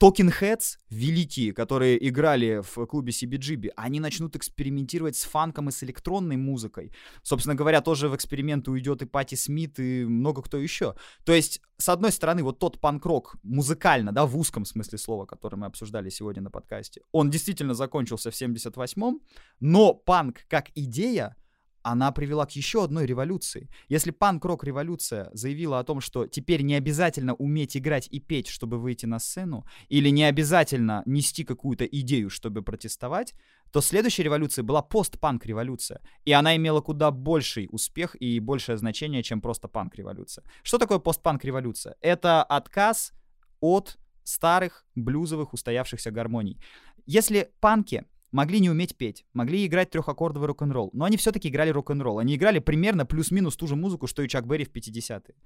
Talking 0.01 0.33
Heads, 0.41 0.79
великие, 0.91 1.53
которые 1.53 2.09
играли 2.09 2.63
в 2.63 2.87
клубе 2.87 3.13
CBGB, 3.13 3.71
они 3.77 4.01
начнут 4.01 4.35
экспериментировать 4.35 5.17
с 5.17 5.23
фанком 5.23 5.69
и 5.69 5.73
с 5.73 5.85
электронной 5.85 6.37
музыкой. 6.37 6.93
Собственно 7.23 7.55
говоря, 7.55 7.81
тоже 7.81 8.09
в 8.09 8.17
эксперименты 8.17 8.73
уйдет 8.73 9.03
и 9.03 9.07
Пати 9.07 9.37
Смит, 9.37 9.79
и 9.79 10.05
много 10.05 10.43
кто 10.43 10.59
еще. 10.59 10.97
То 11.25 11.33
есть, 11.33 11.61
с 11.77 11.89
одной 11.89 12.11
стороны, 12.11 12.43
вот 12.43 12.59
тот 12.59 12.81
панк-рок 12.81 13.37
музыкально, 13.45 14.13
да, 14.13 14.27
в 14.27 14.37
узком 14.37 14.65
смысле 14.65 14.99
слова, 14.99 15.27
который 15.27 15.57
мы 15.57 15.67
обсуждали 15.67 16.09
сегодня 16.09 16.43
на 16.43 16.51
подкасте, 16.51 17.03
он 17.13 17.31
действительно 17.31 17.75
закончился 17.75 18.33
в 18.33 18.35
78-м, 18.35 19.21
но 19.61 19.95
панк 19.95 20.45
как 20.49 20.71
идея, 20.75 21.37
она 21.85 22.11
привела 22.13 22.47
к 22.47 22.51
еще 22.53 22.83
одной 22.83 23.07
революции. 23.07 23.69
Если 23.89 24.11
панк-рок 24.11 24.65
революция 24.65 25.31
заявила 25.35 25.79
о 25.79 25.85
том, 25.85 26.01
что 26.01 26.27
теперь 26.27 26.63
не 26.63 26.75
обязательно 26.75 27.35
уметь 27.35 27.77
играть 27.77 28.09
и 28.11 28.21
петь, 28.21 28.49
чтобы 28.49 28.79
выйти 28.79 29.07
на 29.07 29.19
сцену, 29.19 29.67
или 29.89 30.09
не 30.09 30.25
обязательно 30.25 31.03
нести 31.07 31.45
какую-то 31.45 31.85
идею, 31.85 32.31
чтобы 32.31 32.63
протестовать, 32.63 33.35
то 33.71 33.81
следующая 33.81 34.23
революция 34.23 34.63
была 34.63 34.83
постпанк-революция. 34.83 36.01
И 36.25 36.33
она 36.33 36.57
имела 36.57 36.81
куда 36.81 37.11
больший 37.11 37.69
успех 37.71 38.17
и 38.19 38.41
большее 38.41 38.79
значение, 38.79 39.23
чем 39.23 39.41
просто 39.41 39.69
панк-революция. 39.69 40.45
Что 40.63 40.79
такое 40.79 40.99
постпанк-революция? 40.99 41.97
Это 42.01 42.43
отказ 42.43 43.13
от 43.61 43.99
старых 44.23 44.87
блюзовых 44.95 45.53
устоявшихся 45.53 46.11
гармоний. 46.11 46.59
Если 47.07 47.51
панки 47.61 48.05
могли 48.35 48.59
не 48.59 48.69
уметь 48.69 48.97
петь, 48.97 49.25
могли 49.33 49.65
играть 49.65 49.91
трехаккордовый 49.91 50.49
рок-н-ролл, 50.49 50.91
но 50.93 51.05
они 51.05 51.17
все-таки 51.17 51.49
играли 51.49 51.71
рок-н-ролл. 51.71 52.19
Они 52.19 52.35
играли 52.35 52.59
примерно 52.59 53.07
плюс-минус 53.07 53.57
ту 53.57 53.69
же 53.69 53.77
музыку, 53.77 54.09
что 54.09 54.23
и 54.23 54.29
Чак 54.29 54.45
Берри 54.47 54.65
в 54.65 54.73
50-е. 54.73 55.37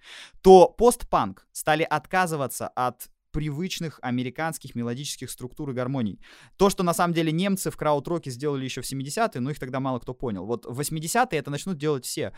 То 0.40 0.69
постпанк 0.69 1.47
стали 1.52 1.82
отказываться 1.82 2.69
от 2.69 3.10
привычных 3.31 4.01
американских 4.02 4.74
мелодических 4.74 5.31
структур 5.31 5.70
и 5.70 5.74
гармоний. 5.74 6.19
То, 6.56 6.70
что 6.70 6.82
на 6.82 6.94
самом 6.94 7.12
деле 7.12 7.31
немцы 7.31 7.70
в 7.70 7.77
крауд-роке 7.77 8.31
сделали 8.31 8.65
еще 8.65 8.81
в 8.81 8.90
70-е, 8.90 9.40
но 9.40 9.51
их 9.51 9.59
тогда 9.59 9.81
мало 9.81 9.98
кто 9.98 10.15
понял. 10.15 10.47
Вот 10.47 10.65
в 10.65 10.81
80-е 10.81 11.39
это 11.39 11.51
начнут 11.51 11.77
делать 11.77 12.06
все 12.06 12.32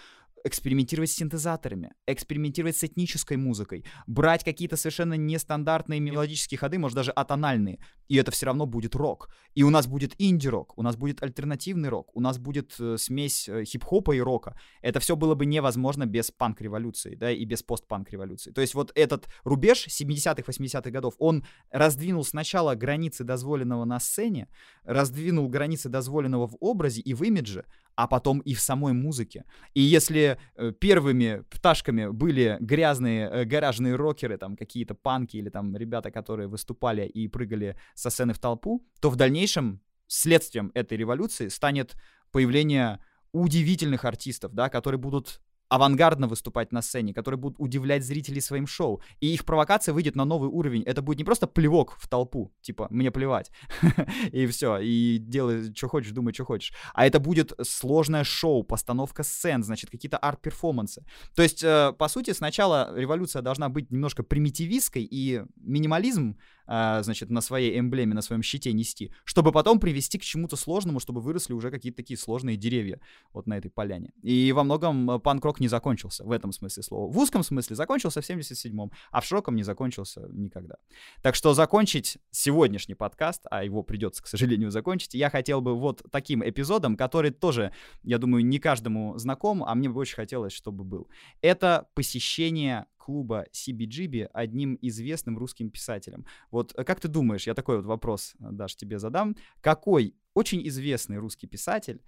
экспериментировать 0.45 1.11
с 1.11 1.15
синтезаторами, 1.15 1.93
экспериментировать 2.07 2.77
с 2.77 2.85
этнической 2.85 3.37
музыкой, 3.37 3.85
брать 4.07 4.45
какие-то 4.45 4.77
совершенно 4.77 5.15
нестандартные 5.15 6.01
мелодические 6.01 6.59
ходы, 6.59 6.79
может 6.79 6.97
даже 6.97 7.11
атональные, 7.11 7.79
и 8.09 8.17
это 8.17 8.31
все 8.33 8.47
равно 8.47 8.67
будет 8.67 8.97
рок. 8.97 9.29
И 9.55 9.63
у 9.63 9.71
нас 9.71 9.87
будет 9.87 10.15
инди-рок, 10.19 10.77
у 10.77 10.83
нас 10.83 10.97
будет 10.97 11.23
альтернативный 11.23 11.89
рок, 11.89 12.11
у 12.17 12.21
нас 12.21 12.39
будет 12.39 12.75
э, 12.81 12.97
смесь 12.99 13.49
э, 13.49 13.65
хип-хопа 13.65 14.13
и 14.13 14.21
рока. 14.21 14.59
Это 14.83 14.99
все 14.99 15.15
было 15.15 15.35
бы 15.35 15.47
невозможно 15.47 16.07
без 16.07 16.31
панк-революции, 16.31 17.15
да, 17.15 17.31
и 17.31 17.45
без 17.45 17.63
пост-панк-революции. 17.63 18.51
То 18.51 18.61
есть 18.61 18.75
вот 18.75 18.91
этот 18.97 19.29
рубеж 19.45 19.87
70-х, 19.87 20.43
80-х 20.43 20.91
годов, 20.91 21.15
он 21.19 21.45
раздвинул 21.71 22.25
сначала 22.25 22.75
границы 22.75 23.23
дозволенного 23.23 23.85
на 23.85 24.01
сцене, 24.01 24.49
раздвинул 24.83 25.49
границы 25.49 25.89
дозволенного 25.89 26.49
в 26.49 26.57
образе 26.61 27.03
и 27.03 27.15
в 27.15 27.23
имидже, 27.23 27.65
а 28.01 28.07
потом 28.07 28.39
и 28.39 28.55
в 28.55 28.61
самой 28.61 28.95
музыке. 28.95 29.45
И 29.75 29.83
если 29.83 30.39
э, 30.57 30.73
первыми 30.73 31.45
пташками 31.51 32.09
были 32.09 32.57
грязные 32.59 33.29
э, 33.29 33.45
гаражные 33.45 33.95
рокеры, 33.95 34.39
там 34.39 34.57
какие-то 34.57 34.95
панки 34.95 35.37
или 35.37 35.51
там 35.51 35.77
ребята, 35.77 36.11
которые 36.11 36.49
выступали 36.49 37.07
и 37.07 37.29
прыгали 37.29 37.77
со 37.95 38.09
сцены 38.09 38.33
в 38.33 38.39
толпу, 38.39 38.83
то 39.01 39.11
в 39.11 39.17
дальнейшем 39.17 39.83
следствием 40.07 40.71
этой 40.73 40.97
революции 40.97 41.49
станет 41.49 41.95
появление 42.33 43.01
удивительных 43.33 44.07
артистов, 44.07 44.55
да, 44.55 44.71
которые 44.71 44.99
будут 44.99 45.43
авангардно 45.71 46.27
выступать 46.27 46.73
на 46.73 46.83
сцене, 46.83 47.15
которые 47.15 47.39
будут 47.39 47.59
удивлять 47.59 48.05
зрителей 48.05 48.41
своим 48.41 48.67
шоу. 48.67 49.01
И 49.21 49.33
их 49.33 49.45
провокация 49.45 49.95
выйдет 49.95 50.17
на 50.17 50.25
новый 50.25 50.51
уровень. 50.51 50.83
Это 50.83 51.01
будет 51.01 51.19
не 51.19 51.25
просто 51.25 51.47
плевок 51.47 51.97
в 51.99 52.09
толпу, 52.09 52.53
типа, 52.61 52.89
мне 52.91 53.11
плевать, 53.11 53.51
и 54.33 54.47
все, 54.47 54.79
и 54.79 55.19
делай, 55.19 55.73
что 55.75 55.89
хочешь, 55.89 56.13
думай, 56.13 56.35
что 56.35 56.45
хочешь. 56.45 56.73
А 56.93 57.07
это 57.07 57.21
будет 57.21 57.53
сложное 57.63 58.25
шоу, 58.25 58.65
постановка 58.65 59.23
сцен, 59.23 59.63
значит, 59.63 59.91
какие-то 59.91 60.19
арт-перформансы. 60.19 61.05
То 61.35 61.43
есть, 61.43 61.63
э, 61.63 61.93
по 61.97 62.09
сути, 62.09 62.33
сначала 62.33 62.93
революция 62.97 63.43
должна 63.43 63.69
быть 63.69 63.91
немножко 63.91 64.23
примитивистской, 64.23 65.07
и 65.09 65.43
минимализм 65.57 66.37
а, 66.73 67.03
значит, 67.03 67.31
на 67.31 67.41
своей 67.41 67.81
эмблеме, 67.81 68.15
на 68.15 68.23
своем 68.23 68.45
щите 68.45 68.73
нести, 68.73 69.13
чтобы 69.25 69.51
потом 69.51 69.81
привести 69.81 70.19
к 70.19 70.23
чему-то 70.23 70.55
сложному, 70.55 71.01
чтобы 71.01 71.21
выросли 71.21 71.53
уже 71.53 71.69
какие-то 71.69 71.97
такие 71.97 72.17
сложные 72.17 72.57
деревья 72.57 73.01
вот 73.33 73.49
на 73.49 73.59
этой 73.59 73.73
поляне. 73.73 74.13
И 74.23 74.53
во 74.53 74.63
многом 74.63 75.11
э, 75.11 75.19
панк-рок 75.19 75.59
не 75.59 75.67
закончился 75.67 76.23
в 76.23 76.31
этом 76.31 76.53
смысле 76.53 76.85
слова. 76.85 77.11
В 77.11 77.19
узком 77.19 77.43
смысле 77.43 77.75
закончился 77.75 78.23
в 78.23 78.31
77-м, 78.31 78.93
а 79.11 79.21
в 79.21 79.25
широком 79.25 79.57
не 79.57 79.65
закончился 79.65 80.29
никогда. 80.31 80.77
Так 81.23 81.35
что 81.35 81.55
закончить 81.55 82.19
сегодняшний 82.31 82.95
подкаст, 82.95 83.47
а 83.51 83.65
его 83.65 83.83
придется, 83.83 84.23
к 84.23 84.29
сожалению, 84.29 84.71
закончить, 84.71 85.15
я 85.15 85.29
хотел 85.29 85.61
бы 85.61 85.75
вот 85.75 86.05
таким 86.13 86.49
эпизодом, 86.49 86.97
который 86.97 87.33
тоже, 87.33 87.73
я 88.05 88.19
думаю, 88.19 88.47
не 88.47 88.61
каждому 88.61 89.19
знаком, 89.19 89.65
а 89.65 89.75
мне 89.75 89.89
бы 89.89 89.99
очень 89.99 90.15
хотелось, 90.15 90.53
чтобы 90.53 90.85
был. 90.85 91.09
Это 91.43 91.89
посещение 91.95 92.87
клуба 93.01 93.47
CBGB 93.53 94.29
одним 94.33 94.79
известным 94.83 95.39
русским 95.39 95.71
писателем. 95.71 96.27
Вот 96.51 96.75
э, 96.77 96.85
как 96.85 97.01
ты 97.01 97.09
думаешь, 97.09 97.47
я 97.47 97.55
такой 97.55 97.77
вот 97.77 97.87
вопрос, 97.87 98.35
э, 98.39 98.49
Даш, 98.53 98.77
тебе 98.77 98.99
задам. 98.99 99.37
Какой 99.61 100.15
очень 100.35 100.67
известный 100.69 101.17
русский 101.17 101.47
писатель, 101.47 102.01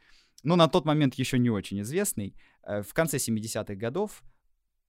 но 0.44 0.56
на 0.56 0.68
тот 0.68 0.84
момент 0.84 1.14
еще 1.14 1.38
не 1.38 1.50
очень 1.50 1.80
известный, 1.80 2.36
э, 2.62 2.82
в 2.82 2.92
конце 2.92 3.16
70-х 3.16 3.74
годов 3.74 4.22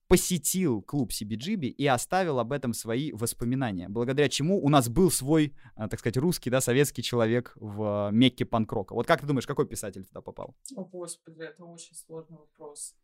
посетил 0.06 0.82
клуб 0.82 1.10
CBGB 1.10 1.68
и 1.68 1.86
оставил 1.86 2.38
об 2.38 2.52
этом 2.52 2.74
свои 2.74 3.10
воспоминания, 3.12 3.88
благодаря 3.88 4.28
чему 4.28 4.62
у 4.62 4.68
нас 4.68 4.90
был 4.90 5.10
свой, 5.10 5.54
так 5.76 5.98
сказать, 5.98 6.18
русский, 6.18 6.50
да, 6.50 6.60
советский 6.60 7.02
человек 7.02 7.52
в 7.56 8.10
Мекке 8.12 8.44
панк-рока. 8.44 8.94
Вот 8.94 9.06
как 9.06 9.22
ты 9.22 9.26
думаешь, 9.26 9.46
какой 9.46 9.66
писатель 9.66 10.04
туда 10.04 10.20
попал? 10.20 10.54
О, 10.76 10.84
господи, 10.84 11.40
это 11.40 11.64
очень 11.64 11.94
сложный 11.94 12.36
вопрос. 12.36 12.94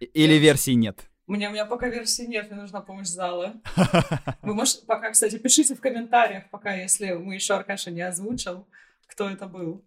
Или 0.00 0.34
версии 0.34 0.72
нет? 0.72 1.08
Мне, 1.28 1.48
у 1.48 1.52
меня 1.52 1.66
пока 1.66 1.88
версии 1.88 2.22
нет, 2.22 2.50
мне 2.50 2.58
нужна 2.58 2.80
помощь 2.80 3.08
зала. 3.08 3.60
Вы 4.42 4.54
можете, 4.54 4.86
пока, 4.86 5.10
кстати, 5.10 5.36
пишите 5.36 5.74
в 5.74 5.80
комментариях, 5.80 6.48
пока, 6.50 6.74
если 6.74 7.12
мы 7.12 7.34
еще 7.34 7.54
Аркаша 7.54 7.90
не 7.90 8.00
озвучил, 8.00 8.66
кто 9.06 9.28
это 9.28 9.46
был. 9.46 9.84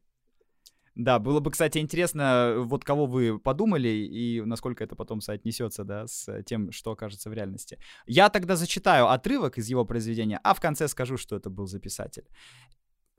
Да, 0.94 1.18
было 1.18 1.40
бы, 1.40 1.50
кстати, 1.50 1.80
интересно, 1.80 2.58
вот 2.58 2.84
кого 2.84 3.08
вы 3.08 3.40
подумали 3.40 3.88
и 3.90 4.42
насколько 4.42 4.84
это 4.84 4.96
потом 4.96 5.20
соотнесется, 5.20 5.84
да, 5.84 6.06
с 6.06 6.44
тем, 6.44 6.72
что 6.72 6.92
окажется 6.92 7.32
в 7.32 7.34
реальности. 7.34 7.80
Я 8.06 8.30
тогда 8.30 8.56
зачитаю 8.56 9.08
отрывок 9.08 9.58
из 9.58 9.68
его 9.68 9.84
произведения, 9.84 10.40
а 10.44 10.54
в 10.54 10.62
конце 10.62 10.88
скажу, 10.88 11.18
что 11.18 11.36
это 11.36 11.50
был 11.50 11.66
за 11.66 11.80
писатель. 11.80 12.28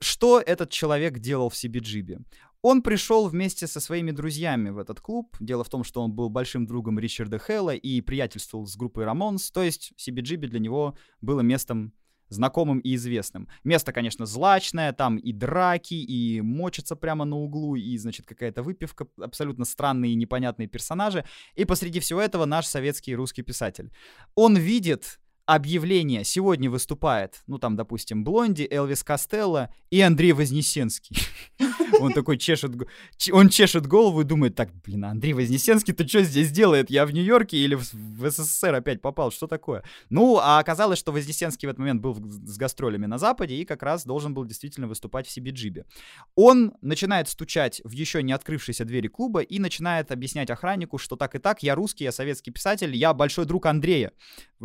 Что 0.03 0.39
этот 0.39 0.69
человек 0.69 1.19
делал 1.19 1.49
в 1.49 1.53
CBGB? 1.53 2.19
Он 2.61 2.81
пришел 2.81 3.27
вместе 3.27 3.67
со 3.67 3.79
своими 3.79 4.11
друзьями 4.11 4.69
в 4.69 4.77
этот 4.77 5.01
клуб. 5.01 5.35
Дело 5.39 5.63
в 5.63 5.69
том, 5.69 5.83
что 5.83 6.01
он 6.01 6.13
был 6.13 6.29
большим 6.29 6.65
другом 6.65 6.97
Ричарда 6.97 7.37
Хэлла 7.37 7.75
и 7.75 7.99
приятельствовал 8.01 8.65
с 8.65 8.77
группой 8.77 9.03
Рамонс. 9.03 9.51
То 9.51 9.63
есть 9.63 9.93
CBGB 9.97 10.47
для 10.47 10.59
него 10.59 10.97
было 11.19 11.41
местом 11.41 11.93
знакомым 12.29 12.79
и 12.79 12.95
известным. 12.95 13.47
Место, 13.63 13.93
конечно, 13.93 14.25
злачное, 14.25 14.91
там 14.91 15.17
и 15.17 15.31
драки, 15.31 15.93
и 15.93 16.41
мочится 16.41 16.95
прямо 16.95 17.25
на 17.25 17.37
углу, 17.37 17.75
и, 17.75 17.97
значит, 17.97 18.25
какая-то 18.25 18.63
выпивка, 18.63 19.07
абсолютно 19.21 19.65
странные 19.65 20.13
и 20.13 20.15
непонятные 20.15 20.67
персонажи. 20.67 21.25
И 21.55 21.65
посреди 21.65 21.99
всего 21.99 22.21
этого 22.21 22.45
наш 22.45 22.65
советский 22.65 23.15
русский 23.15 23.43
писатель. 23.43 23.91
Он 24.35 24.57
видит 24.57 25.19
объявление 25.45 26.23
«Сегодня 26.23 26.69
выступает», 26.69 27.41
ну 27.47 27.57
там, 27.57 27.75
допустим, 27.75 28.23
Блонди, 28.23 28.67
Элвис 28.69 29.03
Костелло 29.03 29.73
и 29.89 29.99
Андрей 30.01 30.31
Вознесенский. 30.31 31.17
Он 31.99 32.11
такой 32.13 32.37
чешет, 32.37 32.71
он 33.31 33.49
чешет 33.49 33.85
голову 33.85 34.21
и 34.21 34.23
думает, 34.23 34.55
так, 34.55 34.73
блин, 34.83 35.05
а 35.05 35.11
Андрей 35.11 35.33
Вознесенский-то 35.33 36.07
что 36.07 36.23
здесь 36.23 36.51
делает? 36.51 36.89
Я 36.89 37.05
в 37.05 37.11
Нью-Йорке 37.11 37.57
или 37.57 37.75
в, 37.75 37.93
в 37.93 38.29
СССР 38.29 38.73
опять 38.73 39.01
попал? 39.01 39.31
Что 39.31 39.47
такое? 39.47 39.83
Ну, 40.09 40.37
а 40.37 40.59
оказалось, 40.59 40.97
что 40.97 41.11
Вознесенский 41.11 41.67
в 41.67 41.69
этот 41.69 41.79
момент 41.79 42.01
был 42.01 42.15
с 42.15 42.57
гастролями 42.57 43.05
на 43.05 43.17
Западе 43.17 43.55
и 43.55 43.65
как 43.65 43.83
раз 43.83 44.05
должен 44.05 44.33
был 44.33 44.45
действительно 44.45 44.87
выступать 44.87 45.27
в 45.27 45.31
Сибиджибе. 45.31 45.85
Он 46.35 46.73
начинает 46.81 47.29
стучать 47.29 47.81
в 47.83 47.91
еще 47.91 48.23
не 48.23 48.33
открывшиеся 48.33 48.85
двери 48.85 49.07
клуба 49.07 49.41
и 49.41 49.59
начинает 49.59 50.11
объяснять 50.11 50.49
охраннику, 50.49 50.97
что 50.97 51.15
так 51.15 51.35
и 51.35 51.39
так, 51.39 51.61
я 51.63 51.75
русский, 51.75 52.05
я 52.05 52.11
советский 52.11 52.51
писатель, 52.51 52.95
я 52.95 53.13
большой 53.13 53.45
друг 53.45 53.67
Андрея. 53.67 54.11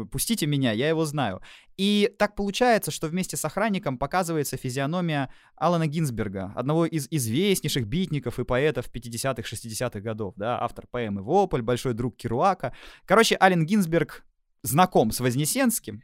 Пустите 0.06 0.46
меня, 0.46 0.72
я 0.72 0.88
его 0.88 1.04
знаю. 1.04 1.40
И 1.76 2.12
так 2.18 2.34
получается, 2.34 2.90
что 2.90 3.08
вместе 3.08 3.36
с 3.36 3.44
охранником 3.44 3.98
показывается 3.98 4.56
физиономия 4.56 5.30
Алана 5.56 5.86
Гинзберга, 5.86 6.52
одного 6.56 6.86
из 6.86 7.08
известнейших 7.10 7.86
битников 7.86 8.38
и 8.38 8.44
поэтов 8.44 8.86
50-х, 8.92 9.42
60-х 9.42 10.00
годов, 10.00 10.34
да, 10.36 10.60
автор 10.62 10.86
поэмы 10.90 11.22
«Вопль», 11.22 11.62
большой 11.62 11.94
друг 11.94 12.16
Керуака. 12.16 12.74
Короче, 13.04 13.36
Ален 13.40 13.64
Гинзберг 13.64 14.24
знаком 14.62 15.10
с 15.10 15.20
Вознесенским. 15.20 16.02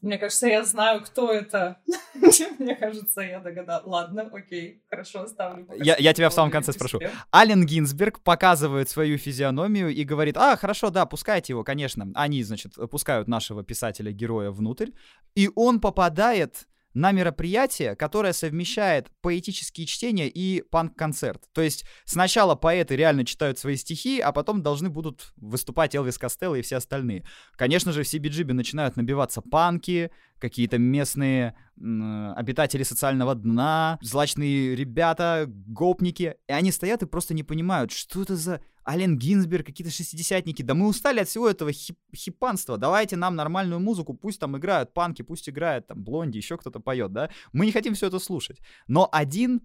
Мне 0.00 0.18
кажется, 0.18 0.46
я 0.46 0.64
знаю, 0.64 1.02
кто 1.02 1.30
это. 1.32 1.78
Мне 2.58 2.74
кажется, 2.74 3.20
я 3.20 3.40
догадалась. 3.40 3.86
Ладно, 3.86 4.30
окей, 4.32 4.82
хорошо, 4.88 5.22
оставлю. 5.22 5.66
Я, 5.76 5.96
я 5.98 6.12
тебя 6.12 6.30
в 6.30 6.32
самом 6.32 6.50
конце 6.50 6.72
спрошу. 6.72 7.00
Ален 7.34 7.66
Гинзберг 7.66 8.20
показывает 8.20 8.88
свою 8.88 9.18
физиономию 9.18 9.90
и 9.90 10.04
говорит, 10.04 10.36
а, 10.36 10.56
хорошо, 10.56 10.90
да, 10.90 11.06
пускайте 11.06 11.52
его, 11.52 11.64
конечно. 11.64 12.10
Они, 12.14 12.42
значит, 12.42 12.74
пускают 12.90 13.28
нашего 13.28 13.62
писателя-героя 13.62 14.50
внутрь, 14.50 14.90
и 15.34 15.50
он 15.54 15.80
попадает 15.80 16.66
на 16.94 17.12
мероприятие, 17.12 17.94
которое 17.94 18.32
совмещает 18.32 19.10
поэтические 19.20 19.86
чтения 19.86 20.28
и 20.28 20.62
панк-концерт. 20.62 21.42
То 21.52 21.62
есть 21.62 21.84
сначала 22.04 22.54
поэты 22.54 22.96
реально 22.96 23.24
читают 23.24 23.58
свои 23.58 23.76
стихи, 23.76 24.20
а 24.20 24.32
потом 24.32 24.62
должны 24.62 24.90
будут 24.90 25.32
выступать 25.36 25.94
Элвис 25.94 26.18
Костелло 26.18 26.56
и 26.56 26.62
все 26.62 26.76
остальные. 26.76 27.24
Конечно 27.52 27.92
же, 27.92 28.02
в 28.02 28.06
CBGB 28.06 28.52
начинают 28.52 28.96
набиваться 28.96 29.40
панки, 29.40 30.10
какие-то 30.38 30.78
местные 30.78 31.54
м, 31.78 32.32
обитатели 32.36 32.82
социального 32.82 33.34
дна, 33.34 33.98
злачные 34.02 34.74
ребята, 34.74 35.44
гопники, 35.46 36.36
и 36.48 36.52
они 36.52 36.72
стоят 36.72 37.02
и 37.02 37.06
просто 37.06 37.34
не 37.34 37.42
понимают, 37.42 37.92
что 37.92 38.22
это 38.22 38.36
за 38.36 38.60
Ален 38.86 39.18
Гинзберг, 39.18 39.66
какие-то 39.66 39.92
шестидесятники. 39.92 40.62
Да 40.62 40.74
мы 40.74 40.88
устали 40.88 41.20
от 41.20 41.28
всего 41.28 41.48
этого 41.48 41.72
хип 41.72 41.98
хипанства. 42.14 42.78
Давайте 42.78 43.16
нам 43.16 43.36
нормальную 43.36 43.80
музыку, 43.80 44.14
пусть 44.14 44.40
там 44.40 44.56
играют 44.56 44.92
панки, 44.94 45.22
пусть 45.22 45.48
играет 45.48 45.86
там 45.86 46.02
Блонди, 46.02 46.38
еще 46.38 46.56
кто-то 46.56 46.80
поет, 46.80 47.12
да. 47.12 47.30
Мы 47.52 47.66
не 47.66 47.72
хотим 47.72 47.94
все 47.94 48.06
это 48.06 48.18
слушать. 48.18 48.58
Но 48.86 49.08
один 49.10 49.62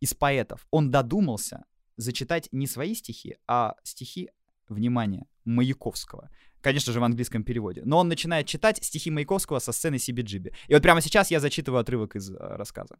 из 0.00 0.14
поэтов, 0.14 0.66
он 0.70 0.90
додумался 0.90 1.64
зачитать 1.96 2.48
не 2.52 2.66
свои 2.66 2.94
стихи, 2.94 3.36
а 3.46 3.74
стихи, 3.84 4.30
внимание, 4.68 5.26
Маяковского. 5.44 6.30
Конечно 6.60 6.92
же, 6.92 7.00
в 7.00 7.04
английском 7.04 7.42
переводе. 7.42 7.82
Но 7.84 7.98
он 7.98 8.08
начинает 8.08 8.46
читать 8.46 8.82
стихи 8.82 9.10
Маяковского 9.10 9.58
со 9.58 9.72
сцены 9.72 9.98
Сибиджиби. 9.98 10.52
И 10.68 10.74
вот 10.74 10.82
прямо 10.82 11.00
сейчас 11.00 11.30
я 11.30 11.40
зачитываю 11.40 11.80
отрывок 11.80 12.16
из 12.16 12.30
э, 12.30 12.36
рассказа. 12.38 12.98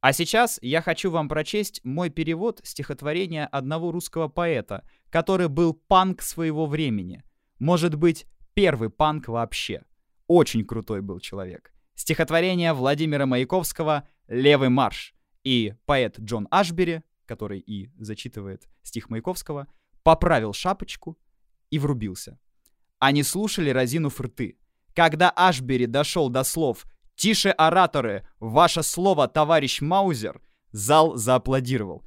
А 0.00 0.12
сейчас 0.12 0.58
я 0.62 0.80
хочу 0.80 1.10
вам 1.10 1.28
прочесть 1.28 1.80
мой 1.84 2.08
перевод 2.08 2.60
стихотворения 2.62 3.46
одного 3.46 3.90
русского 3.90 4.28
поэта, 4.28 4.86
который 5.10 5.48
был 5.48 5.74
панк 5.74 6.22
своего 6.22 6.66
времени. 6.66 7.24
Может 7.58 7.96
быть, 7.96 8.26
первый 8.54 8.90
панк 8.90 9.28
вообще. 9.28 9.82
Очень 10.28 10.64
крутой 10.64 11.00
был 11.00 11.18
человек. 11.18 11.72
Стихотворение 11.94 12.74
Владимира 12.74 13.26
Маяковского 13.26 14.06
«Левый 14.28 14.68
марш». 14.68 15.14
И 15.42 15.74
поэт 15.84 16.20
Джон 16.20 16.46
Ашбери, 16.50 17.02
который 17.26 17.58
и 17.58 17.90
зачитывает 17.98 18.68
стих 18.82 19.10
Маяковского, 19.10 19.66
поправил 20.04 20.52
шапочку 20.52 21.18
и 21.70 21.78
врубился. 21.78 22.38
Они 23.00 23.24
слушали 23.24 23.70
разину 23.70 24.10
рты. 24.10 24.58
Когда 24.94 25.30
Ашбери 25.30 25.86
дошел 25.86 26.28
до 26.28 26.44
слов 26.44 26.86
«Тише, 27.18 27.50
ораторы! 27.50 28.22
Ваше 28.38 28.84
слово, 28.84 29.26
товарищ 29.26 29.80
Маузер!» 29.80 30.40
Зал 30.70 31.16
зааплодировал. 31.16 32.04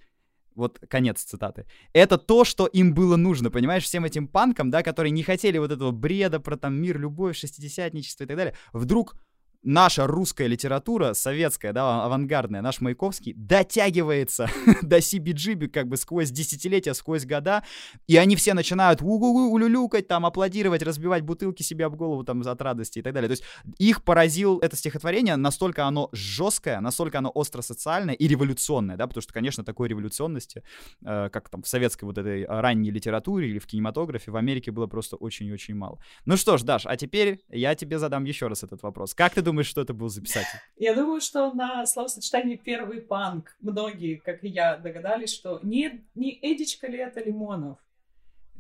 Вот 0.56 0.80
конец 0.90 1.22
цитаты. 1.22 1.66
Это 1.92 2.18
то, 2.18 2.46
что 2.46 2.66
им 2.66 2.94
было 2.94 3.18
нужно, 3.18 3.52
понимаешь, 3.52 3.84
всем 3.84 4.06
этим 4.06 4.30
панкам, 4.30 4.70
да, 4.70 4.84
которые 4.84 5.12
не 5.12 5.24
хотели 5.24 5.58
вот 5.58 5.70
этого 5.70 5.92
бреда 5.92 6.40
про 6.40 6.56
там 6.56 6.76
мир, 6.76 6.98
любовь, 6.98 7.38
шестидесятничество 7.38 8.24
и 8.24 8.28
так 8.28 8.38
далее. 8.38 8.56
Вдруг 8.72 9.18
наша 9.64 10.08
русская 10.08 10.48
литература, 10.48 11.14
советская, 11.14 11.74
да, 11.74 12.06
авангардная, 12.06 12.62
наш 12.62 12.82
Маяковский, 12.82 13.34
дотягивается 13.36 14.50
до 14.82 14.98
CBGB 14.98 15.68
как 15.68 15.88
бы 15.88 15.98
сквозь 15.98 16.32
десятилетия, 16.32 16.94
сквозь 16.94 17.26
года, 17.26 17.64
и 18.08 18.18
они 18.18 18.36
все 18.36 18.54
начинают 18.54 19.02
улюлюкать, 19.02 20.08
там, 20.08 20.26
аплодировать, 20.26 20.82
разбивать 20.82 21.24
бутылки 21.24 21.64
себе 21.64 21.86
об 21.86 21.96
голову 21.96 22.24
там 22.24 22.42
от 22.42 22.62
радости 22.62 23.00
и 23.00 23.02
так 23.02 23.14
далее. 23.14 23.28
То 23.28 23.34
есть 23.34 23.44
их 23.78 24.04
поразил 24.04 24.60
это 24.60 24.76
стихотворение, 24.76 25.36
настолько 25.36 25.86
оно 25.86 26.10
жесткое, 26.12 26.80
настолько 26.80 27.20
оно 27.20 27.30
остро-социальное 27.30 28.16
и 28.16 28.28
революционное, 28.28 28.98
да, 28.98 29.08
потому 29.08 29.22
что, 29.22 29.34
конечно, 29.34 29.64
такой 29.64 29.88
революционности, 29.90 30.64
э, 31.06 31.30
как 31.32 31.50
там 31.50 31.62
в 31.62 31.68
советской 31.68 32.06
вот 32.06 32.18
этой 32.18 32.46
ранней 32.46 32.92
литературе 32.92 33.50
или 33.50 33.60
в 33.60 33.68
кинематографе, 33.68 34.32
в 34.32 34.36
Америке 34.36 34.72
было 34.72 34.88
просто 34.88 35.16
очень 35.16 35.48
и 35.48 35.54
очень 35.54 35.76
мало. 35.76 36.00
Ну 36.26 36.38
что 36.38 36.58
ж, 36.58 36.64
Даш, 36.64 36.86
а 36.86 36.98
теперь 36.98 37.42
я 37.50 37.76
тебе 37.76 38.00
задам 38.00 38.24
еще 38.24 38.48
раз 38.48 38.64
этот 38.64 38.82
вопрос. 38.82 39.14
Как 39.14 39.34
ты 39.34 39.42
думаешь, 39.42 39.51
думаешь, 39.52 39.68
что 39.68 39.82
это 39.82 39.94
был 39.94 40.10
за 40.10 40.22
писатель? 40.22 40.60
Я 40.78 40.96
думаю, 40.96 41.22
что 41.22 41.54
на 41.54 41.86
словосочетании 41.86 42.56
«первый 42.56 43.02
панк» 43.02 43.56
многие, 43.60 44.16
как 44.16 44.44
и 44.44 44.48
я, 44.48 44.78
догадались, 44.78 45.34
что 45.34 45.60
не, 45.62 46.06
не 46.16 46.40
Эдичка 46.42 46.88
ли 46.88 46.98
это 46.98 47.22
Лимонов? 47.22 47.78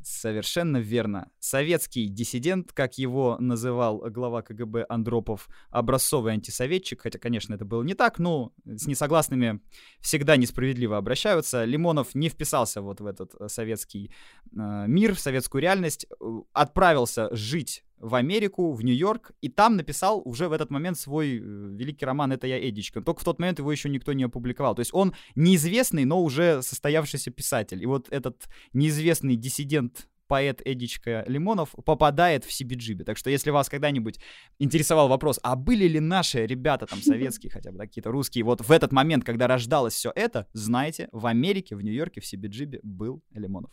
Совершенно 0.03 0.77
верно. 0.77 1.29
Советский 1.39 2.07
диссидент, 2.07 2.73
как 2.73 2.97
его 2.97 3.37
называл 3.39 3.99
глава 4.09 4.41
КГБ 4.41 4.85
Андропов, 4.89 5.47
образцовый 5.69 6.33
антисоветчик, 6.33 7.01
хотя, 7.01 7.19
конечно, 7.19 7.53
это 7.53 7.65
было 7.65 7.83
не 7.83 7.93
так, 7.93 8.19
но 8.19 8.51
с 8.65 8.87
несогласными 8.87 9.61
всегда 9.99 10.37
несправедливо 10.37 10.97
обращаются. 10.97 11.65
Лимонов 11.65 12.15
не 12.15 12.29
вписался 12.29 12.81
вот 12.81 12.99
в 12.99 13.05
этот 13.05 13.33
э, 13.39 13.47
советский 13.47 14.11
э, 14.51 14.85
мир, 14.87 15.13
в 15.13 15.19
советскую 15.19 15.61
реальность, 15.61 16.07
э, 16.09 16.25
отправился 16.53 17.33
жить 17.35 17.83
в 18.01 18.15
Америку, 18.15 18.73
в 18.73 18.83
Нью-Йорк, 18.83 19.31
и 19.41 19.49
там 19.49 19.75
написал 19.75 20.21
уже 20.25 20.47
в 20.47 20.53
этот 20.53 20.71
момент 20.71 20.97
свой 20.97 21.37
э, 21.37 21.39
великий 21.39 22.05
роман 22.05 22.31
«Это 22.31 22.47
я, 22.47 22.57
Эдичка». 22.69 23.01
Только 23.01 23.21
в 23.21 23.23
тот 23.23 23.39
момент 23.39 23.59
его 23.59 23.71
еще 23.71 23.89
никто 23.89 24.13
не 24.13 24.23
опубликовал. 24.23 24.75
То 24.75 24.81
есть 24.81 24.93
он 24.93 25.13
неизвестный, 25.35 26.05
но 26.05 26.21
уже 26.21 26.61
состоявшийся 26.61 27.31
писатель. 27.31 27.81
И 27.81 27.85
вот 27.85 28.07
этот 28.09 28.49
неизвестный 28.73 29.35
диссидент 29.35 30.07
поэт 30.31 30.61
Эдичка 30.63 31.25
Лимонов 31.27 31.75
попадает 31.83 32.45
в 32.45 32.49
CBGB. 32.49 33.03
Так 33.03 33.17
что 33.17 33.29
если 33.29 33.49
вас 33.49 33.67
когда-нибудь 33.67 34.17
интересовал 34.59 35.09
вопрос, 35.09 35.41
а 35.43 35.57
были 35.57 35.85
ли 35.89 35.99
наши 35.99 36.45
ребята 36.45 36.85
там 36.85 37.01
советские, 37.01 37.51
хотя 37.51 37.69
бы 37.73 37.77
какие-то 37.77 38.11
русские, 38.11 38.45
вот 38.45 38.61
в 38.61 38.71
этот 38.71 38.93
момент, 38.93 39.25
когда 39.25 39.47
рождалось 39.47 39.93
все 39.93 40.09
это, 40.15 40.47
знаете, 40.53 41.09
в 41.11 41.25
Америке, 41.25 41.75
в 41.75 41.81
Нью-Йорке, 41.81 42.21
в 42.21 42.23
CBGB 42.23 42.79
был 42.81 43.21
Лимонов. 43.33 43.71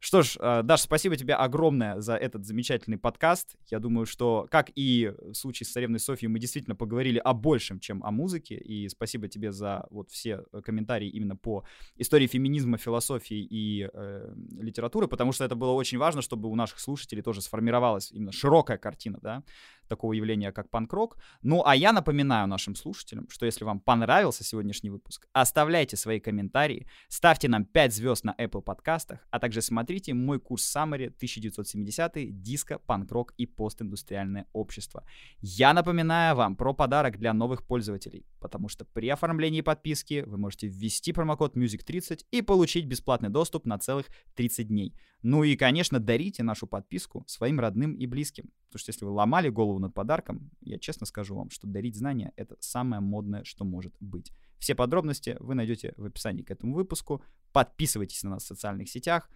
Что 0.00 0.22
ж, 0.22 0.36
э, 0.40 0.62
Даш, 0.64 0.80
спасибо 0.80 1.14
тебе 1.14 1.34
огромное 1.34 2.00
за 2.00 2.16
этот 2.16 2.44
замечательный 2.44 2.98
подкаст. 2.98 3.54
Я 3.70 3.78
думаю, 3.78 4.04
что, 4.04 4.48
как 4.50 4.72
и 4.74 5.12
в 5.16 5.34
случае 5.34 5.68
с 5.68 5.70
царевной 5.70 6.00
Софьей, 6.00 6.28
мы 6.28 6.40
действительно 6.40 6.74
поговорили 6.74 7.18
о 7.18 7.34
большем, 7.34 7.78
чем 7.78 8.02
о 8.02 8.10
музыке, 8.10 8.56
и 8.56 8.88
спасибо 8.88 9.28
тебе 9.28 9.52
за 9.52 9.86
вот 9.90 10.10
все 10.10 10.42
комментарии 10.64 11.08
именно 11.08 11.36
по 11.36 11.62
истории 11.94 12.26
феминизма, 12.26 12.78
философии 12.78 13.46
и 13.48 13.88
э, 13.92 14.34
литературы, 14.58 15.06
потому 15.06 15.30
что 15.30 15.44
это 15.44 15.54
было 15.54 15.70
очень 15.70 15.99
важно, 16.00 16.22
чтобы 16.22 16.48
у 16.48 16.56
наших 16.56 16.80
слушателей 16.80 17.22
тоже 17.22 17.40
сформировалась 17.40 18.10
именно 18.10 18.32
широкая 18.32 18.78
картина, 18.78 19.18
да, 19.22 19.44
такого 19.90 20.14
явления, 20.14 20.52
как 20.52 20.70
панк-рок. 20.70 21.18
Ну, 21.42 21.62
а 21.66 21.76
я 21.76 21.92
напоминаю 21.92 22.46
нашим 22.48 22.74
слушателям, 22.74 23.28
что 23.28 23.44
если 23.44 23.64
вам 23.64 23.80
понравился 23.80 24.44
сегодняшний 24.44 24.90
выпуск, 24.90 25.26
оставляйте 25.32 25.96
свои 25.96 26.20
комментарии, 26.20 26.86
ставьте 27.08 27.48
нам 27.48 27.64
5 27.64 27.92
звезд 27.92 28.24
на 28.24 28.34
Apple 28.38 28.62
подкастах, 28.62 29.26
а 29.30 29.38
также 29.38 29.60
смотрите 29.60 30.14
мой 30.14 30.38
курс 30.38 30.76
Summary 30.76 31.08
1970 31.08 32.40
диско, 32.40 32.78
панк-рок 32.78 33.34
и 33.36 33.46
постиндустриальное 33.46 34.46
общество. 34.52 35.04
Я 35.40 35.74
напоминаю 35.74 36.36
вам 36.36 36.56
про 36.56 36.72
подарок 36.72 37.18
для 37.18 37.32
новых 37.32 37.66
пользователей, 37.66 38.24
потому 38.40 38.68
что 38.68 38.84
при 38.84 39.08
оформлении 39.08 39.60
подписки 39.60 40.24
вы 40.26 40.38
можете 40.38 40.68
ввести 40.68 41.12
промокод 41.12 41.56
MUSIC30 41.56 42.26
и 42.30 42.42
получить 42.42 42.86
бесплатный 42.86 43.28
доступ 43.28 43.66
на 43.66 43.78
целых 43.78 44.06
30 44.36 44.68
дней. 44.68 44.94
Ну 45.22 45.44
и, 45.44 45.54
конечно, 45.56 46.00
дарите 46.00 46.42
нашу 46.42 46.66
подписку 46.66 47.24
своим 47.26 47.60
родным 47.60 47.94
и 47.94 48.06
близким. 48.06 48.50
Потому 48.68 48.80
что 48.80 48.90
если 48.90 49.04
вы 49.04 49.10
ломали 49.10 49.48
голову 49.48 49.78
над 49.78 49.92
подарком, 49.92 50.50
я 50.60 50.78
честно 50.78 51.06
скажу 51.06 51.34
вам, 51.34 51.50
что 51.50 51.66
дарить 51.66 51.96
знания— 51.96 52.32
это 52.36 52.56
самое 52.60 53.02
модное, 53.02 53.44
что 53.44 53.64
может 53.64 53.94
быть. 54.00 54.32
Все 54.58 54.74
подробности 54.74 55.36
вы 55.40 55.54
найдете 55.54 55.92
в 55.96 56.04
описании 56.04 56.42
к 56.42 56.50
этому 56.50 56.74
выпуску. 56.74 57.22
Подписывайтесь 57.52 58.22
на 58.22 58.30
нас 58.30 58.44
в 58.44 58.46
социальных 58.46 58.88
сетях, 58.88 59.28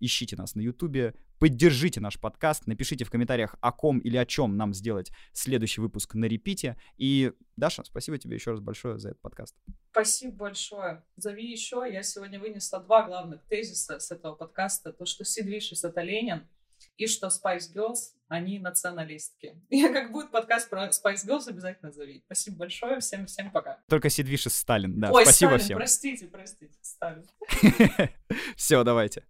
ищите 0.00 0.36
нас 0.36 0.54
на 0.54 0.60
Ютубе, 0.60 1.14
поддержите 1.38 2.00
наш 2.00 2.18
подкаст, 2.18 2.66
напишите 2.66 3.04
в 3.04 3.10
комментариях, 3.10 3.56
о 3.60 3.72
ком 3.72 3.98
или 3.98 4.16
о 4.16 4.26
чем 4.26 4.56
нам 4.56 4.74
сделать 4.74 5.10
следующий 5.32 5.80
выпуск 5.80 6.14
на 6.14 6.26
репите. 6.26 6.76
И, 6.96 7.32
Даша, 7.56 7.84
спасибо 7.84 8.18
тебе 8.18 8.36
еще 8.36 8.52
раз 8.52 8.60
большое 8.60 8.98
за 8.98 9.10
этот 9.10 9.20
подкаст. 9.20 9.54
Спасибо 9.90 10.36
большое. 10.36 11.04
Зови 11.16 11.50
еще. 11.50 11.84
Я 11.90 12.02
сегодня 12.02 12.40
вынесла 12.40 12.80
два 12.80 13.06
главных 13.06 13.44
тезиса 13.44 13.98
с 14.00 14.10
этого 14.10 14.34
подкаста. 14.34 14.92
То, 14.92 15.04
что 15.04 15.24
Сид 15.24 15.46
Вишес— 15.46 15.84
это 15.84 16.02
Ленин, 16.02 16.46
и 16.96 17.06
что 17.06 17.28
Spice 17.28 17.72
Girls, 17.74 18.12
они 18.28 18.58
националистки. 18.58 19.60
Я 19.70 19.92
как 19.92 20.12
будет 20.12 20.30
подкаст 20.30 20.70
про 20.70 20.88
Spice 20.88 21.26
Girls, 21.26 21.48
обязательно 21.48 21.90
зови. 21.90 22.22
Спасибо 22.26 22.58
большое, 22.58 23.00
всем, 23.00 23.26
всем 23.26 23.50
пока. 23.50 23.80
Только 23.88 24.10
Сидвиш 24.10 24.44
Сталин, 24.44 25.00
да. 25.00 25.10
Ой, 25.12 25.24
Спасибо 25.24 25.50
Сталин, 25.50 25.64
всем. 25.64 25.76
простите, 25.78 26.26
простите, 26.26 26.78
Сталин. 26.82 27.26
Все, 28.56 28.82
давайте. 28.84 29.24